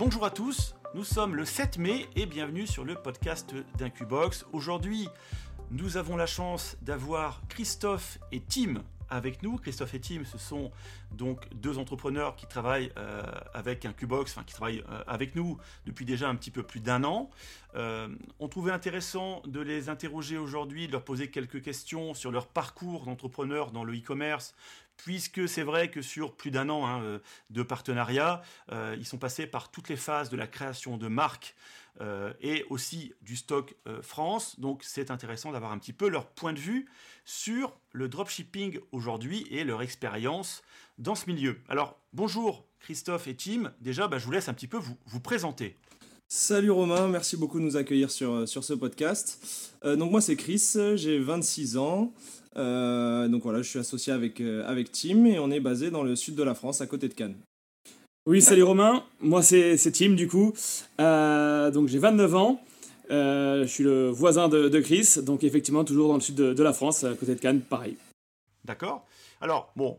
Bonjour 0.00 0.24
à 0.24 0.30
tous, 0.30 0.74
nous 0.94 1.04
sommes 1.04 1.36
le 1.36 1.44
7 1.44 1.76
mai 1.76 2.08
et 2.16 2.24
bienvenue 2.24 2.66
sur 2.66 2.86
le 2.86 2.94
podcast 2.94 3.54
d'Incubox. 3.76 4.46
Aujourd'hui, 4.54 5.10
nous 5.70 5.98
avons 5.98 6.16
la 6.16 6.24
chance 6.24 6.78
d'avoir 6.80 7.42
Christophe 7.50 8.18
et 8.32 8.40
Tim 8.40 8.82
avec 9.10 9.42
nous. 9.42 9.58
Christophe 9.58 9.92
et 9.92 10.00
Tim, 10.00 10.24
ce 10.24 10.38
sont 10.38 10.70
donc 11.10 11.46
deux 11.54 11.76
entrepreneurs 11.76 12.34
qui 12.34 12.46
travaillent 12.46 12.92
euh, 12.96 13.22
avec 13.52 13.84
Incubox, 13.84 14.32
enfin 14.32 14.42
qui 14.42 14.54
travaillent 14.54 14.84
euh, 14.90 15.02
avec 15.06 15.34
nous 15.34 15.58
depuis 15.84 16.06
déjà 16.06 16.30
un 16.30 16.34
petit 16.34 16.50
peu 16.50 16.62
plus 16.62 16.80
d'un 16.80 17.04
an. 17.04 17.28
Euh, 17.74 18.08
on 18.38 18.48
trouvait 18.48 18.72
intéressant 18.72 19.42
de 19.46 19.60
les 19.60 19.90
interroger 19.90 20.38
aujourd'hui, 20.38 20.86
de 20.86 20.92
leur 20.92 21.04
poser 21.04 21.30
quelques 21.30 21.60
questions 21.60 22.14
sur 22.14 22.30
leur 22.30 22.46
parcours 22.46 23.04
d'entrepreneur 23.04 23.70
dans 23.70 23.84
le 23.84 23.94
e-commerce, 23.94 24.54
puisque 25.04 25.48
c'est 25.48 25.62
vrai 25.62 25.90
que 25.90 26.02
sur 26.02 26.34
plus 26.34 26.50
d'un 26.50 26.68
an 26.68 26.86
hein, 26.86 27.20
de 27.48 27.62
partenariat, 27.62 28.42
ils 28.70 29.06
sont 29.06 29.18
passés 29.18 29.46
par 29.46 29.70
toutes 29.70 29.88
les 29.88 29.96
phases 29.96 30.28
de 30.28 30.36
la 30.36 30.46
création 30.46 30.98
de 30.98 31.08
marques 31.08 31.54
et 32.40 32.64
aussi 32.68 33.14
du 33.22 33.36
stock 33.36 33.74
France. 34.02 34.60
Donc 34.60 34.82
c'est 34.84 35.10
intéressant 35.10 35.52
d'avoir 35.52 35.72
un 35.72 35.78
petit 35.78 35.94
peu 35.94 36.08
leur 36.08 36.26
point 36.26 36.52
de 36.52 36.58
vue 36.58 36.86
sur 37.24 37.76
le 37.92 38.08
dropshipping 38.08 38.78
aujourd'hui 38.92 39.46
et 39.50 39.64
leur 39.64 39.82
expérience 39.82 40.62
dans 40.98 41.14
ce 41.14 41.26
milieu. 41.26 41.60
Alors 41.68 41.98
bonjour 42.12 42.64
Christophe 42.80 43.26
et 43.26 43.36
Tim, 43.36 43.72
déjà 43.80 44.06
bah, 44.06 44.18
je 44.18 44.24
vous 44.24 44.32
laisse 44.32 44.48
un 44.48 44.54
petit 44.54 44.68
peu 44.68 44.78
vous, 44.78 44.96
vous 45.06 45.20
présenter. 45.20 45.76
Salut 46.32 46.70
Romain, 46.70 47.08
merci 47.08 47.36
beaucoup 47.36 47.58
de 47.58 47.64
nous 47.64 47.76
accueillir 47.76 48.08
sur, 48.08 48.46
sur 48.46 48.62
ce 48.62 48.72
podcast. 48.72 49.74
Euh, 49.84 49.96
donc 49.96 50.12
moi 50.12 50.20
c'est 50.20 50.36
Chris, 50.36 50.76
j'ai 50.94 51.18
26 51.18 51.76
ans. 51.76 52.12
Euh, 52.56 53.26
donc 53.26 53.42
voilà, 53.42 53.62
je 53.62 53.68
suis 53.68 53.80
associé 53.80 54.12
avec, 54.12 54.40
euh, 54.40 54.62
avec 54.64 54.92
Tim 54.92 55.24
et 55.24 55.40
on 55.40 55.50
est 55.50 55.58
basé 55.58 55.90
dans 55.90 56.04
le 56.04 56.14
sud 56.14 56.36
de 56.36 56.44
la 56.44 56.54
France, 56.54 56.80
à 56.80 56.86
côté 56.86 57.08
de 57.08 57.14
Cannes. 57.14 57.34
Oui, 58.26 58.40
salut 58.40 58.62
Romain, 58.62 59.02
moi 59.18 59.42
c'est 59.42 59.76
Tim 59.92 60.10
du 60.10 60.28
coup. 60.28 60.52
donc 61.00 61.88
j'ai 61.88 61.98
29 61.98 62.34
ans. 62.36 62.60
je 63.10 63.66
suis 63.66 63.82
le 63.82 64.08
voisin 64.08 64.48
de, 64.48 64.68
de, 64.68 64.78
Chris, 64.78 65.16
donc 65.22 65.42
effectivement 65.42 65.82
toujours 65.82 66.06
dans 66.06 66.14
le 66.14 66.20
sud 66.20 66.36
de, 66.36 66.54
de 66.54 66.62
la 66.62 66.72
France, 66.72 67.02
à 67.02 67.12
côté 67.14 67.34
de 67.34 67.40
Cannes, 67.40 67.60
pareil. 67.60 67.96
D'accord. 68.64 69.04
Alors, 69.40 69.72
bon, 69.74 69.98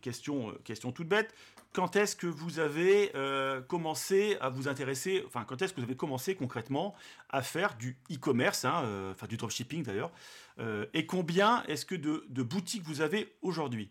question, 0.00 0.52
question 0.64 0.90
toute 0.90 1.08
bête 1.08 1.32
quand 1.78 1.94
est-ce 1.94 2.16
que 2.16 2.26
vous 2.26 2.58
avez 2.58 3.12
euh, 3.14 3.60
commencé 3.60 4.36
à 4.40 4.48
vous 4.48 4.66
intéresser, 4.66 5.22
enfin 5.28 5.44
quand 5.46 5.62
est-ce 5.62 5.72
que 5.72 5.80
vous 5.80 5.86
avez 5.86 5.94
commencé 5.94 6.34
concrètement 6.34 6.92
à 7.30 7.40
faire 7.40 7.76
du 7.76 7.96
e-commerce, 8.10 8.64
hein, 8.64 8.82
euh, 8.84 9.12
enfin 9.12 9.28
du 9.28 9.36
dropshipping 9.36 9.84
d'ailleurs, 9.84 10.10
euh, 10.58 10.86
et 10.92 11.06
combien 11.06 11.62
est-ce 11.68 11.86
que 11.86 11.94
de, 11.94 12.42
boutiques 12.42 12.82
vous 12.82 13.00
avez 13.00 13.32
aujourd'hui? 13.42 13.90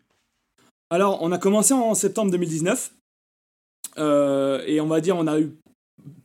Alors 0.90 1.22
on 1.22 1.32
a 1.32 1.38
commencé 1.38 1.74
en 1.74 1.96
septembre 1.96 2.30
2019, 2.32 2.92
et 3.96 4.82
on 4.82 4.88
va 4.88 5.00
dire 5.00 5.16
on 5.16 5.26
a 5.26 5.40
eu 5.40 5.58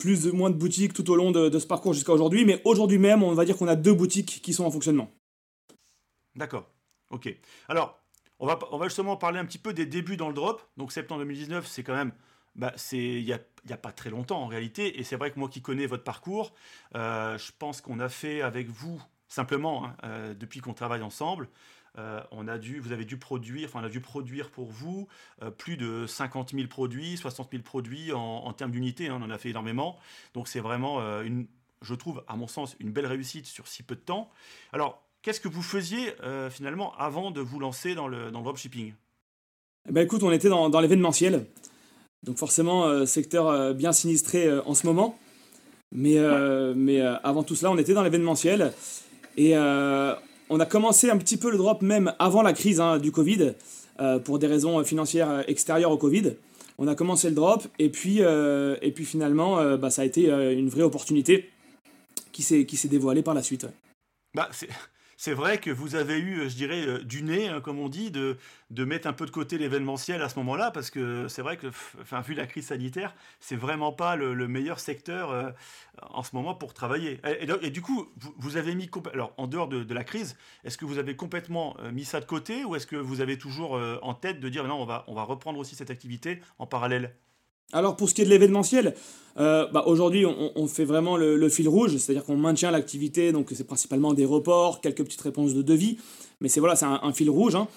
plus 0.00 0.26
ou 0.26 0.34
moins 0.34 0.50
de 0.50 0.56
boutiques 0.56 0.94
tout 0.94 1.08
au 1.12 1.14
long 1.14 1.30
de, 1.30 1.48
de 1.48 1.58
ce 1.60 1.66
parcours 1.68 1.92
jusqu'à 1.92 2.12
aujourd'hui, 2.12 2.44
mais 2.44 2.60
aujourd'hui 2.64 2.98
même 2.98 3.22
on 3.22 3.34
va 3.34 3.44
dire 3.44 3.56
qu'on 3.56 3.68
a 3.68 3.76
deux 3.76 3.94
boutiques 3.94 4.42
qui 4.42 4.52
sont 4.52 4.64
en 4.64 4.70
fonctionnement. 4.72 5.12
D'accord, 6.34 6.68
ok. 7.12 7.32
Alors 7.68 8.01
on 8.42 8.78
va, 8.78 8.86
justement 8.88 9.16
parler 9.16 9.38
un 9.38 9.44
petit 9.44 9.58
peu 9.58 9.72
des 9.72 9.86
débuts 9.86 10.16
dans 10.16 10.28
le 10.28 10.34
drop. 10.34 10.68
Donc 10.76 10.90
septembre 10.90 11.20
2019, 11.20 11.64
c'est 11.66 11.84
quand 11.84 11.94
même, 11.94 12.12
bah, 12.56 12.72
c'est 12.74 12.98
il 12.98 13.24
n'y 13.24 13.32
a, 13.32 13.38
a, 13.70 13.76
pas 13.76 13.92
très 13.92 14.10
longtemps 14.10 14.42
en 14.42 14.48
réalité. 14.48 14.98
Et 14.98 15.04
c'est 15.04 15.14
vrai 15.16 15.30
que 15.30 15.38
moi 15.38 15.48
qui 15.48 15.62
connais 15.62 15.86
votre 15.86 16.02
parcours, 16.02 16.52
euh, 16.96 17.38
je 17.38 17.52
pense 17.56 17.80
qu'on 17.80 18.00
a 18.00 18.08
fait 18.08 18.42
avec 18.42 18.68
vous 18.68 19.00
simplement 19.28 19.86
hein, 19.86 19.96
euh, 20.02 20.34
depuis 20.34 20.60
qu'on 20.60 20.74
travaille 20.74 21.02
ensemble. 21.02 21.48
Euh, 21.98 22.20
on 22.32 22.48
a 22.48 22.58
dû, 22.58 22.80
vous 22.80 22.90
avez 22.90 23.04
dû 23.04 23.16
produire, 23.16 23.68
enfin 23.68 23.80
on 23.80 23.84
a 23.84 23.90
dû 23.90 24.00
produire 24.00 24.50
pour 24.50 24.70
vous 24.70 25.06
plus 25.56 25.76
de 25.76 26.06
50 26.06 26.52
000 26.52 26.66
produits, 26.66 27.16
60 27.16 27.50
000 27.52 27.62
produits 27.62 28.12
en, 28.12 28.52
termes 28.54 28.72
d'unités. 28.72 29.08
Hein, 29.08 29.18
on 29.20 29.24
en 29.24 29.30
a 29.30 29.38
fait 29.38 29.50
énormément. 29.50 29.98
Donc 30.34 30.48
c'est 30.48 30.60
vraiment 30.60 31.00
une, 31.22 31.46
je 31.80 31.94
trouve, 31.94 32.24
à 32.26 32.34
mon 32.34 32.48
sens, 32.48 32.76
une 32.80 32.92
belle 32.92 33.06
réussite 33.06 33.46
sur 33.46 33.68
si 33.68 33.82
peu 33.82 33.94
de 33.94 34.00
temps. 34.00 34.30
Alors, 34.72 35.06
Qu'est-ce 35.22 35.40
que 35.40 35.48
vous 35.48 35.62
faisiez 35.62 36.14
euh, 36.24 36.50
finalement 36.50 36.94
avant 36.98 37.30
de 37.30 37.40
vous 37.40 37.60
lancer 37.60 37.94
dans 37.94 38.08
le, 38.08 38.32
dans 38.32 38.40
le 38.40 38.44
dropshipping? 38.44 38.92
Ben 39.88 40.04
écoute, 40.04 40.24
on 40.24 40.32
était 40.32 40.48
dans, 40.48 40.68
dans 40.68 40.80
l'événementiel. 40.80 41.46
Donc 42.24 42.38
forcément, 42.38 42.86
euh, 42.86 43.06
secteur 43.06 43.46
euh, 43.46 43.72
bien 43.72 43.92
sinistré 43.92 44.52
en 44.58 44.74
ce 44.74 44.84
moment. 44.84 45.16
Mais, 45.94 46.16
mais 46.74 47.02
avant 47.02 47.42
tout 47.42 47.54
cela, 47.54 47.70
on 47.70 47.76
était 47.76 47.92
dans 47.92 48.02
l'événementiel. 48.02 48.72
Et 49.36 49.54
on 49.54 50.60
a 50.60 50.64
commencé 50.64 51.10
un 51.10 51.18
petit 51.18 51.36
peu 51.36 51.50
le 51.50 51.58
drop 51.58 51.82
même 51.82 52.14
avant 52.18 52.40
la 52.40 52.54
crise 52.54 52.80
hein, 52.80 52.98
du 52.98 53.12
Covid, 53.12 53.52
pour 54.24 54.38
des 54.38 54.46
raisons 54.46 54.82
financières 54.84 55.44
extérieures 55.50 55.90
au 55.90 55.98
Covid. 55.98 56.32
On 56.78 56.88
a 56.88 56.94
commencé 56.94 57.28
le 57.28 57.34
drop 57.34 57.68
et 57.78 57.90
puis, 57.90 58.20
et 58.20 58.92
puis 58.94 59.04
finalement, 59.04 59.76
bah, 59.76 59.90
ça 59.90 60.00
a 60.00 60.06
été 60.06 60.30
une 60.30 60.70
vraie 60.70 60.80
opportunité 60.80 61.50
qui 62.32 62.42
s'est 62.42 62.88
dévoilée 62.88 63.22
par 63.22 63.34
la 63.34 63.42
suite. 63.42 63.66
Bah, 64.34 64.48
c'est 65.22 65.34
vrai 65.34 65.58
que 65.58 65.70
vous 65.70 65.94
avez 65.94 66.18
eu, 66.18 66.40
euh, 66.40 66.48
je 66.48 66.56
dirais, 66.56 66.84
euh, 66.84 66.98
du 66.98 67.22
nez, 67.22 67.46
hein, 67.46 67.60
comme 67.60 67.78
on 67.78 67.88
dit, 67.88 68.10
de, 68.10 68.38
de 68.70 68.84
mettre 68.84 69.06
un 69.06 69.12
peu 69.12 69.24
de 69.24 69.30
côté 69.30 69.56
l'événementiel 69.56 70.20
à 70.20 70.28
ce 70.28 70.36
moment-là, 70.40 70.72
parce 70.72 70.90
que 70.90 71.28
c'est 71.28 71.42
vrai 71.42 71.56
que, 71.56 71.68
vu 72.26 72.34
la 72.34 72.44
crise 72.48 72.66
sanitaire, 72.66 73.14
c'est 73.38 73.54
vraiment 73.54 73.92
pas 73.92 74.16
le, 74.16 74.48
meilleur 74.48 74.80
secteur 74.80 75.30
euh, 75.30 75.52
en 76.10 76.24
ce 76.24 76.34
moment 76.34 76.56
pour 76.56 76.74
travailler. 76.74 77.20
Et, 77.62 77.70
du 77.70 77.82
coup, 77.82 78.08
vous, 78.36 78.56
avez 78.56 78.74
mis, 78.74 78.90
alors 79.14 79.32
en 79.36 79.46
dehors 79.46 79.68
de, 79.68 79.94
la 79.94 80.02
crise, 80.02 80.36
est-ce 80.64 80.76
que 80.76 80.84
vous 80.84 80.98
avez 80.98 81.14
complètement 81.14 81.76
mis 81.92 82.04
ça 82.04 82.18
de 82.18 82.24
côté, 82.24 82.64
ou 82.64 82.74
est-ce 82.74 82.88
que 82.88 82.96
vous 82.96 83.20
avez 83.20 83.38
toujours 83.38 83.80
en 84.02 84.14
tête 84.14 84.40
de 84.40 84.48
dire 84.48 84.64
non, 84.66 84.82
on 84.82 84.86
va, 84.86 85.04
on 85.06 85.14
va 85.14 85.22
reprendre 85.22 85.60
aussi 85.60 85.76
cette 85.76 85.90
activité 85.90 86.40
en 86.58 86.66
parallèle? 86.66 87.14
Alors 87.72 87.96
pour 87.96 88.08
ce 88.08 88.14
qui 88.14 88.22
est 88.22 88.24
de 88.24 88.30
l'événementiel, 88.30 88.94
euh, 89.38 89.66
bah, 89.68 89.84
aujourd'hui 89.86 90.26
on, 90.26 90.66
fait 90.66 90.84
vraiment 90.84 91.16
le, 91.16 91.48
fil 91.48 91.68
rouge, 91.68 91.96
c'est-à-dire 91.96 92.24
qu'on 92.24 92.36
maintient 92.36 92.70
l'activité, 92.70 93.32
donc 93.32 93.48
c'est 93.54 93.66
principalement 93.66 94.12
des 94.12 94.24
reports, 94.24 94.80
quelques 94.80 95.04
petites 95.04 95.20
réponses 95.22 95.54
de 95.54 95.62
devis, 95.62 95.98
mais 96.40 96.48
c'est 96.48 96.60
voilà, 96.60 96.76
c'est 96.76 96.86
un, 96.86 97.12
fil 97.12 97.30
rouge. 97.30 97.54
Hein. 97.54 97.68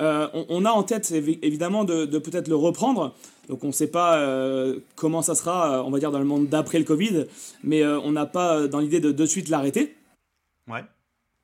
Euh, 0.00 0.26
on, 0.48 0.64
a 0.64 0.70
en 0.70 0.82
tête 0.82 1.12
évidemment 1.12 1.84
de, 1.84 2.06
peut-être 2.18 2.48
le 2.48 2.56
reprendre, 2.56 3.14
donc 3.48 3.62
on 3.62 3.68
ne 3.68 3.72
sait 3.72 3.88
pas 3.88 4.18
euh, 4.18 4.80
comment 4.96 5.20
ça 5.20 5.34
sera, 5.34 5.84
on 5.84 5.90
va 5.90 5.98
dire 5.98 6.10
dans 6.10 6.18
le 6.18 6.24
monde 6.24 6.48
d'après 6.48 6.78
le 6.78 6.84
Covid, 6.84 7.26
mais 7.62 7.84
on 7.84 8.12
n'a 8.12 8.26
pas 8.26 8.66
dans 8.68 8.78
l'idée 8.78 9.00
de 9.00 9.12
de 9.12 9.26
suite 9.26 9.50
l'arrêter. 9.50 9.94
Ouais. 10.70 10.82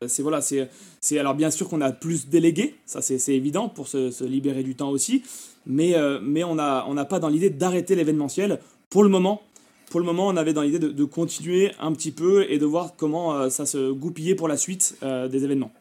C'est 0.07 0.23
voilà, 0.23 0.41
c'est 0.41 1.19
alors 1.19 1.35
bien 1.35 1.51
sûr 1.51 1.69
qu'on 1.69 1.81
a 1.81 1.91
plus 1.91 2.29
délégué, 2.29 2.77
ça 2.87 3.03
c'est 3.03 3.35
évident 3.35 3.69
pour 3.69 3.89
se, 3.89 4.23
libérer 4.23 4.63
du 4.63 4.77
temps 4.77 4.91
aussi, 4.91 5.25
mais, 5.67 5.97
euh, 5.97 6.21
mais 6.23 6.45
on 6.45 6.55
n'a 6.55 6.85
on 6.87 6.95
pas 7.05 7.19
dans 7.19 7.27
l'idée 7.29 7.51
d'arrêter 7.51 7.97
l'événementiel 7.97 8.61
pour 8.91 9.03
le 9.03 9.09
moment. 9.09 9.43
Pour 9.91 9.99
le 9.99 10.07
moment, 10.07 10.29
on 10.29 10.37
avait 10.37 10.53
dans 10.53 10.63
l'idée 10.63 10.79
de, 10.79 11.05
continuer 11.05 11.73
un 11.81 11.91
petit 11.91 12.13
peu 12.13 12.49
et 12.49 12.59
de 12.59 12.65
voir 12.65 12.95
comment 12.97 13.35
euh, 13.35 13.51
ça 13.51 13.67
se 13.67 13.91
goupillait 13.91 14.37
pour 14.37 14.47
la 14.47 14.57
suite 14.57 14.97
euh, 15.03 15.27
des 15.27 15.43
événements. 15.43 15.73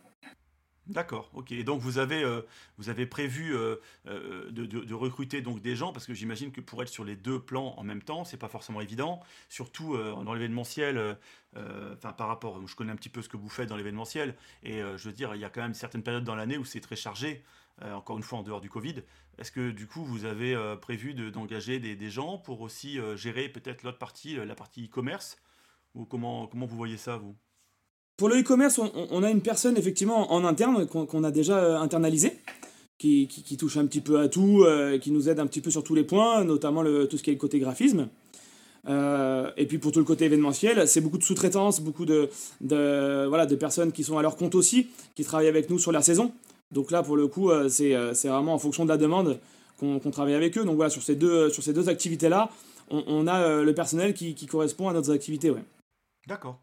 D'accord, 0.87 1.29
ok. 1.33 1.51
Et 1.51 1.63
donc 1.63 1.81
vous 1.81 1.97
avez, 1.97 2.23
avez 2.87 3.05
prévu 3.05 3.53
de, 4.05 4.49
de, 4.49 4.93
recruter 4.93 5.41
donc 5.41 5.61
des 5.61 5.75
gens, 5.75 5.91
parce 5.91 6.05
que 6.05 6.13
j'imagine 6.13 6.51
que 6.51 6.61
pour 6.61 6.81
être 6.81 6.89
sur 6.89 7.03
les 7.03 7.17
deux 7.17 7.41
plans 7.41 7.73
en 7.77 7.83
même 7.83 8.01
temps, 8.01 8.23
c'est 8.23 8.37
pas 8.37 8.47
forcément 8.47 8.79
évident, 8.79 9.19
surtout 9.49 9.97
dans 9.97 10.33
l'événementiel, 10.33 11.17
enfin 11.55 12.13
par 12.13 12.27
rapport, 12.27 12.65
je 12.65 12.73
connais 12.75 12.93
un 12.93 12.95
petit 12.95 13.09
peu 13.09 13.21
ce 13.21 13.27
que 13.27 13.35
vous 13.35 13.49
faites 13.49 13.67
dans 13.67 13.75
l'événementiel, 13.75 14.35
et 14.63 14.79
je 14.79 15.09
veux 15.09 15.13
dire, 15.13 15.35
il 15.35 15.41
y 15.41 15.45
a 15.45 15.49
quand 15.49 15.61
même 15.61 15.73
certaines 15.73 16.03
périodes 16.03 16.23
dans 16.23 16.35
l'année 16.35 16.57
où 16.57 16.63
c'est 16.63 16.79
très 16.79 16.95
chargé, 16.95 17.43
encore 17.81 18.15
une 18.15 18.23
fois 18.23 18.39
en 18.39 18.43
dehors 18.43 18.61
du 18.61 18.69
Covid. 18.69 19.03
Est-ce 19.37 19.51
que 19.51 19.71
du 19.71 19.87
coup 19.87 20.03
vous 20.03 20.25
avez 20.25 20.55
euh, 20.55 20.75
prévu 20.75 21.13
d'engager 21.13 21.79
des, 21.79 22.09
gens 22.09 22.37
pour 22.37 22.61
aussi 22.61 22.99
euh, 22.99 23.15
gérer 23.15 23.49
peut-être 23.49 23.83
l'autre 23.83 23.99
partie, 23.99 24.37
euh, 24.37 24.45
la 24.45 24.55
partie 24.55 24.85
e-commerce 24.85 25.37
Ou 25.93 26.05
comment, 26.05 26.47
comment 26.47 26.65
vous 26.65 26.77
voyez 26.77 26.97
ça 26.97 27.17
vous? 27.17 27.35
Pour 28.17 28.29
le 28.29 28.39
e-commerce, 28.39 28.79
on, 28.79 29.23
a 29.23 29.29
une 29.29 29.41
personne 29.41 29.77
effectivement 29.77 30.33
en 30.33 30.43
interne 30.43 30.87
qu'on 30.87 31.23
a 31.23 31.31
déjà 31.31 31.79
internalisée. 31.79 32.33
Qui, 32.97 33.27
touche 33.59 33.77
un 33.77 33.85
petit 33.85 34.01
peu 34.01 34.19
à 34.19 34.27
tout, 34.27 34.65
qui 35.01 35.11
nous 35.11 35.29
aide 35.29 35.39
un 35.39 35.45
petit 35.45 35.61
peu 35.61 35.69
sur 35.69 35.83
tous 35.83 35.93
les 35.93 36.03
points, 36.03 36.43
notamment 36.43 36.83
tout 36.83 37.17
ce 37.17 37.21
qui 37.21 37.29
est 37.29 37.33
le 37.33 37.39
côté 37.39 37.59
graphisme. 37.59 38.07
et 38.87 39.65
puis 39.67 39.77
pour 39.77 39.91
tout 39.91 39.99
le 39.99 40.05
côté 40.05 40.25
événementiel, 40.25 40.87
c'est 40.87 40.99
beaucoup 40.99 41.19
de 41.19 41.23
sous-traitance, 41.23 41.79
beaucoup 41.79 42.05
de, 42.05 42.31
voilà, 43.27 43.45
de 43.45 43.55
personnes 43.55 43.91
qui 43.91 44.03
sont 44.03 44.17
à 44.17 44.23
leur 44.23 44.35
compte 44.35 44.55
aussi, 44.55 44.87
qui 45.13 45.23
travaillent 45.23 45.47
avec 45.47 45.69
nous 45.69 45.77
sur 45.77 45.91
la 45.91 46.01
saison. 46.01 46.31
Donc 46.71 46.91
là, 46.91 47.03
pour 47.03 47.15
le 47.15 47.27
coup, 47.27 47.49
euh, 47.49 47.69
euh, 47.79 48.13
c'est 48.13 48.27
vraiment 48.27 48.53
en 48.53 48.59
fonction 48.59 48.83
de 48.83 48.89
la 48.89 48.97
demande 48.97 49.39
qu'on 49.79 49.99
travaille 50.11 50.33
avec 50.33 50.57
eux. 50.57 50.65
Donc 50.65 50.75
voilà, 50.75 50.89
sur 50.89 51.03
ces 51.03 51.15
deux, 51.15 51.49
sur 51.49 51.63
ces 51.63 51.73
deux 51.73 51.87
activités-là, 51.87 52.49
on, 52.89 53.27
a 53.27 53.41
euh, 53.41 53.63
le 53.63 53.73
personnel 53.73 54.13
qui, 54.13 54.33
correspond 54.47 54.87
à 54.87 54.93
notre 54.93 55.11
activité. 55.11 55.49
Ouais. 55.51 55.63
D'accord. 56.27 56.59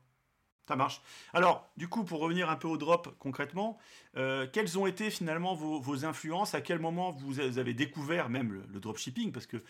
Ça 0.66 0.76
marche. 0.76 1.02
Alors, 1.34 1.68
du 1.76 1.88
coup, 1.88 2.04
pour 2.04 2.20
revenir 2.20 2.48
un 2.48 2.56
peu 2.56 2.68
au 2.68 2.78
drop 2.78 3.14
concrètement, 3.18 3.78
euh, 4.16 4.46
quelles 4.50 4.78
ont 4.78 4.86
été 4.86 5.10
finalement 5.10 5.54
vos, 5.54 6.06
influences? 6.06 6.54
À 6.54 6.62
quel 6.62 6.78
moment 6.78 7.10
vous 7.10 7.40
avez 7.40 7.74
découvert 7.74 8.30
même 8.30 8.62
le, 8.72 8.80
dropshipping? 8.80 9.30
Parce 9.30 9.46
que 9.46 9.58
euh, 9.58 9.60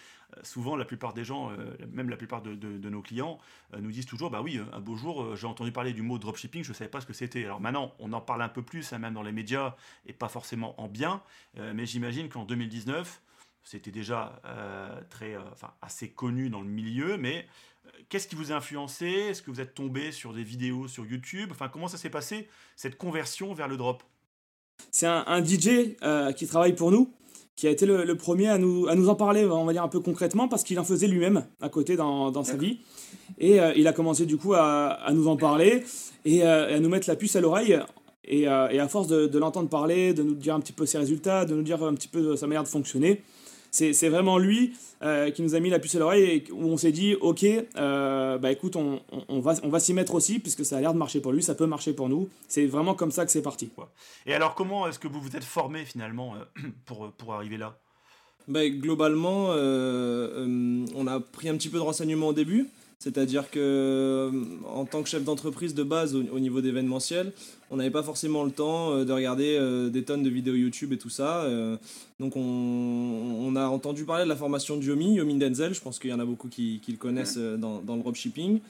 souvent, 0.44 0.76
la 0.76 0.84
plupart 0.84 1.12
des 1.12 1.24
gens, 1.24 1.50
euh, 1.50 1.76
même 1.90 2.10
la 2.10 2.16
plupart 2.16 2.42
de, 2.42 2.88
nos 2.88 3.02
clients, 3.02 3.40
nous 3.76 3.90
disent 3.90 4.06
toujours 4.06 4.30
Bah 4.30 4.40
oui, 4.40 4.60
un 4.72 4.80
beau 4.80 4.94
jour, 4.94 5.34
j'ai 5.34 5.48
entendu 5.48 5.72
parler 5.72 5.92
du 5.92 6.02
mot 6.02 6.18
dropshipping, 6.18 6.62
je 6.62 6.68
ne 6.68 6.74
savais 6.74 6.90
pas 6.90 7.00
ce 7.00 7.06
que 7.06 7.12
c'était. 7.12 7.44
Alors 7.44 7.60
maintenant, 7.60 7.92
on 7.98 8.12
en 8.12 8.20
parle 8.20 8.42
un 8.42 8.48
peu 8.48 8.62
plus, 8.62 8.92
hein, 8.92 8.98
même 8.98 9.14
dans 9.14 9.22
les 9.22 9.32
médias, 9.32 9.74
et 10.06 10.12
pas 10.12 10.28
forcément 10.28 10.80
en 10.80 10.86
bien. 10.86 11.22
mais 11.56 11.86
j'imagine 11.86 12.28
qu'en 12.28 12.44
2019, 12.44 13.20
c'était 13.64 13.90
déjà 13.90 14.40
très, 15.10 15.36
enfin, 15.52 15.72
assez 15.82 16.08
connu 16.08 16.50
dans 16.50 16.60
le 16.60 16.68
milieu, 16.68 17.16
mais 17.16 17.46
qu'est-ce 18.08 18.28
qui 18.28 18.36
vous 18.36 18.52
a 18.52 18.56
influencé? 18.56 19.06
Est-ce 19.06 19.42
que 19.42 19.50
vous 19.50 19.60
êtes 19.60 19.74
tombé 19.74 20.12
sur 20.12 20.32
des 20.32 20.42
vidéos 20.42 20.86
sur 20.86 21.06
YouTube? 21.06 21.48
Enfin, 21.50 21.68
comment 21.68 21.88
ça 21.88 21.96
s'est 21.96 22.10
passé, 22.10 22.48
cette 22.76 22.98
conversion 22.98 23.54
vers 23.54 23.68
le 23.68 23.76
drop? 23.76 24.02
C'est 24.90 25.06
un, 25.06 25.44
DJ 25.44 25.96
qui 26.36 26.46
travaille 26.46 26.74
pour 26.74 26.90
nous, 26.90 27.12
qui 27.56 27.66
a 27.66 27.70
été 27.70 27.86
le, 27.86 28.14
premier 28.16 28.48
à 28.48 28.58
nous, 28.58 28.86
à 28.88 28.94
nous 28.94 29.08
en 29.08 29.14
parler, 29.14 29.44
on 29.44 29.64
va 29.64 29.72
dire 29.72 29.82
un 29.82 29.88
peu 29.88 30.00
concrètement, 30.00 30.48
parce 30.48 30.62
qu'il 30.62 30.78
en 30.78 30.84
faisait 30.84 31.08
lui-même 31.08 31.46
à 31.60 31.68
côté 31.68 31.96
dans, 31.96 32.30
dans 32.30 32.44
sa 32.44 32.56
vie. 32.56 32.80
Et 33.38 33.58
il 33.76 33.88
a 33.88 33.92
commencé 33.92 34.26
du 34.26 34.36
coup 34.36 34.54
à, 34.54 34.88
à 34.88 35.12
nous 35.12 35.28
en 35.28 35.36
parler 35.36 35.84
et, 36.24 36.42
à 36.42 36.78
nous 36.80 36.88
mettre 36.88 37.08
la 37.08 37.16
puce 37.16 37.36
à 37.36 37.40
l'oreille 37.40 37.80
euh, 38.32 38.68
et, 38.68 38.78
à 38.78 38.88
force 38.88 39.08
de, 39.08 39.38
l'entendre 39.38 39.68
parler, 39.68 40.14
de 40.14 40.22
nous 40.22 40.34
dire 40.34 40.54
un 40.54 40.60
petit 40.60 40.72
peu 40.72 40.86
ses 40.86 40.98
résultats, 40.98 41.44
de 41.44 41.54
nous 41.54 41.62
dire 41.62 41.82
un 41.82 41.94
petit 41.94 42.08
peu 42.08 42.36
sa 42.36 42.46
manière 42.46 42.62
de 42.62 42.68
fonctionner, 42.68 43.22
c'est 43.74 44.08
vraiment 44.08 44.38
lui 44.38 44.72
euh, 45.02 45.30
qui 45.30 45.42
nous 45.42 45.54
a 45.54 45.60
mis 45.60 45.68
la 45.68 45.80
puce 45.80 45.96
à 45.96 45.98
l'oreille 45.98 46.24
et 46.24 46.52
où 46.52 46.66
on 46.66 46.76
s'est 46.76 46.92
dit 46.92 47.16
ok 47.20 47.44
euh, 47.44 48.38
bah 48.38 48.52
écoute 48.52 48.76
on, 48.76 49.00
on 49.28 49.40
va, 49.40 49.54
on 49.64 49.68
va 49.68 49.80
s'y 49.80 49.92
mettre 49.92 50.14
aussi 50.14 50.38
puisque 50.38 50.64
ça 50.64 50.76
a 50.76 50.80
l'air 50.80 50.92
de 50.92 50.98
marcher 50.98 51.20
pour 51.20 51.32
lui 51.32 51.42
ça 51.42 51.54
peut 51.54 51.66
marcher 51.66 51.92
pour 51.92 52.08
nous. 52.08 52.28
C'est 52.46 52.66
vraiment 52.66 52.94
comme 52.94 53.10
ça 53.10 53.24
que 53.26 53.32
c'est 53.32 53.42
parti. 53.42 53.70
Et 54.26 54.34
alors 54.34 54.54
comment 54.54 54.86
est-ce 54.86 54.98
que 54.98 55.08
vous 55.08 55.20
vous 55.20 55.36
êtes 55.36 55.44
formé 55.44 55.84
finalement 55.84 56.34
pour, 56.86 57.10
pour 57.12 57.34
arriver 57.34 57.56
là? 57.56 57.76
Bah, 58.46 58.68
globalement 58.68 59.48
on 59.48 61.06
a 61.06 61.20
pris 61.20 61.48
un 61.48 61.56
petit 61.56 61.68
peu 61.68 61.78
de 61.78 61.82
renseignements 61.82 62.28
au 62.28 62.32
début 62.32 62.68
c'est-à-dire 63.04 63.50
que 63.50 63.60
euh, 63.60 64.30
en 64.64 64.86
tant 64.86 65.02
que 65.02 65.10
chef 65.10 65.24
d'entreprise 65.24 65.74
de 65.74 65.82
base 65.82 66.14
au, 66.14 66.38
niveau 66.40 66.62
d'événementiel, 66.62 67.34
on 67.70 67.76
n'avait 67.76 67.90
pas 67.90 68.02
forcément 68.02 68.44
le 68.44 68.50
temps 68.50 68.94
euh, 68.94 69.04
de 69.04 69.12
regarder 69.12 69.58
euh, 69.60 69.90
des 69.90 70.04
tonnes 70.04 70.22
de 70.22 70.30
vidéos 70.30 70.54
YouTube 70.54 70.90
et 70.94 70.96
tout 70.96 71.10
ça. 71.10 71.46
donc 72.18 72.32
on, 72.34 73.54
a 73.56 73.66
entendu 73.66 74.04
parler 74.04 74.24
de 74.24 74.28
la 74.30 74.36
formation 74.36 74.78
de 74.78 74.82
Yomi, 74.82 75.16
Yomi 75.16 75.36
Denzel, 75.36 75.74
je 75.74 75.82
pense 75.82 75.98
qu'il 75.98 76.08
y 76.08 76.14
en 76.14 76.18
a 76.18 76.24
beaucoup 76.24 76.48
qui, 76.48 76.80
le 76.88 76.96
connaissent 76.96 77.36
dans, 77.36 77.82
le 77.86 78.02
dropshipping. 78.02 78.60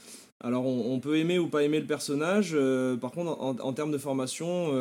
Alors 0.41 0.67
on, 0.67 0.99
peut 0.99 1.17
aimer 1.17 1.39
ou 1.39 1.47
pas 1.47 1.63
aimer 1.63 1.79
le 1.79 1.87
personnage, 1.87 2.57
par 3.01 3.13
contre 3.13 3.41
en, 3.41 3.73
termes 3.73 3.93
de 3.93 3.99
formation, 3.99 4.73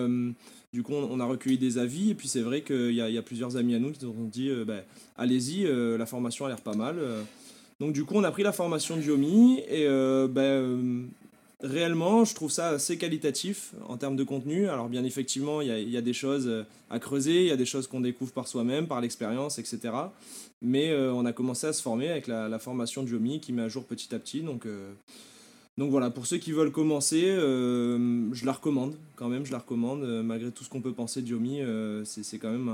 du 0.73 0.81
coup 0.81 0.93
on, 0.93 1.19
a 1.19 1.25
recueilli 1.25 1.59
des 1.59 1.77
avis 1.77 2.09
et 2.09 2.15
puis 2.15 2.27
c'est 2.27 2.41
vrai 2.41 2.63
qu'il 2.63 2.91
y, 2.91 2.95
y, 2.95 3.17
a 3.17 3.21
plusieurs 3.21 3.55
amis 3.55 3.75
à 3.75 3.79
nous 3.79 3.91
qui 3.91 4.03
nous 4.03 4.11
ont 4.11 4.27
dit 4.29 4.49
bah, 4.65 4.81
allez-y, 5.15 5.65
la 5.97 6.05
formation 6.07 6.45
a 6.45 6.49
l'air 6.49 6.61
pas 6.61 6.75
mal. 6.75 6.95
Donc 7.83 7.91
du 7.91 8.05
coup, 8.05 8.13
on 8.15 8.23
a 8.23 8.31
pris 8.31 8.43
la 8.43 8.53
formation 8.53 8.95
de 8.95 9.01
et 9.01 9.85
euh, 9.87 10.29
ben, 10.29 10.41
euh, 10.41 11.01
réellement, 11.59 12.23
je 12.23 12.33
trouve 12.33 12.49
ça 12.49 12.69
assez 12.69 12.97
qualitatif 12.97 13.73
en 13.89 13.97
termes 13.97 14.15
de 14.15 14.23
contenu. 14.23 14.69
Alors 14.69 14.87
bien 14.87 15.03
effectivement, 15.03 15.59
il 15.59 15.89
y, 15.89 15.97
a, 15.97 16.01
des 16.01 16.13
choses 16.13 16.47
euh, 16.47 16.63
à 16.89 16.99
creuser, 16.99 17.41
il 17.41 17.47
y 17.47 17.51
a 17.51 17.57
des 17.57 17.65
choses 17.65 17.87
qu'on 17.87 17.99
découvre 17.99 18.31
par 18.31 18.47
soi-même, 18.47 18.87
par 18.87 19.01
l'expérience, 19.01 19.59
etc. 19.59 19.93
Mais 20.61 20.95
on 20.95 21.25
a 21.25 21.33
commencé 21.33 21.67
à 21.67 21.73
se 21.73 21.81
former 21.81 22.09
avec 22.09 22.27
la, 22.27 22.57
formation 22.57 23.03
de 23.03 23.09
Yomi 23.09 23.41
qui 23.41 23.51
met 23.51 23.63
à 23.63 23.67
jour 23.67 23.83
petit 23.83 24.15
à 24.15 24.19
petit. 24.19 24.39
Donc, 24.39 24.65
voilà, 25.77 26.09
pour 26.09 26.25
ceux 26.25 26.37
qui 26.37 26.53
veulent 26.53 26.71
commencer, 26.71 27.21
je 27.25 28.45
la 28.45 28.53
recommande 28.53 28.95
quand 29.17 29.27
même, 29.27 29.45
je 29.45 29.51
la 29.51 29.57
recommande. 29.57 30.03
malgré 30.23 30.51
tout 30.51 30.63
ce 30.63 30.69
qu'on 30.69 30.79
peut 30.79 30.93
penser 30.93 31.21
de 31.21 32.03
c'est 32.05 32.37
quand 32.37 32.51
même 32.51 32.71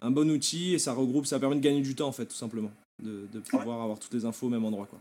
un 0.00 0.10
bon 0.12 0.30
outil 0.30 0.74
et 0.74 0.78
ça 0.78 0.92
regroupe, 0.92 1.26
ça 1.26 1.40
permet 1.40 1.56
de 1.56 1.60
gagner 1.60 1.80
du 1.80 1.96
temps 1.96 2.06
en 2.06 2.12
fait, 2.12 2.26
tout 2.26 2.36
simplement 2.36 2.70
de, 3.00 3.40
pouvoir 3.40 3.82
avoir 3.82 3.98
toutes 3.98 4.14
les 4.14 4.24
infos 4.24 4.46
au 4.46 4.50
même 4.50 4.64
endroit. 4.64 4.86
Quoi. 4.86 5.00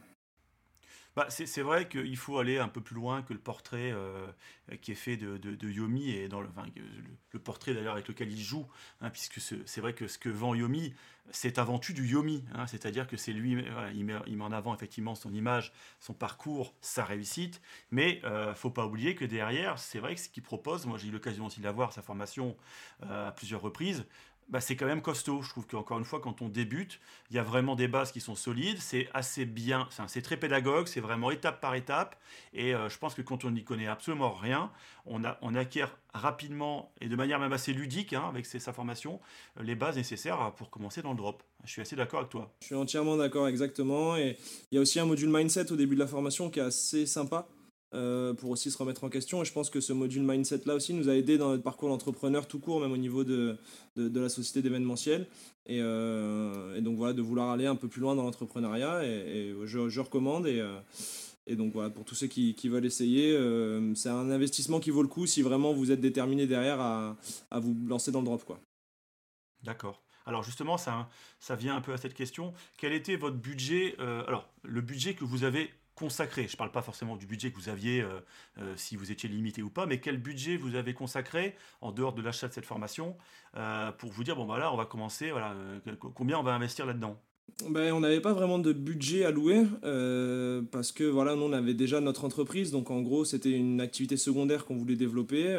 Bah, 1.16 1.28
c'est 1.30 1.62
vrai 1.62 1.88
qu'il 1.88 2.18
faut 2.18 2.40
aller 2.40 2.58
un 2.58 2.68
peu 2.68 2.82
plus 2.82 2.96
loin 2.96 3.22
que 3.22 3.32
le 3.32 3.40
portrait 3.40 3.94
euh, 3.94 4.28
qui 4.82 4.92
est 4.92 4.96
fait 4.96 5.16
de, 5.16 5.38
de, 5.38 5.70
Yomi 5.70 6.10
et 6.12 6.28
dans 6.28 6.42
le, 6.42 6.50
le, 7.32 7.40
portrait 7.40 7.74
d'ailleurs 7.74 7.94
avec 7.94 8.10
lequel 8.10 8.30
il 8.30 8.42
joue, 8.42 8.66
hein, 9.00 9.10
puisque 9.10 9.40
c'est 9.40 9.80
vrai 9.80 9.94
que 9.94 10.10
ce 10.10 10.18
que 10.18 10.28
vend 10.28 10.54
Yomi, 10.54 10.94
c'est 11.32 11.58
avant 11.58 11.80
tout 11.80 11.94
du 11.94 12.06
Yomi, 12.06 12.44
hein, 12.54 12.68
c'est-à-dire 12.68 13.08
que 13.08 13.16
c'est 13.16 13.32
lui, 13.32 13.52
il, 13.52 14.04
met, 14.04 14.14
il, 14.28 14.36
met, 14.38 14.44
en 14.44 14.52
avant 14.52 14.76
effectivement 14.76 15.16
son 15.16 15.34
image, 15.34 15.72
son 16.02 16.14
parcours, 16.14 16.76
sa 16.82 17.06
réussite, 17.06 17.62
mais 17.92 18.20
euh, 18.26 18.54
faut 18.54 18.70
pas 18.70 18.86
oublier 18.86 19.16
que 19.16 19.24
derrière, 19.24 19.80
c'est 19.80 20.00
vrai 20.00 20.16
que 20.16 20.22
ce 20.22 20.28
qu'il 20.28 20.44
propose, 20.44 20.86
moi 20.86 20.98
j'ai 20.98 21.08
eu 21.08 21.12
l'occasion 21.12 21.46
aussi 21.46 21.62
de 21.62 21.66
l'avoir, 21.66 21.94
sa 21.94 22.02
formation 22.02 22.58
euh, 23.04 23.30
à 23.30 23.32
plusieurs 23.32 23.62
reprises, 23.62 24.06
bah, 24.50 24.62
c'est 24.62 24.76
quand 24.76 24.86
même 24.86 25.02
costaud. 25.02 25.42
Je 25.42 25.50
trouve 25.50 25.66
qu'encore 25.66 25.98
une 25.98 26.06
fois, 26.06 26.20
quand 26.20 26.42
on 26.42 26.50
débute, 26.50 27.00
il 27.30 27.36
y 27.36 27.40
a 27.40 27.44
vraiment 27.44 27.76
des 27.76 27.88
bases 27.88 28.12
qui 28.12 28.20
sont 28.20 28.36
solides. 28.36 28.78
C'est 28.80 29.10
assez 29.14 29.46
bien, 29.46 29.88
c'est 30.08 30.22
très 30.22 30.38
pédagogue, 30.38 30.88
c'est 30.88 31.00
vraiment 31.00 31.32
étape 31.32 31.60
par 31.62 31.76
étape. 31.76 32.16
Et 32.54 32.76
euh, 32.76 32.90
je 32.90 32.98
pense 32.98 33.16
que 33.16 33.22
quand 33.22 33.44
on 33.44 33.52
n'y 33.52 33.64
connaît 33.64 33.88
absolument 33.88 34.34
rien, 34.34 34.72
on, 35.06 35.24
acquiert 35.56 35.98
rapidement 36.14 36.92
et 37.02 37.08
de 37.08 37.16
manière 37.16 37.40
même 37.40 37.54
assez 37.54 37.74
ludique, 37.74 38.14
hein, 38.14 38.26
avec 38.28 38.46
sa 38.46 38.74
formation, 38.74 39.20
euh, 39.60 39.64
les 39.64 39.76
bases 39.76 39.96
nécessaires 39.96 40.54
pour 40.58 40.70
commencer 40.70 41.02
dans 41.02 41.12
le 41.12 41.18
drop. 41.18 41.44
Je 41.64 41.72
suis 41.72 41.82
assez 41.82 41.96
d'accord 41.96 42.20
avec 42.20 42.32
toi. 42.32 42.54
Je 42.62 42.68
suis 42.68 42.76
entièrement 42.76 43.18
d'accord, 43.18 43.48
exactement. 43.48 44.16
Et 44.16 44.38
il 44.72 44.76
y 44.76 44.78
a 44.78 44.82
aussi 44.82 45.00
un 45.00 45.06
module 45.06 45.30
mindset 45.30 45.72
au 45.72 45.76
début 45.76 45.96
de 45.96 46.00
la 46.00 46.08
formation 46.08 46.50
qui 46.50 46.60
est 46.60 46.64
assez 46.64 47.06
sympa. 47.06 47.48
Euh, 47.96 48.34
pour 48.34 48.50
aussi 48.50 48.72
se 48.72 48.78
remettre 48.78 49.06
en 49.06 49.10
question. 49.10 49.42
Et 49.42 49.46
je 49.46 49.54
pense 49.54 49.70
que 49.70 49.80
ce 49.80 49.94
module 49.94 50.24
mindset 50.24 50.62
là 50.66 50.76
aussi 50.76 50.94
nous 50.94 51.08
a 51.08 51.16
aidé 51.16 51.38
dans 51.38 51.50
notre 51.50 51.64
parcours 51.64 51.88
d'entrepreneur 51.88 52.46
tout 52.46 52.60
court, 52.60 52.82
même 52.82 52.92
au 52.92 52.98
niveau 52.98 53.24
de, 53.24 53.58
de, 53.96 54.20
la 54.20 54.28
société 54.28 54.62
d'événementiel. 54.62 55.28
Et, 55.66 55.80
euh, 55.82 56.76
et, 56.76 56.82
donc 56.82 56.98
voilà, 56.98 57.14
de 57.14 57.22
vouloir 57.22 57.52
aller 57.52 57.68
un 57.68 57.76
peu 57.76 57.88
plus 57.88 58.02
loin 58.02 58.14
dans 58.16 58.24
l'entrepreneuriat. 58.24 59.06
Et, 59.06 59.56
je, 59.64 60.00
recommande. 60.02 60.46
Et, 60.46 60.60
euh, 60.60 60.78
et 61.48 61.56
donc 61.56 61.72
voilà, 61.72 61.90
pour 61.90 62.04
tous 62.04 62.16
ceux 62.16 62.28
qui, 62.28 62.54
qui 62.54 62.68
veulent 62.68 62.86
essayer, 62.86 63.32
c'est 63.96 64.10
un 64.10 64.30
investissement 64.30 64.82
qui 64.82 64.90
vaut 64.90 65.04
le 65.04 65.08
coup 65.08 65.26
si 65.26 65.42
vraiment 65.42 65.72
vous 65.72 65.92
êtes 65.92 66.02
déterminé 66.02 66.48
derrière 66.48 66.82
à, 66.82 67.16
à 67.50 67.60
vous 67.60 67.78
lancer 67.88 68.12
dans 68.12 68.20
le 68.20 68.26
drop. 68.26 68.44
quoi. 68.44 68.60
D'accord. 69.64 70.02
Alors 70.26 70.44
justement, 70.44 70.78
ça, 70.78 71.08
ça 71.40 71.56
vient 71.56 71.76
un 71.76 71.82
peu 71.82 71.94
à 71.94 71.98
cette 71.98 72.16
question. 72.16 72.54
Quel 72.78 72.92
était 72.92 73.16
votre 73.16 73.38
budget 73.38 73.96
Alors, 74.00 74.50
le 74.64 74.82
budget 74.82 75.14
que 75.14 75.24
vous 75.24 75.44
avez 75.44 75.72
consacré 75.96 76.46
Je 76.48 76.54
ne 76.54 76.58
parle 76.58 76.72
pas 76.72 76.82
forcément 76.82 77.16
du 77.16 77.26
budget 77.26 77.52
que 77.52 77.56
vous 77.56 77.70
aviez, 77.70 78.02
euh, 78.02 78.20
euh, 78.60 78.74
si 78.76 78.96
vous 78.96 79.12
étiez 79.12 79.30
limité 79.30 79.64
ou 79.64 79.70
pas, 79.70 79.86
mais 79.86 80.00
quel 80.00 80.18
budget 80.18 80.58
vous 80.58 80.76
avez 80.76 80.94
consacré 80.94 81.56
en 81.82 81.92
dehors 81.92 82.14
de 82.14 82.22
l'achat 82.22 82.48
de 82.48 82.54
cette 82.54 82.66
formation 82.66 83.16
euh, 83.58 83.92
pour 83.94 84.12
vous 84.12 84.24
dire, 84.24 84.36
bon, 84.36 84.46
voilà, 84.46 84.72
on 84.74 84.78
va 84.78 84.86
commencer, 84.86 85.32
voilà, 85.32 85.56
combien 86.14 86.38
on 86.38 86.44
va 86.44 86.54
investir 86.54 86.86
là-dedans? 86.86 87.18
Ben, 87.70 87.94
on 87.94 88.00
n'avait 88.02 88.20
pas 88.22 88.34
vraiment 88.34 88.58
de 88.60 88.74
budget 88.74 89.32
louer 89.32 89.64
parce 90.72 90.92
que 90.92 91.04
voilà, 91.04 91.36
nous 91.36 91.44
on 91.44 91.54
avait 91.54 91.76
déjà 91.76 92.02
notre 92.02 92.26
entreprise, 92.26 92.72
donc 92.72 92.90
en 92.90 93.02
gros 93.02 93.24
c'était 93.24 93.52
une 93.52 93.80
activité 93.80 94.18
secondaire 94.18 94.66
qu'on 94.66 94.76
voulait 94.76 94.96
développer. 94.96 95.54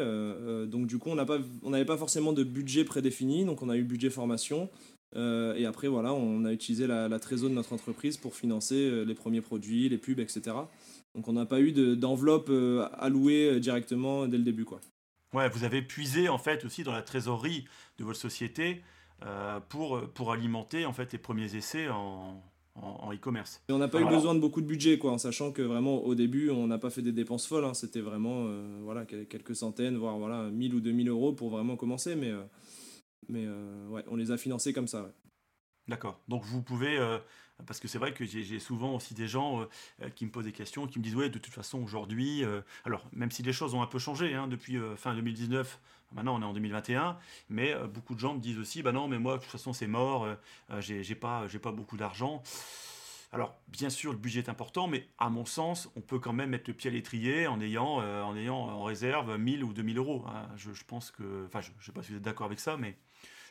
donc 0.67 0.85
du 0.85 0.99
coup 0.99 1.09
on 1.09 1.69
n'avait 1.69 1.85
pas 1.85 1.97
forcément 1.97 2.33
de 2.33 2.43
budget 2.43 2.83
prédéfini, 2.83 3.45
donc 3.45 3.63
on 3.63 3.69
a 3.69 3.77
eu 3.77 3.83
budget 3.83 4.09
formation. 4.09 4.69
Euh, 5.17 5.55
et 5.55 5.65
après, 5.65 5.87
voilà, 5.87 6.13
on 6.13 6.45
a 6.45 6.53
utilisé 6.53 6.87
la, 6.87 7.07
la 7.07 7.19
trésor 7.19 7.49
de 7.49 7.55
notre 7.55 7.73
entreprise 7.73 8.17
pour 8.17 8.35
financer 8.35 8.75
euh, 8.75 9.03
les 9.03 9.15
premiers 9.15 9.41
produits, 9.41 9.89
les 9.89 9.97
pubs, 9.97 10.19
etc. 10.19 10.55
Donc 11.15 11.27
on 11.27 11.33
n'a 11.33 11.45
pas 11.45 11.59
eu 11.59 11.71
d'enveloppe 11.95 12.49
euh, 12.49 12.87
allouée 12.93 13.59
directement 13.59 14.27
dès 14.27 14.37
le 14.37 14.43
début. 14.43 14.65
Quoi. 14.65 14.79
Ouais, 15.33 15.49
vous 15.49 15.63
avez 15.63 15.81
puisé 15.81 16.29
en 16.29 16.37
fait 16.37 16.63
aussi 16.65 16.83
dans 16.83 16.91
la 16.91 17.01
trésorerie 17.01 17.65
de 17.97 18.03
votre 18.03 18.19
société 18.19 18.83
pour, 19.69 19.99
pour 20.13 20.31
alimenter 20.31 20.85
en 20.85 20.93
fait 20.93 21.11
les 21.11 21.17
premiers 21.17 21.55
essais 21.55 21.89
en, 21.89 22.39
en 22.75 23.11
e-commerce. 23.11 23.63
Et 23.67 23.73
on 23.73 23.79
n'a 23.79 23.87
pas 23.87 23.99
eu 23.99 24.05
besoin 24.05 24.35
de 24.35 24.39
beaucoup 24.39 24.61
de 24.61 24.67
budget, 24.67 24.99
quoi, 24.99 25.11
en 25.11 25.17
sachant 25.17 25.51
que 25.51 25.63
vraiment 25.63 26.03
au 26.05 26.13
début, 26.13 26.51
on 26.51 26.67
n'a 26.67 26.77
pas 26.77 26.91
fait 26.91 27.01
des 27.01 27.11
dépenses 27.11 27.47
folles. 27.47 27.65
Hein. 27.65 27.73
C'était 27.73 27.99
vraiment 27.99 28.45
voilà, 28.83 29.05
quelques 29.05 29.55
centaines, 29.55 29.97
voire 29.97 30.19
voilà, 30.19 30.51
1000 30.51 30.75
ou 30.75 30.79
2000 30.79 31.09
euros 31.09 31.33
pour 31.33 31.49
vraiment 31.49 31.75
commencer. 31.75 32.15
Mais 32.15 32.31
mais 33.29 33.43
euh, 33.45 33.87
ouais, 33.87 34.03
on 34.07 34.15
les 34.15 34.31
a 34.31 34.37
financés 34.37 34.73
comme 34.73 34.87
ça. 34.87 35.11
D'accord. 35.87 36.19
Donc 36.27 36.43
vous 36.43 36.61
pouvez, 36.61 36.97
euh, 36.97 37.17
parce 37.65 37.79
que 37.79 37.87
c'est 37.87 37.97
vrai 37.97 38.13
que 38.13 38.25
j'ai 38.25 38.59
souvent 38.59 38.95
aussi 38.95 39.13
des 39.13 39.27
gens 39.27 39.61
euh, 40.01 40.09
qui 40.09 40.25
me 40.25 40.31
posent 40.31 40.45
des 40.45 40.51
questions, 40.51 40.85
qui 40.85 40.99
me 40.99 41.03
disent 41.03 41.15
ouais 41.15 41.29
de 41.29 41.39
toute 41.39 41.53
façon 41.53 41.81
aujourd'hui, 41.81 42.43
alors 42.83 43.05
même 43.13 43.31
si 43.31 43.41
les 43.41 43.53
choses 43.53 43.73
ont 43.73 43.81
un 43.81 43.87
peu 43.87 43.99
changé 43.99 44.33
hein, 44.33 44.47
depuis 44.47 44.77
fin 44.97 45.15
2019, 45.15 45.79
maintenant 46.11 46.35
on 46.35 46.41
est 46.41 46.45
en 46.45 46.53
2021, 46.53 47.17
mais 47.49 47.73
beaucoup 47.87 48.15
de 48.15 48.19
gens 48.19 48.33
me 48.33 48.39
disent 48.39 48.59
aussi 48.59 48.83
bah 48.83 48.91
non 48.91 49.07
mais 49.07 49.17
moi 49.17 49.37
de 49.37 49.41
toute 49.41 49.51
façon 49.51 49.71
c'est 49.71 49.87
mort, 49.87 50.27
j'ai 50.79 51.15
pas 51.15 51.47
j'ai 51.47 51.59
pas 51.59 51.71
beaucoup 51.71 51.97
d'argent. 51.97 52.43
Alors, 53.33 53.59
bien 53.67 53.89
sûr, 53.89 54.13
le 54.13 54.17
budget 54.17 54.39
est 54.39 54.49
important, 54.49 54.87
mais 54.87 55.05
à 55.17 55.29
mon 55.29 55.45
sens, 55.45 55.89
on 55.97 56.01
peut 56.01 56.17
quand 56.17 56.31
même 56.31 56.51
mettre 56.51 56.69
le 56.69 56.73
pied 56.73 56.89
à 56.89 56.93
l'étrier 56.93 57.45
en 57.45 57.59
ayant, 57.59 57.97
en 57.97 58.35
ayant 58.37 58.55
en 58.55 58.83
réserve 58.83 59.37
1000 59.37 59.65
ou 59.65 59.73
2000 59.73 59.97
euros. 59.97 60.23
Hein. 60.29 60.47
Je, 60.55 60.71
je, 60.71 60.85
pense 60.85 61.11
que, 61.11 61.45
enfin, 61.45 61.59
je 61.59 61.71
ne 61.71 61.83
sais 61.83 61.91
pas 61.91 62.03
si 62.03 62.11
vous 62.11 62.17
êtes 62.17 62.23
d'accord 62.23 62.45
avec 62.45 62.61
ça, 62.61 62.77
mais 62.77 62.95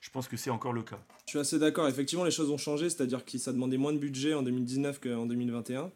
je 0.06 0.10
pense 0.12 0.28
que 0.28 0.36
c'est 0.36 0.50
encore 0.50 0.72
le 0.72 0.84
cas. 0.84 1.00
Je 1.26 1.30
suis 1.30 1.38
assez 1.40 1.58
d'accord. 1.58 1.88
Effectivement, 1.88 2.25
les 2.25 2.30
choses 2.30 2.48
ont 2.50 2.56
changé, 2.56 2.88
c'est-à-dire 2.88 3.25
que 3.25 3.38
ça 3.38 3.52
demandait 3.52 3.76
moins 3.76 3.92
de 3.92 3.98
budget 3.98 4.34
en 4.34 4.42
2019 4.44 5.00
qu'en 5.00 5.26
2021. 5.26 5.90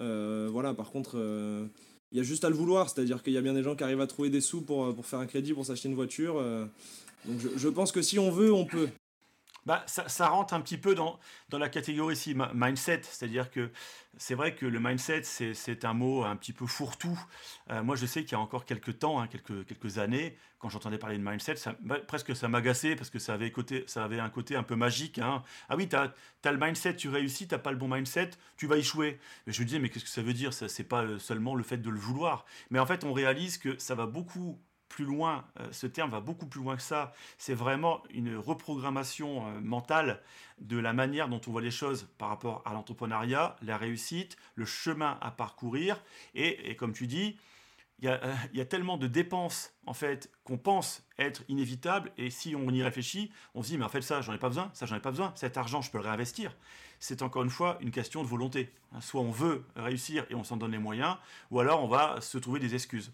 Euh, 0.00 0.48
voilà, 0.52 0.72
par 0.72 0.92
contre, 0.92 1.18
euh, 1.18 1.66
il 2.12 2.18
y 2.18 2.20
a 2.20 2.22
juste 2.22 2.44
à 2.44 2.48
le 2.48 2.54
vouloir, 2.54 2.88
c'est-à-dire 2.88 3.24
qu'il 3.24 3.32
y 3.32 3.36
a 3.36 3.40
bien 3.40 3.52
des 3.52 3.64
gens 3.64 3.74
qui 3.74 3.82
arrivent 3.82 4.00
à 4.00 4.06
trouver 4.06 4.30
des 4.30 4.40
sous 4.40 4.62
pour, 4.62 4.94
pour 4.94 5.04
faire 5.04 5.18
un 5.18 5.26
crédit 5.26 5.52
pour 5.52 5.66
s'acheter 5.66 5.88
une 5.88 5.96
voiture. 5.96 6.36
Euh, 6.38 6.64
donc 7.24 7.40
je, 7.56 7.68
pense 7.68 7.90
que 7.90 8.02
si 8.02 8.20
on 8.20 8.30
veut, 8.30 8.52
on 8.52 8.66
peut. 8.66 8.88
Bah, 9.66 9.84
ça, 9.86 10.28
rentre 10.28 10.54
un 10.54 10.60
petit 10.60 10.78
peu 10.78 10.94
dans, 10.94 11.18
dans 11.48 11.58
la 11.58 11.68
catégorie 11.68 12.14
ici, 12.14 12.34
mindset, 12.54 13.02
c'est-à-dire 13.02 13.50
que 13.50 13.70
c'est 14.16 14.34
vrai 14.34 14.54
que 14.54 14.66
le 14.66 14.80
mindset, 14.80 15.22
c'est 15.22 15.84
un 15.84 15.94
mot 15.94 16.24
un 16.24 16.36
petit 16.36 16.52
peu 16.52 16.66
fourre-tout. 16.66 17.18
Euh, 17.70 17.82
moi, 17.82 17.96
je 17.96 18.06
sais 18.06 18.22
qu'il 18.22 18.32
y 18.32 18.34
a 18.34 18.40
encore 18.40 18.64
quelques 18.64 18.98
temps, 18.98 19.20
hein, 19.20 19.26
quelques, 19.28 19.66
quelques 19.66 19.98
années, 19.98 20.36
quand 20.58 20.68
j'entendais 20.68 20.98
parler 20.98 21.16
de 21.16 21.22
mindset, 21.22 21.56
ça, 21.56 21.74
presque 22.06 22.36
ça 22.36 22.48
m'agaçait 22.48 22.94
parce 22.94 23.08
que 23.08 23.18
ça 23.18 23.34
avait, 23.34 23.50
côté, 23.50 23.84
ça 23.86 24.04
avait 24.04 24.20
un 24.20 24.28
côté 24.28 24.56
un 24.56 24.62
peu 24.62 24.76
magique. 24.76 25.18
Hein. 25.18 25.42
Ah 25.68 25.76
oui, 25.76 25.88
tu 25.88 25.96
as, 25.96 26.12
le 26.52 26.58
mindset, 26.58 26.96
tu 26.96 27.08
réussis, 27.08 27.48
tu 27.48 27.58
pas 27.58 27.70
le 27.70 27.78
bon 27.78 27.88
mindset, 27.88 28.30
tu 28.56 28.66
vas 28.66 28.76
échouer. 28.76 29.18
Mais 29.46 29.52
je 29.52 29.60
me 29.60 29.66
disais, 29.66 29.78
mais 29.78 29.88
qu'est-ce 29.88 30.04
que 30.04 30.10
ça 30.10 30.22
veut 30.22 30.34
dire? 30.34 30.52
Ce 30.52 30.64
n'est 30.64 30.88
pas 30.88 31.18
seulement 31.18 31.54
le 31.54 31.62
fait 31.62 31.78
de 31.78 31.88
le 31.88 31.98
vouloir. 31.98 32.44
Mais 32.70 32.78
en 32.78 32.86
fait, 32.86 33.04
on 33.04 33.12
réalise 33.12 33.56
que 33.56 33.78
ça 33.78 33.94
va 33.94 34.06
beaucoup 34.06 34.60
plus 34.90 35.06
loin, 35.06 35.46
euh, 35.58 35.68
ce 35.72 35.86
terme 35.86 36.10
va 36.10 36.20
beaucoup 36.20 36.46
plus 36.46 36.60
loin 36.60 36.76
que 36.76 36.82
ça. 36.82 37.14
C'est 37.38 37.54
vraiment 37.54 38.02
une 38.10 38.36
reprogrammation 38.36 39.46
euh, 39.46 39.60
mentale 39.60 40.20
de 40.58 40.76
la 40.78 40.92
manière 40.92 41.28
dont 41.28 41.40
on 41.46 41.52
voit 41.52 41.62
les 41.62 41.70
choses 41.70 42.08
par 42.18 42.28
rapport 42.28 42.62
à 42.66 42.74
l'entrepreneuriat, 42.74 43.56
la 43.62 43.78
réussite, 43.78 44.36
le 44.56 44.66
chemin 44.66 45.16
à 45.22 45.30
parcourir. 45.30 46.02
Et, 46.34 46.76
comme 46.76 46.92
tu 46.92 47.06
dis, 47.06 47.38
euh, 48.04 48.34
il 48.52 48.58
y, 48.58 48.60
a, 48.60 48.66
tellement 48.66 48.96
de 48.96 49.06
dépenses 49.06 49.72
en 49.86 49.94
fait 49.94 50.30
qu'on 50.44 50.58
pense 50.58 51.06
être 51.18 51.42
inévitables 51.48 52.12
et 52.16 52.30
si 52.30 52.56
on 52.56 52.68
y 52.70 52.82
réfléchit, 52.82 53.30
on 53.54 53.62
se 53.62 53.68
dit 53.68 53.78
mais 53.78 53.84
en 53.84 53.90
fait 53.90 54.00
ça 54.00 54.22
j'en 54.22 54.32
ai 54.32 54.38
pas 54.38 54.48
besoin, 54.48 54.70
ça 54.72 54.86
j'en 54.86 54.96
ai 54.96 55.00
pas 55.00 55.10
besoin, 55.10 55.32
cet 55.34 55.58
argent 55.58 55.82
je 55.82 55.90
peux 55.90 55.98
le 55.98 56.04
réinvestir. 56.04 56.56
C'est 56.98 57.20
encore 57.20 57.42
une 57.42 57.50
fois 57.50 57.76
une 57.80 57.90
question 57.90 58.22
de 58.22 58.28
volonté. 58.28 58.72
Soit 59.00 59.20
on 59.20 59.30
veut 59.30 59.64
réussir 59.76 60.24
et 60.30 60.34
on 60.34 60.44
s'en 60.44 60.56
donne 60.56 60.72
les 60.72 60.78
moyens, 60.78 61.16
ou 61.50 61.60
alors 61.60 61.84
on 61.84 61.88
va 61.88 62.20
se 62.22 62.38
trouver 62.38 62.58
des 62.58 62.74
excuses. 62.74 63.12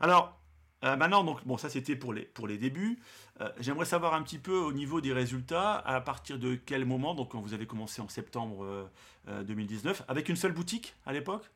Alors, 0.00 0.36
euh, 0.84 0.96
maintenant, 0.96 1.24
donc, 1.24 1.44
bon, 1.46 1.56
ça 1.56 1.68
c'était 1.68 1.96
pour 1.96 2.12
les, 2.12 2.22
pour 2.22 2.46
les 2.46 2.58
débuts. 2.58 2.98
Euh, 3.40 3.48
j'aimerais 3.58 3.84
savoir 3.86 4.14
un 4.14 4.22
petit 4.22 4.38
peu 4.38 4.56
au 4.56 4.72
niveau 4.72 5.00
des 5.00 5.12
résultats, 5.12 5.74
à 5.78 6.00
partir 6.00 6.38
de 6.38 6.54
quel 6.54 6.84
moment, 6.84 7.14
donc 7.14 7.32
quand 7.32 7.40
vous 7.40 7.54
avez 7.54 7.66
commencé 7.66 8.00
en 8.02 8.08
septembre 8.08 8.88
2019, 9.26 10.00
euh, 10.00 10.04
avec 10.08 10.28
une 10.28 10.36
seule 10.36 10.52
boutique 10.52 10.94
à 11.06 11.12
l'époque? 11.12 11.50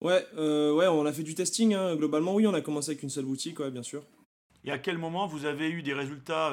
Ouais, 0.00 0.24
ouais, 0.36 0.86
on 0.86 1.04
a 1.06 1.12
fait 1.12 1.22
du 1.22 1.34
testing, 1.34 1.74
hein. 1.74 1.96
globalement 1.96 2.34
oui, 2.34 2.46
on 2.46 2.54
a 2.54 2.60
commencé 2.60 2.90
avec 2.90 3.02
une 3.02 3.10
seule 3.10 3.24
boutique, 3.24 3.58
ouais, 3.60 3.70
bien 3.70 3.82
sûr. 3.82 4.04
Et 4.64 4.70
à 4.70 4.78
quel 4.78 4.98
moment 4.98 5.26
vous 5.26 5.44
avez 5.44 5.70
eu 5.70 5.82
des 5.82 5.94
résultats 5.94 6.52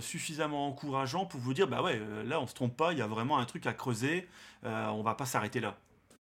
suffisamment 0.00 0.66
encourageants 0.66 1.26
pour 1.26 1.40
vous 1.40 1.54
dire, 1.54 1.68
bah 1.68 1.82
ouais, 1.82 2.00
là 2.24 2.40
on 2.40 2.46
se 2.46 2.54
trompe 2.54 2.76
pas, 2.76 2.92
il 2.92 2.98
y 2.98 3.02
a 3.02 3.06
vraiment 3.06 3.38
un 3.38 3.44
truc 3.44 3.66
à 3.66 3.74
creuser, 3.74 4.26
on 4.64 5.02
va 5.02 5.14
pas 5.14 5.26
s'arrêter 5.26 5.60
là? 5.60 5.78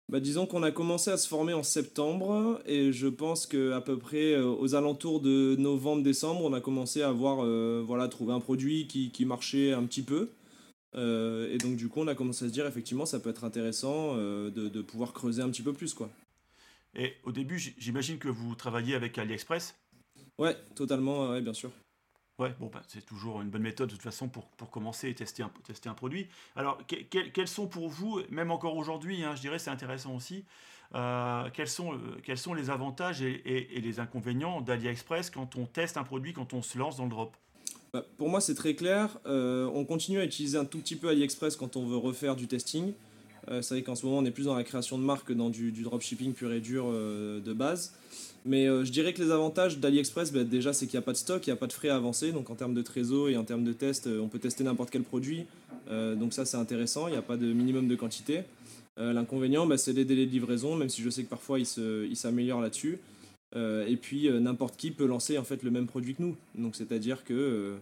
Bah, 0.10 0.20
disons 0.20 0.46
qu'on 0.46 0.64
a 0.64 0.72
commencé 0.72 1.12
à 1.12 1.18
se 1.18 1.28
former 1.28 1.54
en 1.54 1.64
septembre 1.64 2.62
et 2.66 2.92
je 2.92 3.08
pense 3.08 3.48
qu'à 3.48 3.82
peu 3.82 3.98
près 3.98 4.34
euh, 4.34 4.46
aux 4.46 4.76
alentours 4.76 5.22
de 5.22 5.56
novembre-décembre, 5.58 6.42
on 6.44 6.54
a 6.54 6.62
commencé 6.62 7.02
à 7.02 7.12
voir, 7.12 7.44
euh, 7.44 7.82
voilà, 7.86 8.08
trouver 8.08 8.34
un 8.34 8.40
produit 8.40 8.88
qui, 8.88 9.12
qui 9.12 9.26
marchait 9.26 9.72
un 9.72 9.84
petit 9.86 10.04
peu. 10.04 10.30
Euh, 10.96 11.52
et 11.52 11.58
donc 11.58 11.78
du 11.78 11.88
coup, 11.88 12.02
on 12.02 12.08
a 12.08 12.16
commencé 12.16 12.46
à 12.46 12.48
se 12.50 12.54
dire 12.54 12.68
effectivement, 12.68 13.06
ça 13.06 13.20
peut 13.20 13.30
être 13.30 13.46
intéressant 13.46 14.16
de, 14.16 14.50
de, 14.50 14.82
pouvoir 14.82 15.14
creuser 15.14 15.42
un 15.42 15.50
petit 15.50 15.64
peu 15.64 15.74
plus, 15.74 15.94
quoi. 15.94 16.10
Et 16.96 17.14
au 17.24 17.32
début, 17.32 17.58
j'imagine 17.80 18.20
que 18.20 18.28
vous 18.28 18.54
travailliez 18.54 18.94
avec 18.94 19.18
AliExpress? 19.18 19.74
Ouais, 20.38 20.56
totalement, 20.76 21.32
ouais, 21.32 21.42
bien 21.42 21.54
sûr. 21.54 21.72
Ouais, 22.44 22.54
bon, 22.60 22.70
bah, 22.74 22.82
c'est 22.90 23.06
toujours 23.06 23.42
une 23.42 23.50
bonne 23.50 23.62
méthode 23.62 23.88
de 23.88 23.94
toute 23.94 24.02
façon 24.02 24.28
pour, 24.28 24.44
pour 24.44 24.70
commencer 24.70 25.08
et 25.08 25.16
tester 25.16 25.44
un, 25.44 25.52
tester 25.66 25.88
un 25.88 25.94
produit. 25.94 26.28
Alors, 26.58 26.78
quels 27.10 27.48
sont 27.48 27.68
pour 27.68 27.88
vous, 27.88 28.20
même 28.30 28.52
encore 28.52 28.76
aujourd'hui, 28.76 29.24
hein, 29.24 29.34
je 29.34 29.40
dirais 29.40 29.60
c'est 29.60 29.70
intéressant 29.70 30.14
aussi, 30.14 30.44
euh, 30.94 31.48
quels, 31.54 31.70
sont, 31.70 31.94
euh, 31.94 31.98
quels 32.22 32.38
sont 32.38 32.54
les 32.54 32.70
avantages 32.70 33.22
et, 33.22 33.82
les 33.82 34.00
inconvénients 34.02 34.60
d'AliExpress 34.60 35.30
quand 35.30 35.56
on 35.56 35.66
teste 35.66 35.96
un 35.96 36.04
produit, 36.04 36.34
quand 36.34 36.54
on 36.54 36.62
se 36.62 36.78
lance 36.78 36.98
dans 36.98 37.06
le 37.06 37.12
drop? 37.12 37.34
Bah, 37.94 38.04
Pour 38.18 38.28
moi, 38.28 38.42
c'est 38.42 38.56
très 38.56 38.76
clair. 38.76 39.18
Euh, 39.26 39.72
on 39.74 39.86
continue 39.86 40.20
à 40.20 40.26
utiliser 40.26 40.58
un 40.58 40.66
tout 40.66 40.80
petit 40.80 40.98
peu 40.98 41.08
AliExpress 41.08 41.56
quand 41.56 41.78
on 41.78 41.86
veut 41.86 41.96
refaire 41.96 42.36
du 42.36 42.48
testing. 42.48 42.92
c'est 43.48 43.70
vrai 43.70 43.84
qu'en 43.84 43.96
ce 43.96 44.06
moment, 44.06 44.18
on 44.18 44.26
est 44.26 44.32
plus 44.32 44.48
dans 44.48 44.56
la 44.56 44.66
création 44.66 44.98
de 44.98 45.04
marques 45.04 45.28
que 45.28 45.34
dans 45.34 45.50
du 45.50 45.72
dropshipping 45.72 46.34
pur 46.34 46.52
et 46.52 46.60
dur 46.60 46.92
de 46.92 47.54
base. 47.54 47.94
Mais 48.46 48.68
euh, 48.68 48.84
je 48.84 48.92
dirais 48.92 49.14
que 49.14 49.22
les 49.22 49.32
avantages 49.32 49.80
d'AliExpress, 49.80 50.34
bah, 50.34 50.44
déjà, 50.44 50.74
c'est 50.74 50.86
qu'il 50.86 50.98
n'y 50.98 51.04
a 51.04 51.06
pas 51.06 51.14
de 51.14 51.18
stock, 51.18 51.46
il 51.48 51.50
n'y 51.50 51.54
a 51.54 51.58
pas 51.58 51.68
de 51.68 51.74
frais 51.74 51.90
à 51.90 51.96
avancer. 51.96 52.32
Donc 52.32 52.50
en 52.50 52.56
termes 52.56 52.74
de 52.74 52.82
trésor 52.82 53.30
et 53.30 53.38
en 53.38 53.44
termes 53.44 53.64
de 53.64 53.74
test, 53.74 54.08
euh, 54.08 54.20
on 54.20 54.28
peut 54.28 54.40
tester 54.40 54.64
n'importe 54.64 54.90
quel 54.90 55.04
produit. 55.04 55.46
Euh, 55.90 56.16
donc 56.16 56.34
ça, 56.34 56.46
c'est 56.46 56.58
intéressant, 56.58 57.08
il 57.08 57.12
n'y 57.12 57.18
a 57.18 57.22
pas 57.22 57.38
de 57.38 57.52
minimum 57.52 57.88
de 57.88 57.96
quantité. 57.96 58.42
L'inconvénient, 58.96 59.66
bah, 59.66 59.80
c'est 59.80 59.92
les 59.92 60.06
délais 60.06 60.28
de 60.28 60.32
livraison, 60.32 60.76
même 60.76 60.88
si 60.90 61.02
je 61.02 61.10
sais 61.10 61.24
que 61.24 61.30
parfois 61.30 61.58
ils 61.60 62.16
s'améliorent 62.16 62.62
là-dessus. 62.62 63.00
et 63.56 63.98
puis 64.00 64.30
n'importe 64.30 64.78
qui 64.78 64.92
peut 64.92 65.08
lancer 65.08 65.40
en 65.40 65.44
fait 65.44 65.64
le 65.64 65.72
même 65.72 65.88
produit 65.88 66.14
que 66.14 66.22
nous. 66.22 66.36
Donc 66.56 66.76
c'est-à-dire 66.76 67.24
que 67.24 67.74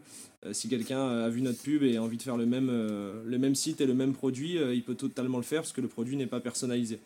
si 0.54 0.70
quelqu'un 0.70 1.06
a 1.06 1.28
vu 1.28 1.42
notre 1.42 1.62
pub 1.62 1.84
et 1.84 1.98
a 1.98 2.02
envie 2.02 2.16
de 2.16 2.22
faire 2.22 2.38
le 2.38 2.46
même 2.46 3.56
site 3.56 3.82
et 3.82 3.86
le 3.86 3.94
même 3.94 4.14
produit, 4.14 4.56
il 4.74 4.84
peut 4.84 4.96
totalement 4.96 5.38
le 5.38 5.44
faire 5.44 5.64
parce 5.64 5.74
que 5.74 5.82
le 5.82 5.90
produit 5.90 6.16
n'est 6.16 6.28
pas 6.28 6.40
personnalisé. 6.40 6.98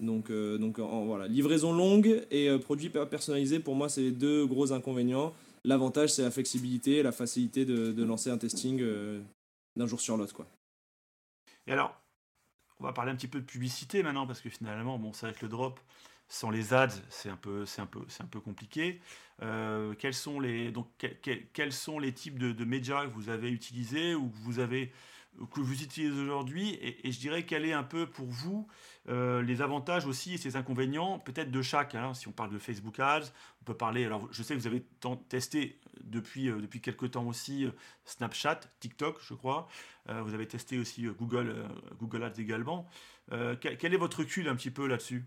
Donc, 0.00 0.30
euh, 0.30 0.58
donc 0.58 0.78
voilà, 0.78 1.26
livraison 1.26 1.72
longue 1.72 2.24
et 2.30 2.48
euh, 2.48 2.58
produit 2.58 2.88
personnalisé, 2.88 3.58
pour 3.58 3.74
moi, 3.74 3.88
c'est 3.88 4.02
les 4.02 4.12
deux 4.12 4.46
gros 4.46 4.72
inconvénients. 4.72 5.34
L'avantage, 5.64 6.10
c'est 6.10 6.22
la 6.22 6.30
flexibilité 6.30 6.98
et 6.98 7.02
la 7.02 7.12
facilité 7.12 7.64
de, 7.64 8.04
lancer 8.04 8.30
un 8.30 8.38
testing 8.38 8.80
euh, 8.80 9.20
d'un 9.76 9.86
jour 9.86 10.00
sur 10.00 10.16
l'autre. 10.16 10.46
Et 11.66 11.72
alors, 11.72 12.00
on 12.78 12.84
va 12.84 12.92
parler 12.92 13.10
un 13.10 13.16
petit 13.16 13.28
peu 13.28 13.40
de 13.40 13.44
publicité 13.44 14.02
maintenant, 14.02 14.26
parce 14.26 14.40
que 14.40 14.48
finalement, 14.48 14.98
bon, 14.98 15.12
c'est 15.12 15.26
avec 15.26 15.42
le 15.42 15.48
drop, 15.48 15.80
sans 16.28 16.50
les 16.50 16.72
ads, 16.72 16.88
c'est 17.10 17.28
un 17.28 17.36
peu, 17.36 17.66
c'est 17.66 17.82
un 17.82 17.86
peu, 17.86 18.00
c'est 18.08 18.22
un 18.22 18.26
peu 18.26 18.40
compliqué. 18.40 19.00
quels 19.98 20.14
sont 20.14 20.38
les, 20.38 20.70
donc, 20.70 20.86
quels 21.52 21.72
sont 21.72 21.98
les 21.98 22.12
types 22.12 22.38
de, 22.38 22.64
médias 22.64 23.06
que 23.06 23.12
vous 23.12 23.30
avez 23.30 23.50
utilisés 23.50 24.14
ou 24.14 24.28
que 24.28 24.36
vous 24.36 24.60
avez 24.60 24.92
que 25.52 25.60
vous 25.60 25.82
utilisez 25.82 26.20
aujourd'hui? 26.20 26.78
Et, 26.80 27.10
je 27.10 27.18
dirais 27.18 27.44
quel 27.44 27.64
est 27.64 27.72
un 27.72 27.82
peu 27.82 28.06
pour 28.06 28.26
vous 28.26 28.66
euh, 29.08 29.42
les 29.42 29.62
avantages 29.62 30.06
aussi 30.06 30.34
et 30.34 30.36
ses 30.36 30.56
inconvénients 30.56 31.18
peut-être 31.18 31.50
de 31.50 31.62
chaque. 31.62 31.94
Hein. 31.94 32.14
si 32.14 32.28
on 32.28 32.32
parle 32.32 32.52
de 32.52 32.58
Facebook 32.58 32.98
Ads, 33.00 33.32
on 33.62 33.64
peut 33.64 33.76
parler. 33.76 34.04
Alors 34.04 34.28
je 34.32 34.42
sais 34.42 34.54
que 34.54 34.60
vous 34.60 34.66
avez 34.66 34.84
testé 35.28 35.78
depuis 36.02 36.48
euh, 36.48 36.60
depuis 36.60 36.80
quelques 36.80 37.12
temps 37.12 37.26
aussi 37.26 37.64
euh, 37.64 37.70
Snapchat, 38.04 38.60
TikTok, 38.80 39.18
je 39.20 39.34
crois. 39.34 39.68
vous 40.06 40.34
avez 40.34 40.46
testé 40.46 40.78
aussi 40.78 41.06
Google 41.18 41.54
Google 41.98 42.24
Ads 42.24 42.40
également. 42.40 42.88
Quel, 43.60 43.76
quel, 43.76 43.92
est 43.92 43.98
votre 43.98 44.20
recul 44.20 44.48
un 44.48 44.56
petit 44.56 44.70
peu 44.70 44.86
là-dessus? 44.86 45.26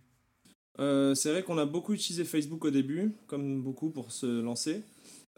C'est 0.78 1.32
vrai 1.32 1.44
qu'on 1.44 1.60
a 1.60 1.66
beaucoup 1.66 1.94
utilisé 1.94 2.26
Facebook 2.26 2.66
au 2.66 2.72
début, 2.72 3.14
comme 3.28 3.62
beaucoup 3.62 3.92
pour 3.92 4.12
se 4.12 4.42
lancer. 4.42 4.84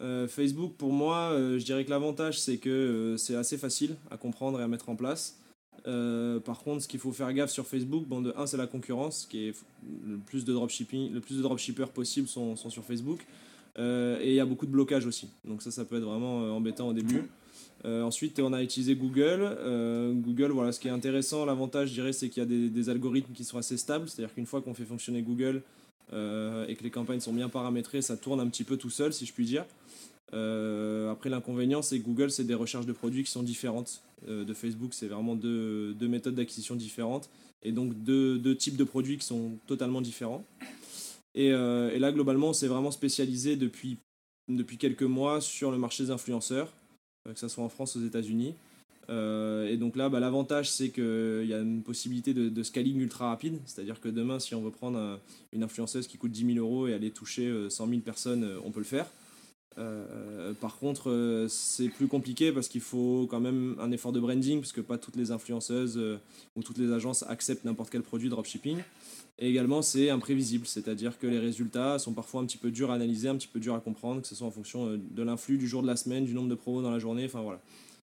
Euh, 0.01 0.27
Facebook, 0.27 0.75
pour 0.77 0.91
moi, 0.91 1.31
euh, 1.31 1.59
je 1.59 1.65
dirais 1.65 1.85
que 1.85 1.89
l'avantage, 1.89 2.39
c'est 2.39 2.57
que 2.57 2.69
euh, 2.69 3.17
c'est 3.17 3.35
assez 3.35 3.57
facile 3.57 3.95
à 4.09 4.17
comprendre 4.17 4.59
et 4.59 4.63
à 4.63 4.67
mettre 4.67 4.89
en 4.89 4.95
place. 4.95 5.39
Par 5.83 6.59
contre, 6.63 6.83
ce 6.83 6.87
qu'il 6.87 6.99
faut 6.99 7.11
faire 7.11 7.31
gaffe 7.33 7.51
sur 7.51 7.65
Facebook, 7.67 8.07
de 8.07 8.33
1, 8.35 8.47
c'est 8.47 8.57
la 8.57 8.67
concurrence, 8.67 9.27
le 9.33 10.17
plus 10.17 10.45
de 10.45 10.53
dropshipping, 10.53 11.13
le 11.13 11.19
plus 11.19 11.37
de 11.37 11.41
dropshippers 11.41 11.89
possible 11.89 12.27
sont, 12.27 12.55
sur 12.55 12.83
Facebook. 12.83 13.25
et 13.77 14.29
il 14.29 14.33
y 14.33 14.39
a 14.39 14.45
beaucoup 14.45 14.65
de 14.65 14.71
blocages 14.71 15.05
aussi. 15.05 15.29
Donc 15.45 15.61
ça, 15.61 15.71
ça 15.71 15.85
peut 15.85 15.97
être 15.97 16.03
vraiment 16.03 16.55
embêtant 16.55 16.87
au 16.87 16.93
début. 16.93 17.23
ensuite, 17.85 18.39
on 18.39 18.53
a 18.53 18.63
utilisé 18.63 18.95
Google. 18.95 19.57
Google, 20.23 20.51
voilà, 20.51 20.71
ce 20.71 20.79
qui 20.79 20.87
est 20.87 20.91
intéressant, 20.91 21.45
l'avantage, 21.45 21.89
je 21.89 21.93
dirais, 21.93 22.13
c'est 22.13 22.29
qu'il 22.29 22.41
y 22.41 22.45
a 22.45 22.49
des, 22.49 22.69
des, 22.69 22.89
algorithmes 22.89 23.33
qui 23.33 23.43
sont 23.43 23.57
assez 23.57 23.77
stables. 23.77 24.07
C'est-à-dire 24.07 24.33
qu'une 24.33 24.45
fois 24.45 24.61
qu'on 24.61 24.73
fait 24.73 24.85
fonctionner 24.85 25.21
Google 25.21 25.61
et 26.11 26.75
que 26.75 26.83
les 26.83 26.91
campagnes 26.91 27.19
sont 27.19 27.33
bien 27.33 27.49
paramétrées, 27.49 28.01
ça 28.01 28.15
tourne 28.15 28.39
un 28.39 28.47
petit 28.47 28.63
peu 28.63 28.77
tout 28.77 28.89
seul, 28.89 29.11
si 29.11 29.25
je 29.25 29.33
puis 29.33 29.45
dire. 29.45 29.65
Euh, 30.33 31.11
après, 31.11 31.29
l'inconvénient, 31.29 31.81
c'est 31.81 31.99
que 31.99 32.05
Google, 32.05 32.31
c'est 32.31 32.43
des 32.43 32.53
recherches 32.53 32.85
de 32.85 32.93
produits 32.93 33.23
qui 33.23 33.31
sont 33.31 33.43
différentes 33.43 34.01
euh, 34.12 34.12
de 34.27 34.53
Facebook. 34.53 34.93
C'est 34.93 35.07
vraiment 35.07 35.35
deux, 35.35 35.93
deux 35.93 36.07
méthodes 36.07 36.35
d'acquisition 36.35 36.75
différentes 36.75 37.29
et 37.63 37.71
donc 37.71 37.93
deux, 38.03 38.37
deux, 38.37 38.55
types 38.55 38.77
de 38.77 38.83
produits 38.83 39.17
qui 39.17 39.25
sont 39.25 39.57
totalement 39.67 40.01
différents. 40.01 40.45
Et, 41.35 41.51
euh, 41.51 41.91
et 41.91 41.99
là, 41.99 42.11
globalement, 42.11 42.49
on 42.49 42.53
s'est 42.53 42.67
vraiment 42.67 42.91
spécialisé 42.91 43.55
depuis, 43.55 43.97
depuis 44.49 44.77
quelques 44.77 45.03
mois 45.03 45.41
sur 45.41 45.71
le 45.71 45.77
marché 45.77 46.03
des 46.03 46.11
influenceurs, 46.11 46.71
que 47.25 47.39
ce 47.39 47.47
soit 47.47 47.63
en 47.63 47.69
France 47.69 47.95
aux 47.95 48.05
États-Unis. 48.05 48.53
et 49.09 49.77
donc 49.77 49.95
là, 49.95 50.09
bah, 50.09 50.19
l'avantage, 50.19 50.69
c'est 50.69 50.89
qu'il 50.89 51.45
y 51.47 51.53
a 51.53 51.59
une 51.59 51.81
possibilité 51.81 52.33
de, 52.33 52.49
de 52.49 52.63
scaling 52.63 52.99
ultra 52.99 53.29
rapide. 53.29 53.59
C'est-à-dire 53.65 53.99
que 53.99 54.09
demain, 54.09 54.39
si 54.39 54.53
on 54.55 54.61
veut 54.61 54.71
prendre 54.71 55.19
une 55.53 55.63
influenceuse 55.63 56.07
qui 56.07 56.17
coûte 56.17 56.31
10 56.31 56.53
000 56.55 56.65
euros 56.65 56.87
et 56.87 56.93
aller 56.93 57.11
toucher 57.11 57.51
100 57.69 57.87
000 57.87 58.01
personnes, 58.01 58.47
on 58.63 58.71
peut 58.71 58.81
le 58.81 58.85
faire. 58.85 59.07
Euh, 59.77 60.53
par 60.53 60.77
contre, 60.77 61.09
euh, 61.09 61.47
c'est 61.47 61.89
plus 61.89 62.07
compliqué 62.07 62.51
parce 62.51 62.67
qu'il 62.67 62.81
faut 62.81 63.27
quand 63.29 63.39
même 63.39 63.75
un 63.79 63.91
effort 63.91 64.11
de 64.11 64.19
branding, 64.19 64.59
puisque 64.59 64.81
pas 64.81 64.97
toutes 64.97 65.15
les 65.15 65.31
influenceuses 65.31 65.97
euh, 65.97 66.19
ou 66.55 66.63
toutes 66.63 66.77
les 66.77 66.91
agences 66.91 67.23
acceptent 67.23 67.65
n'importe 67.65 67.89
quel 67.89 68.03
produit 68.03 68.29
dropshipping. 68.29 68.77
Et 69.39 69.49
également, 69.49 69.81
c'est 69.81 70.09
imprévisible, 70.09 70.67
c'est-à-dire 70.67 71.17
que 71.17 71.25
les 71.25 71.39
résultats 71.39 71.97
sont 71.97 72.13
parfois 72.13 72.41
un 72.41 72.45
petit 72.45 72.57
peu 72.57 72.69
durs 72.69 72.91
à 72.91 72.95
analyser, 72.95 73.29
un 73.29 73.35
petit 73.35 73.47
peu 73.47 73.59
durs 73.59 73.73
à 73.73 73.79
comprendre, 73.79 74.21
que 74.21 74.27
ce 74.27 74.35
soit 74.35 74.45
en 74.45 74.51
fonction 74.51 74.95
de 74.95 75.23
l'influx 75.23 75.57
du 75.57 75.67
jour 75.67 75.81
de 75.81 75.87
la 75.87 75.95
semaine, 75.95 76.23
du 76.25 76.35
nombre 76.35 76.49
de 76.49 76.55
promos 76.55 76.83
dans 76.83 76.91
la 76.91 76.99
journée, 76.99 77.25
enfin 77.25 77.41
voilà. 77.41 77.59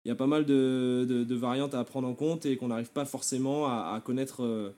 Il 0.04 0.08
y 0.08 0.10
a 0.10 0.14
pas 0.14 0.26
mal 0.26 0.46
de, 0.46 1.26
variantes 1.34 1.75
à 1.75 1.84
prendre 1.84 2.08
en 2.08 2.14
compte 2.14 2.46
et 2.46 2.56
qu'on 2.56 2.68
n'arrive 2.68 2.90
pas 2.90 3.04
forcément 3.04 3.66
à, 3.66 3.92
à 3.94 4.00
connaître 4.00 4.72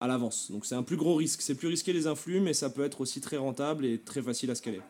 à 0.00 0.08
l'avance. 0.08 0.50
Donc 0.50 0.66
c'est 0.66 0.74
un 0.74 0.82
plus 0.82 0.96
gros 0.96 1.14
risque. 1.14 1.42
C'est 1.42 1.54
plus 1.54 1.68
risqué 1.68 1.92
les 1.92 2.08
influx, 2.08 2.40
mais 2.40 2.54
ça 2.54 2.70
peut 2.70 2.82
être 2.82 3.00
aussi 3.00 3.20
très 3.20 3.36
rentable 3.36 3.86
et 3.86 3.98
très 3.98 4.20
facile 4.20 4.50
à 4.50 4.56
scaler. 4.56 4.80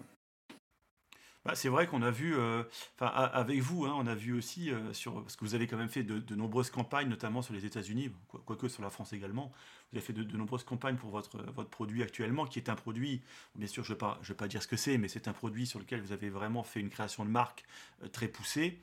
Bah, 1.45 1.55
c'est 1.55 1.69
vrai 1.69 1.87
qu'on 1.87 2.03
a 2.03 2.11
vu, 2.11 2.35
euh, 2.37 2.63
avec 3.01 3.61
vous, 3.61 3.85
hein, 3.85 3.95
on 3.97 4.07
a 4.07 4.15
vu 4.15 4.33
aussi 4.33 4.71
sur 4.93 5.23
parce 5.23 5.37
que 5.37 5.45
vous 5.45 5.55
avez 5.55 5.67
quand 5.67 5.77
même 5.77 5.89
fait 5.89 6.03
de, 6.03 6.35
nombreuses 6.35 6.71
campagnes, 6.71 7.09
notamment 7.09 7.43
sur 7.43 7.53
les 7.53 7.67
États-Unis, 7.67 8.11
quoique 8.47 8.69
sur 8.69 8.83
la 8.83 8.91
France 8.91 9.13
également. 9.13 9.53
Vous 9.93 9.99
avez 9.99 10.07
fait 10.07 10.13
de, 10.13 10.37
nombreuses 10.37 10.65
campagnes 10.65 10.97
pour 10.97 11.11
votre 11.11 11.69
produit 11.69 12.03
actuellement, 12.03 12.47
qui 12.47 12.59
est 12.59 12.71
un 12.71 12.75
produit. 12.75 13.23
Bien 13.57 13.67
sûr, 13.67 13.85
je 13.85 13.93
ne 13.93 13.99
vais 14.27 14.35
pas 14.35 14.49
dire 14.49 14.63
ce 14.63 14.69
que 14.69 14.77
c'est, 14.77 14.97
mais 14.97 15.09
c'est 15.09 15.29
un 15.29 15.35
produit 15.35 15.67
sur 15.67 15.79
lequel 15.79 16.01
vous 16.01 16.13
avez 16.13 16.31
vraiment 16.31 16.63
fait 16.63 16.81
une 16.81 16.91
création 16.91 17.25
de 17.25 17.31
marque 17.31 17.65
très 18.13 18.29
poussée. 18.29 18.81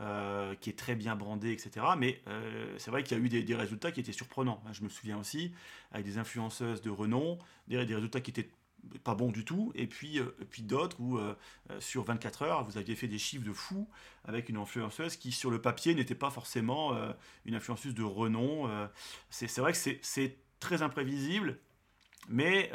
Euh, 0.00 0.56
qui 0.56 0.70
est 0.70 0.76
très 0.76 0.96
bien 0.96 1.14
brandé, 1.14 1.52
etc. 1.52 1.86
Mais 1.96 2.20
euh, 2.26 2.74
c'est 2.78 2.90
vrai 2.90 3.04
qu'il 3.04 3.16
y 3.16 3.20
a 3.20 3.22
eu 3.22 3.28
des, 3.28 3.54
résultats 3.54 3.92
qui 3.92 4.00
étaient 4.00 4.10
surprenants. 4.10 4.60
Hein. 4.66 4.72
Je 4.72 4.82
me 4.82 4.88
souviens 4.88 5.16
aussi, 5.16 5.52
avec 5.92 6.04
des 6.04 6.18
influenceuses 6.18 6.82
de 6.82 6.90
renom, 6.90 7.38
des, 7.68 7.76
résultats 7.76 8.20
qui 8.20 8.32
étaient 8.32 8.50
pas 9.02 9.14
bons 9.14 9.30
du 9.30 9.44
tout, 9.44 9.72
et 9.74 9.86
puis, 9.86 10.18
euh, 10.18 10.36
puis 10.50 10.62
d'autres 10.62 11.00
où 11.00 11.18
sur 11.78 12.04
24 12.04 12.42
heures, 12.42 12.64
vous 12.64 12.78
aviez 12.78 12.94
fait 12.94 13.08
des 13.08 13.18
chiffres 13.18 13.44
de 13.44 13.52
fou 13.52 13.88
avec 14.24 14.48
une 14.48 14.56
influenceuse 14.56 15.16
qui, 15.16 15.32
sur 15.32 15.50
le 15.50 15.60
papier, 15.60 15.94
n'était 15.94 16.14
pas 16.14 16.30
forcément 16.30 16.96
une 17.44 17.54
influenceuse 17.54 17.94
de 17.94 18.02
renom. 18.02 18.68
c'est 19.30 19.58
vrai 19.58 19.72
que 19.72 19.78
c'est 19.78 20.38
très 20.60 20.82
imprévisible, 20.82 21.58
mais 22.28 22.70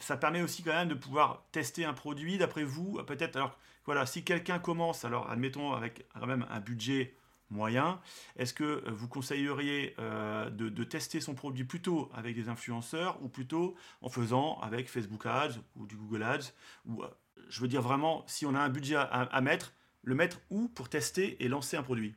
ça 0.00 0.16
permet 0.16 0.42
aussi 0.42 0.62
quand 0.62 0.72
même 0.72 0.88
de 0.88 0.94
pouvoir 0.94 1.44
tester 1.52 1.84
un 1.84 1.94
produit, 1.94 2.38
d'après 2.38 2.64
vous, 2.64 3.02
peut-être, 3.06 3.36
alors 3.36 3.58
voilà, 3.86 4.04
si 4.04 4.24
quelqu'un 4.24 4.58
commence, 4.58 5.04
alors 5.04 5.30
admettons 5.30 5.72
avec 5.72 6.06
quand 6.18 6.26
même 6.26 6.46
un 6.50 6.60
budget 6.60 7.14
moyen, 7.50 8.00
est-ce 8.36 8.54
que 8.54 8.88
vous 8.90 9.08
conseilleriez 9.08 9.94
euh, 9.98 10.50
de, 10.50 10.84
tester 10.84 11.20
son 11.20 11.34
produit 11.34 11.64
plutôt 11.64 12.10
avec 12.14 12.34
des 12.34 12.48
influenceurs 12.48 13.22
ou 13.22 13.28
plutôt 13.28 13.74
en 14.00 14.08
faisant 14.08 14.58
avec 14.60 14.88
Facebook 14.88 15.26
Ads 15.26 15.60
ou 15.76 15.86
du 15.86 15.96
Google 15.96 16.22
Ads 16.22 16.52
ou, 16.86 17.02
euh, 17.02 17.08
Je 17.48 17.60
veux 17.60 17.68
dire 17.68 17.82
vraiment, 17.82 18.24
si 18.26 18.46
on 18.46 18.54
a 18.54 18.60
un 18.60 18.68
budget 18.68 18.96
à 18.96 19.40
mettre, 19.40 19.72
le 20.02 20.14
mettre 20.14 20.40
où 20.50 20.68
pour 20.68 20.88
tester 20.88 21.42
et 21.44 21.48
lancer 21.48 21.76
un 21.76 21.82
produit? 21.82 22.14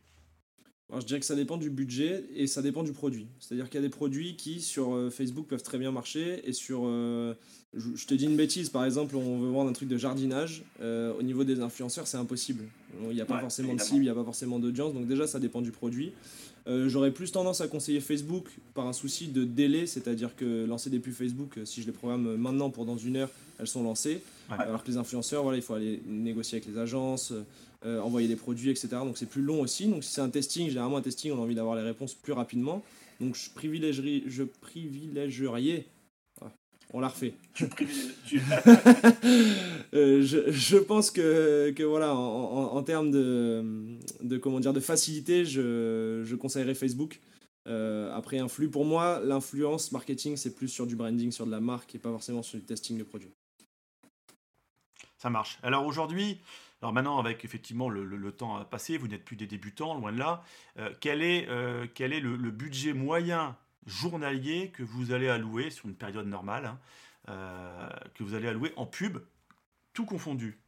Je 0.92 1.06
dirais 1.06 1.20
que 1.20 1.26
ça 1.26 1.36
dépend 1.36 1.58
du 1.58 1.70
budget 1.70 2.26
et 2.34 2.48
ça 2.48 2.64
dépend 2.64 2.82
du 2.82 2.94
produit. 2.94 3.28
C'est-à-dire 3.40 3.70
qu'il 3.70 3.76
y 3.76 3.84
a 3.84 3.88
des 3.88 3.94
produits 3.94 4.36
qui 4.36 4.60
sur 4.60 4.96
euh, 4.96 5.12
Facebook 5.12 5.48
peuvent 5.48 5.62
très 5.62 5.78
bien 5.78 5.92
marcher 5.92 6.48
et 6.48 6.54
sur... 6.54 6.88
Euh, 7.76 7.80
je, 7.96 8.06
te 8.06 8.14
dis 8.14 8.26
une 8.26 8.36
bêtise, 8.36 8.70
par 8.70 8.86
exemple, 8.86 9.16
on 9.16 9.40
veut 9.40 9.50
vendre 9.50 9.70
un 9.70 9.74
truc 9.74 9.90
de 9.90 9.98
jardinage. 9.98 10.64
Euh, 10.82 11.14
au 11.18 11.24
niveau 11.24 11.44
des 11.44 11.60
influenceurs, 11.62 12.08
c'est 12.08 12.18
impossible. 12.18 12.64
Il 13.04 13.16
n'y 13.16 13.22
a 13.22 13.26
pas 13.26 13.40
forcément 13.40 13.74
de 13.74 13.82
cible, 13.82 14.00
il 14.00 14.04
n'y 14.04 14.10
a 14.10 14.16
pas 14.16 14.24
forcément 14.24 14.60
d'audience. 14.60 14.94
Donc 14.94 15.08
déjà, 15.08 15.28
ça 15.28 15.40
dépend 15.40 15.62
du 15.62 15.72
produit. 15.72 16.14
J'aurais 16.68 17.10
plus 17.10 17.32
tendance 17.32 17.62
à 17.62 17.68
conseiller 17.68 18.00
Facebook 18.00 18.46
par 18.76 18.86
un 18.86 18.94
souci 18.94 19.30
de 19.30 19.44
délai, 19.44 19.88
c'est-à-dire 19.88 20.36
que 20.36 20.66
lancer 20.66 20.92
des 20.92 21.00
pubs 21.00 21.14
Facebook, 21.14 21.58
si 21.66 21.82
je 21.82 21.88
les 21.88 21.92
programme 21.92 22.36
maintenant 22.36 22.70
pour 22.70 22.86
dans 22.86 22.98
une 22.98 23.16
heure, 23.16 23.32
elles 23.58 23.68
sont 23.68 23.82
lancées. 23.82 24.22
Alors 24.50 24.84
que 24.84 24.92
les 24.92 24.98
influenceurs, 24.98 25.42
voilà, 25.42 25.58
il 25.58 25.64
faut 25.64 25.74
aller 25.74 26.00
négocier 26.06 26.58
avec 26.58 26.68
les 26.68 26.78
agences, 26.78 27.34
euh, 27.86 28.02
envoyer 28.02 28.28
des 28.28 28.36
produits, 28.36 28.70
etc. 28.70 28.90
Donc 28.92 29.18
c'est 29.18 29.26
plus 29.26 29.42
long 29.42 29.62
aussi. 29.62 29.88
Donc 29.88 30.04
si 30.04 30.12
c'est 30.12 30.20
un 30.20 30.30
testing, 30.30 30.68
généralement 30.68 30.98
un 30.98 31.02
testing, 31.02 31.32
on 31.32 31.38
a 31.38 31.42
envie 31.42 31.56
d'avoir 31.56 31.78
les 31.78 31.82
réponses 31.82 32.14
plus 32.14 32.34
rapidement. 32.34 32.84
Donc 33.22 33.38
je 33.38 33.50
privilégierais, 33.52 34.24
je 34.28 34.44
privilégierais 34.44 35.86
on 36.94 37.00
l'a 37.00 37.10
refait. 37.10 37.34
Euh, 39.96 40.22
je, 40.22 40.52
je, 40.52 40.78
pense 40.78 41.10
que, 41.10 41.72
que 41.76 41.82
voilà, 41.82 42.14
en, 42.14 42.76
en, 42.76 42.84
termes 42.84 43.10
de, 43.10 43.98
de, 44.22 44.38
comment 44.38 44.60
dire, 44.60 44.72
de 44.72 44.80
facilité, 44.80 45.46
je, 45.46 46.22
je 46.24 46.36
conseillerais 46.36 46.76
Facebook. 46.76 47.20
Euh, 47.68 48.16
après, 48.16 48.38
un 48.38 48.48
flux, 48.48 48.70
pour 48.70 48.86
moi, 48.86 49.20
l'influence 49.24 49.92
marketing, 49.92 50.38
c'est 50.38 50.56
plus 50.56 50.68
sur 50.68 50.86
du 50.86 50.96
branding, 50.96 51.32
sur 51.32 51.48
de 51.48 51.52
la 51.52 51.60
marque 51.60 51.96
et 51.96 51.98
pas 51.98 52.12
forcément 52.12 52.44
sur 52.44 52.60
du 52.60 52.66
testing 52.66 53.00
de 53.00 53.04
produits. 53.04 53.34
Ça 55.18 55.30
marche. 55.30 55.58
Alors 55.64 55.86
aujourd'hui, 55.86 56.40
alors 56.82 56.94
maintenant, 56.94 57.20
avec 57.20 57.44
effectivement 57.44 57.90
le, 57.90 58.32
temps 58.32 58.56
à 58.56 58.64
passer, 58.66 58.98
vous 58.98 59.08
n'êtes 59.08 59.26
plus 59.26 59.36
des 59.36 59.48
débutants, 59.48 59.98
loin 59.98 60.14
de 60.14 60.20
là. 60.20 60.44
Euh, 60.78 60.94
quel 61.02 61.22
est, 61.22 61.48
euh, 61.50 61.86
quel 61.94 62.14
est 62.14 62.22
le, 62.22 62.52
budget 62.52 62.94
moyen 62.94 63.58
journalier 63.90 64.70
que 64.70 64.84
vous 64.84 65.12
allez 65.12 65.28
allouer 65.28 65.70
sur 65.70 65.88
une 65.88 65.96
période 65.96 66.28
normale, 66.28 66.66
hein, 66.66 66.80
euh, 67.30 67.90
que 68.16 68.24
vous 68.24 68.36
allez 68.36 68.48
allouer 68.48 68.72
en 68.78 68.86
pub, 68.86 69.18
tout 69.94 70.06
confondu 70.06 70.60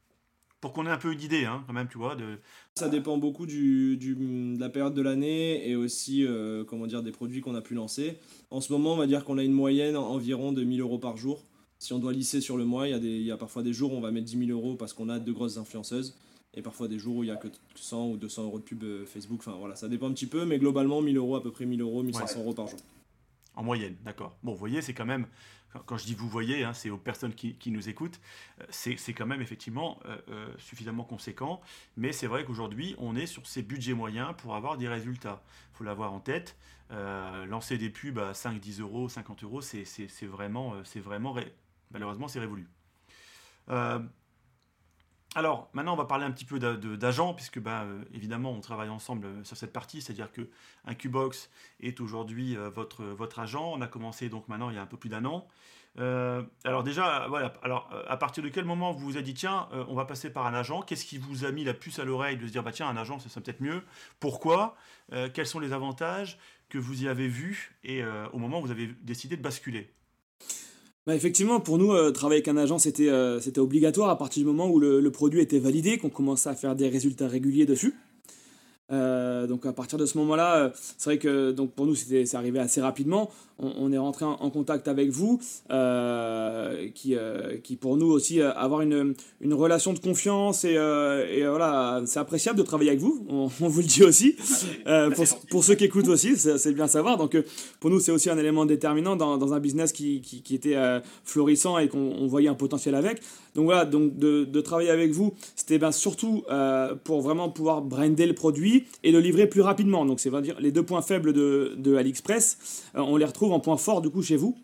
pour 0.60 0.74
qu'on 0.74 0.86
ait 0.86 0.92
un 0.92 0.98
peu 0.98 1.12
une 1.12 1.22
idée, 1.22 1.46
hein, 1.46 1.64
quand 1.66 1.74
même, 1.74 1.88
tu 1.88 1.98
vois. 1.98 2.16
De... 2.16 2.40
Ça 2.76 2.88
dépend 2.88 3.18
beaucoup 3.18 3.48
du, 3.48 3.98
de 3.98 4.60
la 4.60 4.70
période 4.70 4.94
de 4.94 5.02
l'année 5.02 5.68
et 5.68 5.76
aussi, 5.76 6.24
comment 6.68 6.86
dire, 6.86 7.02
des 7.02 7.12
produits 7.12 7.42
qu'on 7.42 7.56
a 7.56 7.62
pu 7.62 7.74
lancer. 7.74 8.20
En 8.52 8.62
ce 8.62 8.72
moment, 8.72 8.94
on 8.94 8.98
va 8.98 9.08
dire 9.08 9.26
qu'on 9.26 9.40
a 9.40 9.44
une 9.44 9.54
moyenne 9.54 9.98
environ 9.98 10.52
de 10.52 10.64
1000 10.64 10.82
euros 10.82 11.00
par 11.00 11.18
jour 11.18 11.48
si 11.82 11.94
on 11.94 12.00
doit 12.00 12.14
lisser 12.14 12.42
sur 12.42 12.58
le 12.58 12.64
mois, 12.64 12.88
il 12.88 12.92
y, 12.92 12.94
a 12.94 13.00
des, 13.00 13.10
il 13.10 13.24
y 13.24 13.32
a 13.32 13.38
parfois 13.38 13.64
des 13.64 13.74
jours 13.74 13.92
où 13.92 13.96
on 13.96 14.02
va 14.02 14.12
mettre 14.12 14.28
10 14.28 14.46
000 14.46 14.52
euros 14.52 14.76
parce 14.76 14.94
qu'on 14.94 15.10
a 15.10 15.18
deux 15.18 15.34
grosses 15.34 15.58
influenceuses. 15.58 16.16
Et 16.54 16.62
parfois 16.62 16.88
des 16.88 17.00
jours 17.00 17.16
où 17.16 17.24
il 17.24 17.28
n'y 17.28 17.32
a 17.32 17.38
que 17.38 17.48
100 17.74 18.10
ou 18.10 18.18
200 18.18 18.44
euros 18.44 18.60
de 18.60 18.64
pub 18.64 18.84
euh, 18.84 19.06
Facebook. 19.06 19.40
Enfin 19.40 19.56
voilà, 19.58 19.76
ça 19.76 19.88
dépend 19.88 20.08
un 20.08 20.14
petit 20.14 20.28
peu, 20.28 20.46
mais 20.46 20.60
globalement 20.60 21.02
1000 21.02 21.18
euros, 21.18 21.36
à 21.38 21.42
peu 21.42 21.50
près 21.50 21.66
1000 21.66 21.82
euros, 21.82 22.04
1500 22.04 22.42
euros 22.42 22.54
par 22.54 22.68
jour. 22.68 22.80
En 23.56 23.64
moyenne, 23.64 23.98
d'accord. 24.04 24.38
Bon, 24.44 24.54
vous 24.54 24.58
voyez, 24.58 24.82
c'est 24.82 24.94
quand 24.94 25.06
même, 25.06 25.28
quand 25.86 25.98
je 25.98 26.06
dis 26.06 26.16
vous 26.16 26.30
voyez, 26.30 26.64
hein, 26.64 26.74
c'est 26.74 26.90
aux 26.90 26.98
personnes 26.98 27.34
qui, 27.34 27.72
nous 27.72 27.90
écoutent, 27.90 28.20
euh, 28.62 28.66
c'est 28.70 29.14
quand 29.14 29.26
même 29.26 29.42
effectivement 29.42 30.00
euh, 30.06 30.48
suffisamment 30.58 31.04
conséquent. 31.04 31.62
Mais 31.98 32.12
c'est 32.14 32.28
vrai 32.28 32.46
qu'aujourd'hui, 32.46 32.96
on 32.98 33.16
est 33.16 33.26
sur 33.26 33.46
ces 33.46 33.62
budgets 33.62 33.94
moyens 33.94 34.34
pour 34.38 34.56
avoir 34.56 34.78
des 34.78 34.88
résultats. 34.88 35.44
Il 35.74 35.78
faut 35.78 35.84
l'avoir 35.84 36.14
en 36.14 36.20
tête. 36.20 36.56
lancer 36.90 37.78
des 37.78 37.90
pubs 37.90 38.20
à 38.20 38.34
5, 38.34 38.60
10 38.60 38.80
euros, 38.82 39.10
50 39.10 39.44
euros, 39.44 39.62
c'est 39.62 39.86
vraiment, 40.26 40.76
c'est 40.84 41.00
vraiment 41.00 41.36
Malheureusement, 41.92 42.28
c'est 42.28 42.40
révolu. 42.40 42.68
Euh, 43.70 44.00
alors, 45.34 45.70
maintenant, 45.72 45.94
on 45.94 45.98
va 45.98 46.06
parler 46.06 46.26
un 46.26 46.32
petit 46.32 46.44
peu 46.44 46.60
d'agents, 46.60 47.34
puisque 47.34 47.60
bah, 47.60 47.84
euh, 47.84 48.04
évidemment, 48.14 48.52
on 48.52 48.60
travaille 48.60 48.90
ensemble 48.90 49.28
euh, 49.28 49.44
sur 49.46 49.56
cette 49.56 49.72
partie, 49.72 50.02
c'est-à-dire 50.02 50.30
que 50.30 50.50
Incubox 50.86 51.50
est 51.80 52.02
aujourd'hui 52.02 52.58
votre, 52.76 53.04
votre 53.06 53.40
agent. 53.40 53.72
On 53.74 53.82
a 53.82 53.88
commencé 53.88 54.28
donc 54.28 54.48
maintenant 54.50 54.70
il 54.70 54.76
y 54.76 54.80
a 54.80 54.82
un 54.82 54.88
peu 54.88 54.98
plus 54.98 55.10
d'un 55.10 55.24
an. 55.26 55.48
alors 55.98 56.84
déjà, 56.84 57.28
voilà. 57.30 57.54
Alors, 57.64 57.90
à 58.08 58.18
partir 58.18 58.44
de 58.44 58.50
quel 58.50 58.66
moment 58.66 58.92
vous 58.92 59.06
vous 59.06 59.18
êtes 59.18 59.24
dit 59.24 59.34
tiens, 59.34 59.70
on 59.88 59.96
va 59.96 60.06
passer 60.06 60.32
par 60.32 60.46
un 60.48 60.54
agent? 60.54 60.82
Qu'est-ce 60.82 61.06
qui 61.06 61.18
vous 61.18 61.46
a 61.46 61.52
mis 61.52 61.64
la 61.64 61.74
puce 61.74 62.00
à 62.00 62.04
l'oreille 62.04 62.38
de 62.38 62.48
se 62.48 62.52
dire 62.52 62.64
bah 62.64 62.72
tiens, 62.72 62.88
un 62.88 62.98
agent, 62.98 63.20
ça 63.20 63.30
serait 63.30 63.42
peut-être 63.42 63.62
mieux? 63.62 63.84
Pourquoi? 64.20 64.76
Quels 65.34 65.48
sont 65.48 65.60
les 65.60 65.72
avantages 65.72 66.40
que 66.70 66.78
vous 66.78 67.04
y 67.04 67.08
avez 67.08 67.28
vus? 67.28 67.76
Et 67.84 68.04
au 68.34 68.38
moment 68.38 68.60
où 68.60 68.64
vous 68.64 68.72
avez 68.72 68.88
décidé 68.88 69.38
de 69.38 69.42
basculer? 69.42 69.94
Bah 71.08 71.16
effectivement, 71.16 71.60
pour 71.60 71.78
nous, 71.80 71.92
euh, 71.92 72.12
travailler 72.12 72.42
avec 72.42 72.48
un 72.48 72.58
agent, 72.58 72.78
c'était 72.78 73.10
euh, 73.10 73.40
obligatoire 73.58 74.10
à 74.10 74.18
partir 74.18 74.42
du 74.42 74.48
moment 74.48 74.70
où 74.70 74.80
le 74.80 75.12
produit 75.12 75.42
était 75.42 75.60
validé, 75.60 75.98
qu'on 75.98 76.10
commençait 76.10 76.50
à 76.50 76.56
faire 76.56 76.76
des 76.76 76.90
résultats 76.90 77.28
réguliers 77.28 77.66
dessus. 77.66 77.96
Euh, 78.92 79.48
donc 79.48 79.66
à 79.66 79.74
partir 79.74 79.98
de 79.98 80.06
ce 80.06 80.18
moment-là, 80.18 80.72
c'est 80.98 81.10
vrai 81.10 81.18
que 81.18 81.52
donc 81.52 81.72
pour 81.72 81.86
nous 81.86 81.96
c'est 81.96 82.36
arrivé 82.36 82.60
assez 82.60 82.82
rapidement 82.82 83.30
on, 83.62 83.92
est 83.92 83.98
rentré 83.98 84.26
en, 84.26 84.50
contact 84.50 84.88
avec 84.88 85.10
vous, 85.10 85.40
euh, 85.72 86.88
qui, 86.94 87.16
euh, 87.16 87.58
qui 87.58 87.76
pour 87.76 87.98
nous 87.98 88.08
aussi 88.08 88.42
euh, 88.42 88.52
avoir 88.54 88.82
une, 88.82 89.14
une 89.40 89.54
relation 89.54 89.94
de 89.94 90.00
confiance 90.00 90.64
et, 90.66 90.76
voilà, 90.76 92.02
c'est 92.06 92.20
appréciable 92.20 92.58
de 92.58 92.64
travailler 92.64 92.90
avec 92.90 93.02
vous, 93.02 93.26
on, 93.30 93.48
vous 93.48 93.82
le 93.82 93.88
dit 93.88 94.04
aussi, 94.04 94.36
pour, 95.16 95.26
pour, 95.50 95.64
ceux 95.64 95.76
qui 95.76 95.86
écoutent 95.86 96.08
aussi, 96.08 96.36
c'est 96.38 96.74
bien 96.74 96.88
savoir. 96.88 97.18
Donc 97.18 97.38
pour 97.80 97.90
nous 97.90 98.00
c'est 98.00 98.12
aussi 98.12 98.30
un 98.30 98.38
élément 98.38 98.66
déterminant 98.66 99.16
dans, 99.16 99.54
un 99.54 99.60
business 99.60 99.92
qui, 99.92 100.22
qui 100.22 100.56
était 100.56 100.78
florissant 101.24 101.78
et 101.78 101.88
qu'on 101.88 102.28
voyait 102.28 102.50
un 102.50 102.56
potentiel 102.56 102.96
avec. 102.96 103.22
Donc 103.56 103.66
voilà, 103.66 103.86
donc 103.86 104.18
de, 104.18 104.46
de 104.46 104.62
travailler 104.62 104.90
avec 104.90 105.12
vous, 105.12 105.34
c'était 105.56 105.78
ben 105.78 105.92
surtout 105.92 106.44
pour 107.04 107.22
vraiment 107.22 107.50
pouvoir 107.50 107.82
brander 107.82 108.26
le 108.26 108.34
produit 108.34 108.86
et 109.04 109.12
le 109.12 109.20
livrer 109.20 109.48
plus 109.48 109.62
rapidement. 109.62 110.06
Donc 110.06 110.20
c'est 110.20 110.32
dire 110.42 110.56
les 110.60 110.72
deux 110.72 110.84
points 110.84 111.02
faibles 111.02 111.34
de, 111.34 111.76
de 111.78 111.96
AliExpress, 111.96 112.86
on 112.94 113.18
les 113.18 113.26
retrouve 113.26 113.52
en 113.52 113.60
point 113.60 113.78
fort 113.78 114.02
du 114.02 114.10
coup 114.10 114.22
chez 114.22 114.38
vous 114.38 114.58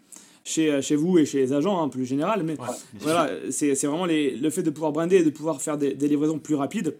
chez, 0.47 0.71
euh, 0.71 0.81
chez 0.81 0.95
vous 0.95 1.19
et 1.19 1.25
chez 1.25 1.39
les 1.39 1.53
agents 1.53 1.75
en 1.75 1.83
hein, 1.83 1.89
plus 1.89 2.05
général. 2.05 2.43
Mais 2.43 2.55
voilà 3.01 3.29
c'est 3.51 3.73
vraiment 3.85 4.05
les, 4.05 4.35
le 4.35 4.49
fait 4.49 4.63
de 4.63 4.69
pouvoir 4.69 4.91
brander 4.91 5.17
et 5.17 5.23
de 5.23 5.29
pouvoir 5.29 5.61
faire 5.61 5.77
des, 5.77 5.93
livraisons 5.93 6.39
plus 6.39 6.55
rapides 6.55 6.97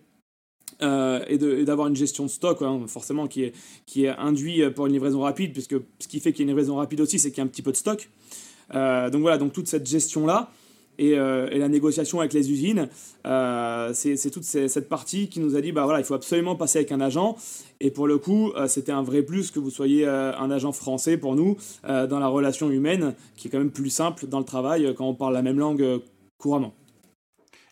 euh, 0.82 1.24
et 1.28 1.38
d'avoir 1.64 1.88
une 1.88 1.96
gestion 1.96 2.26
de 2.26 2.30
stock 2.30 2.62
hein, 2.62 2.82
forcément 2.88 3.28
qui 3.28 3.44
est, 3.44 3.54
qui 3.86 4.06
est 4.06 4.10
induit 4.10 4.70
pour 4.72 4.86
une 4.86 4.94
livraison 4.94 5.22
rapide 5.22 5.54
puisque 5.54 5.76
ce 6.00 6.08
qui 6.08 6.20
fait 6.20 6.34
qu'il 6.34 6.42
y 6.42 6.44
a 6.44 6.46
une 6.46 6.50
livraison 6.50 6.76
rapide 6.76 7.02
aussi 7.02 7.20
c'est 7.20 7.32
qu'il 7.32 7.38
y 7.38 7.42
a 7.42 7.46
un 7.46 7.48
petit 7.48 7.62
peu 7.62 7.72
de 7.72 7.78
stock. 7.78 8.10
Euh, 8.76 9.10
donc 9.10 9.22
voilà 9.22 9.38
donc 9.38 9.54
toute 9.54 9.68
cette 9.68 9.88
gestion 9.88 10.26
là 10.26 10.52
euh, 11.00 11.50
et, 11.50 11.60
la 11.60 11.70
négociation 11.70 12.20
avec 12.20 12.34
les 12.34 12.52
usines, 12.52 12.90
euh, 13.26 13.92
c'est 13.94 14.32
toute 14.32 14.44
cette 14.44 14.90
partie 14.90 15.30
qui 15.30 15.40
nous 15.40 15.56
a 15.56 15.62
dit 15.62 15.72
bah 15.72 15.84
voilà, 15.84 16.00
il 16.00 16.06
faut 16.06 16.14
absolument 16.14 16.56
passer 16.56 16.80
avec 16.80 16.92
un 16.92 17.02
agent. 17.02 17.38
Et 17.80 17.92
pour 17.92 18.08
le 18.08 18.18
coup, 18.18 18.52
euh, 18.52 18.68
c'était 18.68 18.92
un 18.92 19.04
vrai 19.04 19.22
plus 19.22 19.52
que 19.52 19.60
vous 19.60 19.70
soyez 19.70 20.08
un 20.08 20.52
agent 20.52 20.72
français 20.72 21.18
pour 21.18 21.36
nous 21.36 21.58
dans 21.84 22.20
la 22.20 22.28
relation 22.28 22.70
humaine, 22.72 23.14
qui 23.36 23.48
est 23.48 23.52
quand 23.52 23.60
même 23.60 23.72
plus 23.72 23.90
simple 23.90 24.28
dans 24.28 24.40
le 24.40 24.46
travail 24.46 24.94
quand 24.96 25.08
on 25.08 25.16
parle 25.16 25.34
la 25.34 25.42
même 25.42 25.60
langue 25.60 26.02
couramment. 26.38 26.74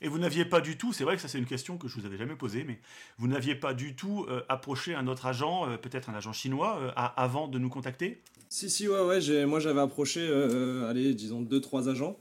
Et 0.01 0.07
vous 0.07 0.19
n'aviez 0.19 0.45
pas 0.45 0.61
du 0.61 0.77
tout, 0.77 0.93
c'est 0.93 1.03
vrai 1.03 1.15
que 1.15 1.21
ça 1.21 1.27
c'est 1.27 1.39
une 1.39 1.45
question 1.45 1.77
que 1.77 1.87
je 1.87 1.99
vous 1.99 2.05
avais 2.05 2.17
jamais 2.17 2.35
posée, 2.35 2.63
mais 2.63 2.79
vous 3.17 3.27
n'aviez 3.27 3.55
pas 3.55 3.73
du 3.73 3.95
tout 3.95 4.25
approché 4.49 4.93
un 4.93 5.07
autre 5.07 5.25
agent, 5.25 5.67
peut-être 5.81 6.09
un 6.09 6.13
agent 6.13 6.33
chinois, 6.33 6.93
avant 6.95 7.47
de 7.47 7.57
nous 7.57 7.69
contacter? 7.69 8.21
Si, 8.49 8.69
si, 8.69 8.87
ouais, 8.87 9.01
ouais, 9.01 9.45
moi 9.45 9.59
j'avais 9.59 9.81
approché, 9.81 10.27
allez, 10.87 11.13
disons 11.13 11.41
deux, 11.41 11.61
trois 11.61 11.89
agents. 11.89 12.17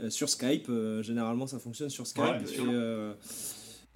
Euh, 0.00 0.10
sur 0.10 0.28
Skype. 0.28 0.66
Euh, 0.68 1.02
généralement, 1.02 1.46
ça 1.46 1.58
fonctionne 1.58 1.90
sur 1.90 2.06
Skype. 2.06 2.42
et, 2.42 2.60
euh, 2.60 3.12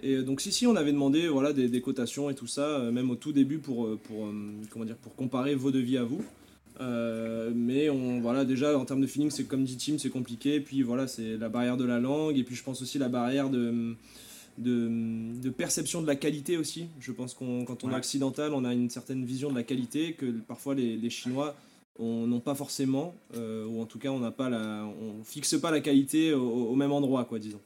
Et 0.01 0.21
donc 0.21 0.39
si 0.39 0.51
si 0.51 0.65
on 0.65 0.75
avait 0.75 0.93
demandé 0.93 1.27
voilà 1.27 1.51
des, 1.51 1.81
cotations 1.81 2.29
et 2.29 2.35
tout 2.35 2.47
ça, 2.47 2.89
même 2.91 3.09
au 3.11 3.15
tout 3.15 3.33
début 3.33 3.59
pour, 3.59 3.97
pour, 3.99 4.29
comment 4.69 4.85
dire, 4.85 4.95
pour 4.95 5.13
comparer 5.15 5.55
vos 5.55 5.71
devis 5.71 5.97
à 5.97 6.03
vous. 6.03 6.23
mais 6.79 7.89
on, 7.89 8.21
voilà, 8.21 8.45
déjà 8.45 8.77
en 8.77 8.85
termes 8.85 9.01
de 9.01 9.07
feeling, 9.07 9.29
c'est 9.29 9.43
comme 9.43 9.65
dit 9.65 9.77
Tim, 9.77 9.97
c'est 9.97 10.09
compliqué. 10.09 10.61
Puis 10.61 10.83
voilà, 10.83 11.07
c'est 11.07 11.37
la 11.37 11.49
barrière 11.49 11.75
de 11.75 11.83
la 11.83 11.99
langue. 11.99 12.37
Et 12.37 12.43
puis 12.43 12.55
je 12.55 12.63
pense 12.63 12.81
aussi 12.81 12.97
la 12.97 13.09
barrière 13.09 13.49
de, 13.49 13.95
de, 14.59 15.49
perception 15.49 16.01
de 16.01 16.07
la 16.07 16.15
qualité 16.15 16.57
aussi. 16.57 16.87
Je 16.99 17.11
pense 17.11 17.33
qu'on 17.33 17.65
quand 17.65 17.83
on 17.83 17.91
est 17.91 17.95
occidental, 17.95 18.53
on 18.53 18.65
a 18.65 18.73
une 18.73 18.89
certaine 18.89 19.25
vision 19.25 19.49
de 19.49 19.55
la 19.55 19.63
qualité 19.63 20.13
que 20.13 20.25
parfois 20.47 20.75
les, 20.75 21.09
Chinois 21.09 21.55
n'ont 21.99 22.39
pas 22.39 22.55
forcément, 22.55 23.13
euh, 23.35 23.65
ou 23.65 23.81
en 23.81 23.85
tout 23.85 23.99
cas 23.99 24.09
on 24.09 24.19
n'a 24.19 24.31
pas 24.31 24.49
la, 24.49 24.85
on 24.85 25.23
fixe 25.23 25.59
pas 25.59 25.71
la 25.71 25.81
qualité 25.81 26.33
au, 26.33 26.69
au 26.69 26.75
même 26.75 26.91
endroit, 26.91 27.25
quoi, 27.25 27.39
disons. 27.39 27.59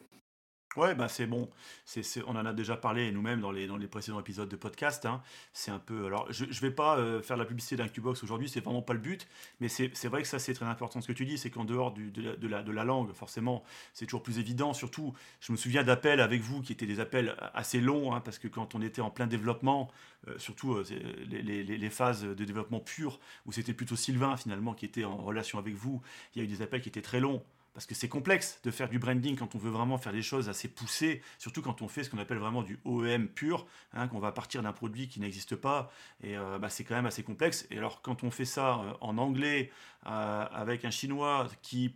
Ouais, 0.76 0.96
bah 0.96 1.08
c'est 1.08 1.28
bon. 1.28 1.50
C'est, 1.86 2.04
on 2.26 2.32
en 2.36 2.46
a 2.46 2.54
déjà 2.54 2.76
parlé 2.76 3.12
nous-mêmes 3.12 3.42
dans 3.42 3.52
les, 3.52 3.68
précédents 3.88 4.20
épisodes 4.20 4.50
de 4.50 4.56
podcast. 4.56 5.06
Hein. 5.06 5.22
C'est 5.54 5.70
un 5.70 5.78
peu. 5.78 6.08
Alors, 6.08 6.26
je 6.32 6.46
ne 6.46 6.52
vais 6.52 6.72
pas 6.72 6.98
euh, 6.98 7.22
faire 7.22 7.38
la 7.38 7.46
publicité 7.46 7.76
d'un 7.76 7.88
Qbox 7.88 8.24
aujourd'hui, 8.24 8.50
c'est 8.50 8.62
vraiment 8.62 8.82
pas 8.82 8.94
le 8.94 9.00
but. 9.00 9.28
Mais 9.60 9.68
c'est, 9.68 10.08
vrai 10.08 10.24
que 10.24 10.28
ça, 10.28 10.40
c'est 10.40 10.54
très 10.56 10.66
important 10.66 11.00
ce 11.00 11.08
que 11.08 11.14
tu 11.14 11.26
dis. 11.26 11.38
C'est 11.38 11.52
qu'en 11.52 11.66
dehors 11.66 11.94
de, 11.94 12.48
la, 12.48 12.84
langue, 12.84 13.14
forcément, 13.14 13.64
c'est 13.94 14.06
toujours 14.06 14.24
plus 14.24 14.40
évident. 14.40 14.74
Surtout, 14.74 15.14
je 15.42 15.52
me 15.52 15.58
souviens 15.58 15.84
d'appels 15.84 16.20
avec 16.20 16.42
vous 16.42 16.62
qui 16.62 16.74
étaient 16.74 16.88
des 16.88 17.00
appels 17.00 17.36
assez 17.54 17.80
longs, 17.80 18.16
hein, 18.16 18.22
parce 18.22 18.40
que 18.40 18.48
quand 18.48 18.74
on 18.74 18.82
était 18.82 19.02
en 19.02 19.12
plein 19.12 19.28
développement, 19.28 19.92
euh, 20.28 20.40
surtout 20.40 20.74
euh, 20.74 20.84
les, 21.30 21.90
phases 21.92 22.24
de 22.24 22.46
développement 22.46 22.80
pur, 22.80 23.20
où 23.46 23.52
c'était 23.52 23.74
plutôt 23.74 23.96
Sylvain 23.96 24.38
finalement 24.38 24.74
qui 24.74 24.86
était 24.86 25.04
en 25.04 25.18
relation 25.18 25.60
avec 25.60 25.76
vous, 25.76 26.02
il 26.34 26.40
y 26.40 26.42
a 26.42 26.46
eu 26.46 26.48
des 26.48 26.64
appels 26.64 26.82
qui 26.82 26.90
étaient 26.90 27.02
très 27.02 27.20
longs 27.20 27.44
parce 27.74 27.86
que 27.86 27.96
c'est 27.96 28.08
complexe 28.08 28.60
de 28.64 28.72
faire 28.72 28.90
du 28.90 29.00
branding 29.00 29.36
quand 29.36 29.56
on 29.56 29.58
veut 29.58 29.72
vraiment 29.72 29.98
faire 29.98 30.14
des 30.14 30.22
choses 30.22 30.48
assez 30.50 30.68
poussées, 30.68 31.22
surtout 31.38 31.62
quand 31.62 31.82
on 31.82 31.88
fait 31.88 32.04
ce 32.04 32.10
qu'on 32.10 32.20
appelle 32.20 32.38
vraiment 32.38 32.62
du 32.62 32.80
OEM 32.86 33.28
pur, 33.28 33.66
hein, 33.94 34.08
qu'on 34.08 34.20
va 34.20 34.32
partir 34.32 34.62
d'un 34.62 34.74
produit 34.74 35.08
qui 35.08 35.20
n'existe 35.20 35.56
pas, 35.56 35.92
et 36.22 36.38
euh, 36.38 36.60
bah, 36.60 36.70
c'est 36.70 36.84
quand 36.84 36.96
même 36.96 37.06
assez 37.06 37.24
complexe. 37.24 37.68
Et 37.72 37.78
alors 37.78 38.02
quand 38.02 38.24
on 38.24 38.32
fait 38.32 38.46
ça 38.46 38.80
euh, 38.80 38.94
en 39.02 39.18
anglais, 39.18 39.72
euh, 40.06 40.46
avec 40.52 40.86
un 40.86 40.92
chinois 40.92 41.48
qui 41.62 41.96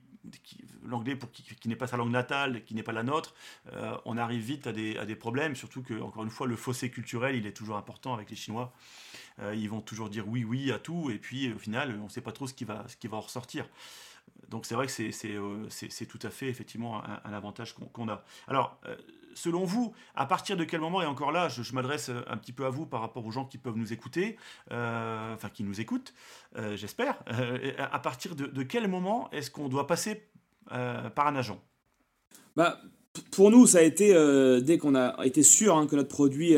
l'anglais 0.83 1.15
pour 1.15 1.31
qui, 1.31 1.69
n'est 1.69 1.77
pas 1.77 1.87
sa 1.87 1.95
langue 1.95 2.11
natale, 2.11 2.65
qui 2.65 2.75
n'est 2.75 2.83
pas 2.83 2.91
la 2.91 3.03
nôtre, 3.03 3.33
on 4.03 4.17
arrive 4.17 4.41
vite 4.41 4.67
à 4.67 4.73
des, 4.73 5.15
problèmes, 5.15 5.55
surtout 5.55 5.81
que, 5.81 6.01
encore 6.01 6.25
une 6.25 6.29
fois, 6.29 6.47
le 6.47 6.57
fossé 6.57 6.91
culturel, 6.91 7.37
il 7.37 7.45
est 7.45 7.53
toujours 7.53 7.77
important 7.77 8.13
avec 8.13 8.29
les 8.29 8.35
Chinois. 8.35 8.73
ils 9.53 9.69
vont 9.69 9.79
toujours 9.79 10.09
dire 10.09 10.27
oui, 10.27 10.43
oui 10.43 10.69
à 10.73 10.79
tout, 10.79 11.11
et 11.11 11.17
puis 11.17 11.53
au 11.53 11.59
final, 11.59 11.97
on 12.01 12.05
ne 12.05 12.09
sait 12.09 12.19
pas 12.19 12.33
trop 12.33 12.45
ce 12.45 12.53
qui 12.53 12.65
va, 12.65 12.83
ce 12.89 12.97
qui 12.97 13.07
va 13.07 13.15
en 13.15 13.21
ressortir 13.21 13.67
donc 14.49 14.65
c'est 14.65 14.75
vrai 14.75 14.87
que 14.87 14.91
c'est 14.91 15.11
euh, 15.25 15.67
tout 16.07 16.19
à 16.21 16.29
fait 16.29 16.47
effectivement 16.47 17.03
un, 17.03 17.33
avantage 17.33 17.75
qu'on 17.93 18.07
a. 18.07 18.23
Alors, 18.47 18.79
euh, 18.87 18.95
selon 19.33 19.65
vous, 19.65 19.93
à 20.15 20.25
partir 20.25 20.55
de 20.55 20.63
quel 20.63 20.79
moment, 20.79 21.01
et 21.01 21.05
encore 21.05 21.31
là, 21.31 21.49
je, 21.49 21.73
m'adresse 21.73 22.09
euh, 22.09 22.21
un 22.27 22.37
petit 22.37 22.53
peu 22.53 22.65
à 22.65 22.69
vous 22.69 22.85
par 22.85 23.01
rapport 23.01 23.25
aux 23.25 23.31
gens 23.31 23.45
qui 23.45 23.57
peuvent 23.57 23.77
nous 23.77 23.93
écouter, 23.93 24.37
enfin 24.69 25.49
qui 25.53 25.63
nous 25.63 25.81
écoutent, 25.81 26.13
j'espère, 26.75 27.17
à 27.77 27.99
partir 27.99 28.35
de, 28.35 28.63
quel 28.63 28.87
moment 28.87 29.29
est-ce 29.31 29.51
qu'on 29.51 29.69
doit 29.69 29.87
passer 29.87 30.23
par 30.69 31.27
un 31.27 31.35
agent? 31.35 31.61
Bah, 32.55 32.79
pour 33.31 33.51
nous, 33.51 33.67
ça 33.67 33.79
a 33.79 33.81
été, 33.81 34.13
dès 34.61 34.77
qu'on 34.77 34.95
a 34.95 35.25
été 35.25 35.43
sûr 35.43 35.77
hein, 35.77 35.87
que 35.87 35.95
notre 35.95 36.09
produit 36.09 36.55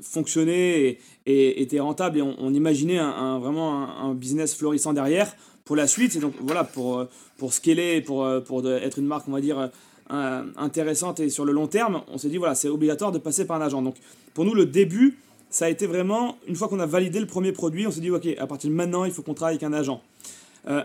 fonctionnait 0.00 0.98
et, 1.26 1.62
était 1.62 1.80
rentable 1.80 2.18
et 2.18 2.22
on, 2.22 2.54
imaginait 2.54 2.98
un, 2.98 3.38
vraiment 3.38 3.98
un, 3.98 4.14
business 4.14 4.54
florissant 4.54 4.92
derrière, 4.92 5.34
pour 5.70 5.76
la 5.76 5.86
suite. 5.86 6.16
Et 6.16 6.18
donc 6.18 6.34
voilà, 6.40 6.64
pour, 6.64 6.98
euh, 6.98 7.08
pour 7.38 7.52
scaler, 7.52 8.00
pour, 8.00 8.24
euh, 8.24 8.40
pour 8.40 8.68
être 8.68 8.98
une 8.98 9.06
marque, 9.06 9.28
on 9.28 9.30
va 9.30 9.40
dire, 9.40 9.70
euh, 10.10 10.42
intéressante 10.56 11.20
et 11.20 11.30
sur 11.30 11.44
le 11.44 11.52
long 11.52 11.68
terme, 11.68 12.02
on 12.12 12.18
s'est 12.18 12.28
dit, 12.28 12.38
voilà, 12.38 12.56
c'est 12.56 12.68
obligatoire 12.68 13.12
de 13.12 13.18
passer 13.18 13.44
par 13.44 13.62
un 13.62 13.64
agent. 13.64 13.80
Donc 13.80 13.94
pour 14.34 14.44
nous, 14.44 14.52
le 14.52 14.66
début, 14.66 15.18
ça 15.48 15.66
a 15.66 15.68
été 15.68 15.86
vraiment, 15.86 16.38
une 16.48 16.56
fois 16.56 16.66
qu'on 16.66 16.80
a 16.80 16.86
validé 16.86 17.20
le 17.20 17.26
premier 17.26 17.52
produit, 17.52 17.86
on 17.86 17.92
s'est 17.92 18.00
dit, 18.00 18.10
ok, 18.10 18.26
à 18.36 18.48
partir 18.48 18.68
de 18.68 18.74
maintenant, 18.74 19.04
il 19.04 19.12
faut 19.12 19.22
qu'on 19.22 19.34
travaille 19.34 19.58
avec 19.58 19.62
un 19.62 19.72
agent. 19.72 20.02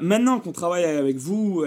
maintenant 0.01 0.39
qu'on 0.39 0.51
travaille 0.51 0.83
avec 0.83 1.17
vous, 1.17 1.65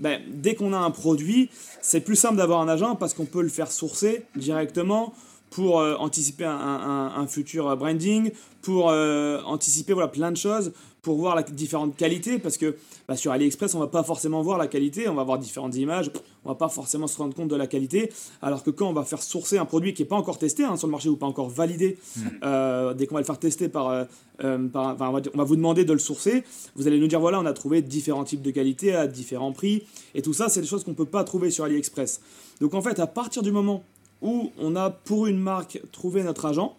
ben, 0.00 0.20
dès 0.28 0.54
qu'on 0.54 0.74
a 0.74 0.78
un 0.78 0.90
produit, 0.90 1.48
c'est 1.80 2.00
plus 2.00 2.16
simple 2.16 2.36
d'avoir 2.36 2.60
un 2.60 2.68
agent 2.68 2.94
parce 2.96 3.14
qu'on 3.14 3.24
peut 3.24 3.40
le 3.40 3.48
faire 3.48 3.72
sourcer 3.72 4.24
directement 4.36 5.14
pour 5.48 5.76
anticiper 5.76 6.44
un, 6.44 6.58
un, 6.58 7.12
un, 7.16 7.26
futur 7.26 7.74
branding, 7.76 8.32
pour 8.60 8.88
anticiper 8.88 9.94
voilà, 9.94 10.08
plein 10.08 10.30
de 10.30 10.36
choses 10.36 10.72
pour 11.02 11.16
voir 11.16 11.34
la 11.34 11.42
différentes 11.42 11.96
qualités 11.96 12.38
parce 12.38 12.56
que 12.56 12.76
bah, 13.08 13.16
sur 13.16 13.32
AliExpress 13.32 13.74
on 13.74 13.80
va 13.80 13.88
pas 13.88 14.04
forcément 14.04 14.40
voir 14.40 14.56
la 14.56 14.68
qualité 14.68 15.08
on 15.08 15.14
va 15.14 15.24
voir 15.24 15.36
différentes 15.36 15.74
images 15.74 16.12
on 16.44 16.50
va 16.50 16.54
pas 16.54 16.68
forcément 16.68 17.08
se 17.08 17.18
rendre 17.18 17.34
compte 17.34 17.48
de 17.48 17.56
la 17.56 17.66
qualité 17.66 18.12
alors 18.40 18.62
que 18.62 18.70
quand 18.70 18.88
on 18.88 18.92
va 18.92 19.02
faire 19.02 19.20
sourcer 19.20 19.58
un 19.58 19.64
produit 19.64 19.94
qui 19.94 20.02
est 20.02 20.06
pas 20.06 20.14
encore 20.16 20.38
testé 20.38 20.62
hein, 20.62 20.76
sur 20.76 20.86
le 20.86 20.92
marché 20.92 21.08
ou 21.08 21.16
pas 21.16 21.26
encore 21.26 21.50
validé 21.50 21.98
hmm. 22.16 22.20
euh, 22.44 22.94
dès 22.94 23.08
qu'on 23.08 23.16
va 23.16 23.20
le 23.20 23.26
faire 23.26 23.40
tester 23.40 23.68
par, 23.68 23.88
euh, 23.88 24.04
euh, 24.44 24.68
on, 24.72 25.10
va 25.10 25.44
vous 25.44 25.56
demander 25.56 25.84
de 25.84 25.92
le 25.92 25.98
sourcer 25.98 26.44
vous 26.76 26.86
allez 26.86 27.00
nous 27.00 27.08
dire 27.08 27.18
voilà 27.18 27.40
on 27.40 27.46
a 27.46 27.52
trouvé 27.52 27.82
différents 27.82 28.24
types 28.24 28.42
de 28.42 28.52
qualité 28.52 28.94
à 28.94 29.08
différents 29.08 29.52
prix 29.52 29.82
et 30.14 30.22
tout 30.22 30.32
ça 30.32 30.48
c'est 30.48 30.60
des 30.60 30.68
choses 30.68 30.84
qu'on 30.84 30.94
peut 30.94 31.04
pas 31.04 31.24
trouver 31.24 31.50
sur 31.50 31.64
AliExpress 31.64 32.20
donc 32.60 32.74
en 32.74 32.80
fait 32.80 33.00
à 33.00 33.08
partir 33.08 33.42
du 33.42 33.50
moment 33.50 33.82
où 34.20 34.52
on 34.56 34.76
a 34.76 34.90
pour 34.90 35.26
une 35.26 35.40
marque 35.40 35.80
trouvé 35.90 36.22
notre 36.22 36.44
agent 36.44 36.76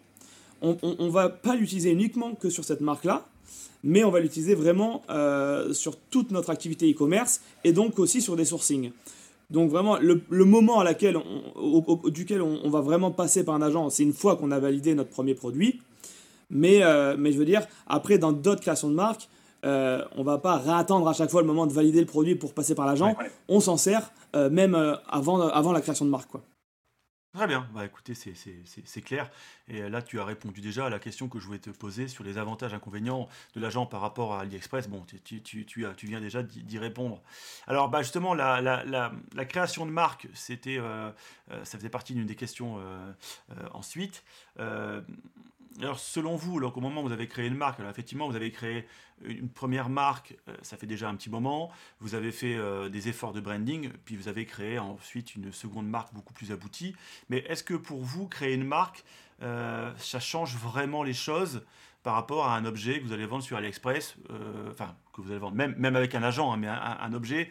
on, 0.61 0.77
ne 0.81 1.09
va 1.09 1.27
pas 1.27 1.57
l'utiliser 1.57 1.91
uniquement 1.91 2.35
que 2.35 2.49
sur 2.49 2.63
cette 2.63 2.79
marque 2.79 3.03
là 3.03 3.25
mais 3.83 4.03
on 4.03 4.11
va 4.11 4.19
l'utiliser 4.19 4.55
vraiment 4.55 5.01
euh, 5.09 5.73
sur 5.73 5.97
toute 5.97 6.31
notre 6.31 6.49
activité 6.49 6.89
e-commerce 6.91 7.41
et 7.63 7.73
donc 7.73 7.99
aussi 7.99 8.21
sur 8.21 8.35
des 8.35 8.45
sourcings. 8.45 8.91
Donc 9.49 9.69
vraiment, 9.69 9.97
le, 9.99 10.45
moment 10.45 10.79
à 10.79 10.83
laquelle 10.83 11.17
au, 11.55 12.09
duquel 12.09 12.41
on, 12.41 12.69
va 12.69 12.81
vraiment 12.81 13.11
passer 13.11 13.43
par 13.43 13.53
un 13.55 13.61
agent, 13.61 13.89
c'est 13.91 14.03
une 14.03 14.13
fois 14.13 14.35
qu'on 14.35 14.51
a 14.51 14.59
validé 14.59 14.95
notre 14.95 15.11
premier 15.11 15.35
produit. 15.35 15.79
Mais, 16.49 16.83
euh, 16.83 17.15
mais 17.19 17.31
je 17.31 17.37
veux 17.37 17.45
dire, 17.45 17.67
après, 17.87 18.17
dans 18.17 18.31
d'autres 18.31 18.61
créations 18.61 18.89
de 18.89 18.95
marque, 18.95 19.27
euh, 19.65 20.03
on 20.17 20.23
va 20.23 20.39
pas 20.39 20.57
réattendre 20.57 21.07
à 21.07 21.13
chaque 21.13 21.29
fois 21.29 21.41
le 21.41 21.47
moment 21.47 21.67
de 21.67 21.73
valider 21.73 21.99
le 21.99 22.05
produit 22.05 22.35
pour 22.35 22.53
passer 22.53 22.73
par 22.73 22.85
l'agent. 22.85 23.15
On 23.47 23.59
s'en 23.59 23.77
sert 23.77 24.11
euh, 24.35 24.49
même 24.49 24.75
avant, 25.07 25.39
avant 25.39 25.71
la 25.71 25.81
création 25.81 26.05
de 26.05 26.09
marque. 26.09 26.31
Quoi. 26.31 26.41
Très 27.33 27.47
bien, 27.47 27.67
bah 27.73 27.83
écoutez, 27.83 28.13
c'est 28.13 29.01
clair. 29.01 29.31
Et 29.67 29.89
là, 29.89 30.03
tu 30.03 30.19
as 30.19 30.23
répondu 30.23 30.61
déjà 30.61 30.85
à 30.85 30.89
la 30.91 30.99
question 30.99 31.27
que 31.27 31.39
je 31.39 31.47
voulais 31.47 31.57
te 31.57 31.71
poser 31.71 32.07
sur 32.07 32.23
les 32.23 32.37
avantages 32.37 32.75
inconvénients 32.75 33.27
de 33.55 33.59
l'agent 33.59 33.87
par 33.87 34.01
rapport 34.01 34.35
à 34.35 34.41
AliExpress. 34.41 34.87
Bon, 34.87 35.03
tu, 35.07 35.41
tu, 35.41 35.65
tu, 35.65 35.87
tu 35.97 36.05
viens 36.05 36.21
déjà 36.21 36.43
d'y 36.43 36.77
répondre. 36.77 37.23
Alors, 37.65 37.89
bah 37.89 38.03
justement, 38.03 38.35
la, 38.35 38.61
la, 38.61 38.83
la, 38.85 39.45
création 39.45 39.87
de 39.87 39.91
marque, 39.91 40.27
euh, 40.67 41.11
euh, 41.49 41.65
ça 41.65 41.79
faisait 41.79 41.89
partie 41.89 42.13
d'une 42.13 42.27
des 42.27 42.35
questions 42.35 42.77
euh, 42.77 43.11
ensuite. 43.71 44.23
Alors, 45.79 45.99
selon 45.99 46.35
vous, 46.35 46.57
alors, 46.57 46.77
au 46.77 46.81
moment 46.81 47.01
où 47.01 47.07
vous 47.07 47.13
avez 47.13 47.27
créé 47.27 47.47
une 47.47 47.55
marque, 47.55 47.79
effectivement, 47.79 48.27
vous 48.27 48.35
avez 48.35 48.51
créé 48.51 48.85
une 49.23 49.49
première 49.49 49.89
marque, 49.89 50.35
euh, 50.47 50.55
ça 50.61 50.77
fait 50.77 50.85
déjà 50.85 51.09
un 51.09 51.15
petit 51.15 51.29
moment, 51.29 51.71
vous 51.99 52.15
avez 52.15 52.31
fait 52.31 52.55
euh, 52.55 52.89
des 52.89 53.09
efforts 53.09 53.33
de 53.33 53.41
branding, 53.41 53.89
puis 54.05 54.15
vous 54.15 54.27
avez 54.27 54.45
créé 54.45 54.77
ensuite 54.77 55.35
une 55.35 55.51
seconde 55.51 55.87
marque 55.87 56.13
beaucoup 56.13 56.33
plus 56.33 56.51
aboutie. 56.51 56.95
Mais 57.29 57.39
est-ce 57.47 57.63
que 57.63 57.73
pour 57.73 58.01
vous, 58.01 58.27
créer 58.27 58.53
une 58.53 58.65
marque, 58.65 59.03
euh, 59.41 59.91
ça 59.97 60.19
change 60.19 60.55
vraiment 60.55 61.03
les 61.03 61.13
choses 61.13 61.63
par 62.03 62.15
rapport 62.15 62.45
à 62.47 62.55
un 62.55 62.65
objet 62.65 62.99
que 62.99 63.05
vous 63.05 63.13
allez 63.13 63.25
vendre 63.25 63.43
sur 63.43 63.55
AliExpress, 63.55 64.17
enfin, 64.69 64.93
que 65.13 65.21
vous 65.21 65.31
allez 65.31 65.39
vendre, 65.39 65.55
même, 65.55 65.73
même 65.77 65.95
avec 65.95 66.13
un 66.15 66.23
agent, 66.23 66.51
hein, 66.51 66.57
mais 66.57 66.67
un, 66.67 67.13
objet 67.13 67.49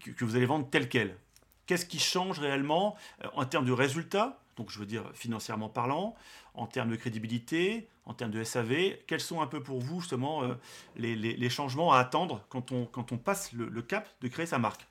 que, 0.00 0.10
que, 0.10 0.24
vous 0.24 0.36
allez 0.36 0.46
vendre 0.46 0.66
tel 0.70 0.88
quel? 0.88 1.18
Qu'est-ce 1.66 1.84
qui 1.84 1.98
change 1.98 2.38
réellement 2.38 2.96
en 3.34 3.44
termes 3.44 3.66
de 3.66 3.72
résultats, 3.72 4.40
donc 4.60 4.70
je 4.70 4.78
veux 4.78 4.84
dire 4.84 5.04
financièrement 5.14 5.70
parlant, 5.70 6.14
en 6.52 6.66
termes 6.66 6.90
de 6.90 6.96
crédibilité, 6.96 7.88
en 8.04 8.12
termes 8.12 8.30
de 8.30 8.44
SAV. 8.44 8.98
Quels 9.06 9.20
sont 9.20 9.40
un 9.40 9.46
peu 9.46 9.62
pour 9.62 9.80
vous 9.80 10.00
justement 10.00 10.42
euh, 10.42 10.48
les, 10.96 11.48
changements 11.48 11.94
à 11.94 11.98
attendre 11.98 12.44
quand 12.50 12.70
on, 12.70 12.84
quand 12.84 13.10
on 13.10 13.16
passe 13.16 13.54
le, 13.54 13.80
cap 13.80 14.06
de 14.20 14.28
créer 14.28 14.44
sa 14.44 14.58
marque? 14.58 14.86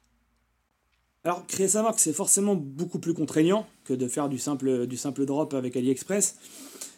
Alors, 1.24 1.46
créer 1.46 1.68
sa 1.68 1.84
marque, 1.84 2.00
c'est 2.00 2.14
forcément 2.14 2.56
beaucoup 2.56 2.98
plus 2.98 3.14
contraignant 3.14 3.68
que 3.86 3.94
de 3.94 4.08
faire 4.08 4.28
du 4.28 4.40
simple, 4.40 4.88
du 4.88 4.98
simple 4.98 5.26
drop 5.26 5.54
avec 5.54 5.78
AliExpress. 5.78 6.38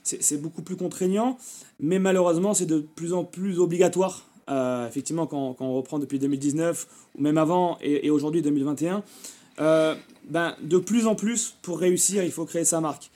C'est 0.04 0.42
beaucoup 0.42 0.62
plus 0.62 0.78
contraignant, 0.78 1.38
mais 1.80 2.00
malheureusement, 2.00 2.54
c'est 2.54 2.66
de 2.66 2.80
plus 2.80 3.14
en 3.14 3.26
plus 3.26 3.60
obligatoire. 3.60 4.26
Euh, 4.50 4.88
effectivement, 4.88 5.28
quand, 5.28 5.56
quand, 5.56 5.66
on 5.66 5.74
reprend 5.74 6.00
depuis 6.00 6.20
2019, 6.20 6.88
ou 7.16 7.22
même 7.22 7.38
avant, 7.38 7.78
et, 7.82 8.10
aujourd'hui 8.10 8.42
2021, 8.42 9.04
euh, 9.60 9.96
ben, 10.30 10.56
de 10.62 10.78
plus 10.78 11.08
en 11.08 11.16
plus, 11.16 11.56
pour 11.62 11.80
réussir, 11.80 12.24
il 12.24 12.32
faut 12.32 12.46
créer 12.46 12.66
sa 12.66 12.82
marque. 12.82 13.12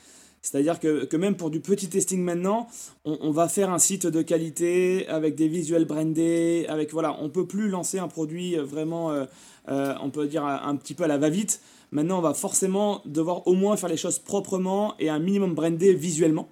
C'est-à-dire 0.45 0.79
que, 0.79 1.15
même 1.17 1.35
pour 1.35 1.49
du 1.49 1.59
petit 1.59 1.89
testing 1.89 2.21
maintenant, 2.21 2.67
on, 3.03 3.31
va 3.31 3.47
faire 3.47 3.71
un 3.71 3.79
site 3.79 4.05
de 4.05 4.21
qualité 4.21 5.07
avec 5.07 5.33
des 5.33 5.47
visuels 5.47 5.85
brandés, 5.85 6.67
avec 6.69 6.93
voilà, 6.93 7.17
on 7.19 7.29
peut 7.29 7.47
plus 7.47 7.67
lancer 7.67 7.97
un 7.97 8.07
produit 8.07 8.55
vraiment, 8.57 9.09
euh, 9.09 9.25
euh, 9.69 9.95
on 10.03 10.11
peut 10.11 10.27
dire 10.27 10.45
un, 10.45 10.75
petit 10.75 10.93
peu 10.93 11.03
à 11.03 11.07
la 11.07 11.17
va-vite. 11.17 11.61
Maintenant, 11.91 12.19
on 12.19 12.21
va 12.21 12.35
forcément 12.35 13.01
devoir 13.05 13.47
au 13.47 13.55
moins 13.55 13.75
faire 13.75 13.89
les 13.89 13.97
choses 13.97 14.19
proprement 14.19 14.93
et 14.99 15.09
un 15.09 15.17
minimum 15.17 15.55
brandé 15.55 15.95
visuellement. 15.95 16.47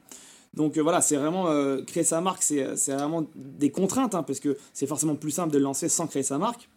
Donc 0.56 0.80
euh, 0.80 0.82
voilà, 0.82 1.00
c'est 1.00 1.16
vraiment 1.16 1.46
créer 1.86 2.04
sa 2.04 2.20
marque, 2.20 2.42
c'est 2.42 2.94
vraiment 2.94 3.28
des 3.36 3.70
contraintes, 3.70 4.16
hein, 4.16 4.24
parce 4.24 4.39
que 4.39 4.58
c'est 4.74 4.88
forcément 4.88 5.16
plus 5.16 5.32
simple 5.32 5.54
de 5.54 5.60
lancer 5.60 5.88
sans 5.88 6.08
créer 6.08 6.24
sa 6.24 6.39
marque. 6.39 6.68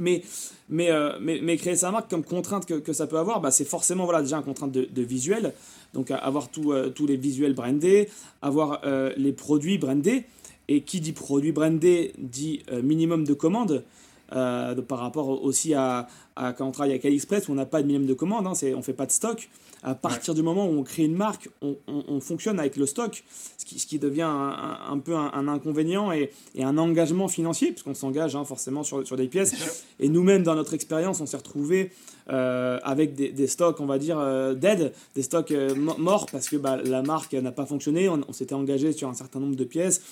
Euh, 0.00 1.18
mais, 1.20 1.56
créer 1.56 1.76
sa 1.76 1.90
marque 1.90 2.10
comme 2.10 2.24
contrainte 2.24 2.66
que, 2.66 2.92
ça 2.92 3.06
peut 3.06 3.18
avoir, 3.18 3.40
bah, 3.40 3.50
c'est 3.50 3.64
forcément 3.64 4.04
voilà, 4.04 4.22
déjà 4.22 4.36
une 4.36 4.44
contrainte 4.44 4.72
de, 4.72 5.02
visuel. 5.02 5.52
Donc 5.94 6.10
avoir 6.10 6.48
euh, 6.58 6.90
tous 6.90 7.06
les 7.06 7.16
visuels 7.16 7.54
brandés, 7.54 8.08
avoir 8.42 8.80
euh, 8.84 9.12
les 9.16 9.32
produits 9.32 9.78
brandés. 9.78 10.24
Et 10.72 10.82
qui 10.82 11.00
dit 11.00 11.10
produit 11.10 11.50
brandé 11.50 12.12
dit 12.16 12.62
minimum 12.80 13.24
de 13.24 13.34
commandes. 13.34 13.82
Par 14.30 14.98
rapport 14.98 15.42
aussi 15.42 15.74
à, 15.74 16.06
à, 16.36 16.52
quand 16.52 16.66
on 16.66 16.70
travaille 16.70 16.92
avec 16.92 17.04
AliExpress 17.04 17.48
où 17.48 17.52
on 17.52 17.56
n'a 17.56 17.66
pas 17.66 17.82
de 17.82 17.86
minimum 17.86 18.06
de 18.06 18.14
commandes, 18.14 18.46
hein, 18.46 18.52
on 18.74 18.78
ne 18.78 18.82
fait 18.82 18.92
pas 18.92 19.06
de 19.06 19.12
stock. 19.12 19.48
À 19.82 19.94
partir 19.94 20.34
du 20.34 20.42
moment 20.42 20.66
où 20.66 20.78
on 20.78 20.82
crée 20.82 21.04
une 21.04 21.16
marque, 21.16 21.48
on, 21.62 21.74
on, 21.86 22.20
fonctionne 22.20 22.60
avec 22.60 22.76
le 22.76 22.84
stock, 22.84 23.24
ce 23.56 23.64
qui, 23.64 23.78
ce 23.78 23.86
qui 23.86 23.98
devient 23.98 24.28
un, 24.28 24.78
un, 24.90 24.98
peu 24.98 25.16
un, 25.16 25.48
inconvénient 25.48 26.12
et, 26.12 26.30
et, 26.54 26.64
un 26.64 26.76
engagement 26.76 27.28
financier, 27.28 27.70
puisqu'on 27.70 27.94
s'engage 27.94 28.36
hein, 28.36 28.44
forcément 28.44 28.82
sur, 28.82 29.06
sur, 29.06 29.16
des 29.16 29.26
pièces. 29.26 29.84
Et 29.98 30.10
nous-mêmes, 30.10 30.42
dans 30.42 30.54
notre 30.54 30.74
expérience, 30.74 31.22
on 31.22 31.26
s'est 31.26 31.38
retrouvés 31.38 31.92
euh, 32.28 32.78
avec 32.82 33.14
des, 33.14 33.32
des, 33.32 33.46
stocks, 33.46 33.80
on 33.80 33.86
va 33.86 33.98
dire, 33.98 34.18
euh, 34.18 34.52
dead, 34.52 34.92
des 35.14 35.22
stocks 35.22 35.50
euh, 35.50 35.74
morts, 35.74 36.26
parce 36.30 36.50
que 36.50 36.56
bah, 36.56 36.78
la 36.84 37.00
marque 37.00 37.32
n'a 37.32 37.52
pas 37.52 37.64
fonctionné, 37.64 38.10
on, 38.10 38.32
s'était 38.32 38.54
engagé 38.54 38.92
sur 38.92 39.08
un 39.08 39.14
certain 39.14 39.40
nombre 39.40 39.56
de 39.56 39.64
pièces. 39.64 40.02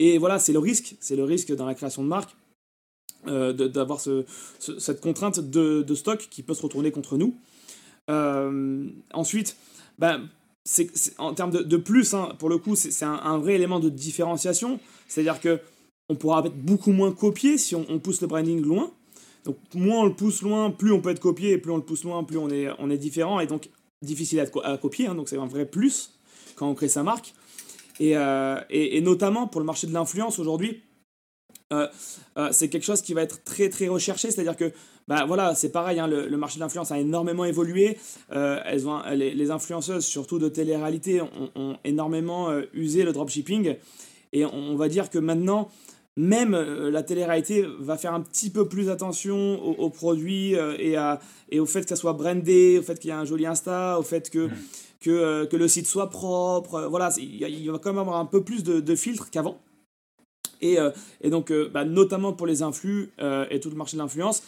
Et 0.00 0.18
voilà, 0.18 0.40
c'est 0.40 0.52
le 0.52 0.58
risque, 0.58 0.96
c'est 0.98 1.16
le 1.16 1.24
risque 1.24 1.54
dans 1.54 1.66
la 1.66 1.74
création 1.74 2.02
de 2.02 2.08
marque. 2.08 2.34
Euh, 3.28 3.52
d'avoir 3.52 4.00
ce, 4.00 4.24
cette 4.58 5.00
contrainte 5.00 5.38
de, 5.38 5.94
stock 5.94 6.26
qui 6.28 6.42
peut 6.42 6.54
se 6.54 6.62
retourner 6.62 6.90
contre 6.90 7.16
nous. 7.16 7.36
Euh, 8.10 8.88
ensuite, 9.14 9.56
c'est, 10.64 10.90
en 11.18 11.32
termes 11.32 11.52
de, 11.52 11.76
plus, 11.76 12.14
hein, 12.14 12.34
pour 12.40 12.48
le 12.48 12.58
coup, 12.58 12.74
c'est, 12.74 13.04
un, 13.04 13.38
vrai 13.38 13.54
élément 13.54 13.78
de 13.78 13.88
différenciation. 13.88 14.80
C'est-à-dire 15.06 15.40
que 15.40 15.60
on 16.08 16.16
pourra 16.16 16.42
être 16.44 16.56
beaucoup 16.56 16.90
moins 16.90 17.12
copié 17.12 17.58
si 17.58 17.76
on, 17.76 18.00
pousse 18.00 18.20
le 18.20 18.26
branding 18.26 18.60
loin. 18.60 18.90
Donc 19.44 19.56
moins 19.72 20.00
on 20.00 20.06
le 20.06 20.14
pousse 20.14 20.42
loin, 20.42 20.70
plus 20.72 20.90
on 20.90 21.00
peut 21.00 21.10
être 21.10 21.20
copié, 21.20 21.52
et 21.52 21.58
plus 21.58 21.70
on 21.70 21.76
le 21.76 21.84
pousse 21.84 22.02
loin, 22.02 22.24
plus 22.24 22.38
on 22.38 22.50
est, 22.50 22.68
on 22.80 22.90
est 22.90 22.98
différent, 22.98 23.38
et 23.38 23.46
donc 23.46 23.70
difficile 24.02 24.40
à, 24.40 24.76
copier. 24.78 25.06
Hein, 25.06 25.14
donc 25.14 25.28
c'est 25.28 25.38
un 25.38 25.46
vrai 25.46 25.64
plus 25.64 26.18
quand 26.56 26.68
on 26.68 26.74
crée 26.74 26.88
sa 26.88 27.04
marque. 27.04 27.34
Et, 28.00 28.16
euh, 28.16 28.60
notamment 29.00 29.46
pour 29.46 29.60
le 29.60 29.66
marché 29.66 29.86
de 29.86 29.92
l'influence 29.92 30.40
aujourd'hui, 30.40 30.82
euh, 31.72 31.88
euh, 32.38 32.48
c'est 32.52 32.68
quelque 32.68 32.84
chose 32.84 33.02
qui 33.02 33.14
va 33.14 33.22
être 33.22 33.42
très 33.44 33.68
très 33.68 33.88
recherché, 33.88 34.30
c'est-à-dire 34.30 34.56
que 34.56 34.72
bah 35.08 35.24
voilà, 35.26 35.54
c'est 35.54 35.70
pareil, 35.70 35.98
hein, 35.98 36.06
le, 36.06 36.36
marché 36.36 36.56
de 36.56 36.60
l'influence 36.60 36.92
a 36.92 36.98
énormément 36.98 37.44
évolué. 37.44 37.98
Euh, 38.30 38.60
elles 38.64 38.86
ont, 38.86 39.02
les, 39.12 39.50
influenceuses, 39.50 40.04
surtout 40.04 40.38
de 40.38 40.48
télé-réalité, 40.48 41.20
ont, 41.56 41.76
énormément 41.84 42.50
usé 42.72 43.02
le 43.02 43.12
dropshipping. 43.12 43.74
Et 44.32 44.44
on, 44.44 44.76
va 44.76 44.88
dire 44.88 45.10
que 45.10 45.18
maintenant, 45.18 45.70
même 46.16 46.52
la 46.54 47.02
télé-réalité 47.02 47.66
va 47.80 47.98
faire 47.98 48.14
un 48.14 48.20
petit 48.20 48.48
peu 48.48 48.68
plus 48.68 48.90
attention 48.90 49.60
aux, 49.60 49.90
produits 49.90 50.54
et, 50.78 50.96
à, 50.96 51.18
et 51.50 51.58
au 51.58 51.66
fait 51.66 51.82
que 51.82 51.88
ça 51.88 51.96
soit 51.96 52.12
brandé, 52.12 52.78
au 52.78 52.82
fait 52.82 52.98
qu'il 53.00 53.08
y 53.08 53.12
ait 53.12 53.16
un 53.16 53.24
joli 53.24 53.44
Insta, 53.44 53.98
au 53.98 54.02
fait 54.02 54.30
que, 54.30 54.46
mmh. 54.46 54.52
que, 55.00 55.44
que, 55.46 55.56
le 55.56 55.66
site 55.66 55.88
soit 55.88 56.10
propre. 56.10 56.86
Voilà, 56.88 57.10
il, 57.18 57.70
va 57.72 57.78
quand 57.78 57.90
même 57.90 57.98
avoir 57.98 58.18
un 58.18 58.26
peu 58.26 58.44
plus 58.44 58.62
de, 58.62 58.78
de 58.78 58.94
filtres 58.94 59.30
qu'avant. 59.30 59.60
Et, 60.62 60.78
euh, 60.78 60.90
et 61.20 61.28
donc, 61.28 61.50
euh, 61.50 61.68
bah, 61.68 61.84
notamment 61.84 62.32
pour 62.32 62.46
les 62.46 62.62
influx 62.62 63.10
euh, 63.20 63.44
et 63.50 63.60
tout 63.60 63.68
le 63.68 63.76
marché 63.76 63.96
de 63.96 64.02
l'influence, 64.02 64.42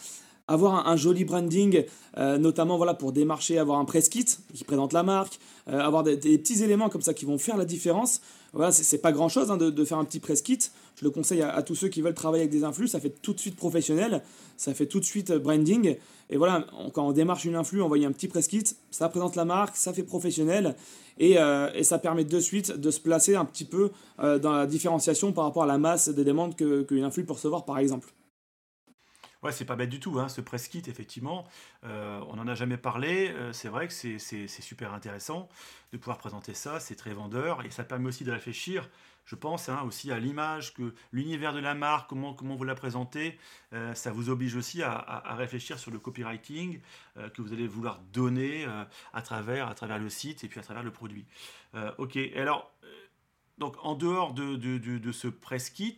avoir 0.47 0.87
un, 0.87 0.95
joli 0.95 1.25
branding, 1.25 1.85
notamment 2.17 2.77
voilà, 2.77 2.93
pour 2.93 3.11
démarcher, 3.11 3.57
avoir 3.57 3.79
un 3.79 3.85
press 3.85 4.09
kit 4.09 4.25
qui 4.53 4.63
présente 4.63 4.93
la 4.93 5.03
marque, 5.03 5.39
avoir 5.67 6.03
des, 6.03 6.17
petits 6.17 6.63
éléments 6.63 6.89
comme 6.89 7.01
ça 7.01 7.13
qui 7.13 7.25
vont 7.25 7.37
faire 7.37 7.57
la 7.57 7.65
différence. 7.65 8.21
Voilà, 8.53 8.71
c'est 8.71 8.99
pas 8.99 9.11
grand 9.11 9.27
chose 9.27 9.51
hein, 9.51 9.57
de, 9.57 9.85
faire 9.85 9.97
un 9.97 10.05
petit 10.05 10.19
press 10.19 10.41
kit. 10.41 10.59
Je 10.95 11.03
le 11.03 11.09
conseille 11.09 11.41
à, 11.41 11.61
tous 11.61 11.75
ceux 11.75 11.89
qui 11.89 12.01
veulent 12.01 12.13
travailler 12.13 12.43
avec 12.43 12.51
des 12.51 12.63
influx, 12.63 12.87
ça 12.87 12.99
fait 12.99 13.09
tout 13.09 13.33
de 13.33 13.39
suite 13.39 13.57
professionnel, 13.57 14.21
ça 14.55 14.73
fait 14.73 14.85
tout 14.85 14.99
de 14.99 15.05
suite 15.05 15.33
branding. 15.33 15.97
Et 16.29 16.37
voilà, 16.37 16.65
quand 16.93 17.07
on 17.07 17.11
démarche 17.11 17.45
une 17.45 17.55
influx, 17.55 17.81
voit 17.81 17.97
un 17.97 18.11
petit 18.11 18.27
press 18.27 18.47
kit, 18.47 18.63
ça 18.91 19.09
présente 19.09 19.35
la 19.35 19.45
marque, 19.45 19.75
ça 19.75 19.93
fait 19.93 20.03
professionnel. 20.03 20.75
Euh, 21.21 21.69
et, 21.73 21.83
ça 21.83 21.97
permet 21.97 22.25
de 22.25 22.39
suite 22.39 22.71
de 22.71 22.91
se 22.91 22.99
placer 22.99 23.35
un 23.35 23.45
petit 23.45 23.65
peu 23.65 23.91
euh, 24.19 24.37
dans 24.37 24.51
la 24.51 24.65
différenciation 24.67 25.31
par 25.31 25.45
rapport 25.45 25.63
à 25.63 25.67
la 25.67 25.77
masse 25.77 26.09
des 26.09 26.23
demandes 26.23 26.55
qu'une 26.55 26.85
que 26.85 27.03
influx 27.03 27.25
peut 27.25 27.33
recevoir, 27.33 27.65
par 27.65 27.77
exemple. 27.77 28.13
Ouais, 29.45 29.51
c'est 29.51 29.65
pas 29.65 29.75
bête 29.75 29.89
du 29.89 29.99
tout, 29.99 30.19
hein, 30.19 30.27
ce 30.27 30.41
press 30.41 30.67
kit, 30.67 30.83
effectivement. 30.87 31.47
Euh, 31.83 32.19
on 32.27 32.35
n'en 32.35 32.47
a 32.47 32.55
jamais 32.55 32.77
parlé. 32.77 33.33
c'est 33.51 33.69
vrai 33.69 33.87
que 33.87 33.93
c'est 33.93 34.47
super 34.47 34.93
intéressant 34.93 35.47
de 35.93 35.97
pouvoir 35.97 36.17
présenter 36.17 36.53
ça. 36.53 36.79
C'est 36.79 36.95
très 36.95 37.13
vendeur 37.13 37.63
et 37.65 37.71
ça 37.71 37.83
permet 37.83 38.07
aussi 38.07 38.23
de 38.23 38.31
réfléchir 38.31 38.89
je 39.25 39.35
pense 39.35 39.69
hein, 39.69 39.81
aussi 39.85 40.11
à 40.11 40.19
l'image, 40.19 40.73
que 40.73 40.93
l'univers 41.11 41.53
de 41.53 41.59
la 41.59 41.73
marque, 41.73 42.09
comment, 42.09 42.33
comment 42.33 42.55
vous 42.55 42.63
la 42.63 42.75
présentez, 42.75 43.37
euh, 43.73 43.93
ça 43.93 44.11
vous 44.11 44.29
oblige 44.29 44.55
aussi 44.55 44.83
à, 44.83 45.35
réfléchir 45.35 45.79
sur 45.79 45.91
le 45.91 45.99
copywriting 45.99 46.79
euh, 47.17 47.29
que 47.29 47.41
vous 47.41 47.51
allez 47.51 47.67
vouloir 47.67 47.99
donner 48.13 48.65
euh, 48.65 48.83
à, 49.13 49.21
travers, 49.21 49.67
à 49.67 49.73
travers 49.73 49.99
le 49.99 50.09
site 50.09 50.43
et 50.43 50.47
puis 50.47 50.59
à 50.59 50.63
travers 50.63 50.83
le 50.83 50.91
produit. 50.91 51.25
ok, 51.97 52.17
alors, 52.35 52.71
donc 53.57 53.75
en 53.83 53.95
dehors 53.95 54.33
de, 54.33 54.55
de, 54.55 54.77
de, 54.77 55.11
ce 55.11 55.27
press 55.27 55.69
kit, 55.69 55.97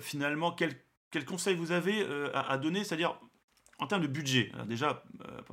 finalement, 0.00 0.52
quel, 0.52 0.74
quel, 1.10 1.24
conseil 1.24 1.56
vous 1.56 1.72
avez 1.72 2.04
à, 2.34 2.50
à 2.50 2.58
donner 2.58 2.84
C'est-à-dire, 2.84 3.18
en 3.78 3.86
termes 3.86 4.02
de 4.02 4.08
budget, 4.08 4.50
déjà, 4.66 5.04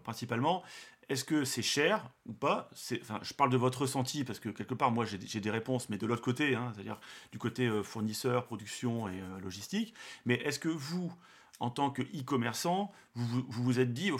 principalement, 0.03 0.63
est-ce 1.07 1.23
que 1.23 1.45
c'est 1.45 1.61
cher 1.61 2.09
ou 2.25 2.33
pas? 2.33 2.69
Je 2.73 3.33
parle 3.33 3.51
de 3.51 3.57
votre 3.57 3.81
ressenti 3.81 4.23
parce 4.23 4.39
que 4.39 4.49
quelque 4.49 4.73
part, 4.73 4.91
moi, 4.91 5.05
j'ai 5.05 5.39
des 5.39 5.51
réponses, 5.51 5.89
mais 5.89 5.97
de 5.97 6.07
l'autre 6.07 6.23
côté, 6.23 6.55
hein, 6.55 6.71
c'est-à-dire 6.73 6.99
du 7.31 7.37
côté 7.37 7.67
euh, 7.67 7.83
fournisseur, 7.83 8.45
production 8.45 9.07
et 9.07 9.21
euh, 9.21 9.39
logistique. 9.39 9.93
Mais 10.25 10.35
est-ce 10.35 10.59
que 10.59 10.69
vous, 10.69 11.13
en 11.59 11.69
tant 11.69 11.91
que 11.91 12.01
e-commerçant, 12.01 12.91
vous, 13.13 13.45
vous, 13.47 13.79
êtes 13.79 13.93
dit, 13.93 14.11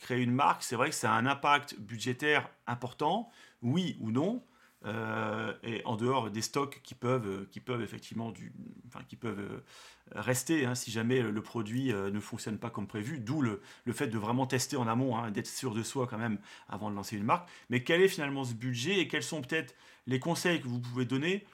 créer 0.00 0.22
une 0.22 0.32
marque, 0.32 0.62
c'est 0.62 0.76
vrai 0.76 0.88
que 0.88 0.94
ça 0.94 1.12
a 1.12 1.16
un 1.16 1.26
impact 1.26 1.78
budgétaire 1.78 2.48
important, 2.66 3.30
oui 3.60 3.98
ou 4.00 4.10
non? 4.10 4.42
Euh, 4.86 5.52
et 5.62 5.82
en 5.84 5.96
dehors 5.96 6.30
des 6.30 6.42
stocks 6.42 6.80
qui 6.82 6.94
peuvent, 6.94 7.46
qui 7.50 7.60
peuvent 7.60 7.82
effectivement 7.82 8.32
enfin, 8.86 9.00
qui 9.08 9.16
peuvent 9.16 9.62
rester 10.12 10.64
hein, 10.64 10.74
si 10.74 10.90
jamais 10.90 11.20
le 11.20 11.42
produit 11.42 11.92
euh, 11.92 12.10
ne 12.10 12.20
fonctionne 12.20 12.58
pas 12.58 12.70
comme 12.70 12.86
prévu, 12.86 13.18
d'où 13.18 13.42
le, 13.42 13.60
le, 13.84 13.92
fait 13.92 14.06
de 14.06 14.18
vraiment 14.18 14.46
tester 14.46 14.76
en 14.76 14.86
amont, 14.86 15.16
hein, 15.16 15.30
d'être 15.30 15.48
sûr 15.48 15.74
de 15.74 15.82
soi 15.82 16.06
quand 16.06 16.18
même 16.18 16.38
avant 16.68 16.90
de 16.90 16.96
lancer 16.96 17.16
une 17.16 17.24
marque. 17.24 17.48
Mais 17.70 17.82
quel 17.82 18.00
est 18.00 18.08
finalement 18.08 18.44
ce 18.44 18.54
budget 18.54 19.00
et 19.00 19.08
quels 19.08 19.22
sont 19.22 19.42
peut-être 19.42 19.74
les 20.06 20.20
conseils 20.20 20.60
que 20.60 20.68
vous 20.68 20.80
pouvez 20.80 21.04
donner 21.04 21.44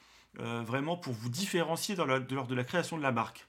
euh, 0.40 0.62
vraiment 0.62 0.96
pour 0.96 1.12
vous 1.12 1.28
différencier 1.28 1.96
lors 1.96 2.46
de 2.46 2.54
la 2.54 2.64
création 2.64 2.98
de 2.98 3.02
la 3.02 3.12
marque? 3.12 3.46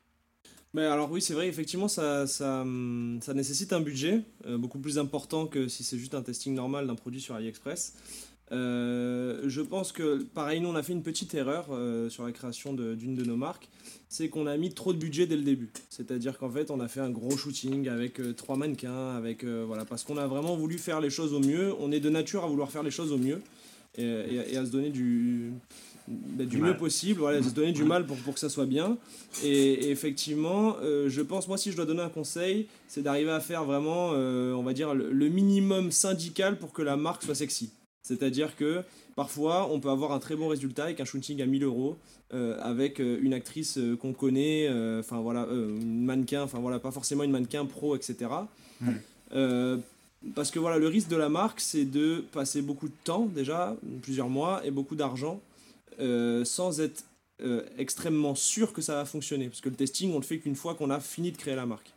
Mais 0.73 0.85
alors 0.85 1.11
oui, 1.11 1.21
c'est 1.21 1.35
vrai, 1.35 1.47
effectivement, 1.47 1.87
ça, 1.87 2.25
ça, 2.25 2.61
hum, 2.61 3.19
nécessite 3.35 3.73
un 3.73 3.81
budget 3.81 4.21
euh, 4.45 4.57
beaucoup 4.57 4.79
plus 4.79 4.97
important 4.97 5.45
que 5.45 5.67
si 5.67 5.83
c'est 5.83 5.99
juste 5.99 6.15
un 6.15 6.23
testing 6.23 6.55
normal 6.55 6.87
d'un 6.87 6.95
produit 6.95 7.21
sur 7.21 7.35
AliExpress. 7.35 7.93
Euh, 8.53 9.41
je 9.47 9.61
pense 9.61 9.91
que, 9.91 10.23
pareil, 10.23 10.61
nous, 10.61 10.69
on 10.69 10.75
a 10.75 10.83
fait 10.83 10.93
une 10.93 11.03
petite 11.03 11.33
erreur 11.33 11.67
euh, 11.71 12.09
sur 12.09 12.23
la 12.23 12.31
création 12.31 12.73
d'une 12.73 13.15
de, 13.15 13.23
nos 13.23 13.35
marques. 13.35 13.69
C'est 14.09 14.29
qu'on 14.29 14.45
a 14.45 14.55
mis 14.57 14.73
trop 14.73 14.93
de 14.93 14.99
budget 14.99 15.25
dès 15.25 15.35
le 15.35 15.43
début. 15.43 15.71
C'est-à-dire 15.89 16.37
qu'en 16.37 16.49
fait, 16.49 16.69
on 16.69 16.79
a 16.79 16.87
fait 16.87 16.99
un 16.99 17.09
gros 17.09 17.35
shooting 17.35 17.89
avec 17.89 18.19
euh, 18.19 18.33
trois 18.33 18.55
mannequins, 18.55 19.15
avec, 19.15 19.43
voilà, 19.43 19.85
parce 19.85 20.03
qu'on 20.03 20.17
a 20.17 20.27
vraiment 20.27 20.55
voulu 20.55 20.77
faire 20.77 21.01
les 21.01 21.09
choses 21.09 21.33
au 21.33 21.39
mieux. 21.39 21.73
On 21.79 21.91
est 21.91 21.99
de 21.99 22.09
nature 22.09 22.43
à 22.43 22.47
vouloir 22.47 22.71
faire 22.71 22.83
les 22.83 22.91
choses 22.91 23.11
au 23.11 23.17
mieux 23.17 23.41
et, 23.97 24.57
à 24.57 24.65
se 24.65 24.71
donner 24.71 24.89
du, 24.89 25.51
bah, 26.07 26.45
du, 26.45 26.57
mieux 26.57 26.75
possible, 26.75 27.19
voilà, 27.19 27.41
se 27.43 27.53
donner 27.53 27.71
du 27.71 27.83
mal 27.83 28.05
pour, 28.05 28.17
pour 28.17 28.33
que 28.33 28.39
ça 28.39 28.49
soit 28.49 28.65
bien. 28.65 28.97
Et, 29.43 29.89
effectivement, 29.89 30.77
je 30.81 31.21
pense, 31.21 31.47
moi, 31.47 31.57
si 31.57 31.71
je 31.71 31.75
dois 31.75 31.85
donner 31.85 32.01
un 32.01 32.09
conseil, 32.09 32.67
c'est 32.87 33.01
d'arriver 33.01 33.31
à 33.31 33.39
faire 33.39 33.63
vraiment, 33.63 34.09
on 34.09 34.63
va 34.63 34.73
dire, 34.73 34.93
le 34.93 35.29
minimum 35.29 35.91
syndical 35.91 36.59
pour 36.59 36.71
que 36.71 36.83
la 36.83 36.97
marque 36.97 37.23
soit 37.23 37.35
sexy. 37.35 37.71
C'est-à-dire 38.03 38.57
que 38.57 38.83
parfois, 39.15 39.69
on 39.71 39.79
peut 39.79 39.89
avoir 39.89 40.11
un 40.11 40.19
très 40.19 40.35
bon 40.35 40.49
résultat 40.49 40.83
avec 40.83 40.99
un 40.99 41.05
shooting 41.05 41.41
à 41.41 41.45
1000 41.45 41.63
euros, 41.63 41.97
euh, 42.33 42.57
avec 42.61 42.99
euh, 42.99 43.19
une 43.21 43.33
actrice 43.33 43.77
euh, 43.77 43.95
qu'on 43.95 44.11
connaît, 44.11 44.67
enfin 44.99 45.21
voilà, 45.21 45.47
une 45.49 46.03
mannequin, 46.03 46.43
enfin 46.43 46.59
voilà, 46.59 46.79
pas 46.79 46.91
forcément 46.91 47.23
une 47.23 47.31
mannequin 47.31 47.65
pro, 47.65 47.95
etc. 47.95 48.29
parce 50.35 50.51
que 50.51 50.59
voilà, 50.59 50.79
le 50.79 50.87
risque 50.87 51.07
de 51.07 51.15
la 51.15 51.29
marque, 51.29 51.61
c'est 51.61 51.85
de 51.85 52.25
passer 52.33 52.61
beaucoup 52.61 52.87
de 52.87 52.93
temps 53.05 53.25
déjà, 53.25 53.75
plusieurs 54.01 54.29
mois, 54.29 54.65
et 54.65 54.71
beaucoup 54.71 54.95
d'argent, 54.95 55.41
sans 55.99 56.81
être 56.81 57.05
extrêmement 57.77 58.35
sûr 58.35 58.73
que 58.73 58.81
ça 58.81 58.95
va 58.95 59.05
fonctionner. 59.05 59.47
Parce 59.47 59.61
que 59.61 59.69
le 59.69 59.75
testing, 59.75 60.11
on 60.13 60.17
le 60.17 60.23
fait 60.23 60.39
qu'une 60.39 60.55
fois 60.55 60.75
qu'on 60.75 60.89
a 60.89 60.99
fini 60.99 61.31
de 61.31 61.37
créer 61.37 61.55
la 61.55 61.65
marque. 61.65 61.91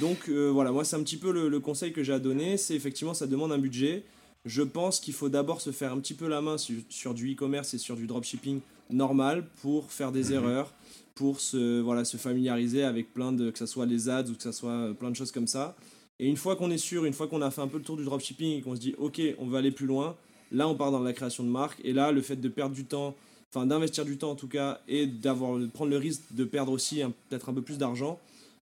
Donc 0.00 0.28
voilà, 0.28 0.72
moi 0.72 0.84
c'est 0.84 0.96
un 0.96 1.02
petit 1.02 1.16
peu 1.16 1.30
le 1.30 1.60
conseil 1.60 1.92
que 1.92 2.02
j'ai 2.02 2.12
à 2.12 2.18
donner, 2.18 2.56
c'est 2.56 2.74
effectivement 2.74 3.14
ça 3.14 3.28
demande 3.28 3.52
un 3.52 3.58
budget. 3.58 4.02
Je 4.44 4.62
pense 4.62 4.98
qu'il 4.98 5.14
faut 5.14 5.28
d'abord 5.28 5.60
se 5.60 5.70
faire 5.70 5.92
un 5.92 6.00
petit 6.00 6.14
peu 6.14 6.26
la 6.26 6.40
main 6.40 6.56
sur, 6.58 7.14
du 7.14 7.32
e-commerce 7.32 7.74
et 7.74 7.78
sur 7.78 7.96
du 7.96 8.06
dropshipping 8.06 8.60
normal 8.90 9.46
pour 9.60 9.92
faire 9.92 10.10
des 10.10 10.30
mhm. 10.30 10.34
erreurs, 10.34 10.72
pour 11.14 11.40
se, 11.40 11.80
voilà, 11.80 12.04
se 12.04 12.16
familiariser 12.16 12.82
avec 12.82 13.12
plein 13.12 13.32
de, 13.32 13.50
que 13.50 13.58
ce 13.58 13.66
soit 13.66 13.86
les 13.86 14.08
ads 14.08 14.30
ou 14.30 14.34
que 14.34 14.42
ce 14.42 14.52
soit 14.52 14.70
euh, 14.70 14.94
plein 14.94 15.10
de 15.10 15.16
choses 15.16 15.30
comme 15.30 15.46
ça. 15.46 15.76
Et 16.18 16.28
une 16.28 16.36
fois 16.36 16.56
qu'on 16.56 16.70
est 16.70 16.78
sûr, 16.78 17.04
une 17.04 17.12
fois 17.12 17.28
qu'on 17.28 17.42
a 17.42 17.50
fait 17.50 17.60
un 17.60 17.68
peu 17.68 17.78
le 17.78 17.84
tour 17.84 17.96
du 17.96 18.04
dropshipping 18.04 18.58
et 18.58 18.62
qu'on 18.62 18.74
se 18.74 18.80
dit, 18.80 18.94
ok, 18.98 19.20
on 19.38 19.46
va 19.46 19.58
aller 19.58 19.70
plus 19.70 19.86
loin, 19.86 20.16
là 20.50 20.68
on 20.68 20.74
part 20.74 20.90
dans 20.90 21.00
la 21.00 21.12
création 21.12 21.44
de 21.44 21.48
marque. 21.48 21.80
Et 21.84 21.92
là, 21.92 22.12
le 22.12 22.20
fait 22.20 22.36
de 22.36 22.48
perdre 22.48 22.74
du 22.74 22.84
temps, 22.84 23.14
enfin 23.52 23.66
d'investir 23.66 24.04
du 24.04 24.18
temps 24.18 24.32
en 24.32 24.36
tout 24.36 24.48
cas, 24.48 24.80
et 24.88 25.06
d'avoir 25.06 25.58
prendre 25.72 25.90
le 25.90 25.98
risque 25.98 26.22
de 26.32 26.44
perdre 26.44 26.72
aussi 26.72 27.02
peut-être 27.28 27.48
un 27.48 27.54
peu 27.54 27.62
plus 27.62 27.78
d'argent, 27.78 28.18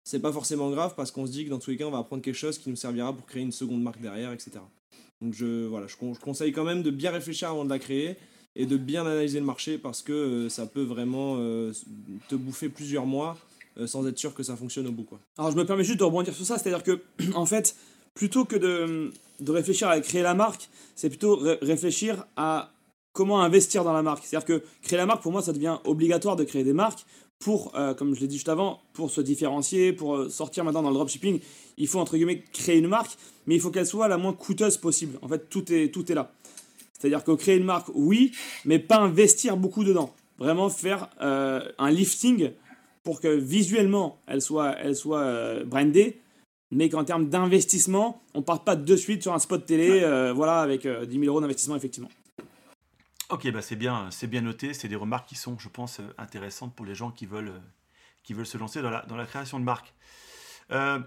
c'est 0.03 0.19
pas 0.19 0.31
forcément 0.31 0.69
grave 0.69 0.93
parce 0.95 1.11
qu'on 1.11 1.25
se 1.25 1.31
dit 1.31 1.45
que 1.45 1.49
dans 1.49 1.59
tous 1.59 1.71
les 1.71 1.77
cas, 1.77 1.85
on 1.85 1.91
va 1.91 1.99
apprendre 1.99 2.21
quelque 2.21 2.35
chose 2.35 2.57
qui 2.57 2.69
nous 2.69 2.75
servira 2.75 3.13
pour 3.13 3.25
créer 3.25 3.41
une 3.41 3.51
seconde 3.51 3.81
marque 3.81 4.01
derrière, 4.01 4.31
etc. 4.33 4.59
Donc 5.23 5.33
je, 5.33 5.65
voilà, 5.67 5.87
je, 5.87 5.95
conseille 6.19 6.51
quand 6.51 6.65
même 6.65 6.83
de 6.83 6.91
bien 6.91 7.09
réfléchir 7.09 7.49
avant 7.49 7.63
de 7.63 7.69
la 7.69 7.79
créer 7.79 8.17
et 8.57 8.65
de 8.65 8.75
bien 8.75 9.05
analyser 9.05 9.39
le 9.39 9.45
marché 9.45 9.77
parce 9.77 10.01
que 10.01 10.11
euh, 10.11 10.49
ça 10.49 10.65
peut 10.65 10.83
vraiment 10.83 11.37
euh, 11.37 11.71
te 12.27 12.35
bouffer 12.35 12.67
plusieurs 12.67 13.05
mois 13.05 13.37
euh, 13.77 13.87
sans 13.87 14.05
être 14.05 14.17
sûr 14.17 14.33
que 14.33 14.43
ça 14.43 14.57
fonctionne 14.57 14.85
au 14.87 14.91
bout. 14.91 15.03
Quoi. 15.03 15.19
Alors 15.37 15.51
je 15.51 15.55
me 15.55 15.65
permets 15.65 15.85
juste 15.85 15.99
de 15.99 16.03
rebondir 16.03 16.33
sur 16.35 16.45
ça, 16.45 16.57
c'est-à-dire 16.57 16.83
que 16.83 17.01
en 17.35 17.45
fait, 17.45 17.77
plutôt 18.13 18.43
que 18.43 18.57
de, 18.57 19.11
de 19.39 19.51
réfléchir 19.51 19.87
à 19.87 19.97
créer 20.01 20.23
la 20.23 20.33
marque, 20.33 20.67
c'est 20.93 21.09
plutôt 21.09 21.37
réfléchir 21.61 22.25
à 22.35 22.73
comment 23.13 23.41
investir 23.41 23.85
dans 23.85 23.93
la 23.93 24.03
marque. 24.03 24.25
C'est-à-dire 24.25 24.45
que 24.45 24.63
créer 24.81 24.97
la 24.97 25.05
marque, 25.05 25.23
pour 25.23 25.31
moi, 25.31 25.41
ça 25.41 25.53
devient 25.53 25.77
obligatoire 25.85 26.35
de 26.35 26.43
créer 26.43 26.65
des 26.65 26.73
marques 26.73 27.05
pour, 27.43 27.73
euh, 27.75 27.93
comme 27.93 28.15
je 28.15 28.21
l'ai 28.21 28.27
dit 28.27 28.35
juste 28.35 28.47
avant, 28.47 28.79
pour 28.93 29.11
se 29.11 29.19
différencier, 29.19 29.91
pour 29.91 30.15
euh, 30.15 30.29
sortir 30.29 30.63
maintenant 30.63 30.81
dans 30.81 30.89
le 30.89 30.95
dropshipping. 30.95 31.41
Il 31.77 31.87
faut, 31.87 31.99
entre 31.99 32.15
guillemets, 32.15 32.41
créer 32.53 32.77
une 32.77 32.87
marque, 32.87 33.17
mais 33.45 33.55
il 33.55 33.61
faut 33.61 33.69
qu'elle 33.69 33.85
soit 33.85 34.07
la 34.07 34.17
moins 34.17 34.31
coûteuse 34.31 34.77
possible. 34.77 35.19
En 35.21 35.27
fait, 35.27 35.49
tout 35.49 35.71
est, 35.71 35.93
tout 35.93 36.09
est 36.09 36.15
là. 36.15 36.31
C'est-à-dire 36.93 37.23
que 37.25 37.31
créer 37.33 37.57
une 37.57 37.65
marque, 37.65 37.89
oui, 37.93 38.31
mais 38.63 38.79
pas 38.79 38.97
investir 38.97 39.57
beaucoup 39.57 39.83
dedans. 39.83 40.13
Vraiment 40.39 40.69
faire 40.69 41.09
euh, 41.21 41.61
un 41.77 41.91
lifting 41.91 42.51
pour 43.03 43.19
que 43.19 43.27
visuellement, 43.27 44.19
elle 44.25 44.41
soit, 44.41 44.77
elle 44.79 44.95
soit 44.95 45.65
brandée, 45.65 46.21
mais 46.71 46.87
qu'en 46.87 47.03
termes 47.03 47.27
d'investissement, 47.27 48.21
on 48.33 48.39
ne 48.39 48.43
parte 48.43 48.63
pas 48.63 48.77
de 48.77 48.95
suite 48.95 49.21
sur 49.21 49.33
un 49.33 49.39
spot 49.39 49.65
télé, 49.65 49.99
voilà, 50.33 50.61
avec 50.61 50.87
10 50.87 51.19
000 51.19 51.25
euros 51.25 51.41
d'investissement, 51.41 51.75
effectivement. 51.75 52.09
Ok, 53.29 53.49
bah 53.51 53.61
c'est 53.61 53.75
bien, 53.75 54.11
c'est 54.11 54.27
bien 54.27 54.41
noté. 54.41 54.73
C'est 54.73 54.87
des 54.87 54.95
remarques 54.95 55.27
qui 55.27 55.35
sont, 55.35 55.57
je 55.57 55.69
pense, 55.69 55.99
euh, 55.99 56.13
intéressantes 56.17 56.75
pour 56.75 56.85
les 56.85 56.95
gens 56.95 57.11
qui 57.11 57.25
veulent, 57.25 57.49
euh, 57.49 57.59
qui 58.23 58.33
veulent 58.33 58.45
se 58.45 58.57
lancer 58.57 58.81
dans 58.81 58.89
la, 58.89 59.01
dans 59.03 59.15
la 59.15 59.25
création 59.25 59.59
de 59.59 59.65
marque. 59.65 59.93
Euh, 60.71 60.99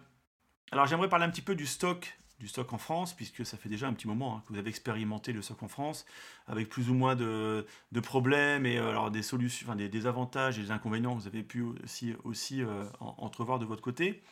alors 0.72 0.86
j'aimerais 0.86 1.08
parler 1.08 1.26
un 1.26 1.30
petit 1.30 1.42
peu 1.42 1.54
du 1.54 1.66
stock, 1.66 2.18
du 2.40 2.48
stock 2.48 2.72
en 2.72 2.78
France, 2.78 3.14
puisque 3.14 3.44
ça 3.44 3.56
fait 3.56 3.68
déjà 3.68 3.86
un 3.86 3.92
petit 3.92 4.08
moment 4.08 4.36
hein, 4.36 4.42
que 4.46 4.52
vous 4.52 4.58
avez 4.58 4.70
expérimenté 4.70 5.32
le 5.32 5.42
stock 5.42 5.62
en 5.62 5.68
France, 5.68 6.06
avec 6.46 6.68
plus 6.68 6.90
ou 6.90 6.94
moins 6.94 7.16
de, 7.16 7.66
de 7.92 8.00
problèmes 8.00 8.66
et 8.66 8.78
alors 8.78 9.10
des 9.10 9.22
solutions, 9.22 9.66
enfin, 9.68 9.76
des, 9.76 10.06
avantages 10.06 10.58
et 10.58 10.62
des 10.62 10.70
inconvénients 10.70 11.14
que 11.14 11.20
vous 11.20 11.28
avez 11.28 11.42
pu 11.42 11.62
aussi, 11.62 12.14
aussi 12.24 12.62
entrevoir 13.00 13.58
de 13.58 13.64
votre 13.64 13.82
côté. 13.82 14.22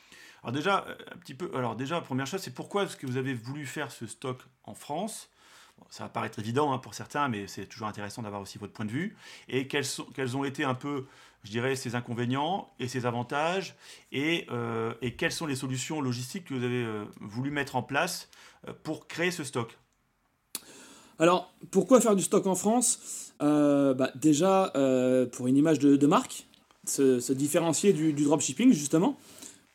Alors 0.42 0.52
déjà, 0.52 0.86
un 1.12 1.16
petit 1.18 1.34
peu, 1.34 1.50
alors 1.54 1.76
déjà, 1.76 2.00
première 2.00 2.26
chose, 2.26 2.40
c'est 2.40 2.54
pourquoi 2.54 2.84
est-ce 2.84 2.96
que 2.96 3.06
vous 3.06 3.16
avez 3.16 3.34
voulu 3.34 3.66
faire 3.66 3.90
ce 3.90 4.06
stock 4.06 4.42
en 4.64 4.74
France? 4.74 5.30
Ça 5.90 6.04
va 6.04 6.08
paraître 6.08 6.38
évident 6.38 6.72
hein, 6.72 6.78
pour 6.78 6.94
certains, 6.94 7.28
mais 7.28 7.46
c'est 7.46 7.66
toujours 7.66 7.86
intéressant 7.86 8.22
d'avoir 8.22 8.42
aussi 8.42 8.58
votre 8.58 8.72
point 8.72 8.84
de 8.84 8.90
vue. 8.90 9.16
Et 9.48 9.68
quels, 9.68 9.84
sont, 9.84 10.06
quels 10.14 10.36
ont 10.36 10.44
été 10.44 10.64
un 10.64 10.74
peu, 10.74 11.06
je 11.44 11.50
dirais, 11.50 11.76
ces 11.76 11.94
inconvénients 11.94 12.70
et 12.80 12.88
ces 12.88 13.06
avantages 13.06 13.76
et, 14.12 14.46
euh, 14.50 14.92
quelles 15.18 15.32
sont 15.32 15.46
les 15.46 15.56
solutions 15.56 16.00
logistiques 16.00 16.46
que 16.46 16.54
vous 16.54 16.64
avez 16.64 16.82
euh, 16.84 17.04
voulu 17.20 17.50
mettre 17.50 17.76
en 17.76 17.82
place 17.82 18.28
euh, 18.68 18.72
pour 18.82 19.06
créer 19.06 19.30
ce 19.30 19.44
stock? 19.44 19.78
Alors, 21.18 21.54
pourquoi 21.70 22.00
faire 22.00 22.16
du 22.16 22.24
stock 22.24 22.46
en 22.46 22.56
France? 22.56 23.32
Bah, 23.40 24.10
Déjà, 24.16 24.72
pour 25.32 25.46
une 25.46 25.56
image 25.56 25.78
de, 25.78 26.06
marque, 26.06 26.46
se, 26.86 27.32
différencier 27.32 27.92
du, 27.92 28.12
dropshipping, 28.12 28.72
justement 28.72 29.18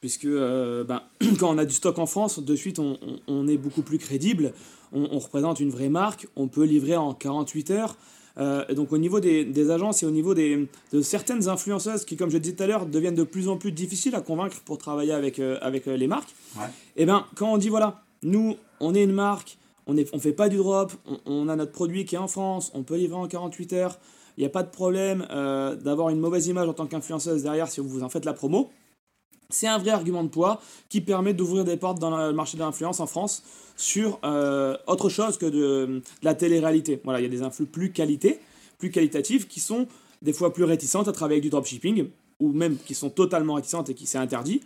puisque 0.02 0.28
ben, 0.28 1.04
quand 1.40 1.54
on 1.54 1.58
a 1.58 1.66
du 1.66 1.74
stock 1.74 2.00
en 2.00 2.06
France, 2.06 2.40
de 2.40 2.56
suite 2.56 2.80
on 2.80 3.48
est 3.48 3.58
beaucoup 3.58 3.82
plus 3.82 3.98
crédible, 3.98 4.54
on, 4.94 5.20
représente 5.20 5.60
une 5.60 5.70
vraie 5.70 5.90
marque, 5.90 6.28
on 6.36 6.48
peut 6.48 6.64
livrer 6.64 6.96
en 6.96 7.14
48 7.14 7.72
heures. 7.72 7.98
Euh, 8.38 8.64
et 8.70 8.76
donc 8.76 8.94
au 8.94 8.98
niveau 8.98 9.20
des, 9.20 9.72
agences 9.72 10.04
et 10.04 10.06
au 10.06 10.12
niveau 10.12 10.34
des, 10.34 10.68
de 10.94 11.02
certaines 11.02 11.50
influenceuses 11.50 12.06
qui, 12.06 12.16
comme 12.16 12.30
je 12.30 12.38
disais 12.38 12.56
tout 12.56 12.64
à 12.64 12.68
l'heure, 12.68 12.86
deviennent 12.86 13.16
de 13.16 13.24
plus 13.24 13.50
en 13.50 13.58
plus 13.58 13.72
difficiles 13.72 14.16
à 14.16 14.22
convaincre 14.22 14.62
pour 14.66 14.78
travailler 14.78 15.12
avec, 15.12 15.40
euh, 15.40 15.58
avec 15.62 15.88
euh, 15.88 15.98
les 15.98 16.08
marques, 16.08 16.30
et 16.56 16.62
eh 16.98 17.06
bien 17.06 17.26
quand 17.36 17.52
on 17.52 17.58
dit 17.58 17.70
voilà, 17.70 18.02
nous 18.24 18.56
on 18.80 18.96
est 18.96 19.04
une 19.04 19.12
marque, 19.12 19.58
on 19.88 19.94
ne 19.94 20.04
on 20.14 20.20
fait 20.20 20.32
pas 20.32 20.48
du 20.48 20.56
drop, 20.56 20.94
on, 21.26 21.50
a 21.50 21.56
notre 21.56 21.74
produit 21.74 22.06
qui 22.06 22.16
est 22.16 22.20
en 22.20 22.28
France, 22.28 22.72
on 22.74 22.84
peut 22.84 22.96
livrer 22.96 23.18
en 23.18 23.28
48 23.28 23.74
heures, 23.74 24.00
il 24.38 24.42
n'y 24.42 24.46
a 24.46 24.50
pas 24.50 24.64
de 24.64 24.70
problème 24.70 25.26
d'avoir 25.84 26.10
une 26.10 26.20
mauvaise 26.20 26.48
image 26.48 26.70
en 26.70 26.74
tant 26.74 26.86
qu'influenceuse 26.86 27.44
derrière 27.44 27.68
si 27.68 27.82
vous 27.82 28.04
en 28.04 28.10
faites 28.10 28.26
la 28.26 28.34
promo. 28.34 28.70
C'est 29.52 29.66
un 29.66 29.80
vrai 29.80 29.90
argument 29.90 30.24
de 30.24 30.30
poids 30.30 30.62
qui 30.90 31.02
permet 31.02 31.34
d'ouvrir 31.34 31.66
des 31.66 31.76
portes 31.76 31.98
dans 31.98 32.16
le 32.16 32.34
marché 32.34 32.56
de 32.56 32.62
l'influence 32.62 33.00
en 33.00 33.08
France 33.08 33.42
sur 33.76 34.20
euh, 34.24 34.78
autre 34.86 35.10
chose 35.10 35.40
que 35.40 35.48
de, 35.48 36.04
la 36.22 36.36
télé-réalité. 36.36 37.02
Voilà, 37.04 37.20
il 37.20 37.24
y 37.24 37.26
a 37.26 37.30
des 37.30 37.42
influx 37.42 37.66
plus 37.66 37.92
qualité, 37.92 38.40
plus 38.78 38.92
qualitatifs 38.92 39.48
qui 39.48 39.60
sont 39.60 39.88
des 40.22 40.34
fois 40.34 40.54
plus 40.54 40.66
réticentes 40.66 41.08
à 41.08 41.14
travailler 41.14 41.38
avec 41.38 41.44
du 41.44 41.50
dropshipping 41.50 42.10
ou 42.40 42.52
même 42.52 42.78
qui 42.78 42.94
sont 42.94 43.10
totalement 43.10 43.56
réticentes 43.56 43.90
et 43.90 43.96
qui 43.96 44.06
s'est 44.06 44.20
interdit. 44.20 44.62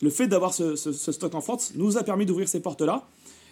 Le 0.00 0.08
fait 0.08 0.28
d'avoir 0.28 0.54
ce, 0.54 0.76
stock 0.76 1.34
en 1.34 1.42
France 1.42 1.72
nous 1.74 1.98
a 1.98 2.02
permis 2.02 2.24
d'ouvrir 2.24 2.48
ces 2.48 2.60
portes-là. 2.60 3.06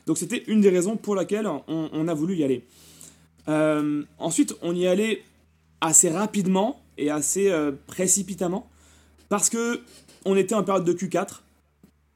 Donc 0.07 0.17
c'était 0.17 0.45
une 0.47 0.63
des 0.63 0.71
raisons 0.71 0.97
pour 0.97 1.15
laquelle 1.15 1.47
on, 1.69 2.09
a 2.09 2.15
voulu 2.15 2.37
y 2.37 2.43
aller. 2.43 2.65
Euh, 3.49 4.03
ensuite, 4.19 4.57
on 4.63 4.75
y 4.75 4.87
allait 4.87 5.23
assez 5.83 6.09
rapidement 6.09 6.81
et 6.97 7.11
assez 7.11 7.51
euh, 7.51 7.73
précipitamment 7.87 8.67
parce 9.29 9.51
que 9.51 9.83
on 10.25 10.37
était 10.37 10.55
en 10.55 10.63
période 10.63 10.85
de 10.85 10.93
Q4. 10.93 11.41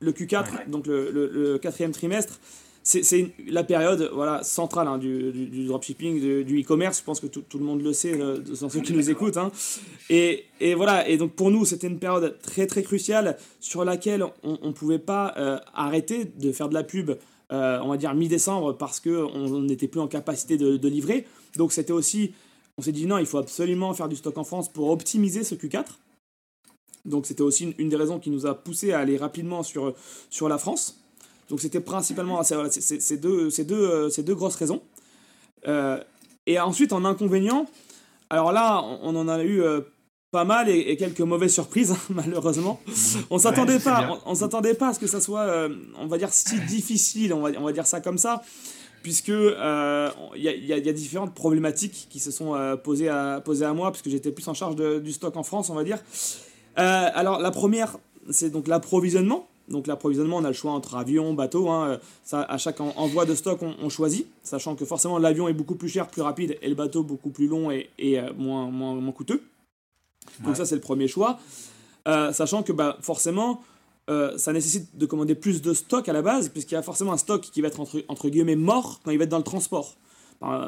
Le 0.00 0.12
Q4, 0.12 0.68
donc 0.68 0.86
le, 0.86 1.58
quatrième 1.58 1.92
trimestre, 1.92 2.38
c'est 2.82 3.30
la 3.48 3.64
période 3.64 4.10
voilà, 4.12 4.42
centrale 4.42 4.86
hein, 4.88 4.98
du, 4.98 5.64
dropshipping, 5.66 6.44
du, 6.44 6.60
e-commerce. 6.60 6.98
Je 6.98 7.04
pense 7.04 7.20
que 7.20 7.26
tout, 7.26 7.58
le 7.58 7.64
monde 7.64 7.82
le 7.82 7.94
sait, 7.94 8.20
euh, 8.20 8.38
dans 8.38 8.68
ceux 8.68 8.80
qui 8.80 8.92
nous 8.92 9.08
écoutent. 9.08 9.38
Hein. 9.38 9.50
Et, 10.10 10.44
voilà, 10.74 11.08
et 11.08 11.16
donc 11.16 11.32
pour 11.32 11.50
nous, 11.50 11.64
c'était 11.64 11.86
une 11.86 11.98
période 11.98 12.36
très 12.42 12.66
très 12.66 12.82
cruciale 12.82 13.38
sur 13.60 13.84
laquelle 13.84 14.26
on 14.42 14.58
ne 14.62 14.72
pouvait 14.72 14.98
pas 14.98 15.32
euh, 15.38 15.58
arrêter 15.72 16.26
de 16.38 16.52
faire 16.52 16.68
de 16.68 16.74
la 16.74 16.84
pub, 16.84 17.12
euh, 17.52 17.78
on 17.82 17.88
va 17.88 17.96
dire 17.96 18.12
mi-décembre, 18.14 18.76
parce 18.76 19.00
qu'on 19.00 19.62
n'était 19.62 19.88
plus 19.88 20.00
en 20.00 20.08
capacité 20.08 20.58
de, 20.58 20.76
de 20.76 20.88
livrer. 20.88 21.24
Donc 21.56 21.72
c'était 21.72 21.92
aussi, 21.92 22.34
on 22.76 22.82
s'est 22.82 22.92
dit 22.92 23.06
non, 23.06 23.16
il 23.16 23.26
faut 23.26 23.38
absolument 23.38 23.94
faire 23.94 24.10
du 24.10 24.16
stock 24.16 24.36
en 24.36 24.44
France 24.44 24.70
pour 24.70 24.90
optimiser 24.90 25.42
ce 25.42 25.54
Q4. 25.54 25.84
Donc 27.04 27.26
c'était 27.26 27.42
aussi 27.42 27.74
une, 27.78 27.88
des 27.88 27.96
raisons 27.96 28.18
qui 28.18 28.30
nous 28.30 28.46
a 28.46 28.54
poussé 28.54 28.92
à 28.92 29.00
aller 29.00 29.16
rapidement 29.16 29.62
sur, 29.62 29.94
sur 30.30 30.48
la 30.48 30.58
France. 30.58 31.00
Donc 31.50 31.60
c'était 31.60 31.80
principalement 31.80 32.40
voilà, 32.40 32.70
ces 32.70 33.16
deux, 33.18 33.50
deux, 33.64 33.74
euh, 33.74 34.22
deux 34.22 34.34
grosses 34.34 34.56
raisons. 34.56 34.82
Euh, 35.68 36.02
et 36.46 36.58
ensuite 36.58 36.92
en 36.92 37.04
inconvénient, 37.04 37.66
alors 38.30 38.52
là 38.52 38.82
on 39.02 39.14
en 39.16 39.28
a 39.28 39.42
eu 39.42 39.62
euh, 39.62 39.80
pas 40.30 40.44
mal 40.44 40.68
et, 40.68 40.96
quelques 40.96 41.20
mauvaises 41.20 41.52
surprises 41.52 41.92
hein, 41.92 41.98
malheureusement. 42.08 42.80
On 43.30 43.38
s'attendait 43.38 43.78
pas, 43.78 44.20
on, 44.24 44.34
s'attendait 44.34 44.74
pas 44.74 44.88
à 44.88 44.94
ce 44.94 44.98
que 44.98 45.06
ça 45.06 45.20
soit, 45.20 45.68
on 45.98 46.06
va 46.06 46.16
dire 46.16 46.32
si 46.32 46.58
difficile, 46.60 47.34
on 47.34 47.40
va, 47.40 47.50
on 47.58 47.64
va 47.64 47.72
dire 47.72 47.86
ça 47.86 48.00
comme 48.00 48.18
ça, 48.18 48.42
puisque 49.02 49.28
il 49.28 50.24
y, 50.36 50.66
y, 50.66 50.72
a 50.72 50.92
différentes 50.92 51.34
problématiques 51.34 52.08
qui 52.10 52.20
se 52.20 52.30
sont 52.30 52.78
posées, 52.82 53.10
à, 53.10 53.42
posées 53.44 53.66
à 53.66 53.74
moi, 53.74 53.92
puisque 53.92 54.08
j'étais 54.08 54.32
plus 54.32 54.48
en 54.48 54.54
charge 54.54 54.76
du 54.76 55.12
stock 55.12 55.36
en 55.36 55.42
France, 55.42 55.70
on 55.70 55.74
va 55.74 55.84
dire. 55.84 55.98
Euh, 56.78 57.08
alors 57.14 57.40
la 57.40 57.50
première, 57.50 57.98
c'est 58.30 58.50
donc 58.50 58.68
l'approvisionnement. 58.68 59.46
Donc 59.68 59.86
l'approvisionnement, 59.86 60.36
on 60.38 60.44
a 60.44 60.48
le 60.48 60.54
choix 60.54 60.72
entre 60.72 60.96
avion, 60.96 61.32
bateau. 61.32 61.70
Hein. 61.70 61.98
Ça, 62.22 62.42
à 62.42 62.58
chaque 62.58 62.80
envoi 62.80 63.24
de 63.24 63.34
stock, 63.34 63.60
on, 63.62 63.88
choisit, 63.88 64.26
sachant 64.42 64.74
que 64.74 64.84
forcément 64.84 65.18
l'avion 65.18 65.48
est 65.48 65.54
beaucoup 65.54 65.74
plus 65.74 65.88
cher, 65.88 66.08
plus 66.08 66.20
rapide, 66.20 66.58
et 66.60 66.68
le 66.68 66.74
bateau 66.74 67.02
beaucoup 67.02 67.30
plus 67.30 67.46
long 67.46 67.70
et, 67.70 67.88
euh, 68.00 68.32
moins, 68.36 68.70
moins, 68.70 68.94
moins, 68.94 69.12
coûteux. 69.12 69.42
Donc 70.42 70.56
ça, 70.56 70.66
c'est 70.66 70.74
le 70.74 70.80
premier 70.80 71.08
choix. 71.08 71.38
Euh, 72.06 72.32
sachant 72.32 72.62
que 72.62 72.72
bah, 72.72 72.98
forcément, 73.00 73.62
ça 74.06 74.52
nécessite 74.52 74.98
de 74.98 75.06
commander 75.06 75.34
plus 75.34 75.62
de 75.62 75.72
stock 75.72 76.06
à 76.10 76.12
la 76.12 76.20
base, 76.20 76.50
puisqu'il 76.50 76.74
y 76.74 76.78
a 76.78 76.82
forcément 76.82 77.14
un 77.14 77.16
stock 77.16 77.40
qui 77.40 77.62
va 77.62 77.68
être 77.68 77.80
entre, 77.80 78.04
entre 78.08 78.28
guillemets 78.28 78.56
mort 78.56 79.00
quand 79.02 79.12
il 79.12 79.16
va 79.16 79.24
être 79.24 79.30
dans 79.30 79.38
le 79.38 79.44
transport. 79.44 79.96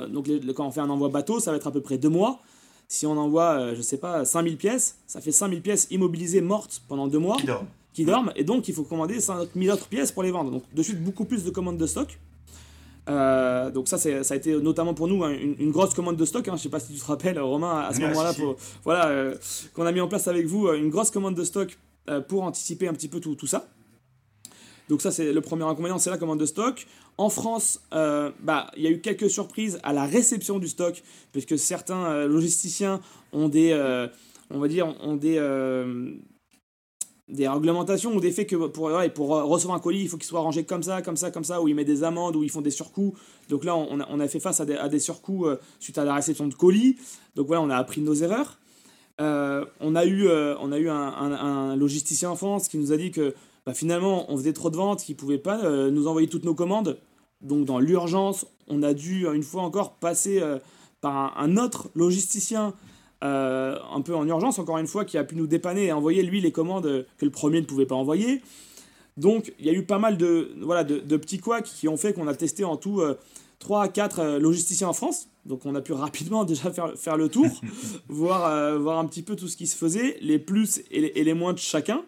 donc 0.09 0.31
quand 0.55 0.67
on 0.67 0.71
fait 0.71 0.81
un 0.81 0.89
envoi 0.89 1.11
bateau, 1.11 1.39
ça 1.39 1.51
va 1.51 1.59
être 1.59 1.67
à 1.67 1.71
peu 1.71 1.83
près 1.83 1.99
deux 1.99 2.09
mois. 2.09 2.41
Si 2.89 3.07
on 3.07 3.17
envoie, 3.17 3.59
euh, 3.59 3.75
je 3.75 3.83
sais 3.83 3.99
pas, 3.99 4.25
5000 4.25 4.57
pièces, 4.57 4.99
ça 5.07 5.21
fait 5.21 5.33
5000 5.33 5.61
pièces 5.61 5.89
immobilisées 5.91 6.41
mortes 6.41 6.83
pendant 6.89 7.09
deux 7.09 7.19
mois. 7.19 7.37
Qui 7.37 7.47
dorment. 7.47 7.67
Qui 7.93 8.05
dorment, 8.05 8.33
et 8.37 8.45
donc 8.45 8.69
il 8.69 8.75
faut 8.75 8.85
commander 8.85 9.21
5000 9.21 9.71
autres 9.71 9.89
pièces 9.89 10.13
pour 10.13 10.23
les 10.23 10.31
vendre. 10.31 10.51
Donc 10.51 10.63
de 10.73 10.83
suite, 10.83 11.03
beaucoup 11.03 11.25
plus 11.25 11.45
de 11.45 11.51
commandes 11.51 11.79
de 11.79 11.87
stock. 11.87 12.19
Euh, 13.09 13.71
donc 13.71 13.89
ça, 13.89 13.99
ça 13.99 14.09
a 14.11 14.37
été 14.37 14.55
notamment 14.61 14.93
pour 14.93 15.09
nous 15.09 15.25
une, 15.25 15.71
grosse 15.71 15.95
commande 15.95 16.17
de 16.17 16.25
stock. 16.25 16.47
Hein. 16.47 16.57
Je 16.57 16.63
sais 16.63 16.69
pas 16.69 16.81
si 16.81 16.93
tu 16.93 16.99
te 16.99 17.05
rappelles, 17.05 17.39
Romain, 17.39 17.81
à 17.81 17.95
ce 17.95 18.01
moment-là, 18.01 18.35
voilà, 18.85 19.09
euh, 19.09 19.35
qu'on 19.75 19.87
a 19.87 19.93
mis 19.93 20.01
en 20.01 20.09
place 20.09 20.29
avec 20.29 20.47
vous 20.47 20.69
une 20.73 20.91
grosse 20.91 21.11
commande 21.11 21.35
de 21.35 21.45
stock 21.45 21.79
pour 22.29 22.43
anticiper 22.43 22.87
un 22.87 22.93
petit 22.93 23.09
peu 23.09 23.19
tout, 23.19 23.35
tout 23.35 23.49
ça. 23.49 23.69
Donc 24.89 25.03
ça, 25.03 25.11
c'est 25.11 25.33
le 25.33 25.41
premier 25.41 25.65
inconvénient, 25.65 25.99
c'est 25.99 26.11
la 26.11 26.19
commande 26.19 26.41
de 26.41 26.47
stock. 26.47 26.87
En 27.19 27.31
France, 27.31 27.81
euh, 27.95 28.31
bah, 28.41 28.71
il 28.77 28.83
y 28.83 28.87
a 28.87 28.91
eu 28.91 29.01
quelques 29.01 29.31
surprises 29.31 29.81
à 29.83 29.93
la 29.93 30.05
réception 30.05 30.59
du 30.59 30.69
stock, 30.69 31.03
puisque 31.33 31.59
certains 31.59 32.05
euh, 32.07 32.29
logisticiens 32.29 33.01
ont 33.33 33.49
des, 33.49 33.71
euh, 33.73 34.07
on 34.51 34.59
va 34.59 34.69
dire, 34.69 34.95
ont 35.03 35.17
des, 35.17 35.41
des 37.29 37.49
réglementations 37.49 38.15
ou 38.15 38.21
des 38.21 38.31
faits 38.31 38.49
que 38.49 38.57
pour, 38.57 38.93
pour 39.15 39.29
recevoir 39.29 39.77
un 39.77 39.81
colis, 39.81 40.03
il 40.03 40.09
faut 40.09 40.19
qu'il 40.19 40.27
soit 40.27 40.41
rangé 40.41 40.65
comme 40.65 40.83
ça, 40.83 41.03
comme 41.03 41.17
ça, 41.17 41.31
comme 41.31 41.45
ça, 41.45 41.61
où 41.61 41.69
ils 41.69 41.75
mettent 41.75 41.87
des 41.87 42.05
amendes, 42.05 42.37
où 42.37 42.45
ils 42.45 42.51
font 42.51 42.61
des 42.61 42.71
surcoûts. 42.71 43.15
Donc 43.49 43.65
là, 43.65 43.75
on 43.77 44.21
a, 44.21 44.29
fait 44.29 44.41
face 44.41 44.61
à 44.61 44.67
des, 44.67 44.77
à 44.77 44.89
des 44.89 45.01
surcoûts 45.01 45.47
suite 45.81 45.99
à 45.99 46.05
la 46.05 46.15
réception 46.15 46.47
de 46.47 46.55
colis. 46.55 46.97
Donc 47.35 47.49
voilà, 47.49 47.63
on 47.63 47.71
a 47.71 47.77
appris 47.77 48.03
nos 48.03 48.15
erreurs. 48.15 48.61
on 49.19 49.95
a 49.97 50.05
eu, 50.05 50.29
on 50.29 50.71
a 50.71 50.79
eu 50.79 50.89
un, 50.89 51.77
logisticien 51.77 52.31
en 52.31 52.37
France 52.37 52.69
qui 52.69 52.79
nous 52.79 52.93
a 52.93 52.97
dit 52.97 53.11
que 53.11 53.35
bah, 53.67 53.75
finalement 53.75 54.31
on 54.31 54.37
faisait 54.37 54.53
trop 54.53 54.71
de 54.71 54.77
ventes, 54.77 55.03
qu'il 55.03 55.15
ne 55.15 55.21
pouvait 55.21 55.39
pas 55.39 55.69
nous 55.91 56.07
envoyer 56.07 56.29
toutes 56.29 56.45
nos 56.45 56.55
commandes. 56.55 56.99
Donc 57.43 57.67
dans 57.67 57.79
l'urgence, 57.79 58.47
on 58.69 58.83
a 58.83 58.95
dû 58.95 59.27
une 59.27 59.43
fois 59.43 59.63
encore 59.63 59.95
passer 59.95 60.43
par 61.01 61.39
un, 61.39 61.57
autre 61.57 61.89
logisticien 61.95 62.73
un 63.21 64.01
peu 64.03 64.15
en 64.15 64.27
urgence, 64.27 64.59
encore 64.59 64.79
une 64.79 64.87
fois, 64.87 65.05
qui 65.05 65.19
a 65.19 65.25
pu 65.25 65.37
nous 65.37 65.47
dépanner 65.47 65.87
et 65.87 65.93
envoyer 65.93 66.23
lui 66.23 66.41
les 66.41 66.53
commandes 66.53 67.07
que 67.19 67.25
le 67.25 67.31
premier 67.31 67.61
ne 67.61 67.67
pouvait 67.67 67.87
pas 67.87 67.95
envoyer. 67.95 68.41
Donc 69.17 69.53
il 69.59 69.67
y 69.67 69.71
a 69.71 69.73
eu 69.73 69.85
pas 69.85 69.99
mal 69.99 70.17
de, 70.17 70.53
voilà, 70.61 70.85
de, 70.85 71.17
petits 71.17 71.39
couacs 71.39 71.65
qui 71.65 71.89
ont 71.89 71.97
fait 71.97 72.13
qu'on 72.13 72.29
a 72.29 72.35
testé 72.35 72.65
en 72.65 72.77
tout 72.77 73.03
3 73.59 73.83
à 73.83 73.89
4 73.89 74.39
logisticiens 74.39 74.89
en 74.89 74.93
France. 74.93 75.29
Donc 75.45 75.65
on 75.65 75.75
a 75.75 75.81
pu 75.81 75.93
rapidement 75.93 76.45
déjà 76.47 76.71
faire, 76.71 76.93
faire 76.97 77.17
le 77.17 77.29
tour, 77.29 77.49
voir, 78.09 78.47
euh, 78.47 78.79
voir 78.79 78.99
un 78.99 79.07
petit 79.07 79.23
peu 79.23 79.37
tout 79.37 79.49
ce 79.49 79.57
qui 79.57 79.67
se 79.67 79.77
faisait, 79.77 80.19
les 80.21 80.39
plus 80.39 80.83
et 80.91 81.01
les, 81.01 81.13
et 81.15 81.25
les 81.25 81.35
moins 81.35 81.53
de 81.53 81.59
chacun. 81.59 82.03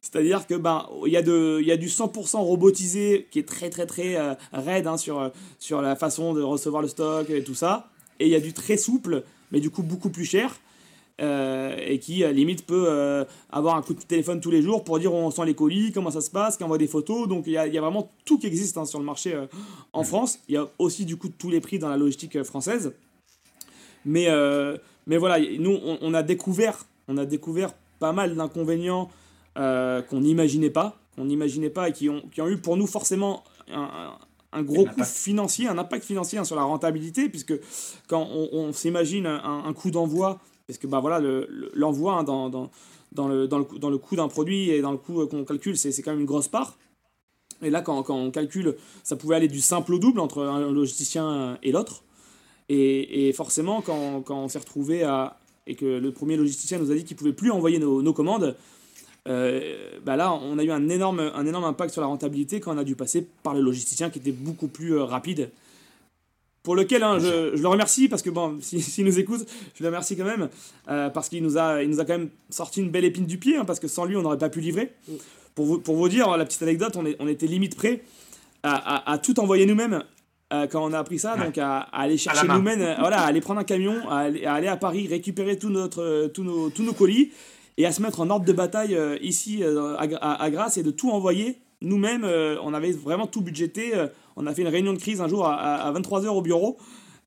C'est-à-dire 0.00 0.46
que 0.48 0.54
ben 0.54 0.88
il 1.06 1.12
y, 1.12 1.16
a 1.16 1.22
de, 1.22 1.60
y 1.62 1.70
a 1.70 1.76
du 1.76 1.86
100% 1.86 2.38
robotisé 2.38 3.28
qui 3.30 3.38
est 3.38 3.48
très 3.48 3.70
très 3.70 3.86
très 3.86 4.16
euh, 4.16 4.34
raide 4.52 4.88
hein, 4.88 4.96
sur, 4.96 5.30
sur 5.60 5.80
la 5.80 5.94
façon 5.94 6.34
de 6.34 6.42
recevoir 6.42 6.82
le 6.82 6.88
stock 6.88 7.30
et 7.30 7.44
tout 7.44 7.54
ça. 7.54 7.88
Et 8.18 8.26
il 8.26 8.32
y 8.32 8.34
a 8.34 8.40
du 8.40 8.52
très 8.52 8.76
souple, 8.76 9.22
mais 9.52 9.60
du 9.60 9.70
coup 9.70 9.82
beaucoup 9.82 10.10
plus 10.10 10.24
cher. 10.24 10.58
Euh, 11.20 11.76
et 11.78 11.98
qui 11.98 12.24
euh, 12.24 12.32
limite 12.32 12.66
peut 12.66 12.86
euh, 12.88 13.24
avoir 13.50 13.76
un 13.76 13.82
coup 13.82 13.92
de 13.92 14.00
téléphone 14.00 14.40
tous 14.40 14.50
les 14.50 14.62
jours 14.62 14.82
pour 14.82 14.98
dire 14.98 15.12
où 15.12 15.16
on 15.18 15.30
sent 15.30 15.44
les 15.44 15.54
colis, 15.54 15.92
comment 15.92 16.10
ça 16.10 16.22
se 16.22 16.30
passe, 16.30 16.56
qui 16.56 16.64
envoie 16.64 16.78
des 16.78 16.86
photos. 16.86 17.28
Donc 17.28 17.44
il 17.46 17.50
y, 17.50 17.52
y 17.52 17.78
a, 17.78 17.80
vraiment 17.80 18.10
tout 18.24 18.38
qui 18.38 18.46
existe 18.46 18.78
hein, 18.78 18.86
sur 18.86 18.98
le 18.98 19.04
marché 19.04 19.38
en 19.92 20.04
France. 20.04 20.38
Il 20.48 20.54
y 20.54 20.58
a 20.58 20.66
aussi 20.78 21.04
du 21.04 21.16
coup 21.16 21.28
tous 21.28 21.50
les 21.50 21.60
prix 21.60 21.78
dans 21.78 21.88
la 21.88 21.96
logistique 21.96 22.42
française. 22.42 22.94
Mais, 24.04 24.26
mais 25.06 25.16
voilà, 25.16 25.38
nous 25.58 25.78
on, 26.00 26.14
a 26.14 26.22
découvert, 26.24 26.86
on 27.06 27.16
a 27.16 27.24
découvert 27.24 27.72
pas 28.00 28.12
mal 28.12 28.34
d'inconvénients 28.34 29.10
qu'on 29.54 30.20
n'imaginait 30.20 30.70
pas, 30.70 30.98
qu'on 31.14 31.26
n'imaginait 31.26 31.70
pas 31.70 31.90
et 31.90 31.92
qui 31.92 32.08
ont, 32.08 32.22
qui 32.32 32.40
ont 32.40 32.48
eu 32.48 32.56
pour 32.56 32.76
nous 32.76 32.88
forcément 32.88 33.44
un, 33.70 34.16
un 34.52 34.62
gros 34.62 34.86
coût 34.86 35.04
financier, 35.04 35.68
un 35.68 35.78
impact 35.78 36.04
financier 36.04 36.38
hein, 36.38 36.44
sur 36.44 36.56
la 36.56 36.64
rentabilité, 36.64 37.28
puisque 37.28 37.54
quand 38.08 38.28
on, 38.28 38.72
s'imagine 38.72 39.26
un, 39.26 39.64
un, 39.64 39.72
coût 39.72 39.90
d'envoi 39.90 40.40
parce 40.66 40.78
que 40.78 40.86
bah, 40.86 41.00
voilà, 41.00 41.20
l'envoi 41.74 42.14
hein, 42.14 42.24
dans, 42.24 42.48
dans, 42.48 43.28
le, 43.28 43.48
dans, 43.48 43.58
le, 43.58 43.78
dans 43.78 43.90
le 43.90 43.98
coût 43.98 44.16
d'un 44.16 44.28
produit 44.28 44.70
et 44.70 44.80
dans 44.80 44.92
le 44.92 44.98
coût 44.98 45.26
qu'on 45.26 45.44
calcule, 45.44 45.76
c'est 45.76 46.02
quand 46.02 46.12
même 46.12 46.20
une 46.20 46.26
grosse 46.26 46.48
part. 46.48 46.78
Et 47.62 47.70
là, 47.70 47.80
quand, 47.80 48.02
quand, 48.02 48.16
on 48.16 48.30
calcule, 48.30 48.76
ça 49.04 49.16
pouvait 49.16 49.36
aller 49.36 49.48
du 49.48 49.60
simple 49.60 49.94
au 49.94 49.98
double 49.98 50.20
entre 50.20 50.42
un 50.42 50.70
logisticien 50.72 51.58
et 51.62 51.72
l'autre. 51.72 52.02
Et, 52.68 53.28
et, 53.28 53.32
forcément, 53.32 53.82
quand, 53.82 54.22
quand 54.22 54.44
on 54.44 54.48
s'est 54.48 54.58
retrouvé 54.58 55.04
à. 55.04 55.38
et 55.66 55.74
que 55.74 55.84
le 55.84 56.12
premier 56.12 56.36
logisticien 56.36 56.78
nous 56.78 56.90
a 56.90 56.94
dit 56.94 57.04
qu'il 57.04 57.16
pouvait 57.16 57.32
plus 57.32 57.50
envoyer 57.50 57.78
nos, 57.78 58.02
nos 58.02 58.12
commandes, 58.12 58.56
euh, 59.28 59.76
bah 60.04 60.16
là, 60.16 60.32
on 60.32 60.58
a 60.58 60.64
eu 60.64 60.70
un 60.70 60.88
énorme, 60.88 61.20
un 61.20 61.46
énorme 61.46 61.64
impact 61.64 61.92
sur 61.92 62.00
la 62.00 62.08
rentabilité 62.08 62.60
quand 62.60 62.74
on 62.74 62.78
a 62.78 62.84
dû 62.84 62.96
passer 62.96 63.26
par 63.42 63.54
le 63.54 63.60
logisticien 63.60 64.10
qui 64.10 64.18
était 64.18 64.32
beaucoup 64.32 64.68
plus 64.68 64.96
euh, 64.96 65.04
rapide 65.04 65.50
pour 66.62 66.76
lequel 66.76 67.02
hein, 67.02 67.18
je, 67.18 67.56
je, 67.56 67.62
le 67.62 67.68
remercie 67.68 68.08
parce 68.08 68.22
que 68.22 68.30
bon, 68.30 68.58
s'il 68.60 68.82
si, 68.82 69.02
nous 69.04 69.18
écoute, 69.18 69.46
je 69.74 69.82
le 69.82 69.88
remercie 69.88 70.16
quand 70.16 70.24
même 70.24 70.48
euh, 70.88 71.10
parce 71.10 71.28
qu'il 71.28 71.42
nous 71.42 71.58
a, 71.58 71.82
il 71.82 71.90
nous 71.90 72.00
a 72.00 72.04
quand 72.04 72.18
même 72.18 72.30
sorti 72.50 72.80
une 72.80 72.90
belle 72.90 73.04
épine 73.04 73.26
du 73.26 73.38
pied 73.38 73.56
hein, 73.56 73.64
parce 73.64 73.80
que 73.80 73.88
sans 73.88 74.04
lui, 74.04 74.16
on 74.16 74.22
n'aurait 74.22 74.38
pas 74.38 74.48
pu 74.48 74.60
livrer. 74.60 74.92
Mm. 75.08 75.12
Pour 75.54 75.66
vous, 75.66 75.78
pour 75.78 75.96
vous 75.96 76.08
dire 76.08 76.34
la 76.36 76.44
petite 76.46 76.62
anecdote, 76.62 76.96
on, 76.96 77.04
est, 77.04 77.16
on 77.18 77.28
était 77.28 77.46
limite 77.46 77.76
prêt 77.76 78.02
à, 78.62 79.12
à, 79.12 79.18
tout 79.18 79.38
envoyer 79.40 79.66
nous-mêmes 79.66 80.02
euh, 80.52 80.66
quand 80.66 80.82
on 80.82 80.92
a 80.92 80.98
appris 80.98 81.18
ça, 81.18 81.36
donc 81.36 81.58
à, 81.58 81.80
aller 81.80 82.16
chercher 82.16 82.46
nous-mêmes, 82.46 82.80
euh, 82.80 82.94
voilà, 82.98 83.20
à 83.20 83.26
aller 83.26 83.40
prendre 83.40 83.60
un 83.60 83.64
camion, 83.64 84.08
à 84.08 84.18
aller, 84.18 84.46
à, 84.46 84.54
aller 84.54 84.72
Paris 84.80 85.08
récupérer 85.08 85.58
tout 85.58 85.68
notre, 85.68 86.28
tous, 86.28 86.44
nos, 86.44 86.70
tous 86.70 86.84
nos 86.84 86.92
colis 86.92 87.32
et 87.76 87.84
à 87.84 87.92
se 87.92 88.00
mettre 88.00 88.20
en 88.20 88.30
ordre 88.30 88.46
de 88.46 88.52
bataille 88.52 88.96
ici 89.20 89.62
à, 89.64 90.50
Grasse 90.50 90.76
et 90.76 90.82
de 90.82 90.90
tout 90.90 91.10
envoyer 91.10 91.58
nous-mêmes. 91.82 92.24
on 92.24 92.74
avait 92.74 92.92
vraiment 92.92 93.26
tout 93.26 93.40
budgété 93.40 93.92
on 94.36 94.46
a 94.46 94.54
fait 94.54 94.62
une 94.62 94.68
réunion 94.68 94.92
de 94.92 94.98
crise 94.98 95.20
un 95.20 95.28
jour 95.28 95.46
à, 95.46 95.92
23h 95.92 96.28
au 96.28 96.42
bureau 96.42 96.78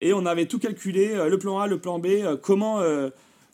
et 0.01 0.13
on 0.13 0.25
avait 0.25 0.45
tout 0.45 0.59
calculé, 0.59 1.11
euh, 1.13 1.29
le 1.29 1.39
plan 1.39 1.59
A, 1.59 1.67
le 1.67 1.79
plan 1.79 1.99
B, 1.99 2.07
euh, 2.07 2.35
comment, 2.35 2.81
euh, 2.81 3.09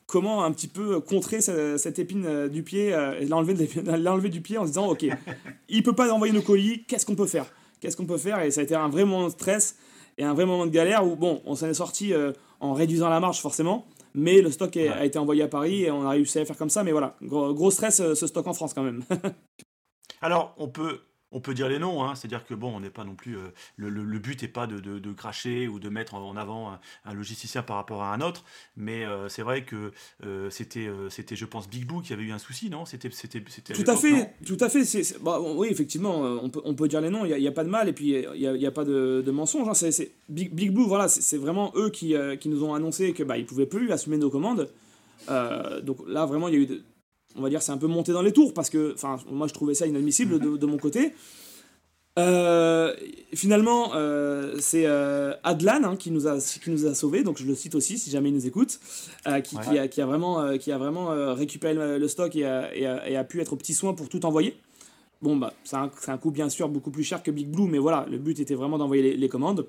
comment 0.08 0.43
un 0.43 0.52
petit 0.52 0.68
peu 0.68 0.99
contrer 0.99 1.41
cette, 1.41 1.99
épine 1.99 2.47
du 2.47 2.64
pied, 2.64 2.91
l'enlever 3.30 4.30
du 4.30 4.41
pied 4.41 4.58
en 4.58 4.64
se 4.64 4.70
disant 4.70 4.88
ok, 4.88 5.06
il 5.70 5.84
peut 5.84 5.93
pas 5.93 6.12
envoyer 6.12 6.34
nos 6.34 6.41
colis, 6.41 6.84
qu'est-ce 6.86 7.06
qu'on 7.06 7.16
peut 7.16 7.28
faire? 7.28 7.45
Qu'est-ce 7.80 7.97
qu'on 7.97 8.06
peut 8.06 8.18
faire? 8.18 8.41
Et 8.41 8.52
ça 8.52 8.62
a 8.62 8.64
été 8.64 8.76
un 8.76 8.89
vrai 8.89 9.06
moment 9.06 9.26
de 9.26 9.32
stress 9.32 9.76
et 10.18 10.24
un 10.24 10.34
vrai 10.34 10.45
moment 10.45 10.66
de 10.66 10.72
galère 10.72 11.06
où 11.06 11.16
bon, 11.16 11.41
on 11.45 11.56
s'en 11.56 11.68
est 11.68 11.74
sorti 11.74 12.14
en 12.60 12.74
réduisant 12.74 13.10
la 13.10 13.20
marge 13.20 13.39
forcément, 13.39 13.86
mais 14.14 14.41
le 14.41 14.52
stock 14.52 14.76
a, 14.78 15.06
été 15.06 15.18
envoyé 15.18 15.41
à 15.41 15.47
Paris 15.47 15.84
et 15.84 15.91
on 15.91 16.06
a 16.06 16.12
réussi 16.12 16.39
à 16.39 16.45
faire 16.45 16.58
comme 16.58 16.70
ça. 16.70 16.84
Mais 16.84 16.91
voilà, 16.91 17.16
gros, 17.24 17.54
gros 17.54 17.72
stress 17.72 18.14
ce 18.14 18.28
stock 18.28 18.45
en 18.45 18.54
France 18.54 18.74
quand 18.74 18.84
même. 18.84 19.04
Alors, 20.22 20.53
on 20.57 20.67
peut, 20.67 21.01
on 21.32 21.39
peut 21.39 21.53
dire 21.53 21.69
les 21.69 21.80
noms, 21.80 22.03
hein. 22.03 22.15
c'est-à-dire 22.15 22.45
que 22.45 22.53
bon, 22.53 22.76
on 22.76 22.82
n'est 22.82 22.89
pas 22.89 23.03
non 23.03 23.15
plus. 23.15 23.38
Euh, 23.38 23.51
le, 23.78 24.19
but 24.19 24.41
n'est 24.41 24.47
pas 24.47 24.67
de, 24.67 25.13
cracher 25.13 25.67
ou 25.67 25.80
de 25.80 25.89
mettre 25.89 26.15
en 26.15 26.36
avant 26.36 26.78
un, 27.05 27.13
logisticien 27.13 27.63
par 27.63 27.78
rapport 27.78 28.03
à 28.03 28.13
un 28.13 28.22
autre, 28.22 28.43
mais 28.76 29.05
euh, 29.05 29.30
c'est 29.30 29.41
vrai 29.41 29.63
que 29.63 29.91
euh, 30.26 30.49
c'était, 30.49 30.89
c'était, 31.09 31.36
je 31.36 31.45
pense, 31.45 31.69
Big 31.69 31.86
Boo 31.86 32.01
qui 32.01 32.13
avait 32.13 32.24
eu 32.24 32.32
un 32.32 32.39
souci, 32.39 32.69
non? 32.69 32.86
C'était, 32.86 33.09
c'était, 33.11 33.43
c'était. 33.47 33.74
Tout 33.74 33.89
à 33.89 33.95
fait, 33.95 34.34
tout 34.45 34.57
à 34.59 34.69
fait. 34.69 34.84
C'est, 34.84 35.22
bah, 35.22 35.39
oui, 35.39 35.69
effectivement, 35.72 36.19
on 36.19 36.49
peut, 36.49 36.61
on 36.65 36.76
peut 36.76 36.88
dire 36.88 37.01
les 37.01 37.09
noms. 37.09 37.26
Il 37.26 37.36
n'y 37.36 37.47
a, 37.47 37.51
pas 37.51 37.63
de 37.63 37.69
mal 37.69 37.88
et 37.88 37.93
puis 37.93 38.09
il 38.36 38.57
n'y 38.57 38.65
a, 38.65 38.72
pas 38.72 38.84
de, 38.84 39.32
mensonge. 39.32 39.69
Hein. 39.69 39.74
c'est, 39.74 40.11
Big, 40.28 40.53
Big, 40.53 40.72
Blue, 40.72 40.86
voilà, 40.86 41.07
c'est, 41.07 41.38
vraiment 41.38 41.72
eux 41.76 41.89
qui, 41.89 42.13
qui, 42.39 42.49
nous 42.49 42.63
ont 42.63 42.74
annoncé 42.74 43.13
que 43.13 43.24
bah, 43.24 43.38
ils 43.38 43.45
pouvaient 43.45 43.65
plus 43.65 43.91
assumer 43.91 44.17
nos 44.17 44.30
commandes. 44.30 44.69
donc 45.28 45.97
là, 46.07 46.26
vraiment, 46.26 46.49
il 46.49 46.53
y 46.53 46.57
a 46.57 46.59
eu 46.59 46.65
de, 46.65 46.84
on 47.36 47.41
va 47.41 47.49
dire, 47.49 47.61
c'est 47.61 47.71
un 47.71 47.77
peu 47.77 47.88
monté 47.88 48.11
dans 48.11 48.21
les 48.21 48.32
tours 48.32 48.53
parce 48.53 48.69
que, 48.69 48.93
enfin, 48.93 49.17
moi 49.29 49.47
je 49.47 49.53
trouvais 49.53 49.73
ça 49.73 49.88
inadmissible 49.88 50.39
de, 50.39 50.65
mon 50.65 50.77
côté. 50.77 51.13
Euh, 52.19 52.93
finalement, 53.34 53.91
euh, 53.95 54.57
c'est 54.59 54.86
euh, 54.86 55.34
Adlan 55.43 55.84
hein, 55.84 55.95
qui, 55.95 56.11
nous 56.11 56.27
a, 56.27 56.39
qui 56.39 56.69
nous 56.69 56.86
a 56.86 56.93
sauvés, 56.93 57.23
donc 57.23 57.38
je 57.38 57.45
le 57.45 57.55
cite 57.55 57.73
aussi 57.73 57.97
si 57.97 58.09
jamais 58.09 58.29
il 58.29 58.36
nous 58.36 58.47
écoute, 58.47 58.79
qui, 59.43 59.55
qui, 59.89 60.01
a, 60.01 60.05
vraiment, 60.05 60.57
qui 60.57 60.71
a 60.71 60.77
vraiment 60.77 61.34
récupéré 61.34 61.73
le, 61.73 62.07
stock 62.07 62.36
et 62.36 62.45
a, 62.45 62.75
et, 62.75 63.15
a, 63.15 63.23
pu 63.23 63.39
être 63.39 63.53
au 63.53 63.55
petit 63.55 63.73
soin 63.73 63.93
pour 63.93 64.09
tout 64.09 64.25
envoyer. 64.25 64.57
Bon, 65.21 65.38
bah, 65.38 65.53
c'est 65.63 65.75
un, 65.75 65.91
un, 66.07 66.17
coût 66.17 66.32
bien 66.32 66.49
sûr 66.49 66.67
beaucoup 66.67 66.89
plus 66.89 67.03
cher 67.03 67.21
que 67.21 67.29
Big 67.29 67.47
Blue, 67.47 67.67
mais 67.67 67.77
voilà, 67.77 68.07
le 68.09 68.17
but 68.17 68.39
était 68.39 68.55
vraiment 68.55 68.79
d'envoyer 68.79 69.03
les, 69.03 69.17
les, 69.17 69.29
commandes. 69.29 69.67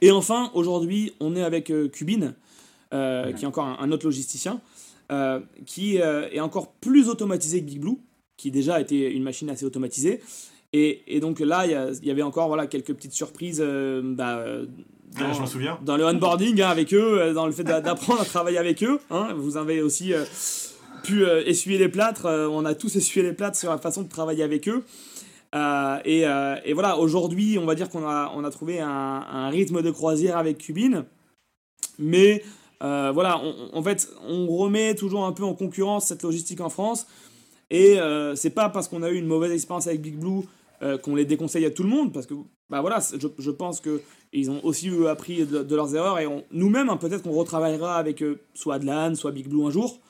Et 0.00 0.12
enfin, 0.12 0.50
aujourd'hui, 0.54 1.12
on 1.20 1.34
est 1.34 1.42
avec 1.42 1.72
Cubine, 1.92 2.34
qui 2.90 2.96
est 2.96 3.46
encore 3.46 3.66
un 3.66 3.92
autre 3.92 4.06
logisticien. 4.06 4.60
Euh, 5.10 5.40
qui 5.66 6.00
euh, 6.00 6.28
est 6.30 6.38
encore 6.38 6.72
plus 6.74 7.08
automatisé 7.08 7.60
que 7.60 7.66
Big 7.66 7.80
Blue, 7.80 7.96
qui 8.36 8.52
déjà 8.52 8.80
était 8.80 9.10
une 9.10 9.24
machine 9.24 9.50
assez 9.50 9.64
automatisée. 9.64 10.20
Et, 10.72 11.02
et 11.08 11.18
donc 11.18 11.40
là, 11.40 11.66
il 11.66 12.06
y, 12.06 12.10
avait 12.12 12.22
encore 12.22 12.46
voilà, 12.46 12.68
quelques 12.68 12.94
petites 12.94 13.12
surprises 13.12 13.60
euh, 13.60 14.02
bah, 14.04 14.44
dans, 15.18 15.42
ah, 15.42 15.46
souviens. 15.46 15.80
dans 15.84 15.96
le 15.96 16.04
onboarding 16.04 16.62
hein, 16.62 16.68
avec 16.68 16.94
eux, 16.94 17.32
dans 17.34 17.46
le 17.46 17.50
fait 17.50 17.64
d'apprendre 17.64 18.20
à 18.20 18.24
travailler 18.24 18.58
avec 18.58 18.84
eux. 18.84 19.00
Hein. 19.10 19.34
Vous 19.36 19.56
avez 19.56 19.82
aussi 19.82 20.12
pu 21.02 21.24
essuyer 21.24 21.78
les 21.78 21.88
plâtres, 21.88 22.26
on 22.26 22.64
a 22.64 22.76
tous 22.76 22.94
essuyé 22.94 23.26
les 23.26 23.32
plâtres 23.32 23.56
sur 23.56 23.70
la 23.70 23.78
façon 23.78 24.02
de 24.02 24.08
travailler 24.08 24.44
avec 24.44 24.68
eux. 24.68 24.84
Et, 26.04 26.20
et, 26.20 26.72
voilà, 26.72 26.98
aujourd'hui, 26.98 27.58
on 27.58 27.66
va 27.66 27.74
dire 27.74 27.90
qu'on 27.90 28.06
a, 28.06 28.32
on 28.36 28.44
a 28.44 28.50
trouvé 28.52 28.78
un, 28.78 28.88
un, 28.88 29.48
rythme 29.48 29.82
de 29.82 29.90
croisière 29.90 30.36
avec 30.36 30.58
Cubine, 30.58 31.04
mais 31.98 32.44
euh, 32.82 33.10
voilà, 33.12 33.40
en 33.72 33.82
fait, 33.82 34.08
on 34.26 34.46
remet 34.46 34.94
toujours 34.94 35.24
un 35.26 35.32
peu 35.32 35.44
en 35.44 35.54
concurrence 35.54 36.06
cette 36.06 36.22
logistique 36.22 36.60
en 36.60 36.70
France. 36.70 37.06
Et 37.70 38.00
euh, 38.00 38.34
c'est 38.34 38.50
pas 38.50 38.68
parce 38.68 38.88
qu'on 38.88 39.02
a 39.02 39.10
eu 39.10 39.16
une 39.16 39.26
mauvaise 39.26 39.52
expérience 39.52 39.86
avec 39.86 40.00
Big 40.00 40.16
Blue 40.16 40.42
euh, 40.82 40.96
qu'on 40.98 41.14
les 41.14 41.24
déconseille 41.24 41.66
à 41.66 41.70
tout 41.70 41.82
le 41.82 41.90
monde, 41.90 42.12
parce 42.12 42.26
que 42.26 42.34
bah 42.70 42.80
voilà, 42.80 42.98
je, 43.12 43.28
je 43.38 43.50
pense 43.50 43.80
qu'ils 43.80 44.50
ont 44.50 44.64
aussi 44.64 44.90
appris 45.08 45.44
de, 45.44 45.74
leurs 45.74 45.94
erreurs 45.94 46.18
et 46.18 46.26
nous-mêmes, 46.52 46.88
hein, 46.88 46.96
peut-être 46.96 47.22
qu'on 47.22 47.32
retravaillera 47.32 47.96
avec 47.96 48.24
soit 48.54 48.76
Adlan, 48.76 49.14
soit 49.14 49.32
Big 49.32 49.48
Blue 49.48 49.66
un 49.66 49.70
jour. 49.70 50.00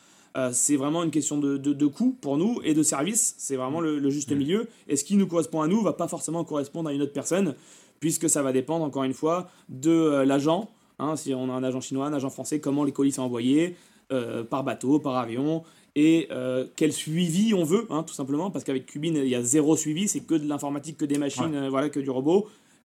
c'est 0.53 0.77
vraiment 0.77 1.03
une 1.03 1.11
question 1.11 1.39
de, 1.39 1.57
de, 1.57 1.87
coût 1.87 2.17
pour 2.21 2.37
nous 2.37 2.61
et 2.63 2.75
de 2.75 2.83
service. 2.83 3.35
C'est 3.39 3.57
vraiment 3.57 3.81
le, 3.81 3.99
le, 3.99 4.11
juste 4.11 4.31
milieu. 4.31 4.69
Et 4.89 4.97
ce 4.97 5.05
qui 5.05 5.17
nous 5.17 5.27
correspond 5.27 5.63
à 5.63 5.69
nous 5.69 5.83
va 5.83 5.95
pas 5.95 6.07
forcément 6.07 6.45
correspondre 6.45 6.91
à 6.91 6.93
une 6.93 7.03
autre 7.03 7.15
personne, 7.15 7.55
puisque 7.99 8.29
ça 8.31 8.43
va 8.43 8.53
dépendre, 8.53 8.85
encore 8.85 9.05
une 9.05 9.15
fois, 9.15 9.49
de 9.71 10.23
l'agent, 10.23 10.69
Hein, 11.01 11.17
si 11.17 11.35
on 11.35 11.51
a 11.51 11.53
un 11.55 11.65
agent 11.65 11.81
chinois, 11.81 12.07
un 12.07 12.13
agent 12.13 12.31
français, 12.31 12.61
comment 12.61 12.85
les 12.85 12.93
colis 12.93 13.13
sont 13.13 13.23
envoyés, 13.23 13.75
euh, 14.13 14.45
par 14.45 14.65
bateau, 14.65 14.99
par 14.99 15.17
avion, 15.17 15.65
et 15.95 16.29
euh, 16.31 16.67
quel 16.77 16.93
suivi 16.93 17.55
on 17.55 17.65
veut, 17.65 17.87
hein, 17.91 18.03
tout 18.03 18.13
simplement, 18.13 18.51
parce 18.51 18.65
qu'avec 18.65 18.87
Cubine, 18.87 19.17
il 19.17 19.29
y 19.29 19.35
a 19.35 19.43
zéro 19.43 19.77
suivi, 19.77 20.09
c'est 20.09 20.21
que 20.21 20.35
de 20.35 20.47
l'informatique, 20.47 20.99
que 20.99 21.05
des 21.05 21.19
machines, 21.19 21.55
euh, 21.55 21.71
voilà, 21.71 21.89
que 21.89 22.01
du 22.01 22.11
robot. 22.11 22.49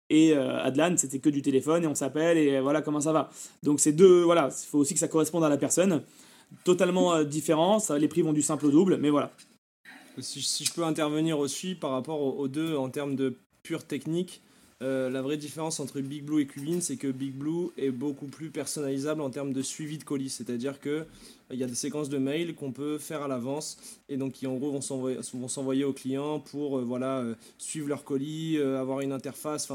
Et 0.09 0.33
Adlan, 0.33 0.97
c'était 0.97 1.19
que 1.19 1.29
du 1.29 1.41
téléphone, 1.41 1.85
et 1.85 1.87
on 1.87 1.95
s'appelle, 1.95 2.37
et 2.37 2.59
voilà 2.59 2.81
comment 2.81 2.99
ça 2.99 3.13
va. 3.13 3.29
Donc 3.63 3.79
c'est 3.79 3.93
deux, 3.93 4.23
voilà, 4.23 4.49
il 4.51 4.67
faut 4.67 4.79
aussi 4.79 4.93
que 4.93 4.99
ça 4.99 5.07
corresponde 5.07 5.45
à 5.45 5.47
la 5.47 5.55
personne. 5.55 6.03
Totalement 6.65 7.23
différent, 7.23 7.79
ça, 7.79 7.97
les 7.97 8.09
prix 8.09 8.21
vont 8.21 8.33
du 8.33 8.41
simple 8.41 8.65
au 8.65 8.71
double, 8.71 8.97
mais 8.97 9.09
voilà. 9.09 9.31
Si, 10.19 10.65
je 10.65 10.73
peux 10.73 10.83
intervenir 10.83 11.39
aussi 11.39 11.75
par 11.75 11.91
rapport 11.91 12.21
aux, 12.21 12.47
deux 12.49 12.75
en 12.75 12.89
termes 12.89 13.15
de 13.15 13.37
pure 13.63 13.85
technique, 13.85 14.41
Euh, 14.81 15.11
la 15.11 15.21
vraie 15.21 15.37
différence 15.37 15.79
entre 15.79 16.01
Big 16.01 16.23
Blue 16.23 16.41
et 16.41 16.47
Cubine, 16.47 16.81
c'est 16.81 16.97
que 16.97 17.07
Big 17.07 17.33
Blue 17.33 17.67
est 17.77 17.91
beaucoup 17.91 18.25
plus 18.25 18.49
personnalisable 18.49 19.21
en 19.21 19.29
termes 19.29 19.53
de 19.53 19.61
suivi 19.61 19.99
de 19.99 20.03
colis. 20.03 20.29
C'est-à-dire 20.29 20.79
que 20.79 21.05
il 21.51 21.59
y 21.59 21.63
a 21.63 21.67
des 21.67 21.75
séquences 21.75 22.09
de 22.09 22.17
mails 22.17 22.55
qu'on 22.55 22.71
peut 22.71 22.97
faire 22.97 23.21
à 23.21 23.27
l'avance 23.27 23.77
et 24.09 24.17
donc 24.17 24.33
qui 24.33 24.47
en 24.47 24.55
gros 24.55 24.71
vont 24.71 25.47
s'envoyer 25.47 25.83
aux 25.83 25.93
clients 25.93 26.39
pour 26.39 26.79
euh, 26.79 26.81
voilà, 26.83 27.19
euh, 27.19 27.35
suivre 27.59 27.89
leur 27.89 28.03
colis, 28.03 28.57
avoir 28.57 29.01
une 29.01 29.11
interface. 29.11 29.71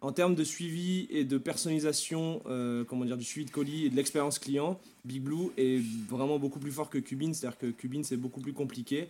En 0.00 0.12
termes 0.12 0.34
de 0.34 0.44
suivi 0.44 1.06
et 1.10 1.24
de 1.24 1.36
personnalisation, 1.36 2.40
comment 2.86 3.04
dire, 3.04 3.16
du 3.16 3.24
suivi 3.24 3.46
de 3.46 3.50
colis 3.50 3.86
et 3.86 3.90
de 3.90 3.96
l'expérience 3.96 4.38
client, 4.38 4.78
Big 5.04 5.20
Blue 5.20 5.50
est 5.56 5.82
vraiment 6.08 6.38
beaucoup 6.38 6.60
plus 6.60 6.70
fort 6.70 6.90
que 6.90 6.98
Cubine. 6.98 7.34
C'est-à-dire 7.34 7.58
que 7.58 7.66
Cubine 7.66 8.04
c'est 8.04 8.16
beaucoup 8.16 8.40
plus 8.40 8.52
compliqué. 8.52 9.08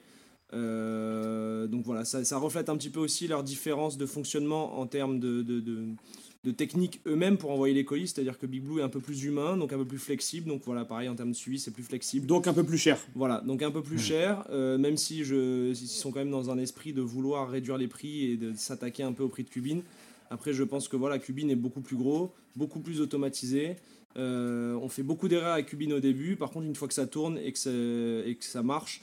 Euh, 0.52 1.66
donc 1.66 1.84
voilà, 1.84 2.04
ça, 2.04 2.38
reflète 2.38 2.68
un 2.68 2.76
petit 2.76 2.90
peu 2.90 3.00
aussi 3.00 3.26
leur 3.26 3.42
différence 3.42 3.98
de 3.98 4.06
fonctionnement 4.06 4.78
en 4.78 4.86
termes 4.86 5.18
de, 5.18 5.42
de, 5.42 5.60
de, 5.60 6.50
technique 6.52 7.00
eux-mêmes 7.08 7.38
pour 7.38 7.50
envoyer 7.50 7.74
les 7.74 7.84
colis, 7.84 8.06
c'est-à-dire 8.06 8.38
que 8.38 8.46
Big 8.46 8.62
Blue 8.62 8.78
est 8.78 8.84
un 8.84 8.88
peu 8.88 9.00
plus 9.00 9.24
humain, 9.24 9.56
donc 9.56 9.72
un 9.72 9.78
peu 9.78 9.84
plus 9.84 9.98
flexible, 9.98 10.46
donc 10.48 10.62
voilà, 10.64 10.84
pareil 10.84 11.08
en 11.08 11.16
termes 11.16 11.32
de 11.32 11.36
suivi, 11.36 11.58
c'est 11.58 11.72
plus 11.72 11.82
flexible. 11.82 12.26
Donc 12.26 12.46
un 12.46 12.54
peu 12.54 12.62
plus 12.62 12.78
cher. 12.78 13.00
Voilà, 13.16 13.40
donc 13.40 13.62
un 13.62 13.72
peu 13.72 13.82
plus 13.82 13.98
cher, 13.98 14.44
euh, 14.50 14.78
même 14.78 14.96
si 14.96 15.24
je, 15.24 15.70
ils 15.70 15.76
sont 15.76 16.12
quand 16.12 16.20
même 16.20 16.30
dans 16.30 16.50
un 16.50 16.58
esprit 16.58 16.92
de 16.92 17.02
vouloir 17.02 17.50
réduire 17.50 17.78
les 17.78 17.88
prix 17.88 18.30
et 18.30 18.36
de 18.36 18.54
s'attaquer 18.54 19.02
un 19.02 19.12
peu 19.12 19.24
au 19.24 19.28
prix 19.28 19.42
de 19.42 19.48
Cubine. 19.48 19.82
Après, 20.30 20.52
je 20.52 20.62
pense 20.62 20.86
que 20.86 20.96
voilà, 20.96 21.18
Cubine 21.18 21.50
est 21.50 21.56
beaucoup 21.56 21.80
plus 21.80 21.96
gros, 21.96 22.32
beaucoup 22.54 22.80
plus 22.80 23.00
automatisé. 23.00 23.76
Euh, 24.16 24.74
on 24.80 24.88
fait 24.88 25.02
beaucoup 25.02 25.28
d'erreurs 25.28 25.54
avec 25.54 25.66
Cubine 25.66 25.92
au 25.92 26.00
début, 26.00 26.36
par 26.36 26.50
contre, 26.50 26.66
une 26.66 26.74
fois 26.74 26.88
que 26.88 26.94
ça 26.94 27.06
tourne 27.06 27.38
et 27.38 27.52
que, 27.52 28.24
et 28.26 28.34
que 28.36 28.44
ça 28.44 28.62
marche, 28.62 29.02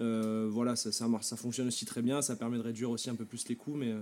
euh, 0.00 0.48
voilà, 0.50 0.76
ça, 0.76 0.92
ça, 0.92 1.06
marche, 1.08 1.26
ça 1.26 1.36
fonctionne 1.36 1.68
aussi 1.68 1.84
très 1.84 2.02
bien, 2.02 2.22
ça 2.22 2.36
permet 2.36 2.58
de 2.58 2.62
réduire 2.62 2.90
aussi 2.90 3.10
un 3.10 3.14
peu 3.14 3.24
plus 3.24 3.48
les 3.48 3.56
coûts, 3.56 3.74
mais, 3.74 3.92
euh, 3.92 4.00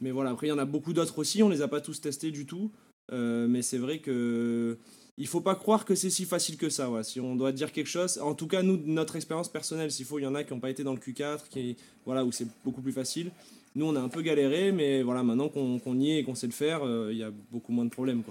mais 0.00 0.10
voilà, 0.10 0.30
après 0.30 0.46
il 0.46 0.50
y 0.50 0.52
en 0.52 0.58
a 0.58 0.64
beaucoup 0.64 0.92
d'autres 0.92 1.18
aussi, 1.18 1.42
on 1.42 1.48
les 1.48 1.62
a 1.62 1.68
pas 1.68 1.80
tous 1.80 2.00
testés 2.00 2.30
du 2.30 2.46
tout, 2.46 2.70
euh, 3.12 3.48
mais 3.48 3.62
c'est 3.62 3.78
vrai 3.78 3.98
que 3.98 4.78
il 5.20 5.26
faut 5.26 5.40
pas 5.40 5.56
croire 5.56 5.84
que 5.84 5.96
c'est 5.96 6.10
si 6.10 6.24
facile 6.24 6.56
que 6.56 6.70
ça, 6.70 6.88
si 7.02 7.18
on 7.18 7.34
doit 7.34 7.50
dire 7.50 7.72
quelque 7.72 7.88
chose, 7.88 8.18
en 8.18 8.34
tout 8.34 8.46
cas 8.46 8.62
nous, 8.62 8.80
notre 8.86 9.16
expérience 9.16 9.48
personnelle, 9.48 9.90
s'il 9.90 10.06
faut, 10.06 10.20
il 10.20 10.22
y 10.22 10.26
en 10.26 10.36
a 10.36 10.44
qui 10.44 10.54
n'ont 10.54 10.60
pas 10.60 10.70
été 10.70 10.84
dans 10.84 10.92
le 10.92 11.00
Q4, 11.00 11.48
qui, 11.50 11.76
voilà, 12.04 12.24
où 12.24 12.30
c'est 12.30 12.46
beaucoup 12.64 12.82
plus 12.82 12.92
facile, 12.92 13.32
nous 13.74 13.86
on 13.86 13.96
a 13.96 14.00
un 14.00 14.08
peu 14.08 14.22
galéré, 14.22 14.70
mais 14.70 15.02
voilà, 15.02 15.24
maintenant 15.24 15.48
qu'on 15.48 15.98
y 15.98 16.12
est 16.12 16.18
et 16.20 16.24
qu'on 16.24 16.36
sait 16.36 16.46
le 16.46 16.52
faire, 16.52 16.82
il 17.10 17.16
y 17.16 17.24
a 17.24 17.32
beaucoup 17.50 17.72
moins 17.72 17.84
de 17.84 17.90
problèmes. 17.90 18.22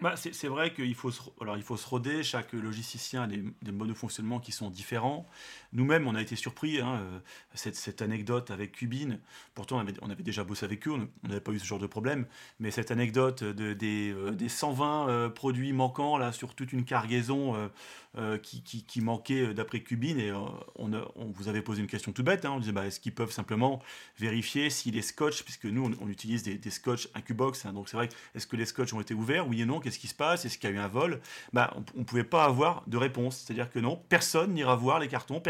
Bah, 0.00 0.14
c'est 0.16 0.46
vrai 0.46 0.72
qu'il 0.72 0.94
faut, 0.94 1.10
se, 1.10 1.88
roder, 1.88 2.22
chaque 2.22 2.52
logisticien 2.52 3.24
a 3.24 3.26
des 3.26 3.72
modes 3.72 3.88
de 3.88 3.94
fonctionnement 3.94 4.38
qui 4.38 4.52
sont 4.52 4.70
différents. 4.70 5.26
Nous-mêmes, 5.72 6.06
on 6.06 6.14
a 6.14 6.22
été 6.22 6.34
surpris, 6.34 6.80
hein, 6.80 7.00
euh, 7.02 7.18
cette, 7.54 7.76
cette, 7.76 8.00
anecdote 8.00 8.50
avec 8.50 8.72
Cubine, 8.72 9.20
pourtant 9.54 9.76
on 9.76 9.80
avait, 9.80 9.92
on 10.00 10.08
avait, 10.08 10.22
déjà 10.22 10.42
bossé 10.42 10.64
avec 10.64 10.88
eux, 10.88 10.92
on 10.92 11.28
n'avait 11.28 11.42
pas 11.42 11.52
eu 11.52 11.58
ce 11.58 11.66
genre 11.66 11.78
de 11.78 11.86
problème, 11.86 12.26
mais 12.58 12.70
cette 12.70 12.90
anecdote 12.90 13.44
de, 13.44 13.74
des, 13.74 14.10
euh, 14.12 14.30
des 14.30 14.48
120 14.48 15.08
euh, 15.08 15.28
produits 15.28 15.74
manquants 15.74 16.16
là, 16.16 16.32
sur 16.32 16.54
toute 16.54 16.72
une 16.72 16.84
cargaison 16.84 17.54
qui, 18.42 18.62
qui, 18.62 19.00
manquait 19.00 19.54
d'après 19.54 19.80
Cubine, 19.80 20.18
et 20.18 20.32
on, 20.32 20.52
on, 20.76 21.26
vous 21.26 21.48
avait 21.48 21.62
posé 21.62 21.80
une 21.80 21.86
question 21.86 22.10
tout 22.10 22.24
bête, 22.24 22.44
hein, 22.44 22.50
on 22.52 22.58
disait 22.58 22.72
bah, 22.72 22.84
est-ce 22.84 22.98
qu'ils 22.98 23.14
peuvent 23.14 23.30
simplement 23.30 23.80
vérifier 24.18 24.70
si 24.70 24.90
les 24.90 25.02
scotch, 25.02 25.44
puisque 25.44 25.66
nous 25.66 25.94
on, 26.00 26.08
utilise 26.08 26.42
des, 26.42 26.58
des 26.58 26.70
scotch 26.70 27.08
incubox, 27.14 27.64
hein, 27.64 27.72
donc 27.72 27.88
c'est 27.88 27.96
vrai, 27.96 28.08
est-ce 28.34 28.48
que 28.48 28.56
les 28.56 28.64
scotch 28.64 28.92
ont 28.92 29.00
été 29.00 29.14
ouverts, 29.14 29.46
oui 29.46 29.62
et 29.62 29.66
non, 29.66 29.78
qu'est-ce 29.78 30.00
qui 30.00 30.08
se 30.08 30.14
passe, 30.14 30.44
est-ce 30.44 30.58
qu'il 30.58 30.68
y 30.68 30.72
a 30.72 30.76
eu 30.76 30.80
un 30.80 30.88
vol? 30.88 31.20
Bah, 31.52 31.72
On 31.94 32.00
ne 32.00 32.04
pouvait 32.04 32.24
pas 32.24 32.44
avoir 32.44 32.82
de 32.88 32.96
réponse, 32.96 33.36
c'est-à-dire 33.36 33.70
que 33.70 33.78
non, 33.78 34.02
personne 34.08 34.52
n'ira 34.52 34.74
voir 34.74 34.98
les 34.98 35.08
cartons, 35.08 35.40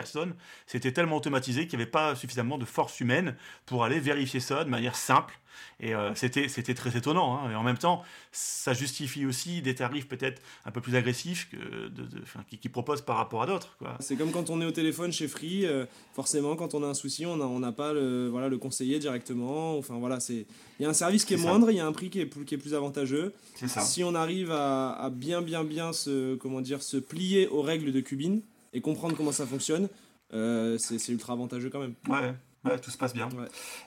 c'était 0.66 0.92
tellement 0.92 1.16
automatisé 1.16 1.66
qu'il 1.66 1.78
n'y 1.78 1.82
avait 1.82 1.90
pas 1.90 2.14
suffisamment 2.14 2.58
de 2.58 2.64
force 2.64 3.00
humaine 3.00 3.36
pour 3.66 3.84
aller 3.84 4.00
vérifier 4.00 4.40
ça 4.40 4.64
de 4.64 4.70
manière 4.70 4.96
simple. 4.96 5.38
Et 5.80 5.94
euh, 5.94 6.12
c'était, 6.14 6.74
très 6.74 6.96
étonnant. 6.96 7.38
Hein. 7.38 7.52
Et 7.52 7.54
en 7.54 7.62
même 7.62 7.78
temps, 7.78 8.02
ça 8.32 8.74
justifie 8.74 9.26
aussi 9.26 9.62
des 9.62 9.74
tarifs 9.74 10.08
peut-être 10.08 10.42
un 10.64 10.70
peu 10.70 10.80
plus 10.80 10.96
agressifs 10.96 11.48
que 11.50 11.88
de, 11.88 12.08
qui, 12.50 12.68
proposent 12.68 13.02
par 13.02 13.16
rapport 13.16 13.42
à 13.42 13.46
d'autres. 13.46 13.76
C'est 14.00 14.16
comme 14.16 14.32
quand 14.32 14.50
on 14.50 14.60
est 14.60 14.66
au 14.66 14.72
téléphone 14.72 15.12
chez 15.12 15.28
Free, 15.28 15.66
euh, 15.66 15.86
forcément, 16.14 16.56
quand 16.56 16.74
on 16.74 16.82
a 16.82 16.86
un 16.86 16.94
souci, 16.94 17.26
on 17.26 17.58
n'a 17.58 17.72
pas 17.72 17.92
le, 17.92 18.28
voilà, 18.28 18.48
le 18.48 18.58
conseiller 18.58 18.98
directement. 18.98 19.78
Enfin, 19.78 19.98
voilà, 19.98 20.18
il 20.28 20.44
y 20.80 20.84
a 20.84 20.88
un 20.88 20.94
service 20.94 21.24
qui 21.24 21.34
est, 21.34 21.38
moindre, 21.38 21.70
il 21.70 21.76
y 21.76 21.80
a 21.80 21.86
un 21.86 21.92
prix 21.92 22.10
qui 22.10 22.20
est 22.20 22.26
plus, 22.26 22.44
qui 22.44 22.54
est 22.54 22.58
plus 22.58 22.74
avantageux. 22.74 23.32
Si 23.66 24.02
on 24.02 24.14
arrive 24.14 24.50
à, 24.50 24.90
à, 24.90 25.10
bien, 25.10 25.42
bien, 25.42 25.64
bien 25.64 25.92
se, 25.92 26.34
comment 26.36 26.60
dire, 26.60 26.82
se 26.82 26.96
plier 26.96 27.46
aux 27.48 27.62
règles 27.62 27.92
de 27.92 28.00
Cubine 28.00 28.42
et 28.72 28.80
comprendre 28.80 29.16
comment 29.16 29.32
ça 29.32 29.46
fonctionne, 29.46 29.88
euh, 30.34 30.76
c'est 30.78 31.08
ultra 31.08 31.32
avantageux 31.32 31.70
quand 31.70 31.80
même. 31.80 31.94
Ouais. 32.08 32.34
Ouais, 32.64 32.76
tout 32.80 32.90
se 32.90 32.98
passe 32.98 33.14
bien. 33.14 33.28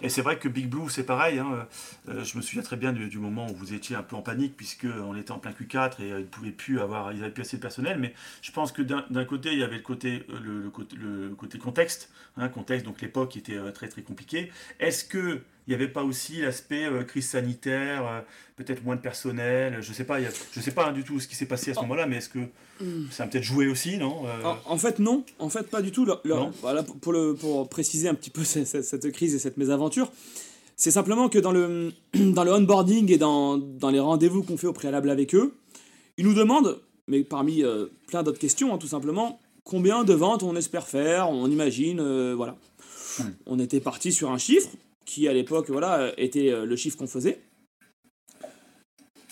Et 0.02 0.08
c'est 0.08 0.22
vrai 0.22 0.40
que 0.40 0.48
Big 0.48 0.68
Blue, 0.68 0.90
c'est 0.90 1.06
pareil. 1.06 1.40
Hein. 1.40 1.68
Euh, 2.08 2.24
je 2.24 2.38
me 2.38 2.42
souviens 2.42 2.64
très 2.64 2.78
bien 2.78 2.94
du, 2.94 3.20
moment 3.20 3.46
où 3.52 3.54
vous 3.54 3.74
étiez 3.74 3.98
un 3.98 4.02
peu 4.02 4.16
en 4.16 4.22
panique, 4.22 4.56
puisqu'on 4.56 5.14
était 5.18 5.32
en 5.32 5.40
plein 5.40 5.52
Q4 5.52 6.02
et 6.02 6.12
euh, 6.12 6.20
ils 6.22 6.26
pouvaient 6.26 6.52
plus 6.52 6.80
avoir, 6.80 7.12
ils 7.12 7.20
n'avaient 7.20 7.34
plus 7.34 7.42
assez 7.42 7.58
de 7.58 7.62
personnel. 7.62 8.00
Mais 8.00 8.14
je 8.42 8.52
pense 8.54 8.72
que 8.72 8.82
d'un 8.82 9.26
côté, 9.26 9.52
il 9.52 9.60
y 9.60 9.64
avait 9.64 9.76
le 9.76 9.82
côté, 9.82 10.24
le, 10.42 10.70
côté, 10.70 10.96
le 10.96 11.36
côté 11.36 11.58
contexte. 11.58 12.10
Hein, 12.38 12.48
contexte, 12.48 12.86
donc 12.86 13.02
l'époque 13.02 13.36
était 13.36 13.60
très 13.74 13.90
très 13.90 14.04
compliquée. 14.04 14.54
Est-ce 14.80 15.04
que 15.04 15.42
il 15.72 15.78
n'y 15.78 15.84
avait 15.84 15.92
pas 15.92 16.04
aussi 16.04 16.42
l'aspect 16.42 16.84
euh, 16.84 17.04
crise 17.04 17.30
sanitaire, 17.30 18.06
euh, 18.06 18.20
peut-être 18.58 18.84
moins 18.84 18.98
de 18.98 19.02
personnel, 19.02 19.78
je 19.80 19.94
sais 19.94 20.04
pas, 20.04 20.20
je 20.20 20.60
sais 20.60 20.72
pas 20.72 20.92
du 20.92 21.06
tout 21.06 21.22
ce 21.22 21.30
qui 21.30 21.36
s'est 21.36 21.46
passé 21.46 21.72
à 21.72 21.74
ce 21.74 21.80
oh. 21.80 21.84
moment-là, 21.84 22.08
mais 22.08 22.18
est-ce 22.18 22.28
que 22.28 22.40
hmm. 22.82 23.08
ça 23.10 23.24
a 23.24 23.28
peut-être 23.28 23.44
joué 23.44 23.68
aussi, 23.68 23.98
non 23.98 24.26
euh? 24.28 24.54
en, 24.66 24.78
fait, 24.78 25.00
non, 25.00 25.24
en 25.40 25.48
fait, 25.48 25.70
pas 25.70 25.82
du 25.82 25.92
tout. 25.94 26.06
voilà, 26.62 26.84
pour, 26.84 27.14
le, 27.14 27.36
pour 27.36 27.70
préciser 27.70 28.10
un 28.10 28.16
petit 28.16 28.30
peu 28.30 28.44
cette, 28.44 29.12
crise 29.14 29.34
et 29.34 29.40
cette 29.40 29.56
mésaventure, 29.56 30.12
c'est 30.76 30.92
simplement 30.92 31.30
que 31.30 31.40
dans 31.40 31.54
le, 31.54 31.94
dans 32.14 32.44
le 32.44 32.52
onboarding 32.52 33.10
et 33.10 33.18
dans, 33.18 33.58
dans 33.58 33.92
les 33.92 34.00
rendez-vous 34.00 34.44
qu'on 34.44 34.58
fait 34.58 34.68
au 34.68 34.74
préalable 34.74 35.10
avec 35.10 35.34
eux, 35.36 35.54
ils 36.18 36.26
nous 36.26 36.34
demandent, 36.34 36.82
mais 37.08 37.24
parmi 37.24 37.64
plein 38.10 38.24
d'autres 38.24 38.40
questions, 38.40 38.74
hein, 38.74 38.78
tout 38.78 38.88
simplement, 38.88 39.40
combien 39.64 40.04
de 40.04 40.14
ventes 40.14 40.44
on 40.44 40.58
espère 40.58 40.86
faire, 40.86 41.30
on 41.30 41.48
imagine, 41.48 42.34
voilà. 42.34 42.58
Hmm. 43.20 43.32
On 43.46 43.60
était 43.60 43.80
parti 43.80 44.12
sur 44.12 44.32
un 44.32 44.38
chiffre, 44.38 44.70
qui 45.06 45.28
à 45.28 45.34
l'époque 45.34 45.70
voilà, 45.70 46.14
était 46.18 46.52
euh, 46.52 46.66
le 46.66 46.76
chiffre 46.76 46.98
qu'on 46.98 47.08
faisait. 47.08 47.42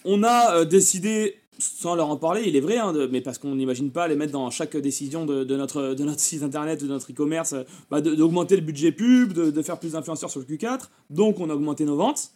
On 0.05 0.23
a 0.23 0.55
euh, 0.55 0.65
décidé, 0.65 1.35
sans 1.57 1.95
leur 1.95 2.09
en 2.09 2.17
parler, 2.17 2.43
il 2.45 2.55
est 2.55 2.61
vrai, 2.61 2.77
hein, 2.77 2.93
mais 3.11 3.21
parce 3.21 3.37
qu'on 3.37 3.55
n'imagine 3.55 3.91
pas 3.91 4.07
les 4.07 4.15
mettre 4.15 4.31
dans 4.31 4.49
chaque 4.49 4.75
décision 4.77 5.25
de, 5.25 5.43
notre, 5.55 5.93
de 5.93 6.03
notre 6.03 6.19
site 6.19 6.43
internet, 6.43 6.81
de 6.81 6.87
notre 6.87 7.11
e-commerce, 7.11 7.55
bah, 7.89 8.01
d'augmenter 8.01 8.55
le 8.55 8.61
budget 8.61 8.91
pub, 8.91 9.33
de, 9.33 9.61
faire 9.61 9.79
plus 9.79 9.93
d'influenceurs 9.93 10.29
sur 10.29 10.39
le 10.39 10.45
Q4, 10.45 10.89
donc 11.09 11.39
on 11.39 11.49
a 11.49 11.53
augmenté 11.53 11.85
nos 11.85 11.97
ventes. 11.97 12.31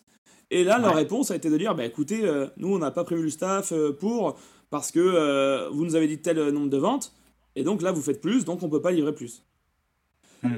Et 0.52 0.64
là, 0.64 0.78
leur 0.78 0.96
réponse 0.96 1.32
a 1.32 1.36
été 1.36 1.50
de 1.50 1.58
dire, 1.58 1.74
bah, 1.74 1.86
écoutez, 1.86 2.26
euh, 2.26 2.48
nous 2.58 2.74
on 2.74 2.78
n'a 2.78 2.92
pas 2.92 3.04
prévu 3.04 3.24
le 3.24 3.30
staff 3.30 3.74
pour, 4.00 4.38
parce 4.70 4.92
que 4.92 5.70
vous 5.72 5.86
nous 5.86 5.96
avez 5.96 6.08
dit 6.08 6.20
tel 6.20 6.50
nombre 6.50 6.70
de 6.70 6.78
ventes, 6.78 7.14
et 7.56 7.64
donc 7.64 7.82
là 7.82 7.92
vous 7.92 8.02
faites 8.02 8.22
plus, 8.22 8.46
donc 8.46 8.62
on 8.62 8.66
ne 8.66 8.72
peut 8.72 8.82
pas 8.82 8.92
livrer 8.92 9.14
plus. 9.14 9.44
Hmm, 10.44 10.58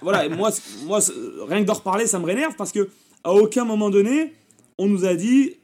voilà, 0.00 0.28
moi, 0.28 0.50
moi, 0.84 1.00
rien 1.48 1.60
que 1.60 1.66
d'en 1.66 1.74
reparler, 1.74 2.06
ça 2.06 2.18
me 2.18 2.24
rénerve 2.24 2.54
parce 2.56 2.70
que 2.72 2.88
à 3.24 3.32
aucun 3.32 3.64
moment 3.64 3.90
donné, 3.90 4.32
on 4.78 4.86
nous 4.86 5.04
a 5.04 5.14
dit 5.14 5.56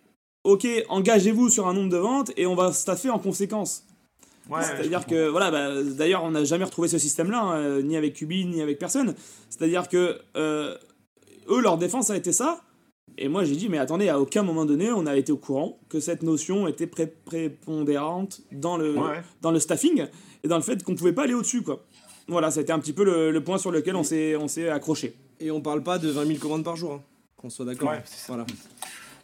Ok, 0.43 0.67
engagez-vous 0.89 1.51
sur 1.51 1.69
un 1.69 1.75
nombre 1.75 1.91
de 1.91 1.99
ventes 1.99 2.33
et 2.37 2.47
on 2.47 2.55
va 2.55 2.73
staffer 2.73 3.11
en 3.11 3.19
conséquence. 3.19 3.85
C'est-à-dire 4.49 5.07
que, 5.07 5.29
voilà, 5.29 5.51
bah, 5.51 5.83
d'ailleurs, 5.83 6.25
on 6.25 6.33
n'a 6.33 6.45
jamais 6.45 6.65
retrouvé 6.65 6.89
ce 6.89 6.99
système-là, 6.99 7.41
hein, 7.41 7.83
ni 7.83 7.97
avec 7.97 8.15
Cubi, 8.15 8.47
ni 8.47 8.61
avec 8.63 8.79
personne. 8.79 9.15
C'est-à-dire 9.49 9.89
que 9.89 10.19
euh, 10.37 10.77
eux, 11.49 11.61
leur 11.61 11.79
défense 11.79 12.11
a 12.11 12.17
été 12.17 12.33
ça. 12.33 12.63
Et 13.17 13.29
moi, 13.29 13.45
j'ai 13.45 13.55
dit, 13.55 13.69
mais 13.69 13.79
attendez, 13.79 14.09
à 14.09 14.19
aucun 14.19 14.43
moment 14.43 14.65
donné, 14.65 14.91
on 14.91 15.07
a 15.07 15.17
été 15.17 15.31
au 15.31 15.37
courant 15.37 15.79
que 15.89 16.01
cette 16.01 16.23
notion 16.23 16.67
était 16.67 16.89
prépondérante 16.89 18.41
dans 18.51 18.77
le, 18.77 18.97
dans 19.43 19.51
le 19.53 19.61
staffing 19.61 20.07
et 20.43 20.49
dans 20.49 20.57
le 20.57 20.63
fait 20.63 20.83
qu'on 20.83 20.93
ne 20.93 20.97
pouvait 20.97 21.13
pas 21.13 21.25
aller 21.25 21.35
au-dessus, 21.35 21.63
quoi. 21.63 21.85
Voilà, 22.29 22.51
c'était 22.51 22.73
un 22.73 22.79
petit 22.79 22.93
peu 22.93 23.05
le, 23.05 23.43
point 23.43 23.59
sur 23.59 23.71
lequel 23.71 23.97
on 23.97 24.05
s'est 24.05 24.69
accroché. 24.69 25.17
Et 25.41 25.51
on 25.51 25.61
parle 25.61 25.83
pas 25.83 25.99
de 25.99 26.09
20 26.09 26.27
000 26.27 26.39
commandes 26.39 26.65
par 26.65 26.77
jour, 26.77 26.93
hein, 26.93 27.03
qu'on 27.37 27.51
soit 27.51 27.65
d'accord. 27.65 27.91
Ouais, 27.91 28.03
voilà. 28.29 28.47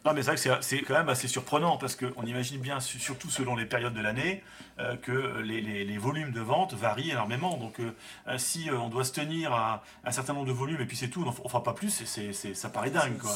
Non, 0.07 0.13
mais 0.13 0.23
c'est 0.23 0.37
vrai 0.37 0.57
que 0.57 0.63
c'est 0.63 0.77
quand 0.83 0.93
même 0.93 1.09
assez 1.09 1.27
surprenant 1.27 1.75
parce 1.75 1.97
qu'on 1.97 2.23
imagine 2.25 2.61
bien, 2.61 2.79
surtout 2.79 3.29
selon 3.29 3.57
les 3.57 3.65
périodes 3.65 3.93
de 3.93 3.99
l'année, 3.99 4.41
euh, 4.79 4.95
que 4.95 5.41
les, 5.41 5.97
volumes 5.97 6.31
de 6.31 6.39
vente 6.39 6.73
varient 6.75 7.11
énormément. 7.11 7.57
Donc, 7.57 7.81
euh, 7.81 7.91
euh, 8.29 8.37
si 8.37 8.69
on 8.71 8.87
doit 8.87 9.03
se 9.03 9.11
tenir 9.11 9.51
à, 9.51 9.83
un 10.05 10.11
certain 10.11 10.31
nombre 10.31 10.45
de 10.45 10.53
volumes 10.53 10.79
et 10.79 10.85
puis 10.85 10.95
c'est 10.95 11.09
tout, 11.09 11.23
on 11.23 11.25
ne 11.25 11.49
fera 11.49 11.61
pas 11.61 11.73
plus, 11.73 12.05
ça 12.53 12.69
paraît 12.69 12.89
dingue. 12.89 13.17
Quoi. 13.17 13.31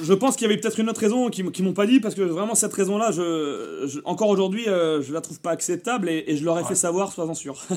Je, 0.00 0.12
pense 0.12 0.36
qu'il 0.36 0.46
y 0.46 0.52
avait 0.52 0.60
peut-être 0.60 0.78
une 0.78 0.88
autre 0.88 1.00
raison 1.00 1.30
qu'ils 1.30 1.44
ne 1.46 1.62
m'ont 1.62 1.72
pas 1.72 1.86
dit 1.86 1.98
parce 1.98 2.14
que 2.14 2.22
vraiment, 2.22 2.54
cette 2.54 2.72
raison-là, 2.72 3.10
je, 3.10 4.00
encore 4.04 4.28
aujourd'hui, 4.28 4.66
je 4.66 5.12
la 5.12 5.20
trouve 5.20 5.40
pas 5.40 5.50
acceptable 5.50 6.08
et, 6.08 6.36
je 6.36 6.44
leur 6.44 6.60
ai 6.60 6.64
fait 6.64 6.76
savoir, 6.76 7.10
sois-en 7.10 7.34
sûr. 7.34 7.60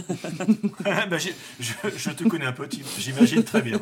Ben, 1.10 1.18
je, 1.60 2.10
te 2.12 2.24
connais 2.28 2.46
un 2.46 2.52
peu, 2.52 2.68
j'imagine 3.00 3.44
très 3.44 3.64
bien. 3.64 3.82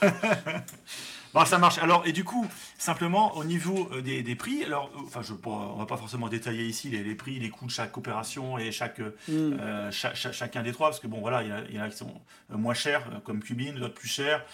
Bon, 1.34 1.44
ça 1.44 1.58
marche. 1.58 1.78
Alors, 1.78 2.06
et 2.06 2.12
du 2.12 2.24
coup, 2.24 2.46
simplement 2.78 3.36
au 3.36 3.44
niveau 3.44 3.88
euh, 3.92 4.00
des, 4.00 4.34
prix, 4.34 4.64
alors, 4.64 4.90
euh, 4.96 5.02
enfin, 5.06 5.22
je, 5.22 5.34
on 5.44 5.76
va 5.76 5.86
pas 5.86 5.96
forcément 5.96 6.28
détailler 6.28 6.64
ici 6.64 6.88
les, 6.88 7.14
prix, 7.14 7.38
les 7.38 7.50
coûts 7.50 7.66
de 7.66 7.70
chaque 7.70 7.96
opération 7.96 8.58
et 8.58 8.72
chaque, 8.72 9.00
euh, 9.00 9.90
mm. 9.90 9.92
chacun 9.92 10.62
des 10.62 10.72
trois, 10.72 10.88
parce 10.88 11.00
que 11.00 11.06
bon, 11.06 11.20
voilà, 11.20 11.42
il 11.42 11.74
y, 11.74 11.80
en 11.80 11.82
a 11.82 11.88
qui 11.88 11.96
sont 11.96 12.20
moins 12.50 12.74
chers, 12.74 13.04
comme 13.24 13.40
Cubine, 13.42 13.74
d'autres 13.74 13.94
plus 13.94 14.08
chers. 14.08 14.44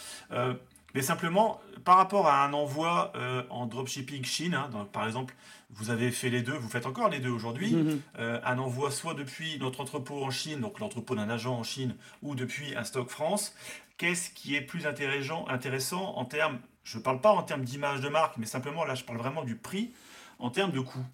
Mais 0.95 1.03
simplement, 1.03 1.61
par 1.85 1.97
rapport 1.97 2.29
à 2.29 2.45
un 2.45 2.53
envoi 2.53 3.13
euh, 3.17 3.43
en 3.51 3.67
dropshipping 3.67 4.25
Chine, 4.25 4.55
hein, 4.55 4.71
par 4.93 5.07
exemple, 5.07 5.35
vous 5.71 5.91
avez 5.91 6.13
fait 6.13 6.31
les 6.31 6.43
deux, 6.43 6.53
vous 6.53 6.69
faites 6.69 6.87
encore 6.87 7.09
les 7.09 7.19
deux 7.19 7.31
aujourd'hui, 7.31 7.73
mhm. 7.73 8.01
euh, 8.21 8.39
un 8.45 8.59
envoi 8.59 8.93
soit 8.93 9.15
depuis 9.15 9.59
notre 9.59 9.81
entrepôt 9.81 10.23
en 10.23 10.31
Chine, 10.31 10.61
donc 10.61 10.79
l'entrepôt 10.79 11.17
d'un 11.17 11.29
agent 11.29 11.53
en 11.53 11.65
Chine, 11.65 11.97
ou 12.23 12.37
depuis 12.37 12.77
un 12.77 12.85
stock 12.85 13.11
France, 13.11 13.55
qu'est-ce 13.97 14.31
qui 14.31 14.55
est 14.57 14.61
plus 14.61 14.87
intéressant, 14.87 15.47
intéressant 15.49 16.17
en 16.17 16.25
termes, 16.25 16.59
je 16.83 16.99
ne 16.99 17.03
parle 17.03 17.21
pas 17.21 17.31
en 17.31 17.43
termes 17.43 17.65
d'image 17.65 18.01
de 18.01 18.09
marque, 18.09 18.37
mais 18.37 18.47
simplement 18.47 18.85
là 18.85 18.95
je 18.95 19.05
parle 19.05 19.19
vraiment 19.19 19.45
du 19.45 19.57
prix, 19.57 19.93
en 20.39 20.51
termes 20.51 20.73
de 20.73 20.81
coût 20.81 21.05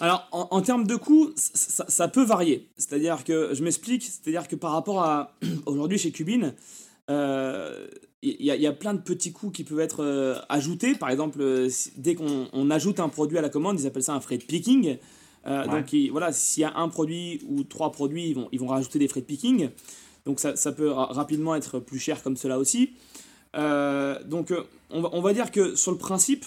alors, 0.00 0.26
en, 0.32 0.60
termes 0.60 0.86
de 0.86 0.96
coût, 0.96 1.30
ça, 1.36 2.08
peut 2.08 2.24
varier. 2.24 2.68
C'est-à-dire 2.76 3.22
que, 3.24 3.54
je 3.54 3.62
m'explique, 3.62 4.02
c'est-à-dire 4.02 4.48
que 4.48 4.56
par 4.56 4.72
rapport 4.72 5.02
à 5.02 5.34
aujourd'hui 5.66 5.98
chez 5.98 6.10
Cubine, 6.10 6.54
euh, 7.10 7.86
il 8.22 8.44
y, 8.44 8.66
a 8.66 8.72
plein 8.72 8.94
de 8.94 9.00
petits 9.00 9.32
coûts 9.32 9.50
qui 9.50 9.64
peuvent 9.64 9.80
être 9.80 10.02
euh, 10.02 10.38
ajoutés. 10.48 10.94
Par 10.94 11.10
exemple, 11.10 11.40
euh, 11.42 11.68
dès 11.96 12.14
qu'on 12.14 12.70
ajoute 12.70 12.98
un 12.98 13.10
produit 13.10 13.36
à 13.36 13.42
la 13.42 13.50
commande, 13.50 13.78
ils 13.78 13.86
appellent 13.86 14.02
ça 14.02 14.14
un 14.14 14.20
frais 14.20 14.38
de 14.38 14.44
picking. 14.44 14.96
Donc 15.46 15.94
voilà, 16.10 16.32
s'il 16.32 16.62
y 16.62 16.64
a 16.64 16.74
un 16.74 16.88
produit 16.88 17.42
ou 17.46 17.64
trois 17.64 17.92
produits, 17.92 18.30
ils 18.30 18.34
vont, 18.34 18.48
ils 18.50 18.58
vont 18.58 18.66
rajouter 18.66 18.98
des 18.98 19.08
frais 19.08 19.20
de 19.20 19.26
picking. 19.26 19.68
Donc 20.26 20.40
ça, 20.40 20.56
ça 20.56 20.72
peut 20.72 20.90
rapidement 20.90 21.54
être 21.54 21.78
plus 21.78 21.98
cher 21.98 22.22
comme 22.22 22.36
cela 22.36 22.58
aussi. 22.58 22.94
donc 23.54 24.52
on 24.90 25.00
va, 25.02 25.10
on 25.12 25.20
va, 25.20 25.32
dire 25.32 25.50
que 25.50 25.76
sur 25.76 25.92
le 25.92 25.98
principe, 25.98 26.44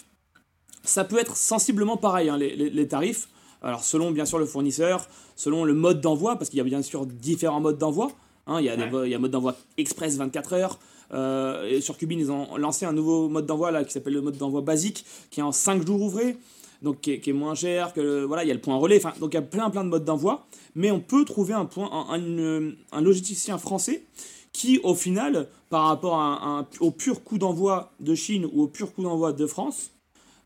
ça 0.84 1.03
peut 1.03 1.19
être 1.19 1.38
sensiblement 1.38 1.97
pareil, 1.97 2.30
hein, 2.30 2.38
les, 2.38 2.55
les, 2.55 2.88
tarifs. 2.88 3.28
Alors 3.61 3.84
selon 3.84 4.11
bien 4.11 4.25
sûr 4.25 4.39
le 4.39 4.45
fournisseur, 4.45 5.07
selon 5.36 5.63
le 5.63 5.73
mode 5.73 6.01
d'envoi, 6.01 6.38
parce 6.38 6.49
qu'il 6.49 6.57
y 6.57 6.61
a 6.61 6.63
bien 6.63 6.82
sûr 6.82 7.05
différents 7.05 7.59
modes 7.59 7.78
d'envoi. 7.78 8.11
Hein, 8.47 8.59
il, 8.59 8.65
y 8.65 8.69
a 8.69 8.75
il 8.75 9.11
y 9.11 9.15
a 9.15 9.19
mode 9.19 9.32
d'envoi 9.32 9.55
express 9.78 10.17
24 10.17 10.53
heures. 10.53 10.80
Euh, 11.13 11.67
et 11.67 11.82
sur 11.82 11.97
Cubine, 11.97 12.19
ils 12.19 12.32
ont 12.32 12.57
lancé 12.57 12.86
un 12.86 12.93
nouveau 12.93 13.30
mode 13.30 13.45
d'envoi 13.45 13.71
là 13.71 13.84
qui 13.84 13.91
s'appelle 13.91 14.13
le 14.13 14.21
mode 14.21 14.38
d'envoi 14.38 14.61
basique, 14.61 15.05
qui 15.32 15.39
est 15.39 15.43
en 15.43 15.51
5 15.51 15.86
jours 15.86 16.01
ouvrés, 16.01 16.38
donc 16.82 17.01
qui 17.01 17.11
est, 17.13 17.34
moins 17.34 17.55
cher 17.55 17.93
que 17.93 18.23
voilà, 18.23 18.43
il 18.43 18.47
y 18.47 18.51
a 18.51 18.53
le 18.53 18.61
point 18.61 18.78
relais. 18.78 18.97
Enfin, 18.97 19.13
donc 19.19 19.34
il 19.34 19.36
y 19.36 19.39
a 19.39 19.43
plein 19.43 19.69
plein 19.69 19.84
de 19.84 19.89
modes 19.89 20.05
d'envoi, 20.05 20.47
mais 20.75 20.91
on 20.91 20.99
peut 20.99 21.25
trouver 21.25 21.53
un 21.53 21.65
point, 21.65 21.89
un, 21.91 22.71
un, 22.91 23.01
logisticien 23.01 23.57
français 23.57 24.05
qui, 24.53 24.80
au 24.84 24.95
final, 24.95 25.49
par 25.69 25.84
rapport 25.84 26.15
à 26.15 26.47
un, 26.47 26.67
au 26.80 26.91
pur 26.91 27.23
coût 27.23 27.38
d'envoi 27.38 27.93
de 27.99 28.15
Chine 28.15 28.47
ou 28.51 28.63
au 28.63 28.67
pur 28.67 28.93
coût 28.93 29.03
d'envoi 29.03 29.34
de 29.34 29.45
France, 29.45 29.91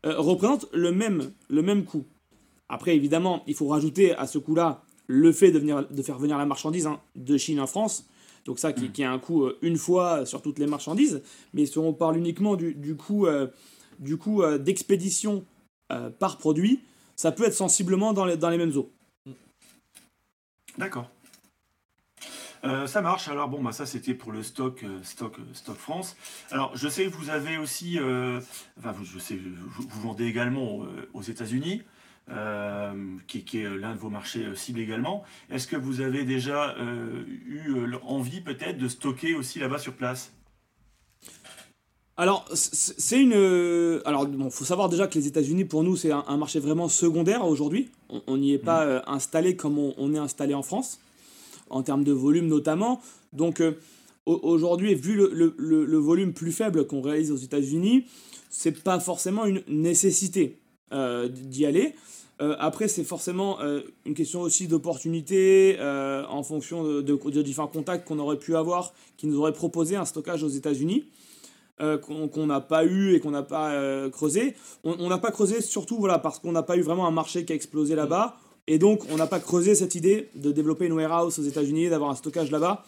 euh, 0.04 0.18
représente 0.18 0.66
le 0.72 0.92
même, 0.92 1.32
le 1.48 1.62
même 1.62 1.84
coût. 1.84 2.04
Après, 2.68 2.96
évidemment, 2.96 3.42
il 3.46 3.54
faut 3.54 3.68
rajouter 3.68 4.14
à 4.14 4.26
ce 4.26 4.38
coût-là 4.38 4.82
le 5.06 5.32
fait 5.32 5.50
de, 5.50 5.58
venir, 5.58 5.86
de 5.88 6.02
faire 6.02 6.18
venir 6.18 6.38
la 6.38 6.46
marchandise 6.46 6.86
hein, 6.86 7.00
de 7.16 7.36
Chine 7.36 7.60
en 7.60 7.66
France. 7.66 8.06
Donc 8.44 8.58
ça, 8.58 8.72
qui, 8.72 8.90
qui, 8.90 9.04
a 9.04 9.12
un 9.12 9.18
coût 9.18 9.44
euh, 9.44 9.58
une 9.62 9.76
fois 9.76 10.26
sur 10.26 10.42
toutes 10.42 10.58
les 10.58 10.66
marchandises. 10.66 11.22
Mais 11.54 11.66
si 11.66 11.78
on 11.78 11.92
parle 11.92 12.16
uniquement 12.16 12.56
du, 12.56 12.74
du 12.74 12.96
coût, 12.96 13.26
euh, 13.26 13.46
du 13.98 14.16
coût 14.16 14.42
d'expédition 14.58 15.44
par 16.18 16.38
produit, 16.38 16.80
ça 17.16 17.32
peut 17.32 17.44
être 17.44 17.54
sensiblement 17.54 18.12
dans 18.12 18.24
les, 18.24 18.58
mêmes 18.58 18.76
eaux. 18.76 18.90
D'accord. 20.78 21.10
Euh, 22.64 22.86
ça 22.86 23.00
marche. 23.00 23.28
Alors 23.28 23.48
bon, 23.48 23.62
bah 23.62 23.72
ça 23.72 23.86
c'était 23.86 24.14
pour 24.14 24.32
le 24.32 24.42
stock, 24.42 24.82
euh, 24.84 25.00
stock, 25.02 25.38
euh, 25.38 25.42
stock 25.52 25.76
France. 25.76 26.16
Alors 26.50 26.76
je 26.76 26.88
sais 26.88 27.04
que 27.04 27.10
vous 27.10 27.30
avez 27.30 27.58
aussi, 27.58 27.98
enfin 28.78 28.94
sais, 29.18 29.36
vous, 29.36 29.82
vous 29.88 30.00
vendez 30.00 30.26
également 30.26 30.84
aux 31.12 31.22
États-Unis, 31.22 31.82
qui, 33.26 33.44
qui, 33.44 33.58
est 33.58 33.68
l'un 33.68 33.94
de 33.94 33.98
vos 33.98 34.10
marchés 34.10 34.54
cibles 34.54 34.80
également. 34.80 35.24
Est-ce 35.50 35.66
que 35.66 35.76
vous 35.76 36.00
avez 36.00 36.24
déjà 36.24 36.76
eu 37.46 37.74
envie 38.02 38.40
peut-être 38.40 38.78
de 38.78 38.88
stocker 38.88 39.34
aussi 39.34 39.58
là-bas 39.58 39.78
sur 39.78 39.94
place? 39.94 40.32
Alors, 42.22 42.44
c'est 42.54 43.20
une. 43.20 44.00
Alors, 44.04 44.26
bon, 44.26 44.48
faut 44.48 44.64
savoir 44.64 44.88
déjà 44.88 45.08
que 45.08 45.18
les 45.18 45.26
États-Unis, 45.26 45.64
pour 45.64 45.82
nous, 45.82 45.96
c'est 45.96 46.12
un, 46.12 46.36
marché 46.36 46.60
vraiment 46.60 46.86
secondaire 46.86 47.44
aujourd'hui. 47.44 47.90
On 48.28 48.36
n'y 48.36 48.52
est 48.52 48.58
pas 48.58 48.86
mmh. 48.86 49.02
installé 49.08 49.56
comme 49.56 49.76
on, 49.76 50.14
est 50.14 50.18
installé 50.18 50.54
en 50.54 50.62
France 50.62 51.00
en 51.68 51.82
termes 51.82 52.04
de 52.04 52.12
volume 52.12 52.46
notamment. 52.46 53.00
Donc 53.32 53.60
euh, 53.60 53.72
aujourd'hui, 54.26 54.94
vu 54.94 55.16
le, 55.16 55.98
volume 55.98 56.32
plus 56.32 56.52
faible 56.52 56.86
qu'on 56.86 57.00
réalise 57.00 57.32
aux 57.32 57.36
États-Unis, 57.36 58.04
c'est 58.50 58.84
pas 58.84 59.00
forcément 59.00 59.44
une 59.44 59.64
nécessité 59.66 60.60
euh, 60.92 61.26
d'y 61.26 61.66
aller. 61.66 61.96
Euh, 62.40 62.54
après, 62.60 62.86
c'est 62.86 63.02
forcément 63.02 63.58
une 64.06 64.14
question 64.14 64.42
aussi 64.42 64.68
d'opportunité 64.68 65.76
en 65.80 66.44
fonction 66.44 66.84
de, 66.84 67.42
différents 67.42 67.66
contacts 67.66 68.06
qu'on 68.06 68.20
aurait 68.20 68.38
pu 68.38 68.54
avoir 68.54 68.94
qui 69.16 69.26
nous 69.26 69.40
auraient 69.40 69.52
proposé 69.52 69.96
un 69.96 70.04
stockage 70.04 70.44
aux 70.44 70.48
États-Unis. 70.48 71.06
Qu'on 72.02 72.46
n'a 72.46 72.60
pas 72.60 72.84
eu 72.84 73.14
et 73.14 73.20
qu'on 73.20 73.30
n'a 73.32 73.42
pas 73.42 74.08
creusé. 74.10 74.54
On 74.84 75.08
n'a 75.08 75.18
pas 75.18 75.30
creusé 75.30 75.60
surtout 75.60 75.98
voilà, 75.98 76.18
parce 76.18 76.38
qu'on 76.38 76.52
n'a 76.52 76.62
pas 76.62 76.76
eu 76.76 76.82
vraiment 76.82 77.06
un 77.06 77.10
marché 77.10 77.44
qui 77.44 77.52
a 77.52 77.56
explosé 77.56 77.94
là-bas. 77.94 78.36
Et 78.66 78.78
donc, 78.78 79.02
on 79.10 79.16
n'a 79.16 79.26
pas 79.26 79.40
creusé 79.40 79.74
cette 79.74 79.94
idée 79.94 80.30
de 80.34 80.52
développer 80.52 80.86
une 80.86 80.92
warehouse 80.92 81.38
aux 81.38 81.42
États-Unis, 81.42 81.88
d'avoir 81.88 82.10
un 82.10 82.14
stockage 82.14 82.50
là-bas, 82.50 82.84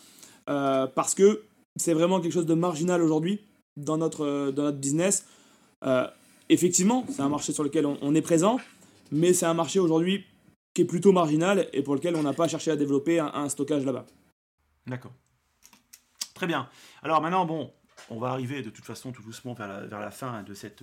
euh, 0.48 0.86
parce 0.86 1.14
que 1.14 1.42
c'est 1.76 1.94
vraiment 1.94 2.20
quelque 2.20 2.32
chose 2.32 2.46
de 2.46 2.54
marginal 2.54 3.02
aujourd'hui 3.02 3.40
dans 3.76 3.98
notre, 3.98 4.24
euh, 4.24 4.52
dans 4.52 4.64
notre 4.64 4.78
business. 4.78 5.26
Euh, 5.84 6.06
effectivement, 6.48 7.04
c'est 7.10 7.22
un 7.22 7.28
marché 7.28 7.52
sur 7.52 7.64
lequel 7.64 7.86
on, 7.86 8.14
est 8.14 8.22
présent, 8.22 8.60
mais 9.10 9.32
c'est 9.32 9.46
un 9.46 9.54
marché 9.54 9.80
aujourd'hui 9.80 10.24
qui 10.74 10.82
est 10.82 10.86
plutôt 10.86 11.12
marginal 11.12 11.68
et 11.72 11.82
pour 11.82 11.94
lequel 11.94 12.14
on 12.16 12.22
n'a 12.22 12.32
pas 12.32 12.46
cherché 12.46 12.70
à 12.70 12.76
développer 12.76 13.18
un, 13.18 13.48
stockage 13.48 13.84
là-bas. 13.84 14.06
D'accord. 14.86 15.12
Très 16.34 16.46
bien. 16.46 16.68
Alors 17.02 17.20
maintenant, 17.20 17.46
bon, 17.46 17.70
on 18.10 18.18
va 18.18 18.28
arriver 18.28 18.62
de 18.62 18.70
toute 18.70 18.84
façon 18.84 19.12
tout 19.12 19.22
doucement 19.22 19.54
vers 19.54 19.68
la, 19.68 19.86
vers 19.86 20.00
la 20.00 20.10
fin 20.10 20.42
de 20.42 20.54
cette, 20.54 20.82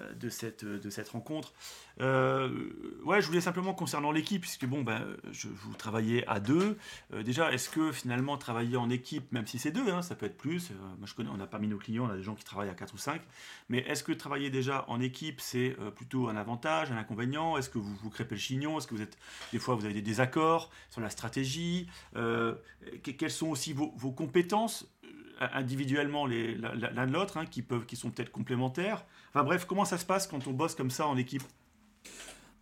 euh, 0.00 0.12
de 0.14 0.28
cette, 0.28 0.64
de 0.64 0.90
cette 0.90 1.08
rencontre. 1.08 1.52
Euh, 2.00 2.48
ouais, 3.04 3.20
je 3.20 3.26
voulais 3.26 3.40
simplement 3.40 3.74
concernant 3.74 4.10
l'équipe, 4.10 4.40
puisque 4.40 4.66
bon, 4.66 4.82
ben, 4.82 5.04
je, 5.30 5.46
vous 5.48 5.74
travaillez 5.74 6.26
à 6.28 6.40
deux. 6.40 6.76
Euh, 7.12 7.22
déjà, 7.22 7.52
est-ce 7.52 7.70
que 7.70 7.92
finalement 7.92 8.36
travailler 8.36 8.76
en 8.76 8.90
équipe, 8.90 9.30
même 9.30 9.46
si 9.46 9.58
c'est 9.58 9.70
deux, 9.70 9.88
hein, 9.90 10.02
ça 10.02 10.16
peut 10.16 10.26
être 10.26 10.36
plus. 10.36 10.72
moi, 10.98 11.06
je 11.06 11.14
connais, 11.14 11.30
on 11.32 11.38
a 11.38 11.46
parmi 11.46 11.68
nos 11.68 11.78
clients, 11.78 12.06
on 12.06 12.10
a 12.10 12.16
des 12.16 12.22
gens 12.22 12.34
qui 12.34 12.44
travaillent 12.44 12.70
à 12.70 12.74
quatre 12.74 12.94
ou 12.94 12.98
cinq. 12.98 13.22
Mais 13.68 13.78
est-ce 13.80 14.02
que 14.02 14.12
travailler 14.12 14.50
déjà 14.50 14.84
en 14.88 15.00
équipe, 15.00 15.40
c'est 15.40 15.76
plutôt 15.94 16.28
un 16.28 16.36
avantage, 16.36 16.90
un 16.90 16.96
inconvénient? 16.96 17.56
Est-ce 17.56 17.70
que 17.70 17.78
vous 17.78 17.94
vous 17.94 18.10
crêpez 18.10 18.34
le 18.34 18.40
chignon? 18.40 18.78
Est-ce 18.78 18.88
que 18.88 18.94
vous 18.94 19.02
êtes 19.02 19.16
des 19.52 19.58
fois 19.58 19.74
vous 19.74 19.84
avez 19.84 19.94
des 19.94 20.02
désaccords 20.02 20.70
sur 20.90 21.00
la 21.00 21.10
stratégie? 21.10 21.88
Quelles 22.14 23.30
sont 23.30 23.48
aussi 23.48 23.72
vos, 23.72 23.92
vos 23.96 24.12
compétences? 24.12 24.88
Individuellement 25.40 26.26
l'un 26.26 27.06
de 27.06 27.12
l'autre, 27.12 27.36
hein, 27.36 27.46
qui, 27.46 27.62
peuvent, 27.62 27.86
qui 27.86 27.96
sont 27.96 28.10
peut-être 28.10 28.30
complémentaires. 28.30 29.04
Enfin 29.30 29.44
bref, 29.44 29.64
comment 29.66 29.84
ça 29.84 29.98
se 29.98 30.04
passe 30.04 30.26
quand 30.26 30.46
on 30.46 30.52
bosse 30.52 30.74
comme 30.74 30.90
ça 30.90 31.06
en 31.06 31.16
équipe? 31.16 31.42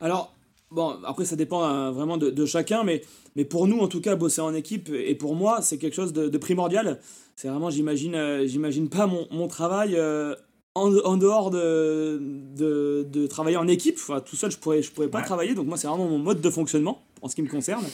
Alors, 0.00 0.34
bon, 0.70 0.98
après 1.04 1.24
ça 1.24 1.36
dépend 1.36 1.62
hein, 1.62 1.90
vraiment 1.90 2.16
de, 2.16 2.46
chacun, 2.46 2.84
mais, 2.84 3.02
mais 3.36 3.44
pour 3.44 3.66
nous 3.66 3.78
en 3.78 3.88
tout 3.88 4.00
cas, 4.00 4.16
bosser 4.16 4.40
en 4.40 4.54
équipe, 4.54 4.88
et 4.88 5.14
pour 5.14 5.34
moi, 5.34 5.62
c'est 5.62 5.78
quelque 5.78 5.94
chose 5.94 6.12
de, 6.12 6.38
primordial. 6.38 6.98
C'est 7.36 7.48
vraiment, 7.48 7.70
j'imagine, 7.70 8.14
euh, 8.14 8.46
j'imagine 8.46 8.88
pas 8.88 9.06
mon, 9.06 9.26
mon 9.30 9.48
travail 9.48 9.96
euh, 9.96 10.34
en, 10.74 10.94
en, 10.98 11.16
dehors 11.16 11.50
de, 11.50 12.18
de, 12.20 13.06
de, 13.08 13.26
travailler 13.26 13.56
en 13.56 13.68
équipe. 13.68 13.96
Enfin, 13.98 14.20
tout 14.20 14.36
seul, 14.36 14.50
je 14.50 14.58
pourrais, 14.58 14.82
je 14.82 14.92
pourrais 14.92 15.08
pas 15.08 15.22
travailler, 15.22 15.54
donc 15.54 15.66
moi, 15.66 15.76
c'est 15.76 15.86
vraiment 15.88 16.08
mon 16.08 16.18
mode 16.18 16.40
de 16.40 16.50
fonctionnement 16.50 17.02
en 17.22 17.28
ce 17.28 17.34
qui 17.34 17.42
me 17.42 17.48
concerne. 17.48 17.84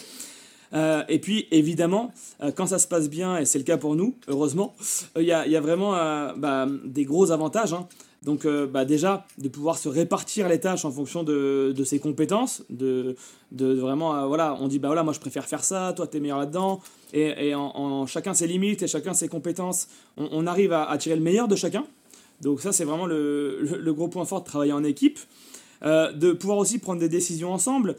Euh, 0.74 1.02
et 1.08 1.18
puis, 1.18 1.46
évidemment, 1.50 2.12
euh, 2.42 2.50
quand 2.54 2.66
ça 2.66 2.78
se 2.78 2.86
passe 2.86 3.08
bien, 3.08 3.38
et 3.38 3.44
c'est 3.44 3.58
le 3.58 3.64
cas 3.64 3.76
pour 3.76 3.96
nous, 3.96 4.14
heureusement, 4.28 4.74
il 5.16 5.22
y, 5.24 5.32
a, 5.32 5.60
vraiment 5.60 5.94
euh, 5.94 6.32
bah, 6.36 6.66
des 6.84 7.04
gros 7.04 7.30
avantages. 7.30 7.72
Hein. 7.72 7.88
Donc, 8.24 8.46
bah, 8.46 8.84
déjà, 8.84 9.26
de 9.38 9.48
pouvoir 9.48 9.78
se 9.78 9.88
répartir 9.88 10.48
les 10.48 10.58
tâches 10.58 10.84
en 10.84 10.90
fonction 10.90 11.22
de, 11.22 11.72
ses 11.84 12.00
compétences, 12.00 12.64
de, 12.68 13.16
vraiment, 13.52 14.26
voilà, 14.26 14.56
on 14.60 14.66
dit, 14.66 14.80
bah 14.80 14.88
voilà, 14.88 15.04
moi 15.04 15.12
je 15.12 15.20
préfère 15.20 15.46
faire 15.46 15.62
ça, 15.62 15.92
toi 15.94 16.08
t'es 16.08 16.18
meilleur 16.18 16.38
là-dedans, 16.38 16.80
et, 17.12 17.54
en, 17.54 18.06
chacun 18.06 18.34
ses 18.34 18.48
limites 18.48 18.82
et 18.82 18.88
chacun 18.88 19.14
ses 19.14 19.28
compétences, 19.28 19.86
on, 20.16 20.48
arrive 20.48 20.72
à, 20.72 20.98
tirer 20.98 21.14
le 21.14 21.22
meilleur 21.22 21.46
de 21.46 21.54
chacun. 21.54 21.84
Donc, 22.40 22.60
ça, 22.60 22.72
c'est 22.72 22.84
vraiment 22.84 23.06
le, 23.06 23.92
gros 23.96 24.08
point 24.08 24.24
fort 24.24 24.40
de 24.40 24.46
travailler 24.46 24.72
en 24.72 24.82
équipe. 24.82 25.20
de 25.82 26.32
pouvoir 26.32 26.58
aussi 26.58 26.80
prendre 26.80 26.98
des 26.98 27.08
décisions 27.08 27.52
ensemble. 27.52 27.94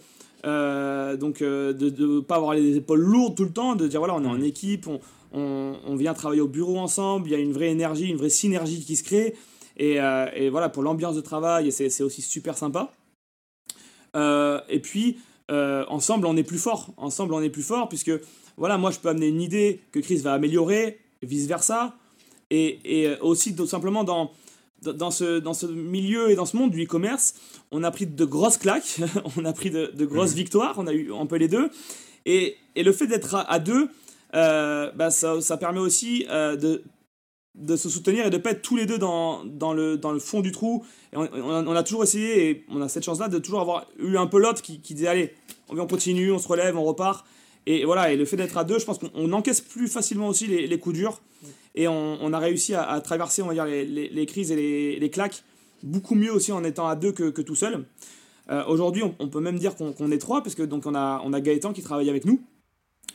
Euh, 0.46 1.18
donc 1.18 1.42
euh, 1.42 1.74
de 1.74 1.90
ne 1.90 2.20
pas 2.22 2.36
avoir 2.36 2.54
les 2.54 2.78
épaules 2.78 3.02
lourdes 3.02 3.36
tout 3.36 3.44
le 3.44 3.52
temps, 3.52 3.76
de 3.76 3.88
dire 3.88 4.00
voilà, 4.00 4.16
on 4.16 4.24
est 4.24 4.28
en 4.28 4.38
mm. 4.38 4.44
équipe, 4.44 4.88
on, 4.88 5.00
on, 5.86 5.96
vient 5.96 6.14
travailler 6.14 6.42
au 6.42 6.48
bureau 6.48 6.80
ensemble, 6.80 7.28
il 7.28 7.32
y 7.32 7.36
a 7.36 7.40
une 7.40 7.52
vraie 7.52 7.70
énergie, 7.70 8.06
une 8.06 8.18
vraie 8.18 8.30
synergie 8.30 8.84
qui 8.84 8.96
se 8.96 9.04
crée. 9.04 9.36
Et, 9.78 10.00
euh, 10.00 10.28
et 10.34 10.50
voilà, 10.50 10.70
pour 10.70 10.84
l'ambiance 10.84 11.16
de 11.16 11.22
travail, 11.22 11.72
c'est 11.72 12.04
aussi 12.04 12.22
super 12.22 12.58
sympa. 12.58 12.94
et 14.16 14.80
puis, 14.82 15.18
ensemble, 15.50 16.26
on 16.26 16.36
est 16.38 16.44
plus 16.44 16.58
fort. 16.58 16.90
Ensemble, 16.98 17.34
on 17.34 17.42
est 17.42 17.50
plus 17.50 17.64
fort, 17.64 17.90
puisque 17.90 18.12
voilà, 18.58 18.78
moi, 18.78 18.92
je 18.92 19.00
peux 19.00 19.10
amener 19.10 19.28
une 19.28 19.42
idée 19.42 19.82
que 19.92 20.00
Chris 20.00 20.18
va 20.18 20.34
améliorer, 20.34 21.00
vice-versa. 21.22 21.96
Et, 22.50 22.80
et, 22.84 23.20
aussi, 23.22 23.56
tout 23.56 23.68
simplement, 23.68 24.04
dans, 24.04 24.32
dans 24.82 25.12
ce, 25.12 25.40
dans 25.40 25.54
ce 25.54 25.66
milieu 25.66 26.30
et 26.30 26.36
dans 26.36 26.46
ce 26.46 26.58
monde 26.58 26.72
du 26.72 26.84
e-commerce, 26.84 27.36
on 27.72 27.84
a 27.84 27.92
pris 27.92 28.08
de 28.08 28.26
grosses 28.26 28.58
claques, 28.58 29.00
on 29.38 29.46
a 29.46 29.54
pris 29.54 29.70
de, 29.72 30.06
grosses 30.06 30.32
mhm. 30.32 30.38
victoires, 30.38 30.76
on 30.78 30.88
a 30.88 30.94
eu 30.94 31.14
un 31.14 31.26
peu 31.26 31.38
les 31.38 31.48
deux. 31.48 31.70
Et, 32.26 32.58
et 32.76 32.84
le 32.84 32.92
fait 32.92 33.08
d'être 33.08 33.36
à, 33.36 33.60
deux, 33.60 33.90
euh, 34.36 34.92
bah 34.96 35.10
ça, 35.10 35.42
ça, 35.42 35.58
permet 35.58 35.80
aussi 35.80 36.26
euh, 36.30 36.56
de, 36.56 36.84
de 37.56 37.76
se 37.76 37.90
soutenir 37.90 38.26
et 38.26 38.30
de 38.30 38.38
pas 38.38 38.52
être 38.52 38.62
tous 38.62 38.76
les 38.76 38.86
deux 38.86 38.98
dans, 38.98 39.44
dans, 39.46 39.74
le, 39.74 39.98
dans 39.98 40.12
le 40.12 40.20
fond 40.20 40.42
du 40.42 40.52
trou. 40.52 40.86
Et 41.14 41.18
on, 41.18 41.76
a, 41.76 41.84
toujours 41.84 42.04
essayé, 42.04 42.50
et 42.50 42.66
on 42.70 42.82
a 42.82 42.90
cette 42.90 43.04
chance-là, 43.04 43.28
de 43.28 43.40
toujours 43.40 43.62
avoir 43.62 43.88
eu 43.98 44.18
un 44.18 44.28
peu 44.28 44.40
l'autre 44.40 44.62
qui, 44.62 44.82
qui 44.82 44.94
disait 44.94 45.08
allez, 45.08 45.34
on 45.70 45.88
continue, 45.88 46.32
on 46.32 46.40
se 46.40 46.48
relève, 46.48 46.78
on 46.78 46.84
repart. 46.84 47.26
Et 47.66 47.86
voilà, 47.86 48.12
et 48.12 48.18
le 48.18 48.26
fait 48.26 48.38
d'être 48.38 48.58
à 48.58 48.64
deux, 48.64 48.80
je 48.80 48.86
pense 48.86 49.00
qu'on 49.00 49.32
encaisse 49.34 49.62
plus 49.62 49.88
facilement 49.88 50.28
aussi 50.28 50.48
les, 50.48 50.68
les 50.68 50.80
coups 50.80 50.96
durs. 50.96 51.22
Et 51.76 51.88
on, 51.88 52.18
on 52.22 52.34
a 52.34 52.40
réussi 52.40 52.74
à, 52.74 52.84
à, 52.84 53.02
traverser, 53.02 53.42
on 53.42 53.48
va 53.48 53.54
dire, 53.54 53.66
les, 53.66 53.86
les, 53.86 54.10
les 54.10 54.26
crises 54.26 54.52
et 54.52 54.56
les, 54.56 55.00
les, 55.00 55.10
claques 55.10 55.44
beaucoup 55.84 56.16
mieux 56.16 56.32
aussi 56.34 56.52
en 56.52 56.64
étant 56.64 56.88
à 56.88 56.96
deux 56.96 57.12
que, 57.12 57.30
que 57.30 57.42
tout 57.42 57.56
seul. 57.56 57.86
Euh, 58.50 58.66
Aujourd'hui, 58.68 59.04
on, 59.04 59.16
on, 59.20 59.30
peut 59.30 59.40
même 59.40 59.60
dire 59.60 59.76
qu'on 59.76 60.12
est 60.12 60.18
trois, 60.18 60.42
parce 60.42 60.56
que 60.56 60.64
donc 60.64 60.86
on 60.86 60.96
a, 60.96 61.22
on 61.24 61.34
a 61.34 61.40
Gaëtan 61.42 61.72
qui 61.72 61.84
travaille 61.84 62.10
avec 62.10 62.26
nous, 62.26 62.42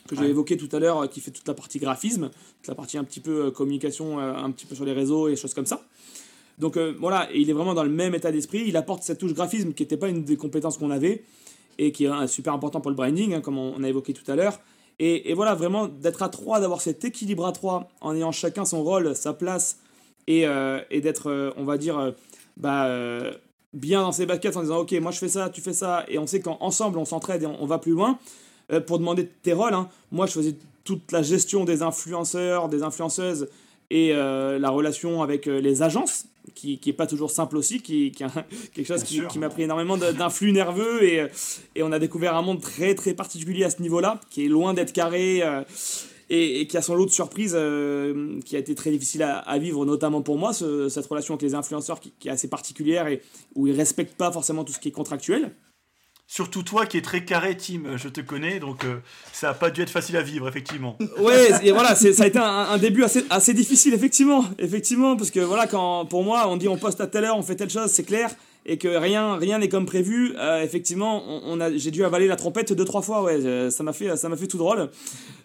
que 0.07 0.15
j'ai 0.15 0.21
ouais. 0.21 0.29
évoqué 0.29 0.57
tout 0.57 0.73
à 0.75 0.79
l'heure, 0.79 1.09
qui 1.09 1.19
fait 1.19 1.31
toute 1.31 1.47
la 1.47 1.53
partie 1.53 1.79
graphisme, 1.79 2.29
toute 2.57 2.67
la 2.67 2.75
partie 2.75 2.97
un 2.97 3.03
petit 3.03 3.19
peu 3.19 3.45
euh, 3.45 3.51
communication, 3.51 4.19
euh, 4.19 4.33
un 4.33 4.51
petit 4.51 4.65
peu 4.65 4.75
sur 4.75 4.85
les 4.85 4.93
réseaux 4.93 5.27
et 5.27 5.35
choses 5.35 5.53
comme 5.53 5.65
ça. 5.65 5.85
Donc 6.57 6.77
euh, 6.77 6.95
voilà, 6.99 7.27
et 7.33 7.39
il 7.39 7.49
est 7.49 7.53
vraiment 7.53 7.73
dans 7.73 7.83
le 7.83 7.89
même 7.89 8.15
état 8.15 8.31
d'esprit. 8.31 8.63
Il 8.67 8.77
apporte 8.77 9.03
cette 9.03 9.17
touche 9.17 9.33
graphisme 9.33 9.73
qui 9.73 9.83
n'était 9.83 9.97
pas 9.97 10.07
une 10.07 10.23
des 10.23 10.37
compétences 10.37 10.77
qu'on 10.77 10.91
avait 10.91 11.23
et 11.77 11.91
qui 11.91 12.05
est 12.05 12.27
super 12.27 12.53
important 12.53 12.79
pour 12.79 12.91
le 12.91 12.95
branding, 12.95 13.33
hein, 13.33 13.41
comme 13.41 13.57
on, 13.57 13.83
a 13.83 13.89
évoqué 13.89 14.13
tout 14.13 14.29
à 14.31 14.35
l'heure. 14.35 14.59
Et, 14.99 15.33
voilà, 15.33 15.55
vraiment 15.55 15.87
d'être 15.87 16.23
à 16.23 16.29
trois, 16.29 16.59
d'avoir 16.59 16.79
cet 16.79 17.03
équilibre 17.03 17.45
à 17.45 17.51
trois 17.51 17.89
en 17.99 18.15
ayant 18.15 18.31
chacun 18.31 18.63
son 18.63 18.83
rôle, 18.83 19.15
sa 19.15 19.33
place 19.33 19.79
et, 20.27 20.47
euh, 20.47 20.79
d'être, 20.89 21.29
euh, 21.29 21.51
on 21.57 21.65
va 21.65 21.77
dire, 21.77 22.13
bah, 22.55 22.89
bien 23.73 24.01
dans 24.01 24.13
ses 24.13 24.25
baskets 24.25 24.55
en 24.55 24.61
disant 24.61 24.77
ok, 24.77 24.93
moi 25.01 25.11
je 25.11 25.19
fais 25.19 25.27
ça, 25.27 25.49
tu 25.49 25.59
fais 25.59 25.73
ça, 25.73 26.05
et 26.07 26.17
on 26.17 26.25
sait 26.27 26.39
qu'ensemble 26.39 26.97
on 26.97 27.03
s'entraide 27.03 27.43
et 27.43 27.45
on, 27.45 27.61
on, 27.61 27.65
va 27.65 27.77
plus 27.77 27.91
loin. 27.91 28.17
pour 28.87 28.97
demander 28.99 29.27
tes 29.27 29.51
rôles, 29.51 29.73
hein, 29.73 29.89
moi 30.11 30.27
je 30.27 30.31
faisais 30.31 30.55
toute 30.85 31.11
la 31.11 31.21
gestion 31.21 31.65
des 31.65 31.81
influenceurs, 31.81 32.69
des 32.69 32.83
influenceuses 32.83 33.49
et 33.95 34.11
euh, 34.11 34.59
la 34.59 34.71
relation 34.71 35.23
avec 35.23 35.47
euh, 35.47 35.61
les 35.61 35.81
agences, 35.81 36.25
qui, 36.53 36.79
qui 36.79 36.89
est 36.89 36.93
pas 36.93 37.07
toujours 37.07 37.31
simple 37.31 37.55
aussi, 37.55 37.79
qui, 37.81 38.11
qui 38.11 38.23
est 38.23 38.27
quelque 38.73 38.85
chose 38.85 39.03
qui, 39.03 39.25
qui 39.27 39.39
m'a 39.39 39.47
pris 39.47 39.63
énormément 39.63 39.95
d'influx 39.97 40.51
nerveux 40.51 41.01
et, 41.03 41.25
et 41.75 41.81
on 41.81 41.93
a 41.93 41.99
découvert 41.99 42.35
un 42.35 42.41
monde 42.41 42.59
très 42.59 42.93
très 42.93 43.13
particulier 43.13 43.63
à 43.63 43.69
ce 43.69 43.81
niveau-là, 43.81 44.19
qui 44.29 44.45
est 44.45 44.49
loin 44.49 44.73
d'être 44.73 44.91
carré 44.91 45.41
euh, 45.43 45.63
et, 46.29 46.59
et, 46.59 46.67
qui 46.67 46.75
a 46.75 46.81
son 46.81 46.95
lot 46.95 47.05
de 47.05 47.11
surprises 47.11 47.55
euh, 47.55 48.41
qui 48.43 48.57
a 48.57 48.59
été 48.59 48.75
très 48.75 48.91
difficile 48.91 49.23
à, 49.23 49.37
à 49.37 49.57
vivre, 49.59 49.85
notamment 49.85 50.21
pour 50.21 50.37
moi, 50.37 50.51
ce, 50.51 50.89
cette 50.89 51.05
relation 51.05 51.35
avec 51.35 51.43
les 51.43 51.55
influenceurs 51.55 52.01
qui, 52.01 52.11
qui, 52.19 52.27
est 52.27 52.31
assez 52.31 52.49
particulière 52.49 53.07
et 53.07 53.21
où 53.55 53.65
ils 53.67 53.77
respectent 53.77 54.17
pas 54.17 54.31
forcément 54.31 54.65
tout 54.65 54.73
ce 54.73 54.79
qui 54.79 54.89
est 54.89 54.91
contractuel. 54.91 55.53
Surtout 56.27 56.63
toi 56.63 56.87
qui 56.87 56.97
es 56.97 57.01
très 57.01 57.23
carré, 57.23 57.55
Tim, 57.55 57.97
je 57.97 58.09
te 58.09 58.19
connais, 58.19 58.59
donc 58.59 58.83
euh, 58.83 58.95
ça 59.31 59.47
n'a 59.47 59.53
pas 59.53 59.69
dû 59.69 59.81
être 59.81 59.91
facile 59.91 60.17
à 60.17 60.23
vivre, 60.23 60.47
effectivement. 60.47 60.97
Ouais, 61.19 61.49
et 61.63 61.71
voilà, 61.71 61.93
ça 61.93 62.23
a 62.23 62.27
été 62.27 62.39
un, 62.39 62.77
début 62.79 63.03
assez, 63.03 63.53
difficile, 63.53 63.93
effectivement, 63.93 64.43
effectivement, 64.57 65.15
parce 65.15 65.29
que 65.29 65.39
voilà, 65.39 65.67
quand 65.67 66.05
pour 66.05 66.23
moi 66.23 66.47
on 66.49 66.57
dit 66.57 66.67
on 66.67 66.77
poste 66.77 66.99
à 66.99 67.07
telle 67.07 67.25
heure, 67.25 67.37
on 67.37 67.43
fait 67.43 67.55
telle 67.55 67.69
chose, 67.69 67.91
c'est 67.91 68.03
clair, 68.03 68.31
et 68.65 68.77
que 68.77 68.87
rien 68.87 69.35
rien 69.35 69.59
n'est 69.59 69.69
comme 69.69 69.85
prévu, 69.85 70.33
euh, 70.37 70.63
effectivement, 70.63 71.23
j'ai 71.75 71.91
dû 71.91 72.03
avaler 72.03 72.27
la 72.27 72.35
trompette 72.35 72.73
deux 72.73 72.85
trois 72.85 73.03
fois, 73.03 73.21
ouais, 73.21 73.69
ça 73.69 73.83
m'a 73.83 73.93
fait 73.93 74.17
ça 74.17 74.27
m'a 74.27 74.35
fait 74.35 74.47
tout 74.47 74.57
drôle. 74.57 74.89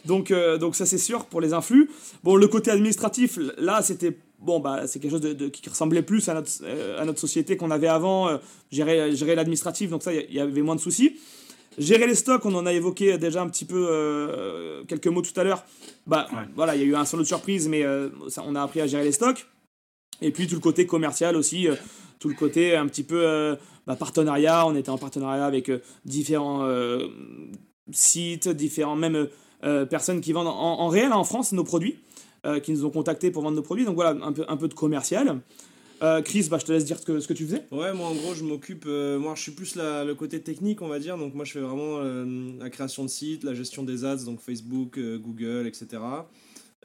Donc 0.07 0.31
euh, 0.31 0.57
donc 0.57 0.77
ça 0.77 0.87
c'est 0.87 0.99
sûr 0.99 1.27
pour 1.27 1.43
les 1.43 1.53
influx. 1.53 1.91
Bon, 2.25 2.37
le 2.37 2.49
côté 2.49 2.71
administratif, 2.71 3.39
là 3.59 3.83
c'était 3.83 4.17
bon, 4.41 4.61
bah, 4.61 4.87
c'est 4.87 4.99
quelque 4.99 5.13
chose 5.13 5.21
de, 5.21 5.33
de, 5.33 5.49
qui 5.49 5.69
ressemblait 5.69 6.03
plus 6.03 6.29
à 6.29 6.35
notre, 6.35 6.51
euh, 6.63 7.01
à 7.01 7.05
notre 7.05 7.21
société 7.21 7.57
qu'on 7.57 7.71
avait 7.71 7.89
avant, 7.89 8.29
euh, 8.29 8.39
gérer, 8.71 9.15
gérer 9.15 9.35
l'administratif, 9.35 9.91
donc 9.91 10.03
ça, 10.03 10.13
il 10.13 10.31
y, 10.31 10.37
y, 10.37 10.41
avait 10.41 10.63
moins 10.63 10.77
de 10.77 10.81
soucis. 10.81 11.17
Gérer 11.79 12.07
les 12.07 12.17
stocks, 12.17 12.45
on 12.45 12.55
en 12.55 12.67
a 12.67 12.73
évoqué 12.73 13.17
déjà 13.17 13.43
un 13.43 13.49
petit 13.49 13.65
peu 13.65 13.87
euh, 13.89 14.85
quelques 14.85 15.07
mots 15.07 15.23
tout 15.23 15.39
à 15.39 15.45
l'heure. 15.45 15.65
Bah, 16.07 16.27
ouais. 16.33 16.39
voilà, 16.57 16.75
il 16.75 16.83
y 16.83 16.85
a 16.85 16.87
eu 16.87 16.97
un 16.97 17.05
solo 17.05 17.23
de 17.23 17.29
surprise, 17.29 17.69
mais 17.69 17.85
euh, 17.85 18.11
ça, 18.29 18.43
on 18.47 18.55
a 18.57 18.63
appris 18.63 18.81
à 18.81 18.87
gérer 18.87 19.05
les 19.05 19.13
stocks. 19.13 19.47
Et 20.21 20.33
puis 20.33 20.47
tout 20.47 20.57
le 20.57 20.61
côté 20.61 20.85
commercial 20.85 21.37
aussi, 21.37 21.69
euh, 21.69 21.77
tout 22.19 22.29
le 22.29 22.35
côté 22.35 22.77
un 22.77 22.87
petit 22.87 23.05
peu 23.05 23.57
bah, 23.87 23.97
partenariat. 23.97 24.67
On 24.67 24.75
était 24.75 24.91
en 24.91 24.99
partenariat 24.99 25.47
avec 25.47 25.71
différents 26.05 26.69
sites, 27.93 28.49
différents 28.49 28.97
même 28.97 29.29
personnes 29.89 30.21
qui 30.21 30.35
vendent 30.35 30.49
en, 30.49 30.81
en 30.81 30.89
réel 30.89 31.15
en 31.15 31.25
France 31.25 31.53
nos 31.53 31.65
produits 31.65 31.99
euh, 32.47 32.61
qui 32.61 32.73
nous 32.73 32.85
ont 32.85 32.91
contactés 32.91 33.31
pour 33.31 33.43
vendre 33.43 33.57
nos 33.57 33.63
produits. 33.63 33.85
Donc 33.85 33.95
voilà, 33.95 34.17
un 34.25 34.33
peu, 34.33 34.45
un 34.49 34.57
peu 34.57 34.69
de 34.69 34.75
commercial. 34.75 35.41
Euh, 36.03 36.23
Chris, 36.23 36.49
bah, 36.51 36.59
je 36.59 36.65
te 36.65 36.73
laisse 36.73 36.85
dire 36.85 36.99
ce 36.99 37.05
que, 37.05 37.21
ce 37.21 37.29
que 37.29 37.35
tu 37.35 37.45
faisais. 37.45 37.67
Ouais, 37.71 37.93
moi 37.93 38.09
en 38.09 38.15
gros, 38.15 38.35
je 38.35 38.43
m'occupe. 38.43 38.85
Euh, 38.87 39.19
moi, 39.19 39.35
je 39.35 39.43
suis 39.43 39.53
plus 39.53 39.75
la, 39.75 40.05
le 40.05 40.15
côté 40.15 40.41
technique, 40.41 40.81
on 40.81 40.89
va 40.89 40.99
dire. 40.99 41.19
Donc, 41.19 41.35
moi, 41.35 41.45
je 41.45 41.53
fais 41.53 41.61
vraiment 41.61 41.99
euh, 41.99 42.53
la 42.59 42.71
création 42.71 43.05
de 43.05 43.09
sites, 43.09 43.45
la 43.45 43.55
gestion 43.55 43.83
des 43.83 44.05
ads, 44.05 44.25
donc 44.25 44.41
Facebook, 44.41 44.97
euh, 44.97 45.19
Google, 45.19 45.67
etc. 45.67 46.03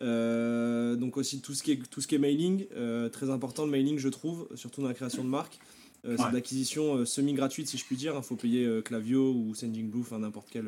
Euh, 0.01 0.95
donc, 0.97 1.15
aussi 1.15 1.39
tout 1.39 1.53
ce 1.53 1.63
qui 1.63 1.71
est, 1.71 1.89
tout 1.89 2.01
ce 2.01 2.07
qui 2.07 2.15
est 2.15 2.19
mailing. 2.19 2.67
très 3.11 3.29
important 3.29 3.65
le 3.65 3.71
mailing, 3.71 3.97
je 3.97 4.09
trouve, 4.09 4.49
surtout 4.55 4.81
dans 4.81 4.89
la 4.89 4.93
création 4.93 5.23
de 5.23 5.29
marque. 5.29 5.59
Ouais. 6.03 6.15
C'est 6.19 6.29
de 6.29 6.35
l'acquisition 6.35 7.03
semi-gratuite, 7.03 7.67
si 7.67 7.77
je 7.77 7.85
puis 7.85 7.95
dire. 7.95 8.13
Il 8.15 8.21
faut 8.21 8.35
payer 8.35 8.81
Clavio 8.83 9.31
ou 9.31 9.55
Sending 9.55 9.89
Blue, 9.89 10.01
enfin 10.01 10.19
n'importe 10.19 10.49
quel, 10.51 10.67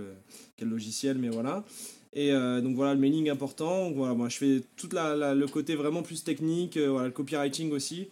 quel 0.55 0.69
logiciel, 0.69 1.19
mais 1.19 1.29
voilà. 1.29 1.63
Et 2.18 2.32
euh, 2.32 2.61
donc 2.61 2.76
voilà, 2.76 2.95
le 2.95 2.99
mailing 2.99 3.30
important. 3.30 3.91
Voilà, 3.91 4.15
moi 4.15 4.28
je 4.28 4.38
fais 4.38 4.61
tout 4.76 4.89
le 4.91 5.45
côté 5.45 5.76
vraiment 5.76 6.01
plus 6.01 6.24
technique, 6.24 6.76
euh, 6.76 6.89
voilà, 6.89 7.05
le 7.05 7.13
copywriting 7.13 7.72
aussi. 7.72 8.07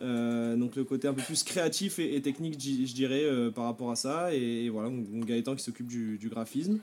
Euh, 0.00 0.56
donc 0.56 0.76
le 0.76 0.84
côté 0.84 1.08
un 1.08 1.12
peu 1.12 1.20
plus 1.20 1.42
créatif 1.42 1.98
et, 1.98 2.22
technique, 2.22 2.54
je 2.58 2.94
dirais, 2.94 3.26
par 3.54 3.64
rapport 3.64 3.90
à 3.90 3.96
ça. 3.96 4.34
Et, 4.34 4.64
et 4.64 4.68
voilà, 4.70 4.90
Gaëtan 4.90 5.56
qui 5.56 5.62
s'occupe 5.62 5.86
du, 5.86 6.16
du, 6.16 6.30
graphisme. 6.30 6.78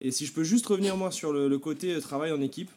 Et 0.00 0.12
si 0.12 0.24
je 0.24 0.32
peux 0.32 0.44
juste 0.44 0.64
revenir 0.66 0.96
moi 0.96 1.10
sur 1.10 1.32
le, 1.32 1.48
le 1.48 1.58
côté 1.58 1.98
travail 2.00 2.30
en 2.30 2.40
équipe, 2.40 2.70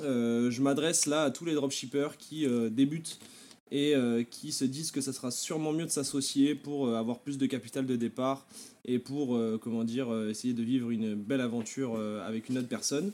je 0.00 0.60
m'adresse 0.60 1.06
là 1.06 1.24
à 1.24 1.30
tous 1.30 1.46
les 1.46 1.54
dropshippers 1.54 2.18
qui 2.18 2.46
débutent 2.70 3.18
et 3.72 3.96
euh, 3.96 4.22
qui 4.22 4.52
se 4.52 4.66
disent 4.66 4.90
que 4.90 5.00
ça 5.00 5.14
sera 5.14 5.30
sûrement 5.30 5.72
mieux 5.72 5.86
de 5.86 5.90
s'associer 5.90 6.54
pour 6.54 6.86
euh, 6.86 6.94
avoir 6.94 7.20
plus 7.20 7.38
de 7.38 7.46
capital 7.46 7.86
de 7.86 7.96
départ 7.96 8.46
et 8.84 8.98
pour 8.98 9.34
euh, 9.34 9.58
comment 9.60 9.82
dire 9.82 10.12
essayer 10.28 10.52
de 10.52 10.62
vivre 10.62 10.90
une 10.90 11.14
belle 11.14 11.40
aventure 11.40 11.98
avec 11.98 12.50
une 12.50 12.58
autre 12.58 12.68
personne. 12.68 13.10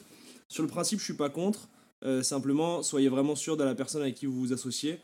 Sur 0.48 0.64
le 0.64 0.68
principe, 0.68 0.98
je 0.98 1.04
suis 1.04 1.14
pas 1.14 1.30
contre. 1.30 1.68
simplement, 2.22 2.82
soyez 2.82 3.08
vraiment 3.08 3.36
sûr 3.36 3.56
de 3.56 3.64
la 3.64 3.74
personne 3.74 4.02
avec 4.02 4.16
qui 4.16 4.26
vous 4.26 4.38
vous 4.38 4.52
associez. 4.52 4.98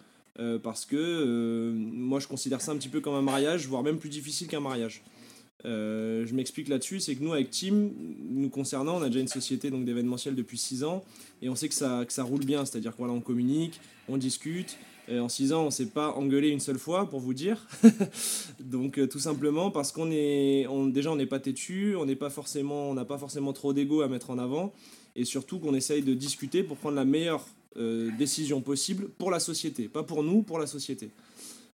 parce 0.62 0.84
que 0.86 1.72
moi 1.76 2.18
je 2.18 2.26
considère 2.26 2.61
ça 2.61 2.72
un 2.72 2.76
petit 2.76 2.88
peu 2.88 3.00
comme 3.00 3.14
un 3.14 3.22
mariage, 3.22 3.68
voire 3.68 3.82
même 3.82 3.98
plus 3.98 4.09
difficile 4.09 4.48
qu'un 4.48 4.61
mariage. 4.61 5.02
Je 5.64 6.34
m'explique 6.34 6.68
là-dessus, 6.68 7.00
c'est 7.00 7.14
que 7.14 7.22
nous, 7.22 7.32
avec 7.32 7.50
Team, 7.50 7.92
nous 8.30 8.48
concernant, 8.48 8.96
on 8.96 9.02
a 9.02 9.09
déjà 9.09 9.20
une 9.20 9.28
société 9.28 9.70
d'événementiel 9.70 10.34
depuis 10.34 10.59
6 10.59 10.82
ans 10.84 11.05
et 11.42 11.48
on 11.50 11.55
sait 11.55 11.68
que 11.68 11.74
ça, 11.74 12.05
que 12.07 12.12
ça 12.12 12.22
roule 12.22 12.44
bien, 12.44 12.64
c'est-à-dire 12.64 12.96
qu'on 12.96 13.07
voilà, 13.07 13.20
communique, 13.20 13.80
on 14.09 14.16
discute. 14.16 14.78
Et 15.09 15.18
en 15.18 15.28
6 15.28 15.52
ans, 15.52 15.62
on 15.62 15.66
ne 15.66 15.70
s'est 15.70 15.86
pas 15.86 16.12
engueulé 16.12 16.48
une 16.48 16.61
seule 16.61 16.78
fois, 16.78 17.11
pour 17.11 17.20
vous 17.20 17.34
dire. 17.34 17.66
donc, 18.61 18.98
euh, 18.98 19.07
tout 19.07 19.18
simplement 19.18 19.70
parce 19.70 19.92
qu'on 19.92 20.11
est, 20.11 20.66
déjà, 20.92 21.12
on 21.12 21.16
n'est 21.16 21.26
pas 21.26 21.40
têtu, 21.40 21.94
on 21.96 22.07
n'est 22.07 22.16
pas 22.16 22.30
forcément, 22.30 22.90
on 22.90 22.94
n'a 22.94 23.05
pas 23.05 23.18
forcément 23.18 23.52
trop 23.52 23.72
d'ego 23.72 24.00
à 24.00 24.09
mettre 24.09 24.30
en 24.30 24.38
avant, 24.38 24.72
et 25.14 25.24
surtout 25.24 25.59
qu'on 25.59 25.74
essaye 25.74 26.02
de 26.02 26.14
discuter 26.14 26.62
pour 26.62 26.76
prendre 26.78 26.96
la 26.96 27.05
meilleure 27.05 27.46
euh, 27.76 28.11
décision 28.18 28.61
possible 28.61 29.09
pour 29.18 29.30
la 29.30 29.40
société, 29.40 29.88
pas 29.88 30.02
pour 30.02 30.22
nous, 30.22 30.42
pour 30.42 30.59
la 30.59 30.66
société. 30.66 31.11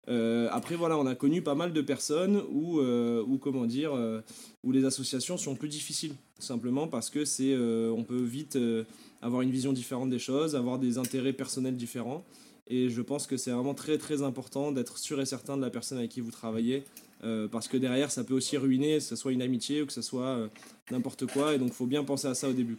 Euh, 0.08 0.48
après, 0.52 0.74
voilà, 0.74 0.96
on 0.96 1.06
a 1.06 1.14
connu 1.14 1.42
pas 1.42 1.54
mal 1.54 1.72
de 1.72 1.80
personnes 1.82 2.42
où, 2.50 2.80
euh, 2.80 3.22
où 3.26 3.36
comment 3.36 3.66
dire, 3.66 3.94
euh, 3.94 4.20
où 4.64 4.72
les 4.72 4.84
associations 4.84 5.36
sont 5.36 5.54
plus 5.54 5.68
difficiles, 5.68 6.14
simplement 6.38 6.88
parce 6.88 7.10
que 7.10 7.24
c'est, 7.24 7.52
euh, 7.52 7.92
on 7.94 8.04
peut 8.04 8.22
vite 8.22 8.56
euh, 8.56 8.84
avoir 9.20 9.42
une 9.42 9.50
vision 9.50 9.72
différente 9.72 10.08
des 10.08 10.18
choses, 10.18 10.56
avoir 10.56 10.78
des 10.78 10.96
intérêts 10.98 11.34
personnels 11.34 11.76
différents. 11.76 12.24
Et 12.68 12.90
je 12.90 13.02
pense 13.02 13.26
que 13.26 13.36
c'est 13.36 13.50
vraiment 13.50 13.74
très 13.74 13.98
très 13.98 14.22
important 14.22 14.72
d'être 14.72 14.98
sûr 14.98 15.20
et 15.20 15.26
certain 15.26 15.56
de 15.56 15.62
la 15.62 15.70
personne 15.70 15.98
avec 15.98 16.10
qui 16.10 16.20
vous 16.20 16.30
travaillez, 16.30 16.84
euh, 17.24 17.48
parce 17.48 17.66
que 17.66 17.76
derrière, 17.76 18.10
ça 18.10 18.24
peut 18.24 18.34
aussi 18.34 18.56
ruiner, 18.56 18.96
que 18.96 19.04
ce 19.04 19.16
soit 19.16 19.32
une 19.32 19.42
amitié 19.42 19.82
ou 19.82 19.86
que 19.86 19.92
ce 19.92 20.02
soit 20.02 20.48
n'importe 20.90 21.26
quoi. 21.26 21.54
Et 21.54 21.58
donc, 21.58 21.68
il 21.68 21.74
faut 21.74 21.86
bien 21.86 22.04
penser 22.04 22.28
à 22.28 22.34
ça 22.34 22.48
au 22.48 22.52
début. 22.52 22.76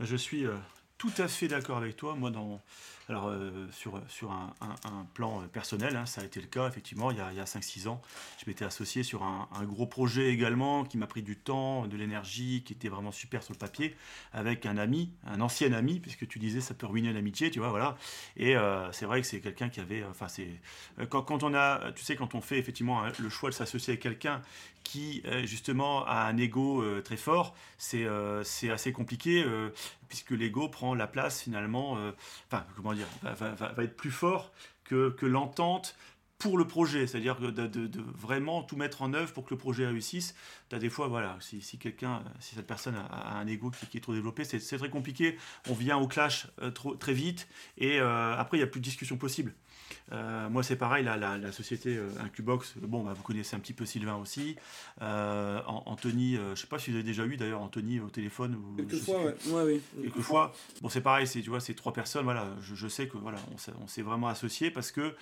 Je 0.00 0.16
suis 0.16 0.44
tout 0.96 1.12
à 1.18 1.28
fait 1.28 1.48
d'accord 1.48 1.78
avec 1.78 1.96
toi. 1.96 2.14
Moi, 2.14 2.30
dans 2.30 2.60
alors, 3.08 3.28
euh, 3.28 3.68
sur, 3.70 4.02
sur 4.08 4.32
un, 4.32 4.52
plan 5.14 5.42
personnel, 5.52 5.94
hein, 5.96 6.06
ça 6.06 6.22
a 6.22 6.24
été 6.24 6.40
le 6.40 6.48
cas, 6.48 6.66
effectivement, 6.66 7.12
il 7.12 7.18
y 7.18 7.20
a, 7.20 7.28
a 7.28 7.44
5-6 7.44 7.86
ans. 7.86 8.02
Je 8.38 8.44
m'étais 8.50 8.64
associé 8.64 9.04
sur 9.04 9.22
un, 9.22 9.48
gros 9.62 9.86
projet 9.86 10.28
également 10.28 10.84
qui 10.84 10.98
m'a 10.98 11.06
pris 11.06 11.22
du 11.22 11.36
temps, 11.36 11.86
de 11.86 11.96
l'énergie, 11.96 12.64
qui 12.64 12.72
était 12.72 12.88
vraiment 12.88 13.12
super 13.12 13.44
sur 13.44 13.54
le 13.54 13.58
papier, 13.58 13.94
avec 14.32 14.66
un 14.66 14.76
ami, 14.76 15.12
un 15.24 15.40
ancien 15.40 15.72
ami, 15.72 16.00
puisque 16.00 16.26
tu 16.26 16.40
disais 16.40 16.60
ça 16.60 16.74
peut 16.74 16.86
ruiner 16.86 17.12
l'amitié, 17.12 17.50
tu 17.50 17.60
vois, 17.60 17.68
voilà. 17.68 17.96
Et 18.36 18.56
euh, 18.56 18.90
c'est 18.90 19.06
vrai 19.06 19.20
que 19.20 19.26
c'est 19.26 19.40
quelqu'un 19.40 19.68
qui 19.68 19.80
avait. 19.80 20.04
Enfin, 20.04 20.26
c'est. 20.26 20.48
Euh, 20.98 21.06
quand, 21.06 21.22
quand 21.22 21.44
on 21.44 21.54
a. 21.54 21.92
Tu 21.92 22.04
sais, 22.04 22.16
quand 22.16 22.34
on 22.34 22.40
fait 22.40 22.58
effectivement 22.58 23.04
hein, 23.04 23.12
le 23.20 23.28
choix 23.28 23.50
de 23.50 23.54
s'associer 23.54 23.92
avec 23.92 24.02
quelqu'un 24.02 24.42
qui 24.86 25.20
euh, 25.26 25.44
justement 25.44 26.06
a 26.06 26.26
un 26.28 26.36
ego 26.36 26.80
euh, 26.80 27.02
très 27.02 27.16
fort, 27.16 27.54
c'est 27.76 28.04
euh, 28.04 28.42
assez 28.70 28.92
compliqué 28.92 29.44
puisque 30.08 30.30
l'ego 30.30 30.68
prend 30.68 30.94
la 30.94 31.06
place 31.06 31.42
finalement, 31.42 31.98
enfin 32.46 32.64
comment 32.76 32.92
dire, 32.92 33.06
va, 33.22 33.82
être 33.82 33.96
plus 33.96 34.10
fort 34.10 34.52
que, 34.84 35.26
l'entente 35.26 35.96
pour 36.38 36.58
le 36.58 36.66
projet, 36.66 37.06
c'est-à-dire 37.06 37.40
de, 37.40 38.02
vraiment 38.14 38.62
tout 38.62 38.76
mettre 38.76 39.02
en 39.02 39.14
œuvre 39.14 39.32
pour 39.32 39.44
que 39.44 39.54
le 39.54 39.58
projet 39.58 39.86
réussisse. 39.86 40.34
Tu 40.68 40.76
as 40.76 40.78
des 40.78 40.90
fois, 40.90 41.08
voilà, 41.08 41.36
si, 41.40 41.78
quelqu'un, 41.78 42.22
si 42.40 42.54
cette 42.54 42.66
personne 42.66 42.94
a, 42.94 43.38
un 43.38 43.46
ego 43.46 43.70
qui, 43.90 43.96
est 43.96 44.00
trop 44.00 44.12
développé, 44.12 44.44
c'est 44.44 44.60
très 44.60 44.90
compliqué. 44.90 45.38
On 45.68 45.74
vient 45.74 45.96
au 45.96 46.06
clash 46.06 46.48
euh, 46.60 46.70
très 46.70 47.14
vite 47.14 47.48
et 47.78 48.00
euh, 48.00 48.36
après, 48.36 48.58
il 48.58 48.60
n'y 48.60 48.64
a 48.64 48.66
plus 48.66 48.80
de 48.80 48.84
discussion 48.84 49.16
possible. 49.16 49.54
Euh, 50.12 50.48
moi, 50.48 50.62
c'est 50.62 50.76
pareil, 50.76 51.04
la, 51.04 51.16
la, 51.16 51.52
société 51.52 51.98
Incubox, 52.20 52.74
bon, 52.78 53.02
bah, 53.02 53.12
vous 53.14 53.22
connaissez 53.22 53.56
un 53.56 53.60
petit 53.60 53.72
peu 53.72 53.84
Sylvain 53.84 54.16
aussi. 54.16 54.56
Anthony, 55.00 56.36
je 56.36 56.50
ne 56.50 56.54
sais 56.54 56.66
pas 56.66 56.78
si 56.78 56.90
vous 56.90 56.96
avez 56.96 57.04
déjà 57.04 57.26
eu 57.26 57.36
d'ailleurs 57.36 57.62
Anthony 57.62 58.00
au 58.00 58.08
téléphone. 58.08 58.54
Ou, 58.54 58.76
Quelquefois, 58.76 59.24
ouais. 59.24 59.34
oui. 59.64 59.82
Quelquefois. 60.02 60.52
Bon, 60.80 60.88
c'est 60.88 61.00
pareil, 61.00 61.28
tu 61.28 61.42
vois, 61.48 61.60
ces 61.60 61.74
trois 61.74 61.92
personnes, 61.92 62.24
voilà, 62.24 62.46
je, 62.60 62.74
je 62.74 62.88
sais 62.88 63.08
que 63.08 63.16
voilà, 63.16 63.38
on 63.80 63.86
s'est 63.86 64.02
vraiment 64.02 64.28
associés 64.28 64.70
parce 64.70 64.92
que 64.92 65.14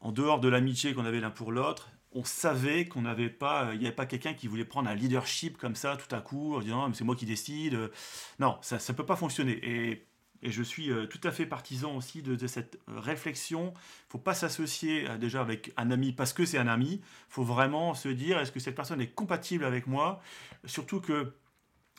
en 0.00 0.12
dehors 0.12 0.38
de 0.38 0.48
l'amitié 0.48 0.94
qu'on 0.94 1.06
avait 1.06 1.20
l'un 1.20 1.30
pour 1.30 1.50
l'autre, 1.50 1.88
on 2.12 2.24
savait 2.24 2.84
qu'on 2.86 3.02
n'avait 3.02 3.30
pas, 3.30 3.70
il 3.72 3.80
n'y 3.80 3.86
avait 3.86 3.94
pas 3.94 4.06
quelqu'un 4.06 4.34
qui 4.34 4.46
voulait 4.46 4.64
prendre 4.64 4.88
un 4.88 4.94
leadership 4.94 5.56
comme 5.58 5.74
ça 5.74 5.96
tout 5.96 6.14
à 6.14 6.20
coup 6.20 6.54
en 6.54 6.60
disant 6.60 6.92
c'est 6.92 7.04
moi 7.04 7.16
qui 7.16 7.26
décide. 7.26 7.90
Non, 8.38 8.56
ça 8.60 8.76
ne 8.76 8.94
peut 8.94 9.06
pas 9.06 9.16
fonctionner. 9.16 9.58
Et, 9.62 10.06
je 10.50 10.62
suis 10.62 10.90
euh, 10.90 11.06
tout 11.06 11.20
à 11.24 11.30
fait 11.30 11.46
partisan 11.46 11.96
aussi 11.96 12.22
de, 12.22 12.46
cette 12.46 12.78
réflexion. 12.86 13.66
Il 13.66 13.70
ne 13.70 14.10
faut 14.10 14.18
pas 14.18 14.34
s'associer 14.34 15.08
euh, 15.08 15.16
déjà 15.16 15.40
avec 15.40 15.72
un 15.76 15.90
ami 15.90 16.12
parce 16.12 16.32
que 16.32 16.44
c'est 16.44 16.58
un 16.58 16.68
ami. 16.68 17.00
Il 17.02 17.02
faut 17.28 17.44
vraiment 17.44 17.94
se 17.94 18.08
dire 18.08 18.38
est-ce 18.38 18.52
que 18.52 18.60
cette 18.60 18.74
personne 18.74 19.00
est 19.00 19.14
compatible 19.14 19.64
avec 19.64 19.86
moi? 19.86 20.20
Surtout 20.64 21.00
que 21.00 21.32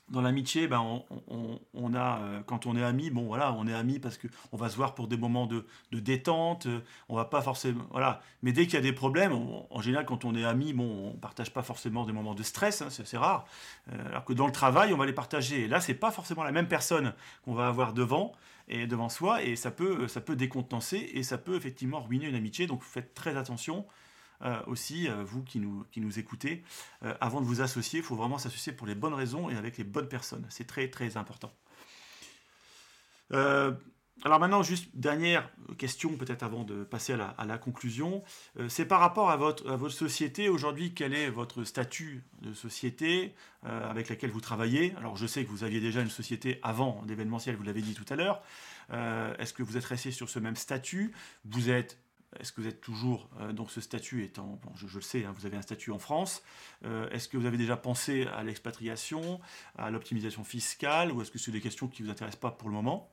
dans 0.09 0.21
l'amitié, 0.21 0.67
ben 0.67 1.01
on, 1.73 1.93
a, 1.95 2.19
euh, 2.19 2.41
quand 2.45 2.67
on 2.67 2.75
est 2.77 2.83
amis, 2.83 3.09
bon 3.09 3.23
voilà, 3.23 3.53
on 3.53 3.65
est 3.67 3.73
amis 3.73 3.97
parce 3.97 4.17
que 4.17 4.27
on 4.51 4.57
va 4.57 4.69
se 4.69 4.75
voir 4.75 4.93
pour 4.93 5.07
des 5.07 5.17
moments 5.17 5.47
de, 5.47 5.65
détente, 5.91 6.67
euh, 6.67 6.81
on 7.09 7.15
va 7.15 7.25
pas 7.25 7.41
forcément, 7.41 7.83
voilà. 7.89 8.21
Mais 8.43 8.51
dès 8.51 8.65
qu'il 8.65 8.75
y 8.75 8.77
a 8.77 8.81
des 8.81 8.93
problèmes, 8.93 9.33
en 9.33 9.81
général, 9.81 10.05
quand 10.05 10.23
on 10.23 10.35
est 10.35 10.45
amis, 10.45 10.73
bon, 10.73 11.13
on 11.13 11.17
partage 11.17 11.51
pas 11.51 11.63
forcément 11.63 12.05
des 12.05 12.13
moments 12.13 12.35
de 12.35 12.43
stress, 12.43 12.83
hein, 12.83 12.89
c'est 12.89 13.17
rare. 13.17 13.45
Euh, 13.91 14.09
alors 14.09 14.25
que 14.25 14.33
dans 14.33 14.45
le 14.45 14.51
travail, 14.51 14.93
on 14.93 14.97
va 14.97 15.07
les 15.07 15.13
partager. 15.13 15.63
Et 15.63 15.67
là, 15.67 15.81
c'est 15.81 15.95
pas 15.95 16.11
forcément 16.11 16.43
la 16.43 16.51
même 16.51 16.67
personne 16.67 17.13
qu'on 17.43 17.53
va 17.53 17.67
avoir 17.67 17.93
devant 17.93 18.33
et 18.67 18.85
devant 18.85 19.09
soi, 19.09 19.43
et 19.43 19.55
ça 19.55 19.71
peut, 19.71 20.07
ça 20.07 20.21
peut 20.21 20.35
décontenancer 20.35 21.09
et 21.13 21.23
ça 21.23 21.37
peut 21.37 21.55
effectivement 21.55 22.01
ruiner 22.01 22.27
une 22.27 22.35
amitié. 22.35 22.67
Donc 22.67 22.83
faites 22.83 23.15
très 23.15 23.37
attention. 23.37 23.85
Euh, 24.41 24.61
aussi, 24.67 25.07
euh, 25.07 25.23
vous 25.23 25.43
qui 25.43 25.59
nous, 25.59 25.85
qui 25.91 26.01
nous 26.01 26.19
écoutez, 26.19 26.63
euh, 27.03 27.13
avant 27.21 27.41
de 27.41 27.45
vous 27.45 27.61
associer, 27.61 27.99
il 27.99 28.05
faut 28.05 28.15
vraiment 28.15 28.37
s'associer 28.37 28.73
pour 28.73 28.87
les 28.87 28.95
bonnes 28.95 29.13
raisons 29.13 29.49
et 29.49 29.55
avec 29.55 29.77
les 29.77 29.83
bonnes 29.83 30.09
personnes. 30.09 30.45
C'est 30.49 30.67
très 30.67 30.89
très 30.89 31.17
important. 31.17 31.51
alors 33.31 34.39
maintenant, 34.39 34.63
juste 34.63 34.87
dernière 34.93 35.49
question, 35.77 36.15
peut-être 36.15 36.43
avant 36.43 36.63
de 36.63 36.83
passer 36.83 37.13
à 37.13 37.45
la, 37.45 37.57
conclusion, 37.57 38.23
c'est 38.69 38.85
par 38.85 38.99
rapport 38.99 39.29
à 39.29 39.35
votre, 39.35 39.69
à 39.69 39.75
votre 39.75 39.93
société. 39.93 40.47
Aujourd'hui, 40.47 40.93
quel 40.93 41.13
est 41.13 41.29
votre 41.29 41.63
statut 41.63 42.23
de 42.41 42.53
société 42.53 43.35
avec 43.63 44.09
laquelle 44.09 44.31
vous 44.31 44.41
travaillez? 44.41 44.93
Alors 44.97 45.17
je 45.17 45.27
sais 45.27 45.43
que 45.43 45.49
vous 45.49 45.63
aviez 45.63 45.81
déjà 45.81 46.01
une 46.01 46.09
société 46.09 46.59
avant 46.63 47.03
d'événementiel, 47.05 47.55
vous 47.55 47.63
l'avez 47.63 47.81
dit 47.81 47.93
tout 47.93 48.05
à 48.13 48.15
l'heure. 48.15 48.41
Est-ce 49.39 49.53
que 49.53 49.63
vous 49.63 49.75
êtes 49.75 49.85
resté 49.85 50.11
sur 50.11 50.29
ce 50.29 50.39
même 50.39 50.55
statut? 50.55 51.13
Vous 51.43 51.69
êtes 51.69 51.97
est-ce 52.39 52.51
que 52.51 52.61
vous 52.61 52.67
êtes 52.67 52.81
toujours, 52.81 53.29
euh, 53.39 53.53
donc 53.53 53.71
ce 53.71 53.81
statut 53.81 54.23
étant, 54.23 54.59
je, 54.75 54.93
le 54.93 55.01
sais, 55.01 55.25
hein, 55.25 55.33
vous 55.37 55.45
avez 55.45 55.57
un 55.57 55.61
statut 55.61 55.91
en 55.91 55.99
France, 55.99 56.41
euh, 56.85 57.09
est-ce 57.09 57.27
que 57.27 57.37
vous 57.37 57.45
avez 57.45 57.57
déjà 57.57 57.77
pensé 57.77 58.27
à 58.35 58.43
l'expatriation, 58.43 59.39
à 59.77 59.91
l'optimisation 59.91 60.43
fiscale, 60.43 61.11
ou 61.11 61.21
est-ce 61.21 61.31
que 61.31 61.39
c'est 61.39 61.51
des 61.51 61.61
questions 61.61 61.87
qui 61.87 62.01
ne 62.01 62.07
vous 62.07 62.11
intéressent 62.11 62.39
pas 62.39 62.51
pour 62.51 62.69
le 62.69 62.75
moment? 62.75 63.09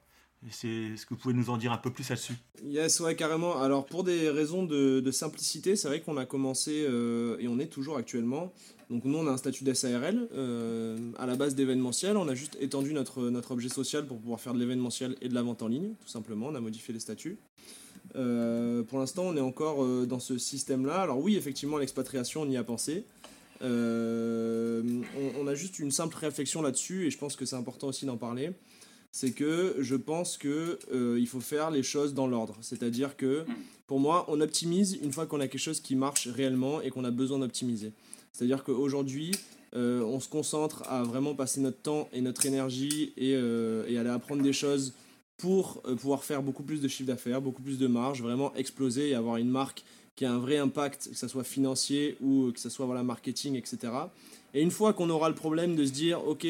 Est-ce 0.49 1.07
que 1.07 1.11
vous 1.14 1.20
pouvez 1.20 1.35
nous 1.35 1.51
en 1.51 1.57
dire 1.57 1.70
un 1.70 1.79
peu 1.79 1.93
plus 1.93 2.09
là-dessus? 2.09 2.35
Yes, 2.64 2.99
ouais, 2.99 3.14
carrément. 3.14 3.61
Alors, 3.61 3.87
pour 3.87 4.03
des 4.03 4.29
raisons 4.29 4.64
de, 4.64 5.11
simplicité, 5.12 5.77
c'est 5.77 5.87
vrai 5.87 6.01
qu'on 6.01 6.16
a 6.16 6.27
commencé, 6.27 6.85
euh, 6.85 7.37
et 7.39 7.47
on 7.47 7.61
est 7.61 7.68
toujours 7.68 7.97
actuellement, 7.97 8.53
donc 8.91 9.05
nous, 9.05 9.16
on 9.16 9.29
a 9.29 9.31
un 9.31 9.37
statut 9.37 9.62
d'SARL, 9.62 10.29
à 11.16 11.27
la 11.27 11.37
base 11.37 11.55
d'événementiel, 11.55 12.16
on 12.16 12.29
a 12.29 12.35
juste 12.35 12.57
étendu 12.61 12.93
notre, 12.93 13.31
notre 13.31 13.53
objet 13.53 13.68
social 13.68 14.05
pour 14.05 14.18
pouvoir 14.18 14.41
faire 14.41 14.53
de 14.53 14.59
l'événementiel 14.59 15.16
et 15.20 15.29
de 15.29 15.35
la 15.35 15.43
vente 15.43 15.62
en 15.62 15.68
ligne, 15.68 15.95
tout 16.01 16.09
simplement, 16.09 16.49
on 16.49 16.55
a 16.57 16.61
modifié 16.61 16.93
les 16.93 17.01
statuts. 17.01 17.39
Euh, 18.17 18.83
pour 18.83 18.99
l'instant, 18.99 19.25
on 19.25 19.37
est 19.37 19.41
encore 19.41 19.83
euh, 19.83 20.07
dans 20.07 20.19
ce 20.19 20.39
système-là. 20.39 21.01
Alors 21.01 21.19
oui, 21.19 21.37
effectivement, 21.37 21.79
l'expatriation, 21.79 22.43
on 22.43 22.51
y 22.51 22.57
a 22.57 22.65
pensé. 22.65 23.05
Euh, 23.63 24.83
on, 25.39 25.47
a 25.47 25.55
juste 25.55 25.79
une 25.79 25.93
simple 25.93 26.17
réflexion 26.17 26.63
là-dessus, 26.63 27.07
et 27.07 27.11
je 27.11 27.19
pense 27.19 27.37
que 27.37 27.47
c'est 27.47 27.57
important 27.57 27.89
aussi 27.89 28.07
d'en 28.07 28.17
parler. 28.17 28.51
C'est 29.13 29.31
que 29.31 29.77
je 29.79 29.95
pense 29.95 30.37
que 30.37 30.79
il 31.19 31.29
faut 31.29 31.41
faire 31.41 31.71
les 31.71 31.83
choses 31.83 32.15
dans 32.15 32.27
l'ordre. 32.27 32.57
C'est-à-dire 32.61 33.17
que, 33.17 33.45
pour 33.87 34.01
moi, 34.01 34.25
on 34.29 34.41
optimise 34.41 34.99
une 35.03 35.13
fois 35.13 35.27
qu'on 35.27 35.39
a 35.41 35.47
quelque 35.49 35.61
chose 35.61 35.81
qui 35.81 35.95
marche 35.97 36.29
réellement 36.29 36.81
et 36.81 36.91
qu'on 36.91 37.05
a 37.05 37.11
besoin 37.11 37.39
d'optimiser. 37.39 37.93
C'est-à-dire 38.33 38.65
qu'aujourd'hui, 38.65 39.33
on 39.75 40.19
se 40.19 40.29
concentre 40.29 40.83
à 40.89 41.03
vraiment 41.03 41.35
passer 41.35 41.61
notre 41.61 41.83
temps 41.83 42.09
et 42.15 42.23
notre 42.23 42.47
énergie 42.47 43.13
et, 43.19 43.33
et 43.33 43.99
aller 43.99 44.11
apprendre 44.11 44.43
des 44.43 44.55
choses 44.55 44.95
pour 45.43 45.82
euh, 45.86 45.97
pouvoir 45.97 46.22
faire 46.22 46.40
beaucoup 46.40 46.62
plus 46.62 46.80
de 46.80 46.86
chiffre 46.86 47.09
d'affaires, 47.09 47.40
beaucoup 47.43 47.62
plus 47.62 47.76
de 47.76 47.88
marge, 47.88 48.22
vraiment 48.22 48.55
exploser 48.55 49.09
et 49.09 49.14
avoir 49.16 49.38
une 49.38 49.51
marque 49.51 49.82
qui 50.14 50.24
a 50.24 50.32
un 50.32 50.38
vrai 50.38 50.57
impact, 50.59 51.09
que 51.11 51.16
ce 51.16 51.26
soit 51.26 51.43
financier 51.43 52.16
ou 52.22 52.53
que 52.53 52.61
ce 52.61 52.68
soit 52.68 52.86
voilà, 52.86 53.03
marketing, 53.03 53.57
etc. 53.57 53.93
Et 54.55 54.62
une 54.62 54.70
fois 54.70 54.93
qu'on 54.93 55.11
aura 55.11 55.28
le 55.28 55.34
problème 55.34 55.74
de 55.74 55.84
se 55.84 55.90
dire, 55.90 56.24
ok, 56.28 56.47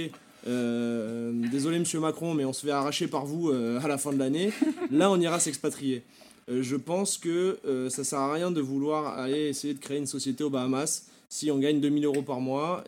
euh, 0.46 1.32
désolé 1.50 1.78
monsieur 1.78 2.00
Macron, 2.00 2.34
mais 2.34 2.44
on 2.44 2.52
se 2.52 2.66
fait 2.66 2.70
arracher 2.72 3.06
par 3.06 3.24
vous 3.24 3.48
euh, 3.48 3.80
à 3.80 3.88
la 3.88 3.96
fin 3.96 4.12
de 4.12 4.18
l'année, 4.18 4.52
là 4.90 5.10
on 5.10 5.18
ira 5.18 5.40
s'expatrier. 5.40 6.02
je 6.48 6.76
pense 6.76 7.16
que 7.16 7.58
ça 7.88 8.04
sert 8.04 8.18
à 8.18 8.30
rien 8.30 8.50
de 8.50 8.60
vouloir 8.60 9.18
aller 9.18 9.48
essayer 9.48 9.72
de 9.72 9.78
créer 9.78 9.96
une 9.96 10.06
société 10.06 10.44
aux 10.44 10.50
Bahamas 10.50 11.06
si 11.30 11.50
on 11.50 11.58
gagne 11.58 11.80
2000 11.80 12.04
euros 12.04 12.22
par 12.22 12.40
mois 12.40 12.84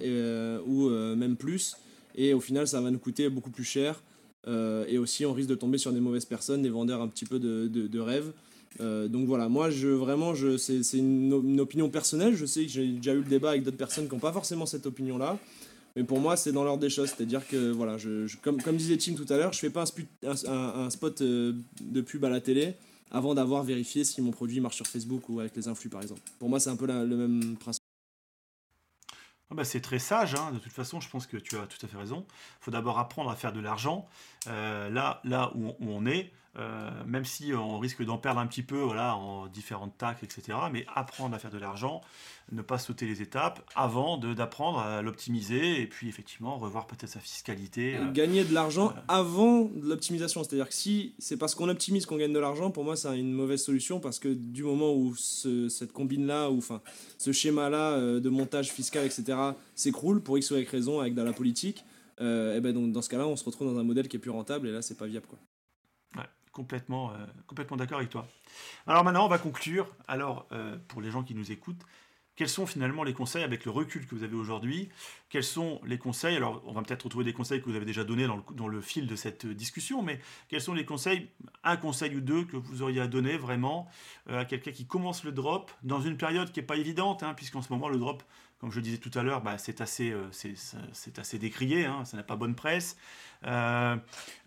ou 0.67 0.91
même 0.91 1.37
plus, 1.37 1.77
et 2.15 2.35
au 2.35 2.41
final 2.41 2.69
ça 2.69 2.83
va 2.83 2.91
nous 2.91 2.99
coûter 2.99 3.31
beaucoup 3.31 3.51
plus 3.51 3.65
cher. 3.65 4.03
Euh, 4.47 4.85
et 4.89 4.99
aussi, 4.99 5.25
on 5.27 5.33
risque 5.33 5.49
de 5.49 5.55
tomber 5.55 5.79
sur 5.79 5.93
des 5.93 6.01
mauvaises 6.01 6.25
personnes, 6.25 6.63
des 6.63 6.71
vendeurs 6.71 7.01
un 7.01 7.09
petit 7.09 7.25
peu 7.25 7.39
de, 7.39 7.99
rêves. 7.99 8.33
Euh, 8.81 9.09
donc 9.09 9.27
voilà, 9.27 9.49
moi, 9.49 9.71
je, 9.71 9.89
vraiment, 9.89 10.35
je, 10.35 10.57
c'est, 10.57 10.81
une, 10.95 11.61
opinion 11.61 11.89
personnelle. 11.89 12.35
Je 12.35 12.47
sais 12.47 12.65
que 12.65 12.71
j'ai 12.71 12.87
déjà 12.89 13.15
eu 13.15 13.19
le 13.19 13.25
débat 13.25 13.51
avec 13.51 13.63
d'autres 13.63 13.77
personnes 13.77 14.07
qui 14.09 14.15
n'ont 14.15 14.21
pas 14.21 14.33
forcément 14.33 14.67
cette 14.67 14.87
opinion-là. 14.87 15.39
Mais 15.97 16.03
pour 16.03 16.19
moi, 16.19 16.37
c'est 16.37 16.51
dans 16.51 16.65
l'ordre 16.65 16.81
des 16.81 16.91
choses. 16.91 17.13
C'est-à-dire 17.17 17.47
que, 17.47 17.71
voilà, 17.71 17.97
je, 17.99 18.27
comme, 18.43 18.61
comme 18.61 18.77
disait 18.77 18.97
Tim 18.97 19.15
tout 19.15 19.33
à 19.33 19.37
l'heure, 19.37 19.53
je 19.53 19.61
fais 19.61 19.71
pas 19.71 19.85
un, 20.25 20.51
un, 20.51 20.91
spot 20.91 21.21
euh, 21.21 21.53
de 21.81 22.01
pub 22.01 22.25
à 22.25 22.29
la 22.29 22.41
télé 22.41 22.75
avant 23.13 23.35
d'avoir 23.35 23.63
vérifié 23.63 24.03
si 24.03 24.21
mon 24.21 24.33
produit 24.33 24.59
marche 24.59 24.77
sur 24.77 24.87
Facebook 24.89 25.29
ou 25.29 25.39
avec 25.39 25.55
les 25.57 25.69
influx, 25.69 25.89
par 25.89 26.03
exemple. 26.03 26.21
Pour 26.41 26.49
moi, 26.49 26.59
c'est 26.59 26.71
un 26.71 26.77
peu 26.77 26.87
le 26.87 27.17
même 27.17 27.57
principe. 27.57 27.84
Ah 29.51 29.55
bah, 29.55 29.65
c'est 29.65 29.81
très 29.81 29.99
sage, 29.99 30.35
hein. 30.35 30.53
de 30.53 30.59
toute 30.59 30.73
façon, 30.73 31.01
je 31.01 31.09
pense 31.09 31.27
que 31.27 31.37
tu 31.37 31.57
as 31.59 31.67
tout 31.67 31.85
à 31.85 31.89
fait 31.89 31.99
raison. 31.99 32.27
Il 32.29 32.65
faut 32.65 32.71
d'abord 32.71 32.99
apprendre 32.99 33.31
à 33.31 33.37
faire 33.37 33.53
de 33.53 33.61
l'argent. 33.61 34.09
Euh, 34.47 34.89
là, 34.89 35.21
là 35.25 35.53
où 35.55 35.75
on 35.81 36.07
est, 36.07 36.33
même 37.07 37.25
si 37.25 37.53
on 37.53 37.79
risque 37.79 38.05
d'en 38.05 38.19
perdre 38.19 38.41
un 38.41 38.47
petit 38.47 38.63
peu 38.63 38.81
voilà, 38.81 39.17
en 39.17 39.47
différentes 39.47 39.97
taxes, 39.99 40.23
etc. 40.23 40.59
Mais 40.73 40.87
apprendre 40.95 41.35
à 41.35 41.39
faire 41.39 41.51
de 41.51 41.59
l'argent, 41.59 42.01
ne 42.53 42.63
pas 42.63 42.79
sauter 42.79 43.07
les 43.07 43.23
étapes 43.23 43.69
avant 43.75 44.19
d'apprendre 44.19 44.79
à 44.79 45.03
l'optimiser 45.03 45.81
et 45.81 45.87
puis 45.87 46.09
effectivement 46.09 46.59
revoir 46.59 46.87
peut-être 46.87 47.11
sa 47.11 47.21
fiscalité. 47.21 47.97
Euh, 47.97 48.13
Gagner 48.13 48.45
de 48.45 48.53
l'argent 48.53 48.93
avant 49.09 49.63
de 49.63 49.89
l'optimisation. 49.89 50.45
C'est-à-dire 50.45 50.69
que 50.69 50.75
si 50.75 51.15
c'est 51.19 51.37
parce 51.37 51.55
qu'on 51.55 51.69
optimise 51.69 52.07
qu'on 52.07 52.17
gagne 52.17 52.33
de 52.33 52.39
l'argent, 52.39 52.71
pour 52.71 52.85
moi 52.85 52.97
c'est 52.97 53.19
une 53.19 53.33
mauvaise 53.33 53.63
solution 53.63 54.01
parce 54.01 54.19
que 54.19 54.29
du 54.29 54.63
moment 54.63 54.93
où 54.95 55.15
cette 55.17 55.93
combine-là, 55.93 56.51
ou 56.51 56.59
enfin 56.59 56.83
ce 57.19 57.33
schéma-là 57.33 57.93
euh, 57.93 58.21
de 58.21 58.29
montage 58.29 58.71
fiscal, 58.71 59.05
etc. 59.07 59.39
s'écroule 59.75 60.23
pour 60.23 60.39
X 60.39 60.51
ou 60.51 60.57
Y 60.57 60.69
raison 60.69 61.01
avec 61.01 61.15
de 61.15 61.23
la 61.23 61.33
politique, 61.33 61.85
et 62.21 62.61
ben 62.61 62.73
donc 62.73 62.93
dans 62.93 63.03
ce 63.03 63.09
cas-là 63.09 63.27
on 63.27 63.37
se 63.37 63.45
retrouve 63.45 63.73
dans 63.73 63.79
un 63.79 63.83
modèle 63.83 64.07
qui 64.07 64.17
est 64.17 64.21
plus 64.21 64.31
rentable 64.31 64.69
et 64.69 64.73
là 64.73 64.83
c'est 64.83 64.97
pas 64.97 65.07
viable 65.07 65.27
quoi 65.27 65.39
complètement, 66.55 67.11
euh, 67.11 67.27
complètement 67.47 67.77
d'accord 67.77 67.99
avec 67.99 68.09
toi. 68.09 68.27
Alors 68.87 69.05
maintenant, 69.05 69.27
on 69.27 69.29
va 69.29 69.39
conclure. 69.39 69.87
Alors, 70.09 70.47
euh, 70.53 70.79
pour 70.89 71.03
les 71.03 71.11
gens 71.11 71.23
qui 71.23 71.35
nous 71.35 71.53
écoutent, 71.53 71.85
quels 72.37 72.49
sont 72.49 72.67
finalement 72.67 73.05
les 73.05 73.13
conseils 73.13 73.45
avec 73.45 73.65
le 73.65 73.71
recul 73.71 74.07
que 74.07 74.15
vous 74.15 74.25
avez 74.25 74.35
aujourd'hui? 74.35 74.89
Quels 75.29 75.45
sont 75.45 75.81
les 75.85 75.99
conseils? 75.99 76.37
Alors, 76.37 76.63
on 76.67 76.73
va 76.73 76.83
peut-être 76.83 77.05
retrouver 77.05 77.25
des 77.25 77.33
conseils 77.33 77.61
que 77.61 77.69
vous 77.69 77.77
avez 77.77 77.85
déjà 77.85 78.03
donnés 78.03 78.27
dans 78.27 78.37
le, 78.37 78.43
dans 78.55 78.67
le, 78.67 78.81
fil 78.81 79.07
de 79.07 79.15
cette 79.15 79.47
discussion, 79.47 80.03
mais 80.03 80.21
quels 80.49 80.61
sont 80.61 80.75
les 80.75 80.85
conseils, 80.85 81.29
un 81.63 81.77
conseil 81.77 82.17
ou 82.17 82.21
deux 82.21 82.45
que 82.45 82.57
vous 82.57 82.83
auriez 82.83 83.01
à 83.01 83.07
donner 83.07 83.37
vraiment 83.37 83.89
euh, 84.31 84.41
à 84.41 84.45
quelqu'un 84.45 84.73
qui 84.73 84.87
commence 84.87 85.23
le 85.23 85.31
drop 85.31 85.71
dans 85.85 86.01
une 86.01 86.17
période 86.17 86.51
qui 86.51 86.59
n'est 86.59 86.67
pas 86.67 86.77
évidente, 86.77 87.23
hein, 87.23 87.35
puisqu'en 87.35 87.63
ce 87.63 87.73
moment, 87.73 87.89
le 87.89 87.99
drop, 87.99 88.25
comme 88.65 88.73
je 88.73 88.79
le 88.79 88.83
disais 88.83 88.97
tout 88.97 89.11
à 89.19 89.23
l'heure, 89.23 89.43
bah, 89.43 89.59
c'est 89.59 89.83
assez, 89.83 90.11
euh, 90.11 90.31
assez 91.19 91.39
décrié, 91.39 91.85
hein, 91.85 92.07
ça 92.07 92.17
n'a 92.17 92.23
pas 92.23 92.35
bonne 92.35 92.55
presse. 92.55 92.97
Euh, 93.45 93.95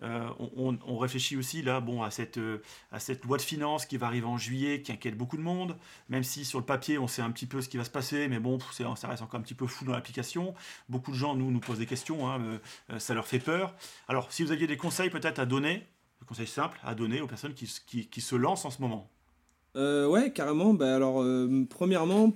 euh, 0.02 0.30
on, 0.40 0.98
réfléchit 0.98 1.38
aussi 1.38 1.62
là, 1.62 1.82
bon, 1.82 2.02
à 2.02 2.10
cette, 2.10 2.38
loi 2.38 3.38
de 3.38 3.42
finances 3.44 3.86
qui 3.86 3.98
va 3.98 4.08
arriver 4.08 4.26
en 4.26 4.40
juillet, 4.40 4.82
qui 4.82 4.92
inquiète 4.92 5.16
beaucoup 5.16 5.38
de 5.38 5.44
monde, 5.44 5.78
même 6.10 6.24
si 6.24 6.46
sur 6.46 6.58
le 6.58 6.66
papier 6.66 6.98
on 6.98 7.06
sait 7.06 7.22
un 7.22 7.30
petit 7.30 7.46
peu 7.46 7.62
ce 7.62 7.70
qui 7.70 7.78
va 7.78 7.84
se 7.84 7.92
passer, 7.92 8.28
mais 8.28 8.40
bon, 8.40 8.58
ça 8.72 9.08
reste 9.08 9.22
encore 9.22 9.40
un 9.40 9.44
petit 9.44 9.54
peu 9.54 9.68
fou 9.68 9.86
dans 9.86 9.94
l'application. 9.94 10.56
Beaucoup 10.90 11.12
de 11.12 11.18
gens 11.18 11.36
nous 11.36 11.52
nous 11.52 11.60
posent 11.60 11.78
des 11.78 11.86
questions, 11.86 12.28
hein, 12.28 12.60
ça 12.98 13.14
leur 13.14 13.28
fait 13.28 13.38
peur. 13.38 13.76
Alors, 14.08 14.32
si 14.32 14.42
vous 14.44 14.52
aviez 14.52 14.66
des 14.66 14.78
conseils 14.78 15.12
peut-être 15.12 15.38
à 15.38 15.46
donner, 15.46 15.86
des 16.22 16.26
conseils 16.26 16.48
simples 16.48 16.80
à 16.84 16.96
donner 16.96 17.22
aux 17.22 17.28
personnes 17.28 17.54
qui 17.54 18.22
se 18.22 18.36
lancent 18.36 18.66
en 18.66 18.72
ce 18.72 18.82
moment. 18.82 19.12
Ouais, 19.78 20.32
carrément. 20.34 20.74
Bah, 20.74 20.96
alors, 20.96 21.24
premièrement, 21.70 22.34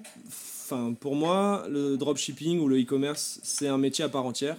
pour 1.00 1.16
moi, 1.16 1.66
le 1.70 1.98
dropshipping 1.98 2.60
ou 2.60 2.68
le 2.68 2.80
e-commerce, 2.80 3.39
c'est 3.44 3.68
un 3.68 3.78
métier 3.78 4.06
à 4.06 4.10
part 4.10 4.26
entière. 4.26 4.58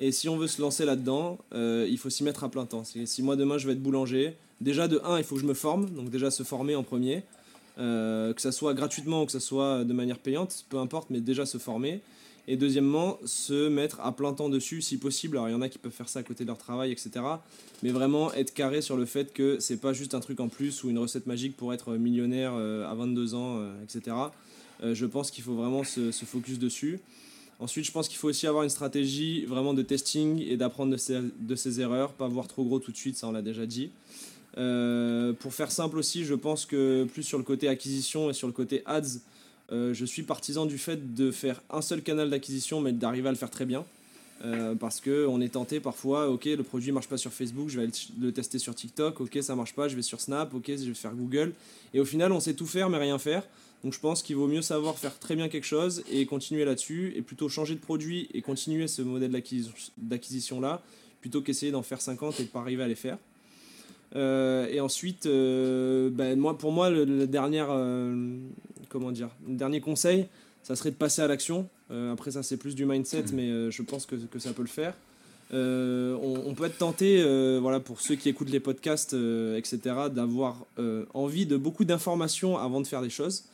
Et 0.00 0.10
si 0.10 0.28
on 0.28 0.36
veut 0.36 0.48
se 0.48 0.60
lancer 0.60 0.84
là-dedans, 0.84 1.38
il 1.52 1.96
faut 1.98 2.10
s'y 2.10 2.24
mettre 2.24 2.44
à 2.44 2.48
plein 2.48 2.66
temps. 2.66 2.82
Si 2.84 3.22
moi 3.22 3.36
demain 3.36 3.58
je 3.58 3.66
vais 3.66 3.74
être 3.74 3.82
boulanger, 3.82 4.36
déjà 4.60 4.88
de 4.88 5.00
1, 5.04 5.18
il 5.18 5.24
faut 5.24 5.36
que 5.36 5.40
je 5.40 5.46
me 5.46 5.54
forme, 5.54 5.88
donc 5.90 6.10
déjà 6.10 6.30
se 6.30 6.42
former 6.42 6.74
en 6.74 6.82
premier. 6.82 7.22
Euh, 7.76 8.32
que 8.32 8.40
ça 8.40 8.52
soit 8.52 8.72
gratuitement 8.72 9.22
ou 9.22 9.26
que 9.26 9.32
ça 9.32 9.40
soit 9.40 9.82
de 9.82 9.92
manière 9.92 10.18
payante, 10.18 10.64
peu 10.68 10.78
importe, 10.78 11.10
mais 11.10 11.20
déjà 11.20 11.44
se 11.44 11.58
former. 11.58 12.00
Et 12.46 12.56
deuxièmement, 12.56 13.18
se 13.24 13.68
mettre 13.68 14.00
à 14.00 14.14
plein 14.14 14.34
temps 14.34 14.48
dessus 14.48 14.82
si 14.82 14.98
possible. 14.98 15.36
Alors 15.36 15.48
il 15.48 15.52
y 15.52 15.54
en 15.54 15.62
a 15.62 15.68
qui 15.68 15.78
peuvent 15.78 15.92
faire 15.92 16.08
ça 16.08 16.20
à 16.20 16.22
côté 16.22 16.44
de 16.44 16.48
leur 16.48 16.58
travail, 16.58 16.92
etc. 16.92 17.10
Mais 17.82 17.90
vraiment 17.90 18.32
être 18.34 18.52
carré 18.52 18.82
sur 18.82 18.96
le 18.96 19.06
fait 19.06 19.32
que 19.32 19.58
c'est 19.60 19.78
pas 19.78 19.92
juste 19.92 20.14
un 20.14 20.20
truc 20.20 20.40
en 20.40 20.48
plus 20.48 20.84
ou 20.84 20.90
une 20.90 20.98
recette 20.98 21.26
magique 21.26 21.56
pour 21.56 21.72
être 21.72 21.92
millionnaire 21.94 22.52
euh, 22.54 22.90
à 22.90 22.94
22 22.94 23.34
ans, 23.34 23.58
euh, 23.58 23.72
etc. 23.82 24.16
je 24.82 25.06
pense 25.06 25.30
qu'il 25.30 25.42
faut 25.42 25.54
vraiment 25.54 25.84
se, 25.84 26.10
focus 26.10 26.58
dessus. 26.58 27.00
Ensuite, 27.60 27.86
je 27.86 27.92
pense 27.92 28.08
qu'il 28.08 28.18
faut 28.18 28.28
aussi 28.28 28.46
avoir 28.46 28.64
une 28.64 28.70
stratégie 28.70 29.44
vraiment 29.46 29.74
de 29.74 29.82
testing 29.82 30.42
et 30.42 30.56
d'apprendre 30.56 30.92
de 30.92 31.54
ses, 31.56 31.80
erreurs, 31.80 32.12
pas 32.12 32.28
voir 32.28 32.48
trop 32.48 32.64
gros 32.64 32.80
tout 32.80 32.92
de 32.92 32.96
suite, 32.96 33.16
ça 33.16 33.28
on 33.28 33.32
l'a 33.32 33.42
déjà 33.42 33.64
dit. 33.64 33.90
Euh, 34.56 35.32
pour 35.32 35.54
faire 35.54 35.70
simple 35.70 35.98
aussi, 35.98 36.24
je 36.24 36.34
pense 36.34 36.66
que 36.66 37.04
plus 37.04 37.22
sur 37.22 37.38
le 37.38 37.44
côté 37.44 37.68
acquisition 37.68 38.30
et 38.30 38.32
sur 38.32 38.46
le 38.46 38.52
côté 38.52 38.82
ads, 38.86 39.18
euh, 39.72 39.94
je 39.94 40.04
suis 40.04 40.22
partisan 40.22 40.66
du 40.66 40.78
fait 40.78 41.14
de 41.14 41.30
faire 41.30 41.62
un 41.70 41.80
seul 41.80 42.02
canal 42.02 42.30
d'acquisition, 42.30 42.80
mais 42.80 42.92
d'arriver 42.92 43.28
à 43.28 43.32
le 43.32 43.38
faire 43.38 43.50
très 43.50 43.64
bien. 43.64 43.84
Euh, 44.44 44.74
parce 44.74 45.00
qu'on 45.00 45.40
est 45.40 45.50
tenté 45.50 45.80
parfois, 45.80 46.28
ok, 46.28 46.44
le 46.46 46.62
produit 46.62 46.92
marche 46.92 47.08
pas 47.08 47.16
sur 47.16 47.32
Facebook, 47.32 47.68
je 47.68 47.80
vais 47.80 47.88
le 48.20 48.32
tester 48.32 48.58
sur 48.58 48.74
TikTok, 48.74 49.20
ok, 49.20 49.38
ça 49.40 49.54
marche 49.54 49.74
pas, 49.74 49.88
je 49.88 49.96
vais 49.96 50.02
sur 50.02 50.20
Snap, 50.20 50.52
ok, 50.52 50.66
je 50.66 50.84
vais 50.84 50.94
faire 50.94 51.14
Google. 51.14 51.52
Et 51.94 52.00
au 52.00 52.04
final, 52.04 52.32
on 52.32 52.40
sait 52.40 52.54
tout 52.54 52.66
faire, 52.66 52.90
mais 52.90 52.98
rien 52.98 53.18
faire. 53.18 53.44
Donc 53.84 53.92
je 53.92 54.00
pense 54.00 54.22
qu'il 54.22 54.36
vaut 54.36 54.48
mieux 54.48 54.62
savoir 54.62 54.98
faire 54.98 55.18
très 55.18 55.36
bien 55.36 55.48
quelque 55.48 55.66
chose 55.66 56.02
et 56.10 56.26
continuer 56.26 56.64
là-dessus, 56.64 57.12
et 57.16 57.22
plutôt 57.22 57.48
changer 57.48 57.74
de 57.74 57.80
produit 57.80 58.28
et 58.34 58.42
continuer 58.42 58.88
ce 58.88 59.02
modèle 59.02 59.30
d'acquisition-là, 59.98 60.82
plutôt 61.20 61.40
qu'essayer 61.40 61.70
d'en 61.70 61.82
faire 61.82 62.00
50 62.00 62.40
et 62.40 62.44
de 62.44 62.48
pas 62.48 62.60
arriver 62.60 62.82
à 62.82 62.88
les 62.88 62.94
faire. 62.94 63.18
Euh, 64.16 64.68
et 64.70 64.80
ensuite, 64.80 65.26
euh, 65.26 66.08
ben, 66.10 66.38
moi, 66.38 66.56
pour 66.56 66.72
moi, 66.72 66.90
le, 66.90 67.26
dernier, 67.26 67.64
euh, 67.68 68.36
comment 68.88 69.10
dire, 69.10 69.30
dernier 69.46 69.80
conseil, 69.80 70.26
ça 70.62 70.76
serait 70.76 70.90
de 70.90 70.96
passer 70.96 71.22
à 71.22 71.26
l'action. 71.26 71.68
après, 71.90 72.30
ça, 72.32 72.42
c'est 72.42 72.56
plus 72.56 72.74
du 72.74 72.86
mindset, 72.86 73.24
mais 73.32 73.70
je 73.70 73.82
pense 73.82 74.06
que, 74.06 74.16
ça 74.38 74.52
peut 74.52 74.62
le 74.62 74.68
faire. 74.68 74.94
On, 75.52 76.54
peut 76.56 76.64
être 76.64 76.78
tenté, 76.78 77.22
voilà, 77.60 77.80
pour 77.80 78.00
ceux 78.00 78.14
qui 78.14 78.28
écoutent 78.28 78.50
les 78.50 78.60
podcasts, 78.60 79.14
etc., 79.14 79.78
d'avoir 80.10 80.64
envie 81.12 81.44
de 81.44 81.56
beaucoup 81.56 81.84
d'informations 81.84 82.56
avant 82.56 82.80
de 82.80 82.86
faire 82.86 83.02
des 83.02 83.10
choses 83.10 83.44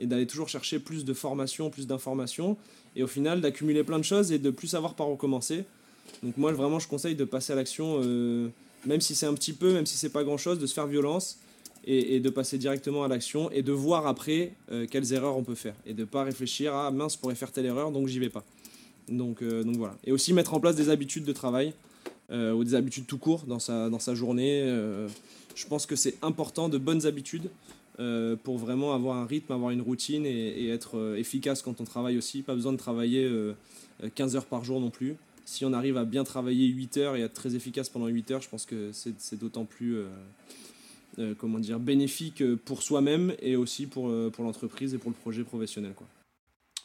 et 0.00 0.06
d'aller 0.06 0.26
toujours 0.26 0.48
chercher 0.48 0.78
plus 0.80 1.04
de 1.04 1.12
formation, 1.12 1.70
plus 1.70 1.86
d'informations, 1.86 2.56
et 2.96 3.02
au 3.02 3.06
final 3.06 3.40
d'accumuler 3.40 3.84
plein 3.84 3.98
de 3.98 4.04
choses 4.04 4.32
et 4.32 4.38
de 4.38 4.50
plus 4.50 4.68
savoir 4.68 4.94
par 4.94 5.10
où 5.10 5.16
commencer. 5.16 5.64
Donc 6.22 6.36
moi, 6.38 6.50
vraiment, 6.52 6.78
je 6.78 6.88
conseille 6.88 7.14
de 7.14 7.24
passer 7.24 7.52
à 7.52 7.56
l'action 7.56 8.00
même 8.86 9.00
si 9.00 9.14
c'est 9.14 9.26
un 9.26 9.34
petit 9.34 9.52
peu, 9.52 9.72
même 9.72 9.86
si 9.86 9.96
c'est 9.96 10.10
pas 10.10 10.24
grand 10.24 10.36
chose, 10.36 10.58
de 10.58 10.66
se 10.66 10.74
faire 10.74 10.86
violence 10.86 11.38
et, 11.86 12.20
de 12.20 12.30
passer 12.30 12.58
directement 12.58 13.04
à 13.04 13.08
l'action 13.08 13.50
et 13.50 13.62
de 13.62 13.72
voir 13.72 14.06
après 14.06 14.52
euh, 14.70 14.86
quelles 14.90 15.12
erreurs 15.12 15.36
on 15.36 15.42
peut 15.42 15.54
faire 15.54 15.74
et 15.86 15.92
de 15.92 16.04
pas 16.04 16.24
réfléchir 16.24 16.74
à 16.74 16.90
mince, 16.90 17.14
je 17.14 17.18
pourrais 17.18 17.34
faire 17.34 17.52
telle 17.52 17.66
erreur 17.66 17.90
donc 17.90 18.08
j'y 18.08 18.18
vais 18.18 18.30
pas. 18.30 18.44
Donc, 19.08 19.42
euh, 19.42 19.62
voilà. 19.76 19.96
Et 20.04 20.12
aussi 20.12 20.32
mettre 20.32 20.54
en 20.54 20.60
place 20.60 20.76
des 20.76 20.88
habitudes 20.88 21.24
de 21.24 21.32
travail 21.32 21.74
euh, 22.30 22.52
ou 22.52 22.64
des 22.64 22.74
habitudes 22.74 23.06
tout 23.06 23.18
court 23.18 23.44
dans 23.46 23.58
sa, 23.58 24.14
journée. 24.14 24.62
je 25.54 25.66
pense 25.66 25.84
que 25.84 25.94
c'est 25.94 26.14
important 26.22 26.68
de 26.68 26.78
bonnes 26.78 27.06
habitudes 27.06 27.50
pour 28.42 28.58
vraiment 28.58 28.94
avoir 28.94 29.18
un 29.18 29.26
rythme, 29.26 29.52
avoir 29.52 29.70
une 29.70 29.82
routine 29.82 30.24
et 30.24 30.68
être 30.68 31.16
efficace 31.18 31.60
quand 31.60 31.80
on 31.82 31.84
travaille 31.84 32.16
aussi. 32.16 32.40
Pas 32.40 32.54
besoin 32.54 32.72
de 32.72 32.78
travailler 32.78 33.30
15 34.14 34.36
heures 34.36 34.46
par 34.46 34.64
jour 34.64 34.80
non 34.80 34.90
plus 34.90 35.16
si 35.44 35.64
on 35.64 35.72
arrive 35.72 35.96
à 35.96 36.04
bien 36.04 36.24
travailler 36.24 36.66
8 36.66 36.96
heures 36.98 37.16
et 37.16 37.22
être 37.22 37.34
très 37.34 37.54
efficace 37.54 37.88
pendant 37.88 38.06
8 38.06 38.30
heures, 38.30 38.40
je 38.42 38.48
pense 38.48 38.66
que 38.66 38.90
c'est 38.92 39.38
d'autant 39.38 39.64
plus 39.64 39.96
euh, 39.96 40.08
euh, 41.18 41.34
comment 41.36 41.58
dire, 41.58 41.78
bénéfique 41.78 42.42
pour 42.64 42.82
soi-même 42.82 43.34
et 43.40 43.56
aussi 43.56 43.86
pour, 43.86 44.08
euh, 44.08 44.30
pour 44.30 44.44
l'entreprise 44.44 44.94
et 44.94 44.98
pour 44.98 45.10
le 45.10 45.16
projet 45.16 45.44
professionnel. 45.44 45.92
Quoi. 45.94 46.06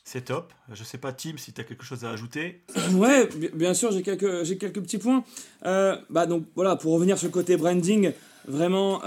C'est 0.04 0.26
top. 0.26 0.54
Je 0.74 0.84
sais 0.84 0.98
pas, 0.98 1.14
Tim, 1.14 1.38
si 1.38 1.54
tu 1.54 1.62
as 1.62 1.64
quelque 1.64 1.84
chose 1.84 2.04
à 2.06 2.12
ajouter. 2.12 2.62
Ouais, 2.94 3.30
bien 3.54 3.74
sûr, 3.74 3.92
j'ai 3.92 4.02
quelques, 4.02 4.44
j'ai 4.44 4.58
quelques 4.58 4.82
petits 4.82 4.98
points. 4.98 5.24
bah 5.64 6.26
donc 6.26 6.46
voilà, 6.56 6.76
pour 6.76 6.94
revenir 6.94 7.18
sur 7.18 7.28
le 7.28 7.34
côté 7.34 7.58
branding, 7.58 8.12
vraiment, 8.48 9.02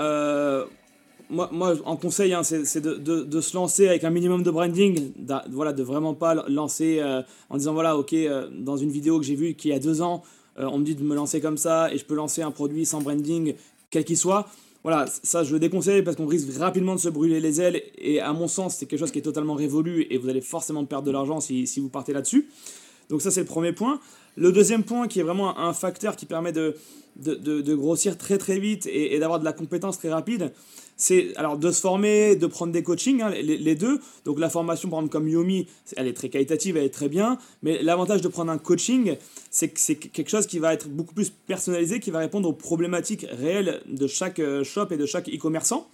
moi, 1.32 1.48
moi, 1.50 1.74
en 1.84 1.96
conseil, 1.96 2.34
hein, 2.34 2.42
c'est 2.42 2.80
de, 2.80 2.94
de, 2.94 3.22
de, 3.22 3.40
se 3.40 3.56
lancer 3.56 3.88
avec 3.88 4.04
un 4.04 4.10
minimum 4.10 4.42
de 4.42 4.50
branding, 4.50 5.12
voilà, 5.50 5.72
de 5.72 5.82
vraiment 5.82 6.14
pas 6.14 6.34
lancer 6.48 6.98
euh, 7.00 7.22
en 7.48 7.56
disant 7.56 7.72
voilà, 7.72 7.96
ok, 7.96 8.12
euh, 8.12 8.48
dans 8.52 8.76
une 8.76 8.90
vidéo 8.90 9.18
que 9.18 9.24
j'ai 9.24 9.34
vue 9.34 9.54
qui 9.54 9.72
a 9.72 9.78
deux 9.78 10.02
ans, 10.02 10.22
euh, 10.58 10.68
on 10.70 10.78
me 10.78 10.84
dit 10.84 10.94
de 10.94 11.02
me 11.02 11.14
lancer 11.14 11.40
comme 11.40 11.56
ça 11.56 11.92
et 11.92 11.98
je 11.98 12.04
peux 12.04 12.14
lancer 12.14 12.42
un 12.42 12.50
produit 12.50 12.84
sans 12.84 13.00
branding, 13.00 13.54
quel 13.90 14.04
qu'il 14.04 14.18
soit. 14.18 14.46
Voilà, 14.82 15.06
ça 15.22 15.42
je 15.42 15.52
le 15.52 15.58
déconseille 15.58 16.02
parce 16.02 16.16
qu'on 16.16 16.26
risque 16.26 16.48
rapidement 16.58 16.94
de 16.94 17.00
se 17.00 17.08
brûler 17.08 17.40
les 17.40 17.60
ailes 17.60 17.82
et 17.96 18.20
à 18.20 18.32
mon 18.32 18.48
sens, 18.48 18.76
c'est 18.76 18.86
quelque 18.86 19.00
chose 19.00 19.12
qui 19.12 19.20
est 19.20 19.22
totalement 19.22 19.54
révolu 19.54 20.06
et 20.10 20.18
vous 20.18 20.28
allez 20.28 20.40
forcément 20.40 20.84
perdre 20.84 21.06
de 21.06 21.12
l'argent 21.12 21.40
si, 21.40 21.66
si, 21.66 21.80
vous 21.80 21.88
partez 21.88 22.12
là-dessus. 22.12 22.48
Donc 23.08 23.22
ça 23.22 23.30
c'est 23.30 23.40
le 23.40 23.46
premier 23.46 23.72
point. 23.72 24.00
Le 24.36 24.50
deuxième 24.50 24.82
point 24.82 25.08
qui 25.08 25.20
est 25.20 25.22
vraiment 25.22 25.56
un 25.58 25.72
facteur 25.72 26.16
qui 26.16 26.26
permet 26.26 26.52
de, 26.52 26.74
de, 27.16 27.34
de, 27.34 27.74
grossir 27.74 28.18
très 28.18 28.38
très 28.38 28.58
vite 28.58 28.88
et 28.90 29.18
d'avoir 29.18 29.38
de 29.38 29.44
la 29.44 29.52
compétence 29.52 29.98
très 29.98 30.10
rapide, 30.10 30.52
c'est 31.02 31.36
alors 31.36 31.58
de 31.58 31.72
se 31.72 31.80
former, 31.80 32.36
de 32.36 32.46
prendre 32.46 32.72
des 32.72 32.84
coachings, 32.84 33.22
hein, 33.22 33.30
les, 33.30 33.74
deux. 33.74 34.00
Donc 34.24 34.38
la 34.38 34.48
formation, 34.48 34.88
par 34.88 35.00
exemple, 35.00 35.10
comme 35.10 35.28
Yomi, 35.28 35.66
elle 35.96 36.06
est 36.06 36.12
très 36.12 36.28
qualitative, 36.28 36.76
elle 36.76 36.84
est 36.84 36.94
très 36.94 37.08
bien. 37.08 37.38
Mais 37.64 37.82
l'avantage 37.82 38.20
de 38.20 38.28
prendre 38.28 38.52
un 38.52 38.58
coaching, 38.58 39.16
c'est 39.50 39.70
que 39.70 39.80
c'est 39.80 39.96
quelque 39.96 40.30
chose 40.30 40.46
qui 40.46 40.60
va 40.60 40.72
être 40.72 40.88
beaucoup 40.88 41.12
plus 41.12 41.30
personnalisé, 41.30 41.98
qui 41.98 42.12
va 42.12 42.20
répondre 42.20 42.48
aux 42.48 42.52
problématiques 42.52 43.26
réelles 43.28 43.82
de 43.88 44.06
chaque 44.06 44.38
euh, 44.38 44.62
shop 44.62 44.86
et 44.92 44.96
de 44.96 45.04
chaque 45.04 45.28
e-commerçant. 45.28 45.88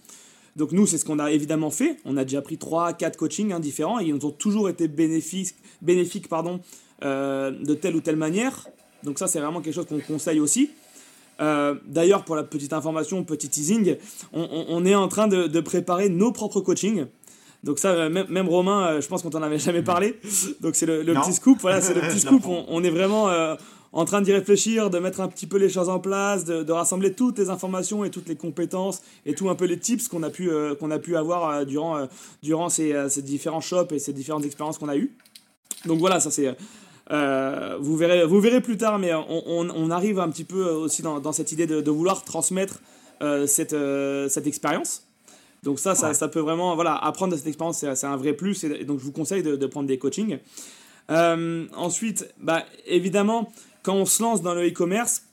Donc 0.55 0.73
nous, 0.73 0.85
c'est 0.85 0.99
ce 0.99 1.05
qu'on 1.05 1.17
a 1.17 1.31
évidemment 1.31 1.71
fait. 1.71 1.97
On 2.05 2.15
a 2.15 2.23
déjà 2.23 2.43
pris 2.43 2.59
3 2.59 2.93
4 2.93 3.17
coachings 3.17 3.51
hein, 3.51 3.59
différents 3.59 3.99
et 3.99 4.05
ils 4.05 4.13
nous 4.13 4.27
ont 4.27 4.31
toujours 4.31 4.69
été 4.69 4.87
bénéfiques, 4.87 5.55
bénéfiques 5.81 6.27
pardon, 6.27 6.59
euh, 7.03 7.49
de 7.49 7.73
telle 7.73 7.95
ou 7.95 8.01
telle 8.01 8.15
manière. 8.15 8.67
Donc 9.03 9.17
ça, 9.17 9.25
c'est 9.25 9.39
vraiment 9.39 9.61
quelque 9.61 9.73
chose 9.73 9.87
qu'on 9.87 10.01
conseille 10.01 10.39
aussi. 10.39 10.69
Euh, 11.39 11.75
d'ailleurs, 11.85 12.25
pour 12.25 12.35
la 12.35 12.43
petite 12.43 12.73
information, 12.73 13.23
petit 13.23 13.49
teasing, 13.49 13.95
on, 14.33 14.85
est 14.85 14.95
en 14.95 15.07
train 15.07 15.27
de, 15.27 15.59
préparer 15.59 16.09
nos 16.09 16.31
propres 16.31 16.61
coachings. 16.61 17.05
Donc 17.63 17.77
ça, 17.77 17.89
euh, 17.89 18.09
même, 18.09 18.47
Romain, 18.47 18.87
euh, 18.87 19.01
je 19.01 19.07
pense 19.07 19.21
qu'on 19.21 19.29
t'en 19.29 19.41
avait 19.41 19.59
jamais 19.59 19.81
parlé. 19.81 20.17
Donc 20.61 20.75
c'est 20.75 20.85
le, 20.85 21.03
petit 21.03 21.33
scoop. 21.33 21.59
Voilà, 21.61 21.81
c'est 21.81 21.93
le 21.93 22.01
petit 22.07 22.19
scoop. 22.19 22.43
On, 22.45 22.83
est 22.83 22.89
vraiment 22.89 23.29
en 23.91 24.05
train 24.05 24.21
d'y 24.21 24.31
réfléchir, 24.31 24.89
de 24.89 24.99
mettre 24.99 25.19
un 25.19 25.27
petit 25.27 25.47
peu 25.47 25.57
les 25.57 25.69
choses 25.69 25.89
en 25.89 25.99
place, 25.99 26.45
de, 26.45 26.71
rassembler 26.71 27.13
toutes 27.13 27.37
les 27.37 27.49
informations 27.49 28.05
et 28.05 28.09
toutes 28.09 28.29
les 28.29 28.35
compétences 28.35 29.01
et 29.25 29.33
tout 29.33 29.49
un 29.49 29.55
peu 29.55 29.65
les 29.65 29.77
tips 29.77 30.07
qu'on 30.07 30.23
a 30.23 30.29
pu 30.29 30.49
qu'on 30.79 30.91
a 30.91 30.99
pu 30.99 31.17
avoir 31.17 31.65
durant 31.65 32.07
durant 32.41 32.69
ces, 32.69 32.95
ces 33.09 33.21
différents 33.21 33.61
shops 33.61 33.91
et 33.91 33.99
ces 33.99 34.13
différentes 34.13 34.45
expériences 34.45 34.77
qu'on 34.77 34.89
a 34.89 34.95
eues. 34.95 35.11
Donc 35.85 35.99
voilà, 35.99 36.19
ça 36.19 36.31
c'est 36.31 36.55
euh, 37.11 37.77
vous, 37.79 37.97
verrez, 37.97 38.25
vous 38.25 38.39
verrez 38.39 38.61
plus 38.61 38.77
tard, 38.77 38.99
mais 38.99 39.11
on, 39.13 39.89
arrive 39.89 40.19
un 40.19 40.29
petit 40.29 40.43
peu 40.43 40.69
aussi 40.69 41.01
dans, 41.01 41.31
cette 41.31 41.51
idée 41.51 41.65
de, 41.65 41.91
vouloir 41.91 42.23
transmettre 42.23 42.79
euh, 43.21 43.47
cette, 43.47 43.73
euh, 43.73 44.29
cette 44.29 44.47
expérience. 44.47 45.03
Donc 45.63 45.79
ça, 45.79 45.95
ça, 45.95 46.27
peut 46.27 46.39
vraiment, 46.39 46.75
voilà, 46.75 46.95
apprendre 46.95 47.33
de 47.33 47.37
cette 47.37 47.47
expérience, 47.47 47.79
c'est 47.79 48.05
un 48.05 48.15
vrai 48.15 48.33
plus. 48.33 48.63
Et 48.63 48.85
donc 48.85 48.99
je 48.99 49.05
vous 49.05 49.11
conseille 49.11 49.43
de, 49.43 49.65
prendre 49.67 49.87
des 49.87 49.97
coachings. 49.97 50.39
ensuite, 51.09 52.33
bah, 52.39 52.63
évidemment, 52.85 53.51
quand 53.83 53.95
on 53.95 54.05
se 54.05 54.21
lance 54.21 54.41
dans 54.41 54.53
le 54.53 54.67
e-commerce, 54.67 55.23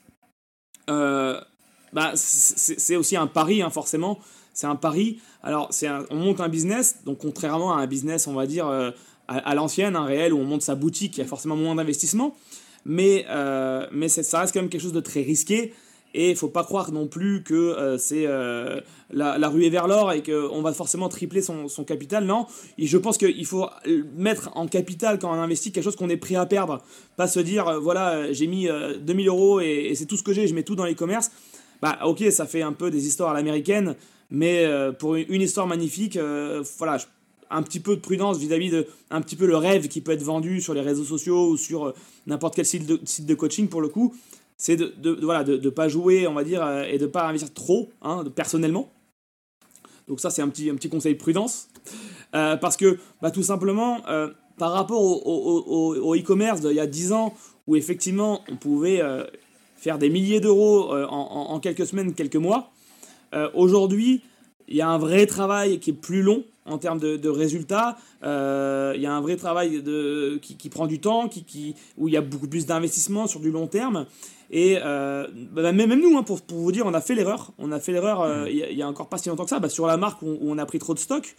bah, 0.88 2.12
c'est 2.14 2.96
aussi 2.96 3.16
un 3.16 3.26
pari, 3.26 3.62
hein, 3.62 3.70
forcément. 3.70 4.18
C'est 4.52 4.66
un 4.66 4.76
pari. 4.76 5.20
Alors, 5.42 5.70
on 6.10 6.16
monte 6.16 6.40
un 6.40 6.48
business, 6.48 7.04
donc 7.04 7.18
contrairement 7.18 7.76
à 7.76 7.82
un 7.82 7.86
business, 7.86 8.26
on 8.26 8.32
va 8.32 8.46
dire, 8.46 8.66
à, 9.28 9.54
l'ancienne, 9.54 9.96
un 9.96 10.04
réel 10.04 10.32
où 10.32 10.38
on 10.38 10.44
monte 10.44 10.62
sa 10.62 10.74
boutique, 10.74 11.16
il 11.16 11.20
y 11.20 11.22
a 11.22 11.26
forcément 11.26 11.56
moins 11.56 11.74
d'investissement, 11.74 12.36
mais, 12.84 13.26
euh, 13.28 13.86
mais 13.92 14.08
ça 14.08 14.40
reste 14.40 14.54
quand 14.54 14.60
même 14.60 14.70
quelque 14.70 14.82
chose 14.82 14.92
de 14.92 15.00
très 15.00 15.22
risqué. 15.22 15.72
Et 16.14 16.30
il 16.30 16.36
faut 16.36 16.48
pas 16.48 16.64
croire 16.64 16.92
non 16.92 17.08
plus 17.08 17.42
que 17.42 17.52
euh, 17.54 17.98
c'est 17.98 18.26
euh, 18.26 18.80
la, 19.10 19.36
la, 19.36 19.48
ruée 19.50 19.68
vers 19.68 19.86
l'or 19.86 20.12
et 20.12 20.22
qu'on 20.22 20.62
va 20.62 20.72
forcément 20.72 21.10
tripler 21.10 21.42
son, 21.42 21.66
capital. 21.86 22.24
Non, 22.24 22.46
et 22.78 22.86
je 22.86 22.96
pense 22.96 23.18
qu'il 23.18 23.44
faut 23.44 23.68
mettre 24.16 24.48
en 24.54 24.66
capital 24.66 25.18
quand 25.18 25.30
on 25.30 25.34
investit 25.34 25.72
quelque 25.72 25.84
chose 25.84 25.96
qu'on 25.96 26.08
est 26.08 26.16
prêt 26.16 26.36
à 26.36 26.46
perdre. 26.46 26.80
Pas 27.16 27.26
se 27.26 27.40
dire, 27.40 27.80
voilà, 27.80 28.32
j'ai 28.32 28.46
mis 28.46 28.66
2000 29.00 29.28
euros 29.28 29.60
et, 29.60 29.88
et 29.90 29.94
c'est 29.94 30.06
tout 30.06 30.16
ce 30.16 30.22
que 30.22 30.32
j'ai, 30.32 30.46
je 30.46 30.54
mets 30.54 30.62
tout 30.62 30.76
dans 30.76 30.86
les 30.86 30.94
commerces. 30.94 31.30
Bah 31.82 31.98
ok, 32.04 32.24
ça 32.30 32.46
fait 32.46 32.62
un 32.62 32.72
peu 32.72 32.90
des 32.90 33.06
histoires 33.06 33.30
à 33.30 33.34
l'américaine, 33.34 33.94
mais 34.30 34.64
pour 34.98 35.16
une, 35.16 35.42
histoire 35.42 35.66
magnifique, 35.66 36.18
voilà, 36.78 36.96
je 36.96 37.04
un 37.50 37.62
petit 37.62 37.80
peu 37.80 37.96
de 37.96 38.00
prudence 38.00 38.38
vis-à-vis 38.38 38.70
de 38.70 38.86
un 39.10 39.20
petit 39.20 39.36
peu 39.36 39.46
le 39.46 39.56
rêve 39.56 39.88
qui 39.88 40.00
peut 40.00 40.12
être 40.12 40.22
vendu 40.22 40.60
sur 40.60 40.74
les 40.74 40.80
réseaux 40.80 41.04
sociaux 41.04 41.50
ou 41.50 41.56
sur 41.56 41.86
euh, 41.86 41.94
n'importe 42.26 42.56
quel 42.56 42.66
site 42.66 42.86
de, 42.86 43.00
site 43.04 43.26
de 43.26 43.34
coaching 43.34 43.68
pour 43.68 43.80
le 43.80 43.88
coup 43.88 44.14
c'est 44.56 44.76
de, 44.76 44.94
de, 44.98 45.18
voilà 45.22 45.44
de, 45.44 45.56
de 45.56 45.70
pas 45.70 45.88
jouer 45.88 46.26
on 46.26 46.34
va 46.34 46.44
dire 46.44 46.64
euh, 46.64 46.84
et 46.84 46.98
de 46.98 47.06
pas 47.06 47.26
investir 47.28 47.52
trop 47.52 47.90
hein, 48.02 48.24
personnellement 48.34 48.90
Donc 50.08 50.20
ça, 50.20 50.30
c'est 50.30 50.42
un 50.42 50.48
petit, 50.48 50.70
un 50.70 50.76
petit 50.76 50.88
conseil 50.88 51.14
prudence. 51.14 51.68
Euh, 52.34 52.56
parce 52.56 52.76
que, 52.76 52.98
bah, 53.22 53.30
tout 53.30 53.42
simplement, 53.42 54.02
par 54.58 54.72
rapport 54.72 55.02
au, 55.02 56.14
e-commerce 56.14 56.60
d'il 56.60 56.72
y 56.72 56.80
a 56.80 56.86
10 56.86 57.12
ans, 57.12 57.34
où 57.66 57.76
effectivement, 57.76 58.42
on 58.50 58.56
pouvait 58.56 59.02
faire 59.76 59.98
des 59.98 60.10
milliers 60.10 60.40
d'euros 60.40 60.94
en, 60.94 61.58
quelques 61.60 61.86
semaines, 61.86 62.14
quelques 62.14 62.36
mois, 62.36 62.70
aujourd'hui, 63.54 64.22
il 64.68 64.76
y 64.76 64.80
a 64.80 64.88
un 64.88 64.98
vrai 64.98 65.26
travail 65.26 65.80
qui 65.80 65.90
est 65.90 66.00
plus 66.00 66.22
long 66.22 66.44
en 66.66 66.78
termes 66.78 66.98
de, 66.98 67.28
résultats. 67.28 67.96
il 68.22 69.00
y 69.00 69.06
a 69.06 69.12
un 69.12 69.20
vrai 69.20 69.36
travail 69.36 69.82
de, 69.82 70.38
qui, 70.42 70.68
prend 70.68 70.86
du 70.86 71.00
temps, 71.00 71.28
qui, 71.28 71.44
qui, 71.44 71.74
où 71.96 72.08
il 72.08 72.14
y 72.14 72.16
a 72.16 72.22
beaucoup 72.22 72.48
plus 72.48 72.66
d'investissement 72.66 73.26
sur 73.26 73.40
du 73.40 73.50
long 73.50 73.66
terme. 73.66 74.06
Et 74.50 74.78
euh, 74.82 75.26
bah, 75.52 75.72
même, 75.72 75.94
nous, 75.94 76.16
hein, 76.16 76.22
pour, 76.22 76.40
pour, 76.42 76.58
vous 76.58 76.72
dire, 76.72 76.86
on 76.86 76.94
a 76.94 77.00
fait 77.00 77.14
l'erreur. 77.14 77.52
On 77.58 77.72
a 77.72 77.80
fait 77.80 77.92
l'erreur 77.92 78.22
euh, 78.22 78.44
mm. 78.44 78.48
il 78.48 78.78
y, 78.78 78.82
a 78.82 78.88
encore 78.88 79.08
pas 79.08 79.18
si 79.18 79.28
longtemps 79.28 79.44
que 79.44 79.50
ça, 79.50 79.58
bah, 79.58 79.68
sur 79.68 79.86
la 79.86 79.96
marque 79.96 80.22
où, 80.22 80.38
on 80.40 80.58
a 80.58 80.66
pris 80.66 80.78
trop 80.78 80.94
de 80.94 80.98
stock, 80.98 81.36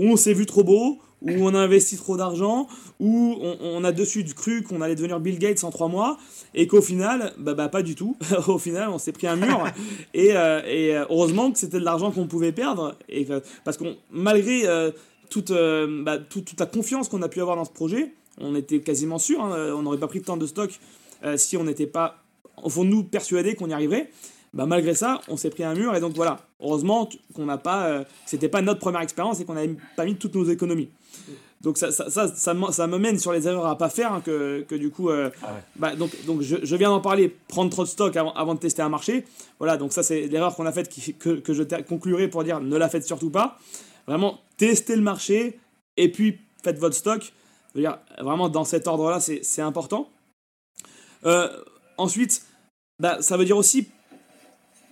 où 0.00 0.08
on 0.08 0.16
s'est 0.16 0.32
vu 0.32 0.46
trop 0.46 0.64
beau, 0.64 0.98
où 1.20 1.30
on 1.30 1.54
a 1.54 1.58
investi 1.58 1.98
trop 1.98 2.16
d'argent, 2.16 2.66
où 2.98 3.36
on, 3.60 3.84
a 3.84 3.92
dessus 3.92 4.24
cru 4.24 4.62
qu'on 4.62 4.80
allait 4.80 4.94
devenir 4.94 5.20
Bill 5.20 5.38
Gates 5.38 5.62
en 5.62 5.70
trois 5.70 5.88
mois, 5.88 6.16
et 6.54 6.66
qu'au 6.66 6.80
final, 6.80 7.34
bah, 7.38 7.52
bah, 7.52 7.68
pas 7.68 7.82
du 7.82 7.94
tout. 7.94 8.16
au 8.48 8.56
final, 8.58 8.88
on 8.88 8.96
s'est 8.96 9.12
pris 9.12 9.26
un 9.26 9.36
mur. 9.36 9.62
et, 10.14 10.30
euh, 10.34 10.62
et 10.66 10.94
heureusement 11.10 11.52
que 11.52 11.58
c'était 11.58 11.78
de 11.78 11.84
l'argent 11.84 12.10
qu'on 12.12 12.26
pouvait 12.26 12.52
perdre. 12.52 12.96
Et, 13.10 13.28
parce 13.62 13.76
que 13.76 13.84
malgré 14.10 14.62
toute, 15.28 15.52
bah, 15.52 16.16
toute, 16.18 16.58
la 16.58 16.66
confiance 16.66 17.10
qu'on 17.10 17.20
a 17.20 17.28
pu 17.28 17.42
avoir 17.42 17.56
dans 17.56 17.66
ce 17.66 17.72
projet, 17.72 18.14
on 18.38 18.56
était 18.56 18.80
quasiment 18.80 19.18
sûr, 19.18 19.44
hein, 19.44 19.74
on 19.76 19.82
n'aurait 19.82 19.98
pas 19.98 20.08
pris 20.08 20.22
tant 20.22 20.38
de 20.38 20.46
stock 20.46 20.80
si 21.36 21.58
on 21.58 21.64
n'était 21.64 21.86
pas 21.86 22.24
au 22.62 22.70
fond 22.70 22.84
de 22.84 22.88
nous 22.88 23.04
persuadés 23.04 23.54
qu'on 23.54 23.68
y 23.68 23.74
arriverait. 23.74 24.10
Bah, 24.52 24.66
malgré 24.66 24.94
ça, 24.94 25.20
on 25.28 25.36
s'est 25.36 25.50
pris 25.50 25.62
un 25.62 25.74
mur 25.74 25.94
et 25.94 26.00
donc 26.00 26.14
voilà. 26.14 26.38
Heureusement 26.60 27.08
qu'on 27.34 27.46
n'a 27.46 27.58
pas, 27.58 27.86
euh, 27.86 28.04
c'était 28.26 28.48
pas 28.48 28.62
notre 28.62 28.80
première 28.80 29.00
expérience 29.00 29.40
et 29.40 29.44
qu'on 29.44 29.54
n'avait 29.54 29.76
pas 29.96 30.04
mis 30.04 30.16
toutes 30.16 30.34
nos 30.34 30.44
économies. 30.44 30.90
Donc 31.60 31.76
ça, 31.76 31.92
ça, 31.92 32.10
ça, 32.10 32.26
ça, 32.34 32.86
me 32.86 32.96
mène 32.96 33.18
sur 33.18 33.32
les 33.32 33.46
erreurs 33.46 33.66
à 33.66 33.76
pas 33.76 33.90
faire, 33.90 34.14
hein, 34.14 34.22
que, 34.24 34.64
que, 34.66 34.74
du 34.74 34.90
coup, 34.90 35.10
euh, 35.10 35.30
ah 35.42 35.48
bah, 35.76 35.94
donc, 35.94 36.10
donc 36.24 36.40
je, 36.40 36.56
je 36.62 36.76
viens 36.76 36.88
d'en 36.88 37.02
parler, 37.02 37.28
prendre 37.48 37.70
trop 37.70 37.84
de 37.84 37.88
stock 37.88 38.16
avant, 38.16 38.32
avant, 38.32 38.54
de 38.54 38.60
tester 38.60 38.80
un 38.80 38.88
marché. 38.88 39.26
Voilà, 39.58 39.76
donc 39.76 39.92
ça 39.92 40.02
c'est 40.02 40.26
l'erreur 40.26 40.56
qu'on 40.56 40.64
a 40.64 40.72
faite, 40.72 40.88
qui, 40.88 41.12
que, 41.14 41.38
que 41.38 41.52
je 41.52 41.62
conclurai 41.82 42.28
pour 42.28 42.44
dire 42.44 42.60
ne 42.60 42.76
la 42.76 42.88
faites 42.88 43.06
surtout 43.06 43.30
pas. 43.30 43.58
Vraiment, 44.06 44.40
testez 44.56 44.96
le 44.96 45.02
marché 45.02 45.60
et 45.98 46.10
puis 46.10 46.38
faites 46.64 46.78
votre 46.78 46.96
stock. 46.96 47.32
Dire, 47.74 47.98
vraiment 48.18 48.48
dans 48.48 48.64
cet 48.64 48.88
ordre-là, 48.88 49.20
c'est 49.20 49.62
important. 49.62 50.08
Euh, 51.26 51.48
ensuite, 51.98 52.42
bah, 52.98 53.20
ça 53.20 53.36
veut 53.36 53.44
dire 53.44 53.58
aussi, 53.58 53.86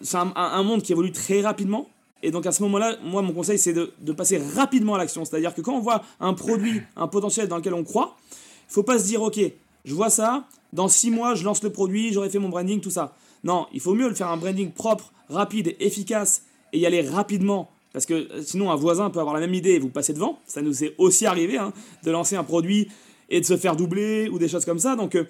c'est 0.00 0.16
un, 0.16 0.62
monde 0.62 0.82
qui 0.82 0.92
évolue 0.92 1.12
très 1.12 1.40
rapidement. 1.40 1.88
Et 2.22 2.30
donc 2.30 2.46
à 2.46 2.52
ce 2.52 2.62
moment-là, 2.64 2.96
moi, 3.04 3.22
mon 3.22 3.32
conseil, 3.32 3.58
c'est 3.58 3.72
de, 3.72 4.12
passer 4.12 4.38
rapidement 4.38 4.94
à 4.94 4.98
l'action. 4.98 5.24
C'est-à-dire 5.24 5.54
que 5.54 5.60
quand 5.60 5.74
on 5.74 5.80
voit 5.80 6.02
un 6.20 6.34
produit, 6.34 6.80
un 6.96 7.08
potentiel 7.08 7.48
dans 7.48 7.56
lequel 7.56 7.74
on 7.74 7.84
croit, 7.84 8.16
il 8.32 8.72
faut 8.72 8.82
pas 8.82 8.98
se 8.98 9.04
dire, 9.04 9.22
ok, 9.22 9.40
je 9.84 9.94
vois 9.94 10.10
ça, 10.10 10.44
dans 10.72 10.88
six 10.88 11.10
mois, 11.10 11.34
je 11.34 11.44
lance 11.44 11.62
le 11.62 11.70
produit, 11.70 12.12
j'aurai 12.12 12.30
fait 12.30 12.38
mon 12.38 12.48
branding, 12.48 12.80
tout 12.80 12.90
ça. 12.90 13.14
Non, 13.44 13.66
il 13.72 13.80
faut 13.80 13.94
mieux 13.94 14.08
le 14.08 14.14
faire 14.14 14.28
un 14.28 14.36
branding 14.36 14.70
propre, 14.70 15.12
rapide, 15.28 15.74
efficace, 15.80 16.42
et 16.72 16.78
y 16.78 16.86
aller 16.86 17.02
rapidement. 17.02 17.70
Parce 17.92 18.04
que 18.04 18.14
euh, 18.14 18.42
sinon, 18.42 18.70
un 18.70 18.76
voisin 18.76 19.10
peut 19.10 19.20
avoir 19.20 19.34
la 19.34 19.40
même 19.40 19.54
idée 19.54 19.70
et 19.70 19.78
vous 19.78 19.88
passer 19.88 20.12
devant. 20.12 20.38
Ça 20.46 20.60
nous 20.60 20.84
est 20.84 20.94
aussi 20.98 21.26
arrivé 21.26 21.56
hein, 21.56 21.72
de 22.04 22.10
lancer 22.10 22.36
un 22.36 22.44
produit 22.44 22.88
et 23.30 23.40
de 23.40 23.46
se 23.46 23.56
faire 23.56 23.76
doubler 23.76 24.28
ou 24.28 24.38
des 24.38 24.48
choses 24.48 24.64
comme 24.64 24.78
ça. 24.78 24.96
Donc, 24.96 25.14
euh, 25.14 25.24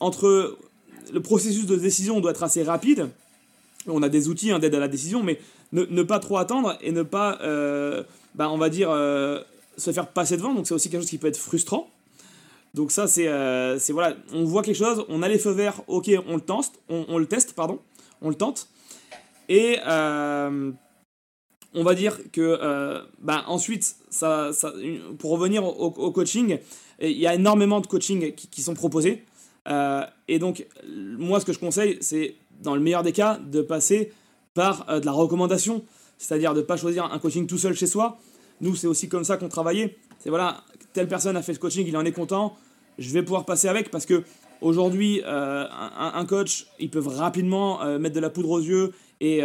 entre 0.00 0.58
le 1.12 1.22
processus 1.22 1.66
de 1.66 1.76
décision 1.76 2.20
doit 2.20 2.32
être 2.32 2.42
assez 2.42 2.62
rapide. 2.62 3.08
On 3.88 4.02
a 4.02 4.08
des 4.08 4.28
outils 4.28 4.50
hein, 4.50 4.58
d'aide 4.58 4.74
à 4.74 4.80
la 4.80 4.88
décision, 4.88 5.22
mais 5.22 5.38
ne, 5.72 6.02
pas 6.02 6.18
trop 6.18 6.38
attendre 6.38 6.78
et 6.80 6.92
ne 6.92 7.02
pas, 7.02 7.38
euh, 7.42 8.02
bah, 8.34 8.50
on 8.50 8.58
va 8.58 8.68
dire, 8.68 8.90
euh, 8.90 9.40
se 9.76 9.92
faire 9.92 10.08
passer 10.08 10.36
devant. 10.36 10.54
Donc 10.54 10.66
c'est 10.66 10.74
aussi 10.74 10.90
quelque 10.90 11.02
chose 11.02 11.10
qui 11.10 11.18
peut 11.18 11.28
être 11.28 11.36
frustrant. 11.36 11.90
Donc 12.74 12.90
ça, 12.90 13.06
c'est, 13.06 13.28
euh, 13.28 13.78
voilà, 13.90 14.16
on 14.32 14.44
voit 14.44 14.62
quelque 14.62 14.76
chose, 14.76 15.04
on 15.08 15.22
a 15.22 15.28
les 15.28 15.38
feux 15.38 15.52
verts, 15.52 15.80
ok, 15.86 16.10
on 16.26 16.34
le 16.34 16.42
tente, 16.42 16.72
on, 16.88 17.16
le 17.16 17.26
teste, 17.26 17.54
pardon, 17.54 17.78
on 18.20 18.28
le 18.28 18.34
tente. 18.34 18.68
Et 19.48 19.78
on 19.86 21.82
va 21.82 21.94
dire 21.94 22.18
que 22.32 23.02
bah, 23.20 23.44
ensuite, 23.46 23.96
ça, 24.10 24.50
pour 25.18 25.30
revenir 25.30 25.64
au, 25.64 26.10
coaching, 26.10 26.58
il 27.00 27.10
y 27.12 27.26
a 27.26 27.34
énormément 27.34 27.80
de 27.80 27.86
coaching 27.86 28.34
qui 28.34 28.62
sont 28.62 28.74
proposés. 28.74 29.24
Euh, 29.68 30.04
et 30.28 30.38
donc, 30.38 30.66
moi, 30.86 31.40
ce 31.40 31.44
que 31.44 31.52
je 31.52 31.58
conseille, 31.58 31.98
c'est, 32.00 32.34
dans 32.60 32.74
le 32.74 32.80
meilleur 32.80 33.02
des 33.02 33.12
cas, 33.12 33.38
de 33.38 33.62
passer 33.62 34.12
par 34.54 34.88
euh, 34.88 35.00
de 35.00 35.06
la 35.06 35.12
recommandation, 35.12 35.84
c'est-à-dire 36.18 36.54
de 36.54 36.60
ne 36.60 36.64
pas 36.64 36.76
choisir 36.76 37.04
un 37.04 37.18
coaching 37.18 37.46
tout 37.46 37.58
seul 37.58 37.74
chez 37.74 37.86
soi. 37.86 38.18
Nous, 38.60 38.74
c'est 38.74 38.86
aussi 38.86 39.08
comme 39.08 39.24
ça 39.24 39.36
qu'on 39.36 39.48
travaillait. 39.48 39.96
C'est 40.18 40.30
voilà, 40.30 40.64
telle 40.92 41.08
personne 41.08 41.36
a 41.36 41.42
fait 41.42 41.54
ce 41.54 41.58
coaching, 41.58 41.86
il 41.86 41.96
en 41.96 42.04
est 42.04 42.12
content, 42.12 42.56
je 42.98 43.10
vais 43.12 43.22
pouvoir 43.22 43.44
passer 43.44 43.68
avec 43.68 43.90
parce 43.90 44.06
que 44.06 44.24
aujourd'hui, 44.62 45.22
euh, 45.26 45.66
un, 45.70 46.24
coach, 46.24 46.66
ils 46.78 46.90
peuvent 46.90 47.08
rapidement 47.08 47.84
mettre 47.98 48.14
de 48.14 48.20
la 48.20 48.30
poudre 48.30 48.50
aux 48.50 48.60
yeux 48.60 48.94
et, 49.20 49.42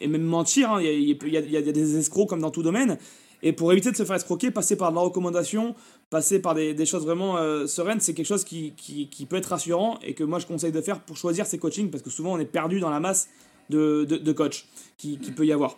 et, 0.00 0.06
même 0.06 0.22
mentir. 0.22 0.70
Hein. 0.72 0.80
Il, 0.80 0.86
y 0.86 0.88
a, 0.88 0.92
il, 0.92 1.50
y 1.50 1.56
a, 1.56 1.72
des 1.72 1.98
escrocs 1.98 2.28
comme 2.28 2.40
dans 2.40 2.52
tout 2.52 2.62
domaine. 2.62 2.98
Et 3.42 3.52
pour 3.52 3.72
éviter 3.72 3.90
de 3.90 3.96
se 3.96 4.04
faire 4.04 4.16
escroquer, 4.16 4.50
passer 4.50 4.76
par 4.76 4.90
de 4.90 4.96
la 4.96 5.02
recommandation, 5.02 5.74
passer 6.10 6.40
par 6.40 6.54
des, 6.54 6.74
des 6.74 6.86
choses 6.86 7.04
vraiment 7.04 7.36
euh, 7.36 7.66
sereines, 7.66 8.00
c'est 8.00 8.14
quelque 8.14 8.26
chose 8.26 8.44
qui, 8.44 8.72
qui, 8.76 9.08
qui, 9.08 9.26
peut 9.26 9.36
être 9.36 9.46
rassurant 9.46 9.98
et 10.02 10.14
que 10.14 10.24
moi 10.24 10.38
je 10.38 10.46
conseille 10.46 10.72
de 10.72 10.80
faire 10.80 11.00
pour 11.00 11.16
choisir 11.16 11.46
ses 11.46 11.58
coachings 11.58 11.90
parce 11.90 12.02
que 12.02 12.10
souvent 12.10 12.32
on 12.32 12.38
est 12.38 12.46
perdu 12.46 12.80
dans 12.80 12.90
la 12.90 13.00
masse 13.00 13.28
de, 13.68 14.04
de, 14.04 14.16
de 14.16 14.32
coachs 14.32 14.64
qui, 14.96 15.18
qui, 15.18 15.32
peut 15.32 15.44
y 15.44 15.52
avoir. 15.52 15.76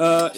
Euh, 0.00 0.28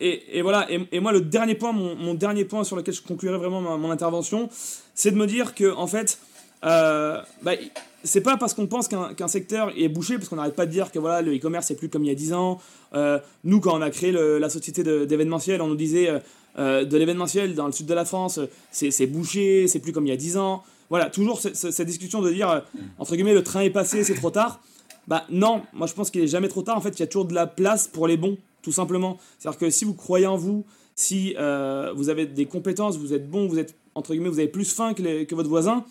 et, 0.00 0.38
et, 0.38 0.42
voilà, 0.42 0.70
et, 0.70 0.86
et, 0.92 1.00
moi 1.00 1.12
le 1.12 1.20
dernier 1.20 1.54
point, 1.54 1.72
mon, 1.72 1.94
mon, 1.96 2.14
dernier 2.14 2.44
point 2.44 2.64
sur 2.64 2.76
lequel 2.76 2.94
je 2.94 3.02
conclurai 3.02 3.36
vraiment 3.36 3.60
mon 3.60 3.90
intervention, 3.90 4.48
c'est 4.94 5.10
de 5.12 5.16
me 5.16 5.26
dire 5.26 5.54
que 5.54 5.72
en 5.72 5.86
fait, 5.86 6.18
euh, 6.64 7.20
bah, 7.42 7.52
c'est 8.04 8.20
pas 8.20 8.36
parce 8.36 8.54
qu'on 8.54 8.66
pense 8.66 8.88
qu'un 8.88 9.28
secteur 9.28 9.72
est 9.76 9.88
bouché, 9.88 10.16
parce 10.16 10.28
qu'on 10.28 10.36
n'arrête 10.36 10.54
pas 10.54 10.66
de 10.66 10.70
dire 10.70 10.90
que 10.92 10.98
voilà, 10.98 11.22
le 11.22 11.36
e-commerce 11.36 11.66
c'est 11.66 11.76
plus 11.76 11.88
comme 11.88 12.04
il 12.04 12.08
y 12.08 12.12
a 12.12 12.16
10 12.16 12.32
ans. 12.32 12.60
Euh, 12.94 13.18
nous, 13.44 13.60
quand 13.60 13.76
on 13.76 13.82
a 13.82 13.90
créé 13.90 14.12
la 14.12 14.48
société 14.48 14.82
d'événementiel, 14.82 15.60
on 15.62 15.68
nous 15.68 15.76
disait 15.76 16.10
euh, 16.58 16.82
euh, 16.82 16.84
de 16.84 16.96
l'événementiel 16.96 17.54
dans 17.54 17.66
le 17.66 17.72
sud 17.72 17.86
de 17.86 17.94
la 17.94 18.04
France, 18.04 18.40
c'est 18.70 19.06
bouché, 19.06 19.68
c'est 19.68 19.78
plus 19.78 19.92
comme 19.92 20.06
il 20.06 20.10
y 20.10 20.12
a 20.12 20.16
10 20.16 20.36
ans. 20.36 20.62
Voilà, 20.90 21.10
toujours 21.10 21.40
cette 21.40 21.86
discussion 21.86 22.22
de 22.22 22.30
dire, 22.32 22.64
entre 22.98 23.14
guillemets, 23.14 23.34
le 23.34 23.42
train 23.42 23.60
est 23.60 23.70
passé, 23.70 24.04
c'est 24.04 24.14
trop 24.14 24.30
tard. 24.30 24.60
Bah 25.06 25.24
non, 25.30 25.62
moi 25.72 25.86
je 25.86 25.94
pense 25.94 26.10
qu'il 26.10 26.22
est 26.22 26.28
jamais 26.28 26.48
trop 26.48 26.62
tard. 26.62 26.76
En 26.76 26.80
fait, 26.80 26.90
il 26.90 27.00
y 27.00 27.02
a 27.02 27.06
toujours 27.06 27.26
de 27.26 27.34
la 27.34 27.46
place 27.46 27.88
pour 27.88 28.06
les 28.06 28.16
bons, 28.16 28.38
tout 28.62 28.72
simplement. 28.72 29.18
C'est-à-dire 29.38 29.58
que 29.58 29.70
si 29.70 29.84
vous 29.84 29.94
croyez 29.94 30.26
en 30.26 30.36
vous, 30.36 30.64
si 30.94 31.34
vous 31.34 32.08
avez 32.08 32.26
des 32.26 32.46
compétences, 32.46 32.96
vous 32.96 33.12
êtes 33.12 33.28
bon, 33.28 33.46
vous 33.46 33.58
êtes, 33.58 33.74
entre 33.94 34.12
guillemets, 34.12 34.30
vous 34.30 34.38
avez 34.38 34.48
plus 34.48 34.72
faim 34.72 34.94
que, 34.94 35.34
votre 35.34 35.48
voisin, 35.48 35.84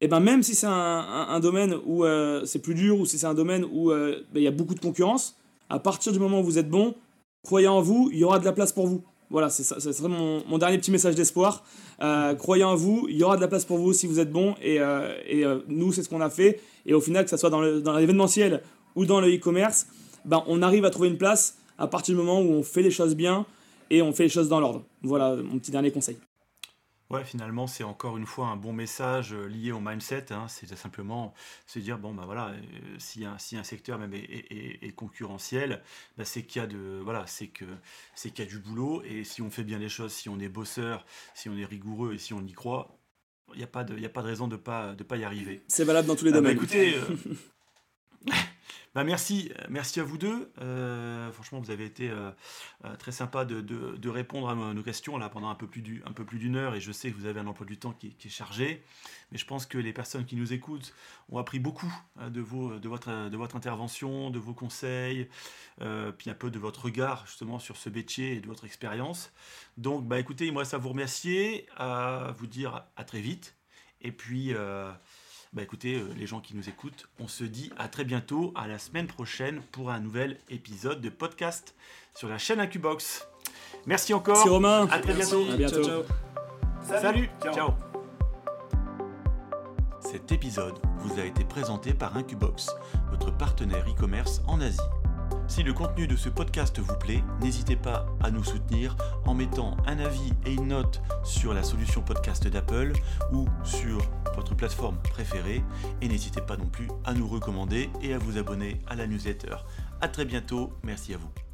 et 0.00 0.06
ben 0.06 0.20
même 0.20 0.42
si 0.42 0.54
c'est 0.54 0.66
un, 0.66 1.40
domaine 1.40 1.76
où 1.84 2.04
euh, 2.04 2.44
c'est 2.44 2.60
plus 2.60 2.74
dur 2.74 3.00
ou 3.00 3.06
si 3.06 3.18
c'est 3.18 3.26
un 3.26 3.34
domaine 3.34 3.64
où 3.72 3.90
euh, 3.90 4.24
ben, 4.32 4.40
il 4.40 4.44
y 4.44 4.48
a 4.48 4.52
beaucoup 4.52 4.74
de 4.74 4.80
concurrence, 4.80 5.36
à 5.68 5.78
partir 5.80 6.12
du 6.12 6.18
moment 6.18 6.40
où 6.40 6.44
vous 6.44 6.58
êtes 6.58 6.70
bon, 6.70 6.94
croyez 7.42 7.68
en 7.68 7.80
vous, 7.80 8.08
il 8.12 8.18
y 8.18 8.24
aura 8.24 8.38
de 8.38 8.44
la 8.44 8.52
place 8.52 8.72
pour 8.72 8.86
vous. 8.86 9.02
Voilà, 9.30 9.50
c'est 9.50 9.62
serait 9.62 10.08
mon, 10.08 10.58
dernier 10.58 10.78
petit 10.78 10.90
message 10.90 11.14
d'espoir. 11.14 11.64
Euh, 12.00 12.34
croyez 12.34 12.64
en 12.64 12.74
vous, 12.74 13.06
il 13.10 13.16
y 13.16 13.22
aura 13.22 13.36
de 13.36 13.42
la 13.42 13.48
place 13.48 13.64
pour 13.64 13.78
vous 13.78 13.92
si 13.92 14.06
vous 14.06 14.20
êtes 14.20 14.32
bon. 14.32 14.54
Et, 14.62 14.76
et 14.76 15.44
nous, 15.68 15.92
c'est 15.92 16.02
ce 16.02 16.08
qu'on 16.08 16.20
a 16.20 16.30
fait. 16.30 16.60
Et 16.86 16.94
au 16.94 17.00
final, 17.00 17.24
que 17.24 17.30
ce 17.30 17.36
soit 17.36 17.50
dans 17.50 17.60
l'événementiel 17.60 18.62
ou 18.96 19.04
dans 19.04 19.20
le 19.20 19.34
e-commerce, 19.34 19.86
ben, 20.24 20.42
on 20.46 20.62
arrive 20.62 20.84
à 20.84 20.90
trouver 20.90 21.08
une 21.08 21.18
place 21.18 21.58
à 21.78 21.86
partir 21.86 22.14
du 22.14 22.20
moment 22.20 22.40
où 22.40 22.50
on 22.50 22.62
fait 22.62 22.82
les 22.82 22.90
choses 22.90 23.14
bien 23.14 23.46
et 23.90 24.02
on 24.02 24.12
fait 24.12 24.24
les 24.24 24.28
choses 24.28 24.48
dans 24.48 24.60
l'ordre. 24.60 24.84
Voilà 25.02 25.36
mon 25.36 25.58
petit 25.58 25.70
dernier 25.70 25.90
conseil. 25.90 26.16
Ouais, 27.10 27.24
finalement, 27.24 27.66
c'est 27.66 27.84
encore 27.84 28.18
une 28.18 28.26
fois 28.26 28.48
un 28.48 28.56
bon 28.56 28.74
message 28.74 29.32
euh, 29.32 29.46
lié 29.46 29.72
au 29.72 29.80
mindset. 29.80 30.30
Hein. 30.30 30.46
c'est 30.48 30.74
simplement 30.76 31.32
se 31.66 31.78
dire 31.78 31.98
bon, 31.98 32.12
bah 32.12 32.24
voilà, 32.26 32.48
euh, 32.48 32.60
si, 32.98 33.24
un, 33.24 33.38
si 33.38 33.56
un 33.56 33.64
secteur 33.64 33.98
même 33.98 34.12
est, 34.12 34.94
concurrentiel, 34.94 35.82
bah, 36.18 36.26
c'est 36.26 36.42
qu'il 36.42 36.60
y 36.60 36.64
a 36.64 36.66
de 36.66 37.00
voilà, 37.02 37.26
c'est 37.26 37.46
que 37.46 37.64
c'est 38.14 38.30
qu'il 38.30 38.44
y 38.44 38.48
a 38.48 38.50
du 38.50 38.58
boulot. 38.58 39.02
Et 39.04 39.24
si 39.24 39.40
on 39.40 39.50
fait 39.50 39.64
bien 39.64 39.78
les 39.78 39.88
choses, 39.88 40.12
si 40.12 40.28
on 40.28 40.38
est 40.38 40.50
bosseur, 40.50 41.06
si 41.34 41.48
on 41.48 41.56
est 41.56 41.64
rigoureux 41.64 42.12
et 42.12 42.18
si 42.18 42.34
on 42.34 42.44
y 42.44 42.52
croit, 42.52 42.98
il 43.54 43.58
n'y 43.58 43.64
a 43.64 43.68
pas 43.68 43.84
de, 43.84 43.96
il 43.96 44.04
a 44.04 44.10
pas 44.10 44.22
de 44.22 44.26
raison 44.26 44.46
de 44.46 44.56
pas 44.56 44.94
de 44.94 45.02
pas 45.02 45.16
y 45.16 45.24
arriver. 45.24 45.62
C'est 45.66 45.84
valable 45.84 46.08
dans 46.08 46.16
tous 46.16 46.26
les 46.26 46.32
ah, 46.32 46.40
bah, 46.40 46.40
domaines. 46.40 46.56
écoutez. 46.56 46.94
Bah, 48.98 49.04
merci, 49.04 49.52
merci 49.68 50.00
à 50.00 50.02
vous 50.02 50.18
deux. 50.18 50.50
Euh, 50.60 51.30
franchement, 51.30 51.60
vous 51.60 51.70
avez 51.70 51.84
été 51.84 52.10
euh, 52.10 52.32
euh, 52.84 52.96
très 52.96 53.12
sympa 53.12 53.44
de, 53.44 54.08
répondre 54.08 54.48
à 54.48 54.56
nos, 54.56 54.82
questions 54.82 55.16
là 55.18 55.28
pendant 55.28 55.50
un 55.50 55.54
peu 55.54 55.68
plus 55.68 55.82
d'une 55.82 56.56
heure 56.56 56.74
et 56.74 56.80
je 56.80 56.90
sais 56.90 57.12
que 57.12 57.16
vous 57.16 57.26
avez 57.26 57.38
un 57.38 57.46
emploi 57.46 57.64
du 57.64 57.76
temps 57.76 57.92
qui, 57.92 58.08
est 58.08 58.28
chargé, 58.28 58.82
mais 59.30 59.38
je 59.38 59.46
pense 59.46 59.66
que 59.66 59.78
les 59.78 59.92
personnes 59.92 60.24
qui 60.24 60.34
nous 60.34 60.52
écoutent 60.52 60.92
ont 61.28 61.38
appris 61.38 61.60
beaucoup 61.60 61.94
de, 62.20 62.40
votre 62.40 63.54
intervention, 63.54 64.30
de 64.30 64.40
vos 64.40 64.52
conseils, 64.52 65.28
puis 65.78 66.28
un 66.28 66.34
peu 66.34 66.50
de 66.50 66.58
votre 66.58 66.86
regard 66.86 67.24
justement 67.24 67.60
sur 67.60 67.76
ce 67.76 67.90
métier 67.90 68.32
et 68.32 68.40
de 68.40 68.48
votre 68.48 68.64
expérience. 68.64 69.30
Donc, 69.76 70.08
bah 70.08 70.18
écoutez, 70.18 70.46
il 70.48 70.52
me 70.52 70.58
reste 70.58 70.74
à 70.74 70.78
vous 70.78 70.88
remercier, 70.88 71.68
à 71.76 72.34
vous 72.36 72.48
dire 72.48 72.82
à 72.96 73.04
très 73.04 73.20
vite 73.20 73.54
et 74.00 74.10
puis 74.10 74.52
Bah 75.58 75.64
écoutez, 75.64 75.96
euh, 75.96 76.06
les 76.16 76.28
gens 76.28 76.38
qui 76.38 76.54
nous 76.54 76.68
écoutent, 76.68 77.08
on 77.18 77.26
se 77.26 77.42
dit 77.42 77.72
à 77.76 77.88
très 77.88 78.04
bientôt, 78.04 78.52
à 78.54 78.68
la 78.68 78.78
semaine 78.78 79.08
prochaine 79.08 79.60
pour 79.72 79.90
un 79.90 79.98
nouvel 79.98 80.38
épisode 80.50 81.00
de 81.00 81.08
podcast 81.08 81.74
sur 82.14 82.28
la 82.28 82.38
chaîne 82.38 82.60
Incubox. 82.60 83.26
Merci 83.84 84.14
encore. 84.14 84.36
Merci 84.36 84.48
Romain. 84.50 84.86
À 84.88 85.00
très 85.00 85.14
bientôt. 85.14 85.44
À 85.50 85.56
bientôt. 85.56 85.82
Ciao, 85.82 86.04
ciao. 86.04 87.00
Salut. 87.00 87.28
Ciao. 87.52 87.70
Cet 89.98 90.30
épisode 90.30 90.78
vous 91.00 91.18
a 91.18 91.24
été 91.24 91.42
présenté 91.42 91.92
par 91.92 92.16
Incubox, 92.16 92.70
votre 93.10 93.36
partenaire 93.36 93.84
e-commerce 93.88 94.40
en 94.46 94.60
Asie. 94.60 94.78
Si 95.48 95.62
le 95.62 95.72
contenu 95.72 96.06
de 96.06 96.14
ce 96.14 96.28
podcast 96.28 96.78
vous 96.78 96.96
plaît, 96.96 97.24
n'hésitez 97.40 97.74
pas 97.74 98.06
à 98.22 98.30
nous 98.30 98.44
soutenir 98.44 98.96
en 99.24 99.34
mettant 99.34 99.78
un 99.86 99.98
avis 99.98 100.32
et 100.44 100.52
une 100.52 100.68
note 100.68 101.00
sur 101.24 101.54
la 101.54 101.62
solution 101.62 102.02
podcast 102.02 102.46
d'Apple 102.46 102.92
ou 103.32 103.46
sur 103.64 103.98
votre 104.36 104.54
plateforme 104.54 104.98
préférée. 104.98 105.64
Et 106.02 106.08
n'hésitez 106.08 106.42
pas 106.42 106.58
non 106.58 106.66
plus 106.66 106.88
à 107.04 107.14
nous 107.14 107.26
recommander 107.26 107.88
et 108.02 108.12
à 108.12 108.18
vous 108.18 108.36
abonner 108.36 108.82
à 108.86 108.94
la 108.94 109.06
newsletter. 109.06 109.56
A 110.02 110.08
très 110.08 110.26
bientôt, 110.26 110.74
merci 110.84 111.14
à 111.14 111.16
vous. 111.16 111.47